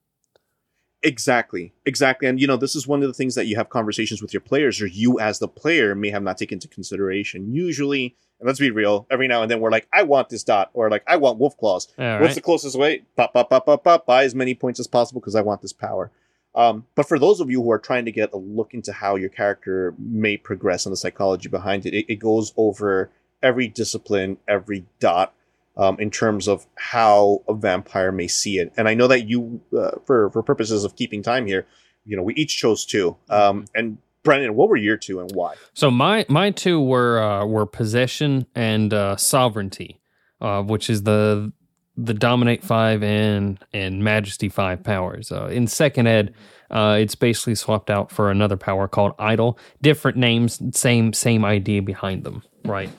exactly 1.05 1.73
exactly 1.85 2.29
and 2.29 2.41
you 2.41 2.47
know 2.47 2.57
this 2.57 2.77
is 2.77 2.87
one 2.87 3.03
of 3.03 3.09
the 3.09 3.15
things 3.15 3.35
that 3.35 3.47
you 3.47 3.57
have 3.57 3.69
conversations 3.69 4.23
with 4.23 4.33
your 4.33 4.41
players 4.41 4.81
or 4.81 4.87
you 4.87 5.19
as 5.19 5.41
the 5.41 5.49
player 5.49 5.95
may 5.97 6.11
have 6.11 6.23
not 6.23 6.39
taken 6.39 6.57
into 6.57 6.69
consideration 6.69 7.53
usually 7.53 8.17
and 8.43 8.47
let's 8.49 8.59
be 8.59 8.73
real 8.73 9.07
every 9.09 9.29
now 9.29 9.41
and 9.41 9.51
then 9.51 9.61
we're 9.61 9.71
like 9.71 9.87
i 9.93 10.03
want 10.03 10.29
this 10.29 10.43
dot 10.43 10.71
or 10.75 10.91
like 10.91 11.05
i 11.07 11.17
want 11.17 11.39
wolf 11.39 11.57
claws 11.57 11.87
All 11.97 12.05
What's 12.15 12.21
right. 12.21 12.35
the 12.35 12.41
closest 12.41 12.77
way? 12.77 13.05
Pop, 13.17 13.33
pop, 13.33 13.49
pop, 13.49 13.67
pop, 13.67 13.85
pop. 13.85 14.05
Buy 14.07 14.25
as 14.25 14.35
many 14.35 14.55
points 14.55 14.81
as 14.81 14.87
possible 14.87 15.21
because 15.21 15.37
I 15.37 15.41
want 15.43 15.63
this 15.63 15.73
power. 15.73 16.11
Um, 16.55 16.85
but 16.97 17.09
for 17.09 17.19
those 17.19 17.41
of 17.41 17.51
you 17.51 17.63
who 17.63 17.71
are 17.71 17.79
trying 17.79 18.05
to 18.05 18.13
get 18.13 18.33
a 18.33 18.37
look 18.37 18.75
into 18.75 18.93
how 18.93 19.17
your 19.17 19.31
character 19.31 19.95
may 19.99 20.37
progress 20.37 20.85
and 20.85 20.93
the 20.93 20.97
psychology 20.97 21.49
behind 21.49 21.87
it, 21.87 21.95
it, 21.95 22.07
it 22.09 22.17
goes 22.17 22.53
over 22.57 23.11
every 23.43 23.69
discipline, 23.69 24.37
every 24.47 24.85
dot, 25.01 25.33
um, 25.77 25.97
in 25.99 26.11
terms 26.11 26.49
of 26.49 26.67
how 26.77 27.43
a 27.49 27.55
vampire 27.55 28.13
may 28.13 28.29
see 28.29 28.59
it. 28.59 28.73
And 28.77 28.89
I 28.89 28.95
know 28.95 29.07
that 29.07 29.29
you, 29.29 29.63
uh, 29.77 29.93
for 30.05 30.31
for 30.31 30.43
purposes 30.43 30.85
of 30.85 30.97
keeping 30.97 31.23
time 31.23 31.47
here, 31.47 31.67
you 32.05 32.17
know, 32.17 32.23
we 32.23 32.35
each 32.35 32.57
chose 32.57 32.85
two. 32.85 33.17
Um, 33.31 33.65
and 33.75 33.99
Brennan, 34.25 34.55
what 34.55 34.69
were 34.69 34.77
your 34.77 34.97
two 34.97 35.21
and 35.21 35.31
why? 35.33 35.55
So 35.75 35.91
my 35.91 36.25
my 36.29 36.51
two 36.51 36.81
were 36.81 37.21
uh, 37.21 37.45
were 37.45 37.67
possession 37.67 38.47
and 38.55 38.93
uh, 38.95 39.17
sovereignty, 39.17 40.01
uh, 40.41 40.63
which 40.63 40.89
is 40.89 41.03
the 41.03 41.53
the 41.97 42.15
Dominate 42.15 42.63
Five 42.63 43.03
and 43.03 43.59
and 43.73 44.05
Majesty 44.05 44.49
Five 44.49 44.83
powers. 44.85 45.33
Uh, 45.33 45.47
in 45.47 45.67
Second 45.67 46.07
Ed, 46.07 46.35
uh, 46.71 46.99
it's 47.01 47.15
basically 47.15 47.55
swapped 47.55 47.91
out 47.91 48.11
for 48.11 48.31
another 48.31 48.57
power 48.57 48.89
called 48.89 49.13
Idol. 49.19 49.59
Different 49.83 50.17
names, 50.17 50.61
same 50.77 51.13
same 51.13 51.45
idea 51.45 51.83
behind 51.83 52.25
them, 52.25 52.43
right? 52.65 52.91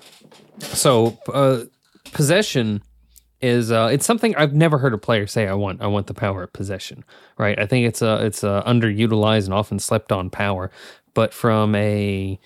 So 0.59 1.17
uh, 1.33 1.63
possession 2.11 2.83
is 3.41 3.71
uh, 3.71 3.89
it's 3.91 4.05
something 4.05 4.35
I've 4.35 4.53
never 4.53 4.77
heard 4.77 4.93
a 4.93 4.97
player 4.97 5.27
say. 5.27 5.47
I 5.47 5.53
want 5.53 5.81
I 5.81 5.87
want 5.87 6.07
the 6.07 6.13
power 6.13 6.43
of 6.43 6.53
possession, 6.53 7.03
right? 7.37 7.59
I 7.59 7.65
think 7.65 7.87
it's 7.87 8.01
a 8.01 8.25
it's 8.25 8.43
a 8.43 8.63
underutilized 8.65 9.45
and 9.45 9.53
often 9.53 9.79
slept 9.79 10.11
on 10.11 10.29
power, 10.29 10.71
but 11.13 11.33
from 11.33 11.75
a 11.75 12.39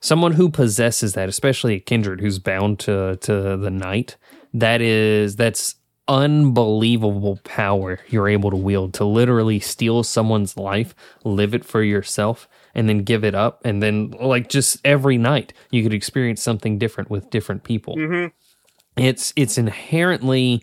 someone 0.00 0.32
who 0.32 0.48
possesses 0.48 1.14
that, 1.14 1.28
especially 1.28 1.74
a 1.74 1.80
kindred 1.80 2.20
who's 2.20 2.38
bound 2.38 2.78
to 2.80 3.16
to 3.16 3.56
the 3.56 3.70
night, 3.70 4.16
that 4.52 4.80
is 4.80 5.36
that's 5.36 5.76
unbelievable 6.08 7.38
power 7.44 8.00
you're 8.08 8.28
able 8.28 8.50
to 8.50 8.56
wield 8.56 8.92
to 8.92 9.04
literally 9.04 9.60
steal 9.60 10.02
someone's 10.02 10.56
life, 10.56 10.94
live 11.24 11.54
it 11.54 11.64
for 11.64 11.82
yourself, 11.82 12.48
and 12.74 12.88
then 12.88 12.98
give 12.98 13.24
it 13.24 13.34
up. 13.34 13.60
And 13.64 13.82
then, 13.82 14.10
like, 14.20 14.48
just 14.48 14.78
every 14.84 15.16
night, 15.16 15.52
you 15.70 15.82
could 15.82 15.94
experience 15.94 16.42
something 16.42 16.78
different 16.78 17.08
with 17.08 17.30
different 17.30 17.64
people. 17.64 17.96
Mm-hmm. 17.96 19.02
It's 19.02 19.32
it's 19.36 19.56
inherently 19.56 20.62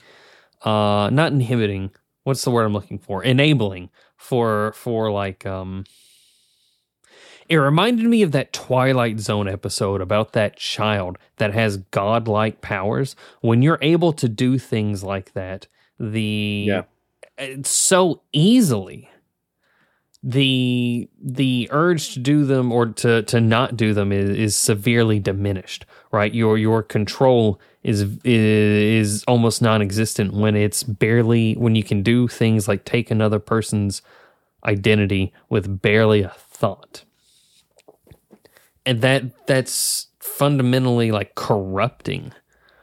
uh 0.64 1.10
not 1.12 1.32
inhibiting. 1.32 1.92
What's 2.24 2.44
the 2.44 2.52
word 2.52 2.66
I'm 2.66 2.74
looking 2.74 3.00
for? 3.00 3.24
Enabling 3.24 3.90
for 4.18 4.74
for 4.74 5.12
like 5.12 5.46
um 5.46 5.86
it 7.50 7.58
reminded 7.58 8.06
me 8.06 8.22
of 8.22 8.32
that 8.32 8.54
Twilight 8.54 9.20
Zone 9.20 9.48
episode 9.48 10.02
about 10.02 10.34
that 10.34 10.56
child 10.56 11.18
that 11.38 11.54
has 11.54 11.78
godlike 11.78 12.62
powers. 12.62 13.16
When 13.42 13.62
you're 13.62 13.80
able 13.82 14.14
to 14.14 14.30
do 14.30 14.60
things 14.60 15.04
like 15.04 15.34
that, 15.34 15.68
the 16.00 16.66
Yeah. 16.68 16.84
Uh, 17.38 17.64
so 17.64 18.22
easily 18.32 19.10
the 20.22 21.10
the 21.22 21.70
urge 21.72 22.14
to 22.14 22.20
do 22.20 22.46
them 22.46 22.72
or 22.72 22.88
to 22.88 23.24
to 23.24 23.40
not 23.40 23.78
do 23.78 23.94
them 23.94 24.12
is, 24.12 24.30
is 24.30 24.56
severely 24.56 25.18
diminished 25.18 25.86
right 26.12 26.34
your 26.34 26.58
your 26.58 26.84
control 26.84 27.58
is 27.84 28.02
is 28.26 29.24
almost 29.30 29.62
non-existent 29.62 30.34
when 30.34 30.58
it's 30.58 30.84
barely 30.84 31.54
when 31.54 31.74
you 31.74 31.84
can 31.84 32.04
do 32.04 32.28
things 32.28 32.68
like 32.68 32.84
take 32.84 33.10
another 33.10 33.40
person's 33.40 34.02
identity 34.66 35.32
with 35.48 35.82
barely 35.82 36.22
a 36.22 36.34
thought 36.38 37.06
and 38.90 39.02
that 39.02 39.46
that's 39.46 40.08
fundamentally 40.20 41.12
like 41.12 41.36
corrupting 41.36 42.34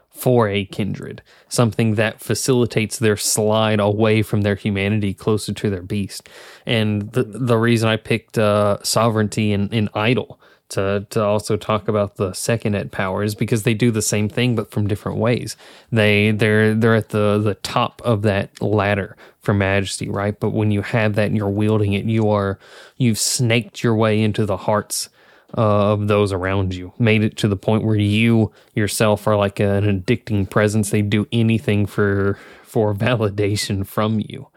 for 0.08 0.48
a 0.48 0.64
kindred 0.66 1.20
something 1.48 1.96
that 1.96 2.20
facilitates 2.20 3.00
their 3.00 3.16
slide 3.16 3.80
away 3.80 4.22
from 4.22 4.42
their 4.42 4.54
humanity 4.54 5.12
closer 5.12 5.52
to 5.52 5.68
their 5.68 5.82
beast. 5.82 6.28
And 6.64 7.10
the 7.12 7.24
the 7.24 7.58
reason 7.58 7.88
i 7.88 7.96
picked 7.96 8.38
uh 8.38 8.78
sovereignty 8.84 9.52
in 9.52 9.68
in 9.70 9.88
idol 9.94 10.40
to 10.68 11.06
to 11.10 11.22
also 11.22 11.56
talk 11.56 11.88
about 11.88 12.16
the 12.16 12.32
second 12.34 12.76
ed 12.76 12.94
is 13.24 13.34
because 13.34 13.64
they 13.64 13.74
do 13.74 13.90
the 13.90 14.00
same 14.00 14.28
thing 14.28 14.54
but 14.54 14.70
from 14.70 14.86
different 14.86 15.18
ways. 15.18 15.56
They 15.90 16.30
they're 16.30 16.72
they're 16.72 16.94
at 16.94 17.08
the 17.08 17.38
the 17.38 17.54
top 17.56 18.00
of 18.04 18.22
that 18.22 18.62
ladder 18.62 19.16
for 19.40 19.54
majesty 19.54 20.08
right? 20.08 20.38
But 20.38 20.50
when 20.50 20.70
you 20.70 20.82
have 20.82 21.16
that 21.16 21.26
and 21.26 21.36
you're 21.36 21.48
wielding 21.48 21.94
it 21.94 22.04
you 22.04 22.30
are 22.30 22.60
you've 22.96 23.18
snaked 23.18 23.82
your 23.82 23.96
way 23.96 24.22
into 24.22 24.46
the 24.46 24.56
hearts 24.56 25.08
uh, 25.56 25.92
of 25.92 26.08
those 26.08 26.32
around 26.32 26.74
you. 26.74 26.92
Made 26.98 27.24
it 27.24 27.36
to 27.38 27.48
the 27.48 27.56
point 27.56 27.84
where 27.84 27.96
you 27.96 28.52
yourself 28.74 29.26
are 29.26 29.36
like 29.36 29.60
an 29.60 29.84
addicting 29.84 30.48
presence. 30.48 30.90
They 30.90 31.02
do 31.02 31.26
anything 31.32 31.86
for 31.86 32.38
for 32.62 32.94
validation 32.94 33.86
from 33.86 34.20
you, 34.20 34.48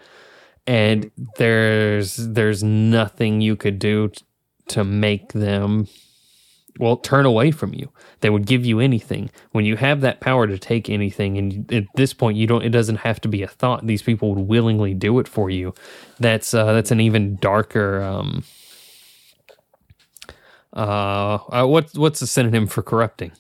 and 0.68 1.12
there's 1.38 2.18
there's 2.18 2.64
nothing 2.64 3.42
you 3.42 3.56
could 3.56 3.80
do 3.80 4.10
t- 4.10 4.26
to 4.70 4.84
make 4.84 5.34
them 5.34 5.88
well 6.80 6.98
turn 6.98 7.26
away 7.26 7.52
from 7.52 7.74
you. 7.74 7.92
They 8.22 8.30
would 8.30 8.46
give 8.46 8.66
you 8.66 8.80
anything 8.80 9.30
when 9.52 9.66
you 9.66 9.76
have 9.76 10.02
that 10.02 10.22
power 10.22 10.48
to 10.48 10.58
take 10.58 10.90
anything. 10.90 11.38
And 11.38 11.72
at 11.74 11.86
this 11.96 12.14
point, 12.14 12.38
you 12.38 12.48
don't. 12.48 12.64
It 12.64 12.70
doesn't 12.70 12.98
have 12.98 13.22
to 13.22 13.28
be 13.28 13.44
a 13.44 13.48
thought. 13.48 13.86
These 13.86 14.02
people 14.02 14.34
would 14.34 14.48
willingly 14.48 14.94
do 14.94 15.20
it 15.20 15.28
for 15.28 15.50
you. 15.50 15.74
That's 16.20 16.54
uh, 16.54 16.74
that's 16.74 16.92
an 16.92 17.02
even 17.02 17.36
darker. 17.38 18.02
Um, 18.02 18.44
uh, 20.74 21.36
uh 21.36 21.66
what 21.66 21.96
what's 21.98 22.20
the 22.20 22.28
synonym 22.28 22.68
for 22.68 22.82
corrupting 22.82 23.32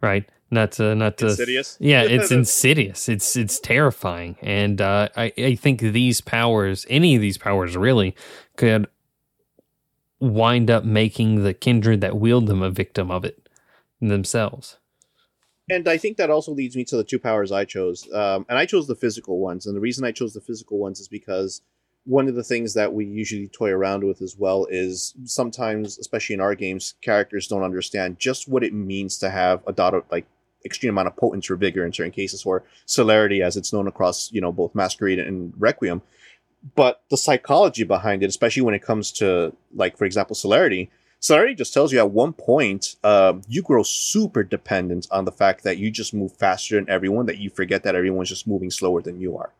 right 0.00 0.28
not 0.50 0.72
to 0.72 0.94
not 0.94 1.18
to 1.18 1.26
Insidious? 1.26 1.76
yeah 1.80 2.02
it's 2.02 2.30
insidious 2.30 3.08
it's 3.08 3.36
it's 3.36 3.60
terrifying 3.60 4.36
and 4.40 4.80
uh 4.80 5.08
i 5.16 5.32
i 5.38 5.54
think 5.54 5.80
these 5.80 6.20
powers 6.20 6.86
any 6.88 7.14
of 7.14 7.20
these 7.20 7.38
powers 7.38 7.76
really 7.76 8.14
could 8.56 8.86
wind 10.20 10.70
up 10.70 10.84
making 10.84 11.44
the 11.44 11.54
kindred 11.54 12.00
that 12.00 12.16
wield 12.16 12.46
them 12.46 12.62
a 12.62 12.70
victim 12.70 13.10
of 13.10 13.24
it 13.24 13.48
themselves 14.00 14.78
and 15.70 15.86
I 15.86 15.98
think 15.98 16.16
that 16.16 16.30
also 16.30 16.52
leads 16.52 16.76
me 16.76 16.84
to 16.84 16.96
the 16.96 17.04
two 17.04 17.18
powers 17.18 17.52
I 17.52 17.64
chose. 17.64 18.10
Um, 18.12 18.46
and 18.48 18.58
I 18.58 18.64
chose 18.64 18.86
the 18.86 18.94
physical 18.94 19.38
ones. 19.38 19.66
And 19.66 19.76
the 19.76 19.80
reason 19.80 20.04
I 20.04 20.12
chose 20.12 20.32
the 20.32 20.40
physical 20.40 20.78
ones 20.78 20.98
is 20.98 21.08
because 21.08 21.60
one 22.08 22.26
of 22.26 22.34
the 22.34 22.42
things 22.42 22.72
that 22.72 22.94
we 22.94 23.04
usually 23.04 23.48
toy 23.48 23.70
around 23.70 24.02
with 24.02 24.22
as 24.22 24.34
well 24.38 24.66
is 24.70 25.12
sometimes, 25.24 25.98
especially 25.98 26.32
in 26.32 26.40
our 26.40 26.54
games, 26.54 26.94
characters 27.02 27.46
don't 27.46 27.62
understand 27.62 28.18
just 28.18 28.48
what 28.48 28.64
it 28.64 28.72
means 28.72 29.18
to 29.18 29.28
have 29.28 29.60
a 29.66 29.74
dot 29.74 29.92
of 29.92 30.04
like 30.10 30.24
extreme 30.64 30.94
amount 30.94 31.08
of 31.08 31.16
potence 31.16 31.50
or 31.50 31.56
vigor 31.56 31.84
in 31.84 31.92
certain 31.92 32.10
cases, 32.10 32.46
or 32.46 32.64
celerity 32.86 33.42
as 33.42 33.58
it's 33.58 33.74
known 33.74 33.86
across 33.86 34.32
you 34.32 34.40
know 34.40 34.50
both 34.50 34.74
Masquerade 34.74 35.18
and 35.18 35.52
Requiem. 35.58 36.00
But 36.74 37.02
the 37.10 37.18
psychology 37.18 37.84
behind 37.84 38.22
it, 38.22 38.30
especially 38.30 38.62
when 38.62 38.74
it 38.74 38.82
comes 38.82 39.12
to 39.12 39.54
like 39.74 39.98
for 39.98 40.06
example 40.06 40.34
celerity, 40.34 40.90
celerity 41.20 41.54
just 41.54 41.74
tells 41.74 41.92
you 41.92 41.98
at 41.98 42.10
one 42.10 42.32
point 42.32 42.96
um, 43.04 43.42
you 43.48 43.60
grow 43.60 43.82
super 43.82 44.42
dependent 44.42 45.06
on 45.10 45.26
the 45.26 45.32
fact 45.32 45.62
that 45.64 45.76
you 45.76 45.90
just 45.90 46.14
move 46.14 46.32
faster 46.32 46.76
than 46.76 46.88
everyone, 46.88 47.26
that 47.26 47.36
you 47.36 47.50
forget 47.50 47.82
that 47.82 47.94
everyone's 47.94 48.30
just 48.30 48.46
moving 48.46 48.70
slower 48.70 49.02
than 49.02 49.20
you 49.20 49.36
are 49.36 49.52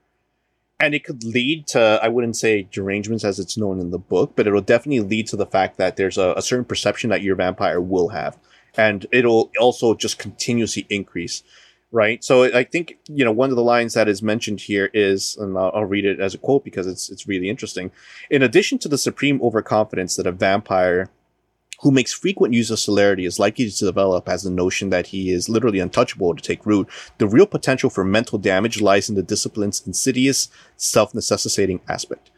and 0.81 0.95
it 0.95 1.05
could 1.05 1.25
lead 1.25 1.67
to 1.67 1.99
i 2.03 2.09
wouldn't 2.09 2.37
say 2.37 2.63
derangements 2.63 3.25
as 3.25 3.39
it's 3.39 3.57
known 3.57 3.81
in 3.81 3.91
the 3.91 3.99
book 3.99 4.33
but 4.37 4.47
it'll 4.47 4.61
definitely 4.61 5.01
lead 5.01 5.27
to 5.27 5.37
the 5.37 5.47
fact 5.47 5.77
that 5.77 5.97
there's 5.97 6.19
a, 6.19 6.35
a, 6.37 6.43
certain 6.43 6.65
perception 6.65 7.11
that 7.11 7.23
your 7.23 7.37
vampire 7.37 7.81
will 7.81 8.09
have. 8.09 8.39
And 8.77 9.07
it'll 9.11 9.51
also 9.59 9.95
just 9.95 10.19
continuously 10.19 10.87
increase 10.89 11.43
right? 11.91 12.23
So 12.23 12.45
i 12.55 12.65
think 12.65 12.99
you 13.07 13.25
know 13.25 13.33
one 13.33 13.51
of 13.51 13.57
the 13.57 13.63
lines 13.63 13.95
that 13.95 14.09
is 14.09 14.23
mentioned 14.23 14.61
here 14.61 14.91
is 14.93 15.37
and 15.37 15.57
i'll, 15.57 15.73
I'll 15.75 15.85
read 15.85 16.05
it 16.05 16.21
as 16.21 16.35
a 16.35 16.39
quote 16.39 16.65
because 16.65 16.87
it's 16.87 17.09
it's 17.11 17.27
really 17.27 17.49
interesting. 17.49 17.91
In 18.31 18.43
addition 18.43 18.79
to 18.81 18.89
the 18.89 18.99
supreme 18.99 19.41
overconfidence 19.41 20.17
that 20.17 20.27
a 20.27 20.33
vampire 20.33 21.11
who 21.81 21.93
makes 21.93 22.13
frequent 22.13 22.55
use 22.55 22.71
of 22.71 22.79
celerity 22.79 23.25
is 23.25 23.39
likely 23.39 23.71
to 23.71 23.85
develop 23.85 24.29
as 24.29 24.43
the 24.43 24.51
notion 24.51 24.91
that 24.91 25.09
he 25.09 25.31
is 25.31 25.49
literally 25.49 25.79
untouchable 25.79 26.35
to 26.35 26.43
take 26.43 26.67
root. 26.67 26.89
The 27.19 27.29
real 27.29 27.47
potential 27.47 27.89
for 27.89 28.05
mental 28.05 28.39
damage 28.39 28.81
lies 28.81 29.09
in 29.09 29.15
the 29.15 29.23
discipline's 29.23 29.87
insidious, 29.87 30.49
self-necessitating 30.77 31.81
aspect. 31.89 32.31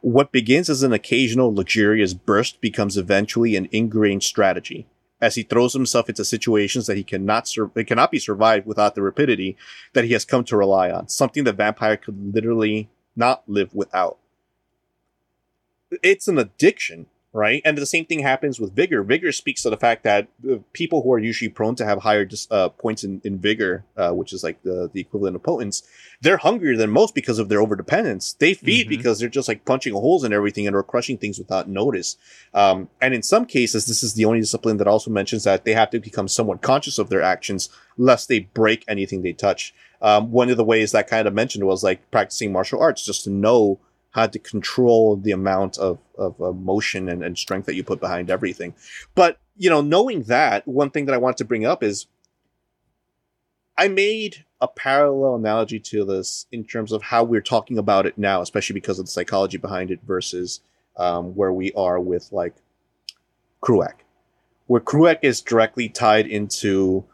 What 0.00 0.32
begins 0.32 0.68
as 0.68 0.82
an 0.82 0.92
occasional 0.92 1.54
luxurious 1.54 2.14
burst 2.14 2.60
becomes 2.60 2.96
eventually 2.96 3.54
an 3.54 3.68
ingrained 3.70 4.24
strategy. 4.24 4.86
As 5.20 5.34
he 5.34 5.42
throws 5.42 5.74
himself 5.74 6.08
into 6.08 6.24
situations 6.24 6.86
that 6.86 6.96
he 6.96 7.04
cannot 7.04 7.46
sur- 7.46 7.68
cannot 7.68 8.10
be 8.10 8.18
survived 8.18 8.66
without 8.66 8.94
the 8.94 9.02
rapidity 9.02 9.56
that 9.92 10.04
he 10.04 10.14
has 10.14 10.24
come 10.24 10.44
to 10.44 10.56
rely 10.56 10.90
on, 10.90 11.08
something 11.08 11.44
the 11.44 11.52
vampire 11.52 11.98
could 11.98 12.34
literally 12.34 12.88
not 13.14 13.42
live 13.46 13.74
without. 13.74 14.16
It's 16.02 16.26
an 16.26 16.38
addiction 16.38 17.06
right? 17.32 17.62
And 17.64 17.78
the 17.78 17.86
same 17.86 18.06
thing 18.06 18.20
happens 18.20 18.58
with 18.58 18.74
vigor. 18.74 19.02
Vigor 19.04 19.30
speaks 19.30 19.62
to 19.62 19.70
the 19.70 19.76
fact 19.76 20.02
that 20.02 20.26
people 20.72 21.02
who 21.02 21.12
are 21.12 21.18
usually 21.18 21.48
prone 21.48 21.76
to 21.76 21.84
have 21.84 22.02
higher 22.02 22.28
uh, 22.50 22.70
points 22.70 23.04
in, 23.04 23.20
in 23.24 23.38
vigor, 23.38 23.84
uh, 23.96 24.10
which 24.10 24.32
is 24.32 24.42
like 24.42 24.60
the, 24.64 24.90
the 24.92 25.00
equivalent 25.00 25.36
of 25.36 25.42
potence, 25.42 25.84
they're 26.20 26.38
hungrier 26.38 26.76
than 26.76 26.90
most 26.90 27.14
because 27.14 27.38
of 27.38 27.48
their 27.48 27.60
overdependence. 27.60 28.36
They 28.38 28.54
feed 28.54 28.86
mm-hmm. 28.86 28.96
because 28.96 29.20
they're 29.20 29.28
just 29.28 29.46
like 29.46 29.64
punching 29.64 29.92
holes 29.92 30.24
in 30.24 30.32
everything 30.32 30.66
and 30.66 30.74
are 30.74 30.82
crushing 30.82 31.18
things 31.18 31.38
without 31.38 31.68
notice. 31.68 32.16
Um, 32.52 32.88
and 33.00 33.14
in 33.14 33.22
some 33.22 33.46
cases, 33.46 33.86
this 33.86 34.02
is 34.02 34.14
the 34.14 34.24
only 34.24 34.40
discipline 34.40 34.78
that 34.78 34.88
also 34.88 35.10
mentions 35.10 35.44
that 35.44 35.64
they 35.64 35.74
have 35.74 35.90
to 35.90 36.00
become 36.00 36.26
somewhat 36.26 36.62
conscious 36.62 36.98
of 36.98 37.10
their 37.10 37.22
actions 37.22 37.68
lest 37.96 38.28
they 38.28 38.40
break 38.40 38.84
anything 38.88 39.22
they 39.22 39.32
touch. 39.32 39.72
Um, 40.02 40.32
one 40.32 40.50
of 40.50 40.56
the 40.56 40.64
ways 40.64 40.92
that 40.92 41.06
kind 41.06 41.28
of 41.28 41.34
mentioned 41.34 41.64
was 41.64 41.84
like 41.84 42.10
practicing 42.10 42.50
martial 42.52 42.80
arts 42.80 43.04
just 43.04 43.24
to 43.24 43.30
know 43.30 43.78
how 44.10 44.26
to 44.26 44.38
control 44.38 45.16
the 45.16 45.30
amount 45.30 45.78
of, 45.78 45.98
of 46.18 46.38
emotion 46.40 47.08
and, 47.08 47.22
and 47.22 47.38
strength 47.38 47.66
that 47.66 47.74
you 47.74 47.84
put 47.84 48.00
behind 48.00 48.30
everything. 48.30 48.74
But, 49.14 49.38
you 49.56 49.70
know, 49.70 49.80
knowing 49.80 50.24
that, 50.24 50.66
one 50.66 50.90
thing 50.90 51.06
that 51.06 51.14
I 51.14 51.18
want 51.18 51.36
to 51.38 51.44
bring 51.44 51.64
up 51.64 51.82
is 51.82 52.06
I 53.76 53.88
made 53.88 54.44
a 54.60 54.68
parallel 54.68 55.36
analogy 55.36 55.78
to 55.80 56.04
this 56.04 56.46
in 56.52 56.64
terms 56.64 56.92
of 56.92 57.02
how 57.02 57.24
we're 57.24 57.40
talking 57.40 57.78
about 57.78 58.04
it 58.04 58.18
now, 58.18 58.42
especially 58.42 58.74
because 58.74 58.98
of 58.98 59.06
the 59.06 59.12
psychology 59.12 59.56
behind 59.56 59.90
it 59.90 60.00
versus 60.02 60.60
um, 60.96 61.34
where 61.34 61.52
we 61.52 61.72
are 61.72 61.98
with 61.98 62.30
like 62.32 62.54
Crúac, 63.62 63.94
where 64.66 64.80
Crúac 64.80 65.20
is 65.22 65.40
directly 65.40 65.88
tied 65.88 66.26
into 66.26 67.04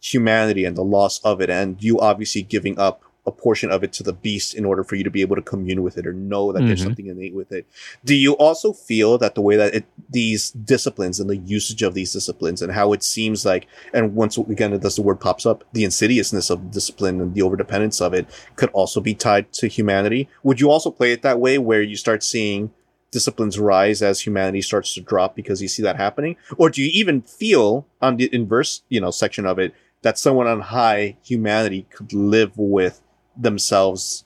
humanity 0.00 0.64
and 0.64 0.76
the 0.76 0.82
loss 0.82 1.20
of 1.20 1.40
it, 1.40 1.50
and 1.50 1.82
you 1.82 2.00
obviously 2.00 2.42
giving 2.42 2.78
up 2.78 3.04
a 3.24 3.30
portion 3.30 3.70
of 3.70 3.84
it 3.84 3.92
to 3.92 4.02
the 4.02 4.12
beast 4.12 4.54
in 4.54 4.64
order 4.64 4.82
for 4.82 4.96
you 4.96 5.04
to 5.04 5.10
be 5.10 5.20
able 5.20 5.36
to 5.36 5.42
commune 5.42 5.82
with 5.82 5.96
it 5.96 6.06
or 6.06 6.12
know 6.12 6.50
that 6.52 6.60
there's 6.66 6.80
Mhm. 6.80 6.84
something 6.84 7.06
innate 7.06 7.34
with 7.34 7.52
it. 7.52 7.66
Do 8.04 8.14
you 8.16 8.32
also 8.32 8.72
feel 8.72 9.16
that 9.18 9.34
the 9.36 9.40
way 9.40 9.54
that 9.56 9.74
it, 9.74 9.84
these 10.10 10.50
disciplines 10.50 11.20
and 11.20 11.30
the 11.30 11.36
usage 11.36 11.82
of 11.82 11.94
these 11.94 12.12
disciplines 12.12 12.60
and 12.62 12.72
how 12.72 12.92
it 12.92 13.04
seems 13.04 13.44
like, 13.46 13.68
and 13.94 14.16
once 14.16 14.36
again, 14.36 14.72
as 14.72 14.96
the 14.96 15.02
word 15.02 15.20
pops 15.20 15.46
up, 15.46 15.62
the 15.72 15.84
insidiousness 15.84 16.50
of 16.50 16.72
discipline 16.72 17.20
and 17.20 17.34
the 17.34 17.42
overdependence 17.42 18.00
of 18.00 18.12
it 18.12 18.26
could 18.56 18.70
also 18.70 19.00
be 19.00 19.14
tied 19.14 19.52
to 19.52 19.68
humanity? 19.68 20.28
Would 20.42 20.60
you 20.60 20.68
also 20.70 20.90
play 20.90 21.12
it 21.12 21.22
that 21.22 21.38
way 21.38 21.58
where 21.58 21.82
you 21.82 21.96
start 21.96 22.24
seeing 22.24 22.70
disciplines 23.12 23.58
rise 23.58 24.02
as 24.02 24.20
humanity 24.26 24.62
starts 24.62 24.94
to 24.94 25.00
drop 25.00 25.36
because 25.36 25.62
you 25.62 25.68
see 25.68 25.82
that 25.82 25.96
happening? 25.96 26.34
Or 26.56 26.70
do 26.70 26.82
you 26.82 26.90
even 26.92 27.22
feel 27.22 27.86
on 28.00 28.16
the 28.16 28.28
inverse, 28.32 28.82
you 28.88 29.00
know, 29.00 29.10
section 29.12 29.46
of 29.46 29.58
it 29.60 29.74
that 30.00 30.18
someone 30.18 30.48
on 30.48 30.60
high 30.60 31.16
humanity 31.22 31.86
could 31.94 32.12
live 32.12 32.52
with 32.56 33.00
themselves 33.36 34.24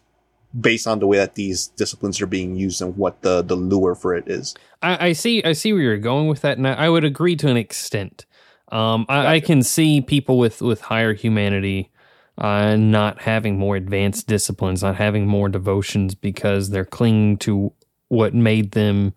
based 0.58 0.86
on 0.86 0.98
the 0.98 1.06
way 1.06 1.18
that 1.18 1.34
these 1.34 1.68
disciplines 1.68 2.20
are 2.20 2.26
being 2.26 2.56
used 2.56 2.80
and 2.80 2.96
what 2.96 3.20
the, 3.22 3.42
the 3.42 3.56
lure 3.56 3.94
for 3.94 4.14
it 4.14 4.28
is? 4.28 4.54
I, 4.82 5.08
I 5.08 5.12
see. 5.12 5.42
I 5.44 5.52
see 5.52 5.72
where 5.72 5.82
you're 5.82 5.98
going 5.98 6.28
with 6.28 6.42
that, 6.42 6.58
and 6.58 6.66
I, 6.66 6.72
I 6.74 6.88
would 6.88 7.04
agree 7.04 7.36
to 7.36 7.48
an 7.48 7.56
extent. 7.56 8.26
Um, 8.72 9.06
I, 9.08 9.34
I 9.34 9.40
can 9.40 9.62
see 9.62 10.00
people 10.00 10.38
with 10.38 10.60
with 10.60 10.80
higher 10.80 11.14
humanity 11.14 11.90
uh, 12.38 12.76
not 12.76 13.22
having 13.22 13.58
more 13.58 13.76
advanced 13.76 14.26
disciplines, 14.26 14.82
not 14.82 14.96
having 14.96 15.26
more 15.26 15.48
devotions 15.48 16.14
because 16.14 16.70
they're 16.70 16.84
clinging 16.84 17.38
to 17.38 17.72
what 18.08 18.34
made 18.34 18.72
them 18.72 19.14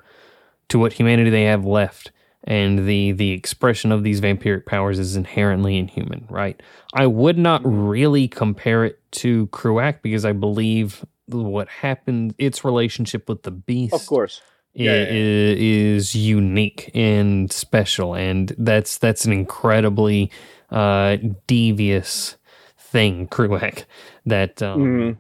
to 0.69 0.79
what 0.79 0.93
humanity 0.93 1.29
they 1.29 1.43
have 1.43 1.65
left, 1.65 2.11
and 2.45 2.87
the 2.87 3.11
the 3.11 3.31
expression 3.31 3.91
of 3.91 4.03
these 4.03 4.21
vampiric 4.21 4.65
powers 4.65 4.99
is 4.99 5.15
inherently 5.15 5.77
inhuman. 5.77 6.25
Right? 6.29 6.61
I 6.93 7.05
would 7.07 7.37
not 7.37 7.61
really 7.63 8.27
compare 8.27 8.85
it 8.85 8.99
to 9.13 9.47
Crúac 9.47 10.01
because 10.01 10.25
I 10.25 10.31
believe 10.33 11.03
what 11.27 11.67
happened, 11.67 12.33
its 12.37 12.63
relationship 12.65 13.29
with 13.29 13.43
the 13.43 13.51
beast 13.51 13.93
of 13.93 14.05
course. 14.07 14.41
i- 14.75 14.81
Yeah, 14.83 14.93
yeah, 14.93 15.07
is 15.11 16.15
unique 16.15 16.89
and 16.95 17.51
special 17.51 18.15
and 18.15 18.53
that's 18.57 18.97
that's 18.97 19.25
an 19.25 19.33
incredibly 19.33 20.31
uh 20.71 21.17
devious 21.47 22.37
thing 22.77 23.27
Crúac 23.27 23.85
that 24.25 24.61
um, 24.63 24.79
Mhm. 24.81 25.17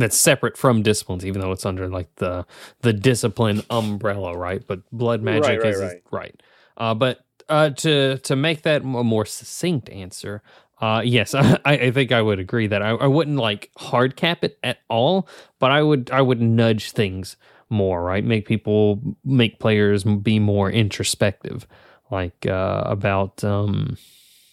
That's 0.00 0.18
separate 0.18 0.56
from 0.56 0.82
disciplines 0.82 1.24
even 1.26 1.40
though 1.40 1.52
it's 1.52 1.66
under 1.66 1.88
like 1.88 2.14
the 2.16 2.46
the 2.82 2.92
discipline 2.92 3.62
umbrella 3.70 4.36
right? 4.36 4.66
But 4.66 4.80
blood 4.92 5.22
Right, 5.22 5.34
magic 5.42 5.58
right, 5.58 5.70
is 5.70 5.80
right. 5.80 6.02
right. 6.10 6.42
Uh 6.76 6.94
but 6.94 7.24
uh 7.48 7.70
to 7.70 8.18
to 8.18 8.36
make 8.36 8.62
that 8.62 8.82
a 8.82 8.84
more 8.84 9.24
succinct 9.26 9.88
answer 9.90 10.42
uh 10.80 11.02
yes 11.04 11.34
i 11.34 11.58
i 11.66 11.90
think 11.90 12.12
i 12.12 12.20
would 12.22 12.38
agree 12.38 12.66
that 12.66 12.82
i, 12.82 12.90
I 12.90 13.06
wouldn't 13.06 13.38
like 13.38 13.70
hard 13.78 14.16
cap 14.16 14.44
it 14.44 14.58
at 14.62 14.78
all 14.88 15.28
but 15.58 15.70
i 15.70 15.82
would 15.82 16.10
i 16.10 16.20
would 16.20 16.40
nudge 16.40 16.92
things 16.92 17.36
more 17.70 18.02
right? 18.02 18.24
Make 18.24 18.46
people 18.46 19.00
make 19.24 19.58
players 19.60 20.04
be 20.04 20.38
more 20.38 20.70
introspective 20.70 21.66
like 22.10 22.46
uh 22.46 22.82
about 22.86 23.44
um 23.44 23.96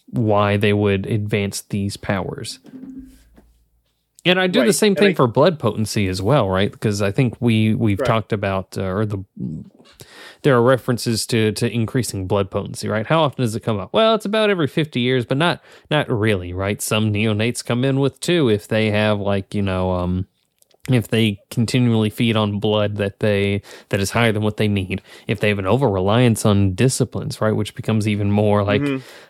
why 0.07 0.57
they 0.57 0.73
would 0.73 1.05
advance 1.05 1.61
these 1.61 1.97
powers 1.97 2.59
and 4.25 4.39
I 4.39 4.47
do 4.47 4.65
the 4.65 4.73
same 4.73 4.95
thing 4.95 5.09
I- 5.11 5.13
for 5.13 5.27
blood 5.27 5.59
potency 5.59 6.07
as 6.07 6.21
well, 6.21 6.49
right? 6.49 6.71
Because 6.71 7.01
I 7.01 7.11
think 7.11 7.35
we 7.39 7.75
we've 7.75 7.99
Right. 7.99 8.07
talked 8.07 8.33
about 8.33 8.77
uh, 8.77 8.83
or 8.83 9.05
the 9.05 9.23
there 10.41 10.55
are 10.55 10.61
references 10.61 11.25
to 11.27 11.51
to 11.53 11.71
increasing 11.71 12.27
blood 12.27 12.49
potency, 12.51 12.87
right? 12.87 13.05
How 13.05 13.21
often 13.23 13.43
does 13.43 13.55
it 13.55 13.61
come 13.61 13.79
up? 13.79 13.89
Well, 13.93 14.15
it's 14.15 14.25
about 14.25 14.49
every 14.49 14.67
50 14.67 14.99
years, 14.99 15.25
but 15.25 15.37
not 15.37 15.61
not 15.91 16.09
really, 16.09 16.53
right? 16.53 16.81
Some 16.81 17.11
neonates 17.13 17.63
come 17.63 17.83
in 17.85 17.99
with 17.99 18.19
two 18.19 18.49
if 18.49 18.67
they 18.67 18.91
have 18.91 19.19
like, 19.19 19.53
you 19.55 19.61
know, 19.61 19.91
um 19.91 20.27
if 20.89 21.07
they 21.07 21.39
continually 21.49 22.11
feed 22.11 22.35
on 22.35 22.59
blood 22.59 22.97
that 22.97 23.19
they 23.19 23.61
that 23.89 23.99
is 23.99 24.11
higher 24.11 24.31
than 24.31 24.43
what 24.43 24.57
they 24.57 24.67
need. 24.67 25.01
If 25.27 25.39
they 25.39 25.49
have 25.49 25.59
an 25.59 25.65
over 25.65 25.89
reliance 25.89 26.45
on 26.45 26.73
disciplines 26.75 27.41
right 27.41 27.55
which 27.55 27.75
becomes 27.75 28.07
even 28.07 28.31
more 28.31 28.63
like 28.63 28.83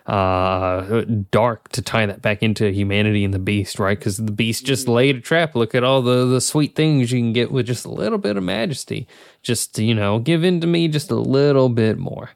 uh 0.06 1.02
dark 1.30 1.68
to 1.70 1.82
tie 1.82 2.06
that 2.06 2.20
back 2.20 2.42
into 2.42 2.70
humanity 2.70 3.24
and 3.24 3.32
the 3.32 3.38
beast 3.38 3.78
right? 3.78 3.98
Because 3.98 4.18
the 4.18 4.32
beast 4.32 4.66
just 4.66 4.88
laid 4.88 5.16
a 5.16 5.20
trap. 5.20 5.54
Look 5.54 5.74
at 5.74 5.84
all 5.84 6.02
the 6.02 6.26
the 6.26 6.40
sweet 6.40 6.74
things 6.74 7.10
you 7.10 7.20
can 7.20 7.32
get 7.32 7.50
with 7.50 7.66
just 7.66 7.86
a 7.86 7.90
little 7.90 8.18
bit 8.18 8.36
of 8.36 8.42
majesty. 8.42 9.06
Just 9.42 9.78
you 9.78 9.94
know 9.94 10.18
give 10.18 10.44
in 10.44 10.60
to 10.60 10.66
me 10.66 10.88
just 10.88 11.10
a 11.10 11.16
little 11.16 11.68
bit 11.68 11.96
more. 11.98 12.30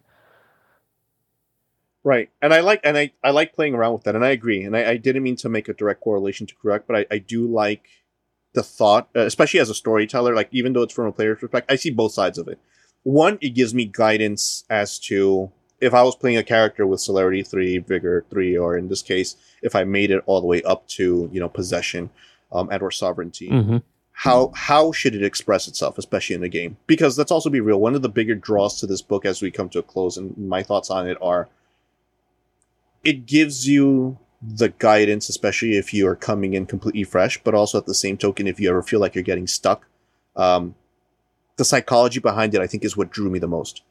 Right. 2.02 2.30
And 2.40 2.54
I 2.54 2.60
like 2.60 2.80
and 2.82 2.96
I, 2.96 3.12
I 3.22 3.30
like 3.30 3.52
playing 3.54 3.74
around 3.74 3.92
with 3.92 4.04
that 4.04 4.14
and 4.16 4.24
I 4.24 4.30
agree. 4.30 4.62
And 4.62 4.74
I, 4.74 4.92
I 4.92 4.96
didn't 4.96 5.22
mean 5.22 5.36
to 5.36 5.50
make 5.50 5.68
a 5.68 5.74
direct 5.74 6.00
correlation 6.00 6.46
to 6.46 6.54
correct, 6.54 6.86
but 6.86 6.96
I, 6.96 7.06
I 7.10 7.18
do 7.18 7.46
like 7.46 7.86
the 8.52 8.62
thought, 8.62 9.08
uh, 9.14 9.20
especially 9.20 9.60
as 9.60 9.70
a 9.70 9.74
storyteller, 9.74 10.34
like 10.34 10.48
even 10.50 10.72
though 10.72 10.82
it's 10.82 10.94
from 10.94 11.06
a 11.06 11.12
player's 11.12 11.38
perspective, 11.38 11.72
I 11.72 11.76
see 11.76 11.90
both 11.90 12.12
sides 12.12 12.38
of 12.38 12.48
it. 12.48 12.58
One, 13.02 13.38
it 13.40 13.50
gives 13.50 13.74
me 13.74 13.86
guidance 13.86 14.64
as 14.68 14.98
to 15.00 15.50
if 15.80 15.94
I 15.94 16.02
was 16.02 16.16
playing 16.16 16.36
a 16.36 16.42
character 16.42 16.86
with 16.86 17.00
celerity 17.00 17.42
three, 17.42 17.78
vigor 17.78 18.24
three, 18.28 18.56
or 18.56 18.76
in 18.76 18.88
this 18.88 19.02
case, 19.02 19.36
if 19.62 19.74
I 19.74 19.84
made 19.84 20.10
it 20.10 20.22
all 20.26 20.40
the 20.40 20.46
way 20.46 20.62
up 20.62 20.86
to, 20.88 21.30
you 21.32 21.40
know, 21.40 21.48
possession, 21.48 22.10
um, 22.52 22.68
and 22.70 22.82
or 22.82 22.90
sovereignty 22.90 23.48
hmm 23.48 23.78
how 24.20 24.52
how 24.54 24.92
should 24.92 25.14
it 25.14 25.24
express 25.24 25.66
itself, 25.66 25.96
especially 25.96 26.34
in 26.34 26.42
the 26.42 26.48
game? 26.50 26.76
Because 26.86 27.16
let's 27.16 27.32
also 27.32 27.48
be 27.48 27.60
real. 27.60 27.80
One 27.80 27.94
of 27.94 28.02
the 28.02 28.08
bigger 28.10 28.34
draws 28.34 28.78
to 28.80 28.86
this 28.86 29.00
book, 29.00 29.24
as 29.24 29.40
we 29.40 29.50
come 29.50 29.70
to 29.70 29.78
a 29.78 29.82
close, 29.82 30.18
and 30.18 30.36
my 30.36 30.62
thoughts 30.62 30.90
on 30.90 31.08
it 31.08 31.16
are, 31.22 31.48
it 33.02 33.24
gives 33.24 33.66
you 33.66 34.18
the 34.42 34.70
guidance, 34.78 35.28
especially 35.28 35.76
if 35.76 35.92
you 35.92 36.06
are 36.08 36.16
coming 36.16 36.54
in 36.54 36.66
completely 36.66 37.04
fresh, 37.04 37.42
but 37.42 37.54
also 37.54 37.78
at 37.78 37.86
the 37.86 37.94
same 37.94 38.16
token, 38.16 38.46
if 38.46 38.58
you 38.58 38.70
ever 38.70 38.82
feel 38.82 39.00
like 39.00 39.14
you're 39.14 39.24
getting 39.24 39.46
stuck, 39.46 39.86
um, 40.36 40.74
the 41.56 41.64
psychology 41.64 42.20
behind 42.20 42.54
it, 42.54 42.60
I 42.60 42.66
think, 42.66 42.84
is 42.84 42.96
what 42.96 43.10
drew 43.10 43.28
me 43.28 43.38
the 43.38 43.48
most, 43.48 43.82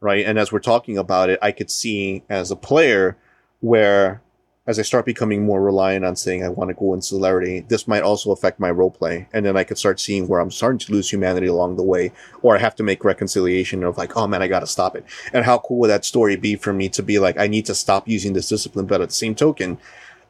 right? 0.00 0.24
And 0.24 0.38
as 0.38 0.52
we're 0.52 0.60
talking 0.60 0.96
about 0.96 1.30
it, 1.30 1.38
I 1.42 1.50
could 1.50 1.70
see 1.70 2.22
as 2.28 2.50
a 2.50 2.56
player 2.56 3.16
where 3.60 4.22
as 4.68 4.78
I 4.78 4.82
start 4.82 5.06
becoming 5.06 5.46
more 5.46 5.62
reliant 5.62 6.04
on 6.04 6.14
saying 6.14 6.44
I 6.44 6.50
want 6.50 6.68
to 6.68 6.74
go 6.74 6.92
in 6.92 7.00
celerity, 7.00 7.60
this 7.60 7.88
might 7.88 8.02
also 8.02 8.32
affect 8.32 8.60
my 8.60 8.70
role 8.70 8.90
play. 8.90 9.26
And 9.32 9.46
then 9.46 9.56
I 9.56 9.64
could 9.64 9.78
start 9.78 9.98
seeing 9.98 10.28
where 10.28 10.40
I'm 10.40 10.50
starting 10.50 10.78
to 10.80 10.92
lose 10.92 11.10
humanity 11.10 11.46
along 11.46 11.76
the 11.76 11.82
way, 11.82 12.12
or 12.42 12.54
I 12.54 12.58
have 12.58 12.76
to 12.76 12.82
make 12.82 13.02
reconciliation 13.02 13.82
of 13.82 13.96
like, 13.96 14.14
oh 14.14 14.26
man, 14.26 14.42
I 14.42 14.46
got 14.46 14.60
to 14.60 14.66
stop 14.66 14.94
it. 14.94 15.06
And 15.32 15.46
how 15.46 15.56
cool 15.56 15.78
would 15.78 15.88
that 15.88 16.04
story 16.04 16.36
be 16.36 16.54
for 16.54 16.74
me 16.74 16.90
to 16.90 17.02
be 17.02 17.18
like, 17.18 17.38
I 17.38 17.46
need 17.46 17.64
to 17.64 17.74
stop 17.74 18.06
using 18.06 18.34
this 18.34 18.50
discipline, 18.50 18.84
but 18.84 19.00
at 19.00 19.08
the 19.08 19.14
same 19.14 19.34
token, 19.34 19.78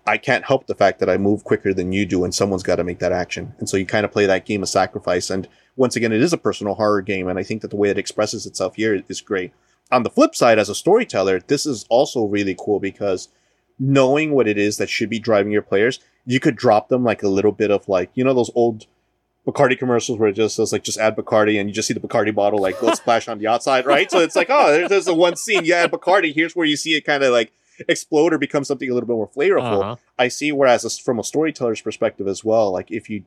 I 0.06 0.18
can't 0.18 0.44
help 0.44 0.68
the 0.68 0.76
fact 0.76 1.00
that 1.00 1.10
I 1.10 1.18
move 1.18 1.42
quicker 1.42 1.74
than 1.74 1.90
you 1.90 2.06
do, 2.06 2.22
and 2.22 2.32
someone's 2.32 2.62
got 2.62 2.76
to 2.76 2.84
make 2.84 3.00
that 3.00 3.10
action. 3.10 3.54
And 3.58 3.68
so 3.68 3.76
you 3.76 3.86
kind 3.86 4.04
of 4.04 4.12
play 4.12 4.26
that 4.26 4.46
game 4.46 4.62
of 4.62 4.68
sacrifice. 4.68 5.30
And 5.30 5.48
once 5.74 5.96
again, 5.96 6.12
it 6.12 6.22
is 6.22 6.32
a 6.32 6.38
personal 6.38 6.76
horror 6.76 7.02
game, 7.02 7.26
and 7.26 7.40
I 7.40 7.42
think 7.42 7.60
that 7.62 7.72
the 7.72 7.76
way 7.76 7.90
it 7.90 7.98
expresses 7.98 8.46
itself 8.46 8.76
here 8.76 9.02
is 9.08 9.20
great. 9.20 9.52
On 9.90 10.04
the 10.04 10.10
flip 10.10 10.36
side, 10.36 10.60
as 10.60 10.68
a 10.68 10.76
storyteller, 10.76 11.40
this 11.40 11.66
is 11.66 11.86
also 11.88 12.24
really 12.24 12.54
cool 12.56 12.78
because 12.78 13.30
knowing 13.78 14.32
what 14.32 14.48
it 14.48 14.58
is 14.58 14.76
that 14.76 14.88
should 14.88 15.10
be 15.10 15.18
driving 15.18 15.52
your 15.52 15.62
players, 15.62 16.00
you 16.26 16.40
could 16.40 16.56
drop 16.56 16.88
them 16.88 17.04
like 17.04 17.22
a 17.22 17.28
little 17.28 17.52
bit 17.52 17.70
of 17.70 17.88
like, 17.88 18.10
you 18.14 18.24
know, 18.24 18.34
those 18.34 18.50
old 18.54 18.86
Bacardi 19.46 19.78
commercials 19.78 20.18
where 20.18 20.28
it 20.28 20.34
just 20.34 20.56
says 20.56 20.72
like, 20.72 20.82
just 20.82 20.98
add 20.98 21.16
Bacardi 21.16 21.58
and 21.58 21.68
you 21.68 21.74
just 21.74 21.88
see 21.88 21.94
the 21.94 22.00
Bacardi 22.00 22.34
bottle 22.34 22.60
like 22.60 22.80
go 22.80 22.92
splash 22.94 23.28
on 23.28 23.38
the 23.38 23.46
outside, 23.46 23.86
right? 23.86 24.10
So 24.10 24.18
it's 24.18 24.36
like, 24.36 24.48
oh, 24.50 24.70
there's, 24.70 24.88
there's 24.90 25.04
the 25.06 25.14
one 25.14 25.36
scene, 25.36 25.64
you 25.64 25.74
add 25.74 25.90
Bacardi, 25.90 26.34
here's 26.34 26.54
where 26.54 26.66
you 26.66 26.76
see 26.76 26.94
it 26.96 27.02
kind 27.02 27.22
of 27.22 27.32
like 27.32 27.52
explode 27.88 28.32
or 28.32 28.38
become 28.38 28.64
something 28.64 28.90
a 28.90 28.94
little 28.94 29.06
bit 29.06 29.14
more 29.14 29.28
flavorful. 29.28 29.82
Uh-huh. 29.82 29.96
I 30.18 30.28
see. 30.28 30.52
Whereas 30.52 30.84
as- 30.84 30.98
from 30.98 31.18
a 31.18 31.24
storyteller's 31.24 31.80
perspective 31.80 32.26
as 32.26 32.44
well, 32.44 32.72
like 32.72 32.90
if 32.90 33.08
you 33.08 33.24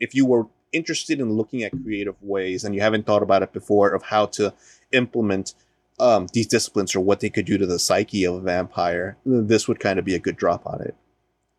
if 0.00 0.14
you 0.14 0.26
were 0.26 0.46
interested 0.72 1.20
in 1.20 1.34
looking 1.34 1.62
at 1.62 1.72
creative 1.84 2.16
ways 2.20 2.64
and 2.64 2.74
you 2.74 2.80
haven't 2.80 3.06
thought 3.06 3.22
about 3.22 3.42
it 3.42 3.52
before 3.52 3.90
of 3.90 4.02
how 4.02 4.26
to 4.26 4.52
implement 4.92 5.54
um, 6.02 6.26
these 6.32 6.48
disciplines 6.48 6.94
or 6.96 7.00
what 7.00 7.20
they 7.20 7.30
could 7.30 7.44
do 7.44 7.56
to 7.56 7.66
the 7.66 7.78
psyche 7.78 8.24
of 8.24 8.34
a 8.34 8.40
vampire, 8.40 9.16
this 9.24 9.68
would 9.68 9.78
kind 9.78 9.98
of 9.98 10.04
be 10.04 10.14
a 10.14 10.18
good 10.18 10.36
drop 10.36 10.66
on 10.66 10.82
it. 10.82 10.96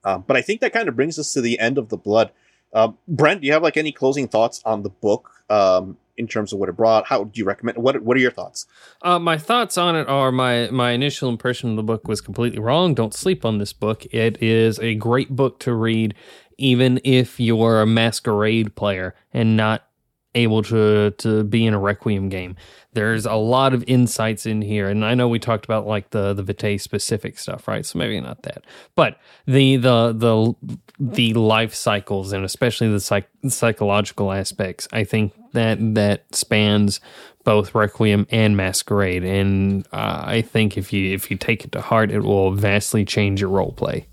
Um, 0.04 0.26
but 0.28 0.36
I 0.36 0.42
think 0.42 0.60
that 0.60 0.74
kind 0.74 0.90
of 0.90 0.96
brings 0.98 1.18
us 1.18 1.32
to 1.34 1.42
the 1.42 1.58
end 1.60 1.78
of 1.78 1.88
the 1.88 1.98
blood. 1.98 2.32
Um, 2.74 2.98
Brent, 3.08 3.42
do 3.42 3.48
you 3.48 3.54
have 3.54 3.64
like 3.64 3.78
any 3.78 3.94
closing 3.94 4.28
thoughts 4.28 4.62
on 4.66 4.84
the 4.84 4.90
book 4.90 5.44
um, 5.50 5.98
in 6.18 6.28
terms 6.28 6.52
of 6.52 6.60
what 6.60 6.68
it 6.68 6.76
brought? 6.76 7.08
How 7.08 7.24
do 7.24 7.40
you 7.40 7.46
recommend? 7.46 7.78
What 7.78 8.04
What 8.04 8.18
are 8.18 8.20
your 8.20 8.32
thoughts? 8.32 8.66
Uh, 9.02 9.18
my 9.20 9.38
thoughts 9.38 9.78
on 9.78 9.96
it 9.96 10.10
are 10.10 10.32
my 10.32 10.70
my 10.72 10.92
initial 10.92 11.30
impression 11.30 11.70
of 11.70 11.76
the 11.78 11.84
book 11.84 12.08
was 12.08 12.20
completely 12.20 12.60
wrong. 12.60 12.94
Don't 12.94 13.14
sleep 13.14 13.46
on 13.46 13.60
this 13.60 13.72
book. 13.72 14.06
It 14.12 14.42
is 14.42 14.78
a 14.80 14.96
great 14.96 15.30
book 15.30 15.60
to 15.60 15.74
read, 15.74 16.16
even 16.58 17.00
if 17.06 17.40
you're 17.40 17.80
a 17.80 17.88
masquerade 17.88 18.76
player 18.76 19.16
and 19.32 19.56
not 19.56 19.88
able 20.36 20.64
to 20.64 21.12
to 21.12 21.44
be 21.44 21.66
in 21.66 21.74
a 21.74 21.80
requiem 21.80 22.30
game. 22.30 22.56
There's 22.94 23.26
a 23.26 23.36
lot 23.36 23.74
of 23.74 23.84
insights 23.88 24.46
in 24.46 24.62
here, 24.62 24.88
and 24.88 25.04
I 25.04 25.16
know 25.16 25.28
we 25.28 25.40
talked 25.40 25.66
about 25.66 25.88
like 25.88 26.12
the 26.12 26.34
the 26.34 26.44
Vitae 26.44 26.78
specific 26.78 27.40
stuff, 27.40 27.68
right? 27.68 27.86
So 27.86 27.98
maybe 28.00 28.20
not 28.20 28.44
that, 28.44 28.64
but 28.96 29.18
the 29.46 29.78
the 29.78 30.14
the 30.14 30.76
the 31.00 31.34
life 31.34 31.74
cycles 31.74 32.34
and 32.34 32.46
especially 32.46 32.90
the 32.90 33.00
psych, 33.00 33.28
psychological 33.48 34.32
aspects. 34.32 34.88
I 34.92 35.04
think 35.04 35.34
that 35.54 35.78
that 35.96 36.24
spans 36.36 37.00
both 37.44 37.76
Requiem 37.76 38.28
and 38.30 38.56
Masquerade, 38.56 39.24
and 39.24 39.88
uh, 39.92 40.24
I 40.26 40.42
think 40.42 40.78
if 40.78 40.94
you 40.94 41.14
if 41.14 41.30
you 41.30 41.38
take 41.38 41.66
it 41.66 41.72
to 41.74 41.82
heart, 41.82 42.12
it 42.12 42.22
will 42.22 42.52
vastly 42.52 43.06
change 43.06 43.42
your 43.42 43.50
role 43.50 43.74
play. 43.74 44.08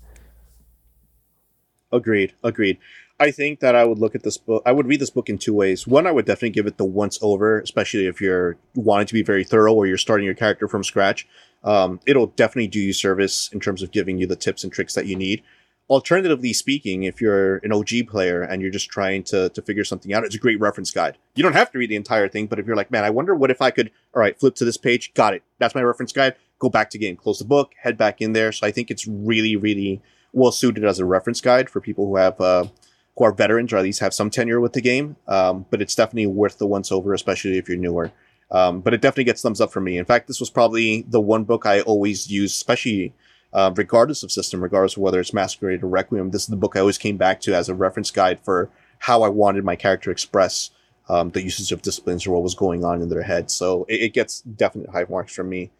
Agreed. 1.91 2.33
Agreed. 2.43 2.77
I 3.21 3.29
think 3.29 3.59
that 3.59 3.75
I 3.75 3.85
would 3.85 3.99
look 3.99 4.15
at 4.15 4.23
this 4.23 4.39
book. 4.39 4.63
I 4.65 4.71
would 4.71 4.87
read 4.87 4.99
this 4.99 5.11
book 5.11 5.29
in 5.29 5.37
two 5.37 5.53
ways. 5.53 5.85
One, 5.85 6.07
I 6.07 6.11
would 6.11 6.25
definitely 6.25 6.49
give 6.49 6.65
it 6.65 6.77
the 6.77 6.85
once 6.85 7.19
over, 7.21 7.59
especially 7.59 8.07
if 8.07 8.19
you're 8.19 8.57
wanting 8.73 9.05
to 9.05 9.13
be 9.13 9.21
very 9.21 9.43
thorough 9.43 9.75
or 9.75 9.85
you're 9.85 9.99
starting 9.99 10.25
your 10.25 10.33
character 10.33 10.67
from 10.67 10.83
scratch. 10.83 11.27
Um, 11.63 11.99
it'll 12.07 12.25
definitely 12.25 12.69
do 12.69 12.79
you 12.79 12.93
service 12.93 13.47
in 13.53 13.59
terms 13.59 13.83
of 13.83 13.91
giving 13.91 14.17
you 14.17 14.25
the 14.25 14.35
tips 14.35 14.63
and 14.63 14.73
tricks 14.73 14.95
that 14.95 15.05
you 15.05 15.15
need. 15.15 15.43
Alternatively 15.87 16.51
speaking, 16.51 17.03
if 17.03 17.21
you're 17.21 17.57
an 17.57 17.71
OG 17.71 18.07
player 18.07 18.41
and 18.41 18.59
you're 18.59 18.71
just 18.71 18.89
trying 18.89 19.21
to, 19.25 19.49
to 19.49 19.61
figure 19.61 19.83
something 19.83 20.11
out, 20.13 20.23
it's 20.23 20.33
a 20.33 20.39
great 20.39 20.59
reference 20.59 20.89
guide. 20.89 21.19
You 21.35 21.43
don't 21.43 21.53
have 21.53 21.71
to 21.73 21.77
read 21.77 21.91
the 21.91 21.95
entire 21.97 22.27
thing, 22.27 22.47
but 22.47 22.57
if 22.57 22.65
you're 22.65 22.75
like, 22.75 22.89
man, 22.89 23.03
I 23.03 23.11
wonder 23.11 23.35
what 23.35 23.51
if 23.51 23.61
I 23.61 23.69
could, 23.69 23.91
all 24.15 24.21
right, 24.21 24.39
flip 24.39 24.55
to 24.55 24.65
this 24.65 24.77
page, 24.77 25.13
got 25.13 25.35
it. 25.35 25.43
That's 25.59 25.75
my 25.75 25.83
reference 25.83 26.11
guide. 26.11 26.37
Go 26.57 26.69
back 26.69 26.89
to 26.89 26.97
game, 26.97 27.17
close 27.17 27.37
the 27.37 27.45
book, 27.45 27.73
head 27.77 27.99
back 27.99 28.19
in 28.19 28.33
there. 28.33 28.51
So 28.51 28.65
I 28.65 28.71
think 28.71 28.89
it's 28.89 29.05
really, 29.05 29.55
really 29.55 30.01
well 30.33 30.51
suited 30.51 30.85
as 30.85 30.97
a 30.97 31.05
reference 31.05 31.39
guide 31.39 31.69
for 31.69 31.81
people 31.81 32.07
who 32.07 32.15
have, 32.15 32.41
uh, 32.41 32.65
who 33.17 33.23
are 33.23 33.31
veterans 33.33 33.73
or 33.73 33.77
at 33.77 33.83
least 33.83 33.99
have 33.99 34.13
some 34.13 34.29
tenure 34.29 34.59
with 34.59 34.73
the 34.73 34.81
game. 34.81 35.15
Um, 35.27 35.65
but 35.69 35.81
it's 35.81 35.95
definitely 35.95 36.27
worth 36.27 36.57
the 36.57 36.67
once 36.67 36.91
over, 36.91 37.13
especially 37.13 37.57
if 37.57 37.67
you're 37.67 37.77
newer. 37.77 38.11
Um, 38.51 38.81
but 38.81 38.93
it 38.93 39.01
definitely 39.01 39.25
gets 39.25 39.41
thumbs 39.41 39.61
up 39.61 39.71
for 39.71 39.79
me. 39.79 39.97
In 39.97 40.05
fact, 40.05 40.27
this 40.27 40.39
was 40.39 40.49
probably 40.49 41.03
the 41.07 41.21
one 41.21 41.45
book 41.45 41.65
I 41.65 41.81
always 41.81 42.29
use, 42.29 42.53
especially 42.53 43.13
uh, 43.53 43.71
regardless 43.75 44.23
of 44.23 44.31
system, 44.31 44.61
regardless 44.61 44.97
of 44.97 45.03
whether 45.03 45.19
it's 45.19 45.33
Masquerade 45.33 45.83
or 45.83 45.87
Requiem. 45.87 46.31
This 46.31 46.43
is 46.43 46.47
the 46.47 46.57
book 46.57 46.75
I 46.75 46.81
always 46.81 46.97
came 46.97 47.17
back 47.17 47.41
to 47.41 47.55
as 47.55 47.69
a 47.69 47.75
reference 47.75 48.11
guide 48.11 48.39
for 48.43 48.69
how 48.99 49.23
I 49.23 49.29
wanted 49.29 49.63
my 49.63 49.75
character 49.75 50.11
express 50.11 50.71
um, 51.09 51.31
the 51.31 51.41
usage 51.41 51.71
of 51.71 51.81
disciplines 51.81 52.25
or 52.25 52.31
what 52.31 52.43
was 52.43 52.55
going 52.55 52.85
on 52.85 53.01
in 53.01 53.09
their 53.09 53.23
head. 53.23 53.51
So 53.51 53.85
it, 53.89 54.01
it 54.01 54.13
gets 54.13 54.41
definite 54.41 54.89
high 54.89 55.05
marks 55.09 55.33
from 55.33 55.49
me. 55.49 55.71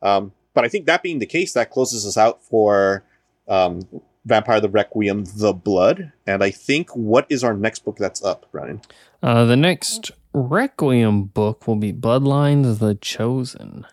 Um, 0.00 0.32
but 0.54 0.64
I 0.64 0.68
think 0.68 0.86
that 0.86 1.02
being 1.02 1.18
the 1.18 1.26
case, 1.26 1.52
that 1.52 1.70
closes 1.70 2.06
us 2.06 2.16
out 2.16 2.42
for 2.42 3.04
um, 3.48 3.82
Vampire 4.28 4.60
the 4.60 4.68
Requiem, 4.68 5.24
The 5.36 5.52
Blood. 5.52 6.12
And 6.26 6.44
I 6.44 6.50
think 6.50 6.94
what 6.94 7.26
is 7.28 7.42
our 7.42 7.54
next 7.54 7.84
book 7.84 7.96
that's 7.96 8.22
up, 8.22 8.46
Brian? 8.52 8.80
Uh, 9.22 9.44
the 9.46 9.56
next 9.56 10.10
Requiem 10.32 11.24
book 11.24 11.66
will 11.66 11.76
be 11.76 11.92
Bloodlines 11.92 12.78
The 12.78 12.94
Chosen. 12.94 13.86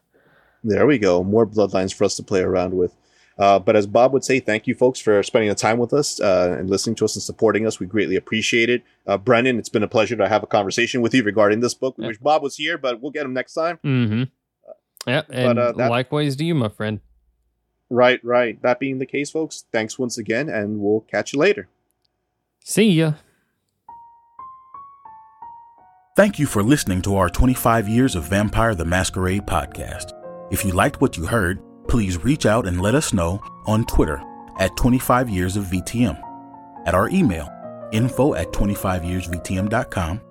There 0.63 0.85
we 0.85 0.97
go. 0.97 1.23
More 1.23 1.45
bloodlines 1.47 1.93
for 1.93 2.03
us 2.03 2.15
to 2.17 2.23
play 2.23 2.41
around 2.41 2.73
with. 2.75 2.93
Uh, 3.37 3.59
but 3.59 3.75
as 3.75 3.85
Bob 3.85 4.13
would 4.13 4.23
say, 4.23 4.39
thank 4.39 4.65
you 4.65 4.73
folks 4.73 4.99
for 4.99 5.21
spending 5.21 5.49
the 5.49 5.55
time 5.55 5.77
with 5.77 5.93
us 5.93 6.19
uh, 6.21 6.55
and 6.57 6.69
listening 6.69 6.95
to 6.95 7.05
us 7.05 7.15
and 7.15 7.21
supporting 7.23 7.67
us. 7.67 7.79
We 7.79 7.85
greatly 7.85 8.15
appreciate 8.15 8.69
it. 8.69 8.81
Uh, 9.05 9.17
Brennan, 9.17 9.59
it's 9.59 9.69
been 9.69 9.83
a 9.83 9.87
pleasure 9.87 10.15
to 10.15 10.27
have 10.27 10.41
a 10.41 10.47
conversation 10.47 11.01
with 11.01 11.13
you 11.13 11.21
regarding 11.23 11.59
this 11.59 11.73
book. 11.73 11.97
We 11.97 12.03
Yeah. 12.05 12.07
wish 12.09 12.17
Bob 12.17 12.41
was 12.41 12.55
here, 12.55 12.77
but 12.77 13.01
we'll 13.01 13.11
get 13.11 13.25
him 13.25 13.33
next 13.33 13.53
time. 13.53 13.77
Mm-hmm. 13.83 14.23
Yeah, 15.07 15.21
and 15.29 15.59
uh, 15.59 15.71
that- 15.73 15.89
likewise 15.91 16.35
to 16.37 16.43
you, 16.45 16.55
my 16.55 16.69
friend. 16.69 16.99
Right, 17.89 18.23
right. 18.23 18.61
That 18.61 18.79
being 18.79 18.99
the 18.99 19.05
case, 19.05 19.29
folks, 19.29 19.65
thanks 19.71 19.99
once 19.99 20.17
again, 20.17 20.49
and 20.49 20.79
we'll 20.79 21.01
catch 21.01 21.33
you 21.33 21.39
later. 21.39 21.67
See 22.63 22.89
ya. 22.89 23.13
Thank 26.15 26.39
you 26.39 26.47
for 26.47 26.63
listening 26.63 27.01
to 27.03 27.17
our 27.17 27.29
25 27.29 27.89
years 27.89 28.15
of 28.15 28.23
Vampire 28.23 28.73
the 28.73 28.85
Masquerade 28.85 29.45
podcast. 29.45 30.13
If 30.49 30.63
you 30.63 30.71
liked 30.71 31.01
what 31.01 31.17
you 31.17 31.25
heard, 31.25 31.59
please 31.87 32.23
reach 32.23 32.45
out 32.45 32.67
and 32.67 32.81
let 32.81 32.95
us 32.95 33.11
know 33.13 33.41
on 33.65 33.85
Twitter 33.85 34.23
at 34.57 34.77
25 34.77 35.29
years 35.29 35.57
of 35.57 35.65
VTM, 35.65 36.17
at 36.85 36.95
our 36.95 37.09
email 37.09 37.51
info 37.91 38.33
at 38.33 38.53
25yearsvtm.com, 38.53 40.21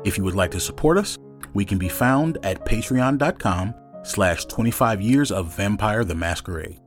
If 0.05 0.16
you 0.16 0.23
would 0.24 0.36
like 0.36 0.53
to 0.53 0.61
support 0.61 0.97
us, 0.97 1.19
we 1.55 1.65
can 1.65 1.78
be 1.78 1.89
found 1.89 2.39
at 2.45 2.65
patreon.com 2.65 3.74
slash 4.05 4.45
25 4.45 5.01
years 5.01 5.32
of 5.32 5.53
vampire 5.53 6.05
the 6.05 6.15
masquerade 6.15 6.78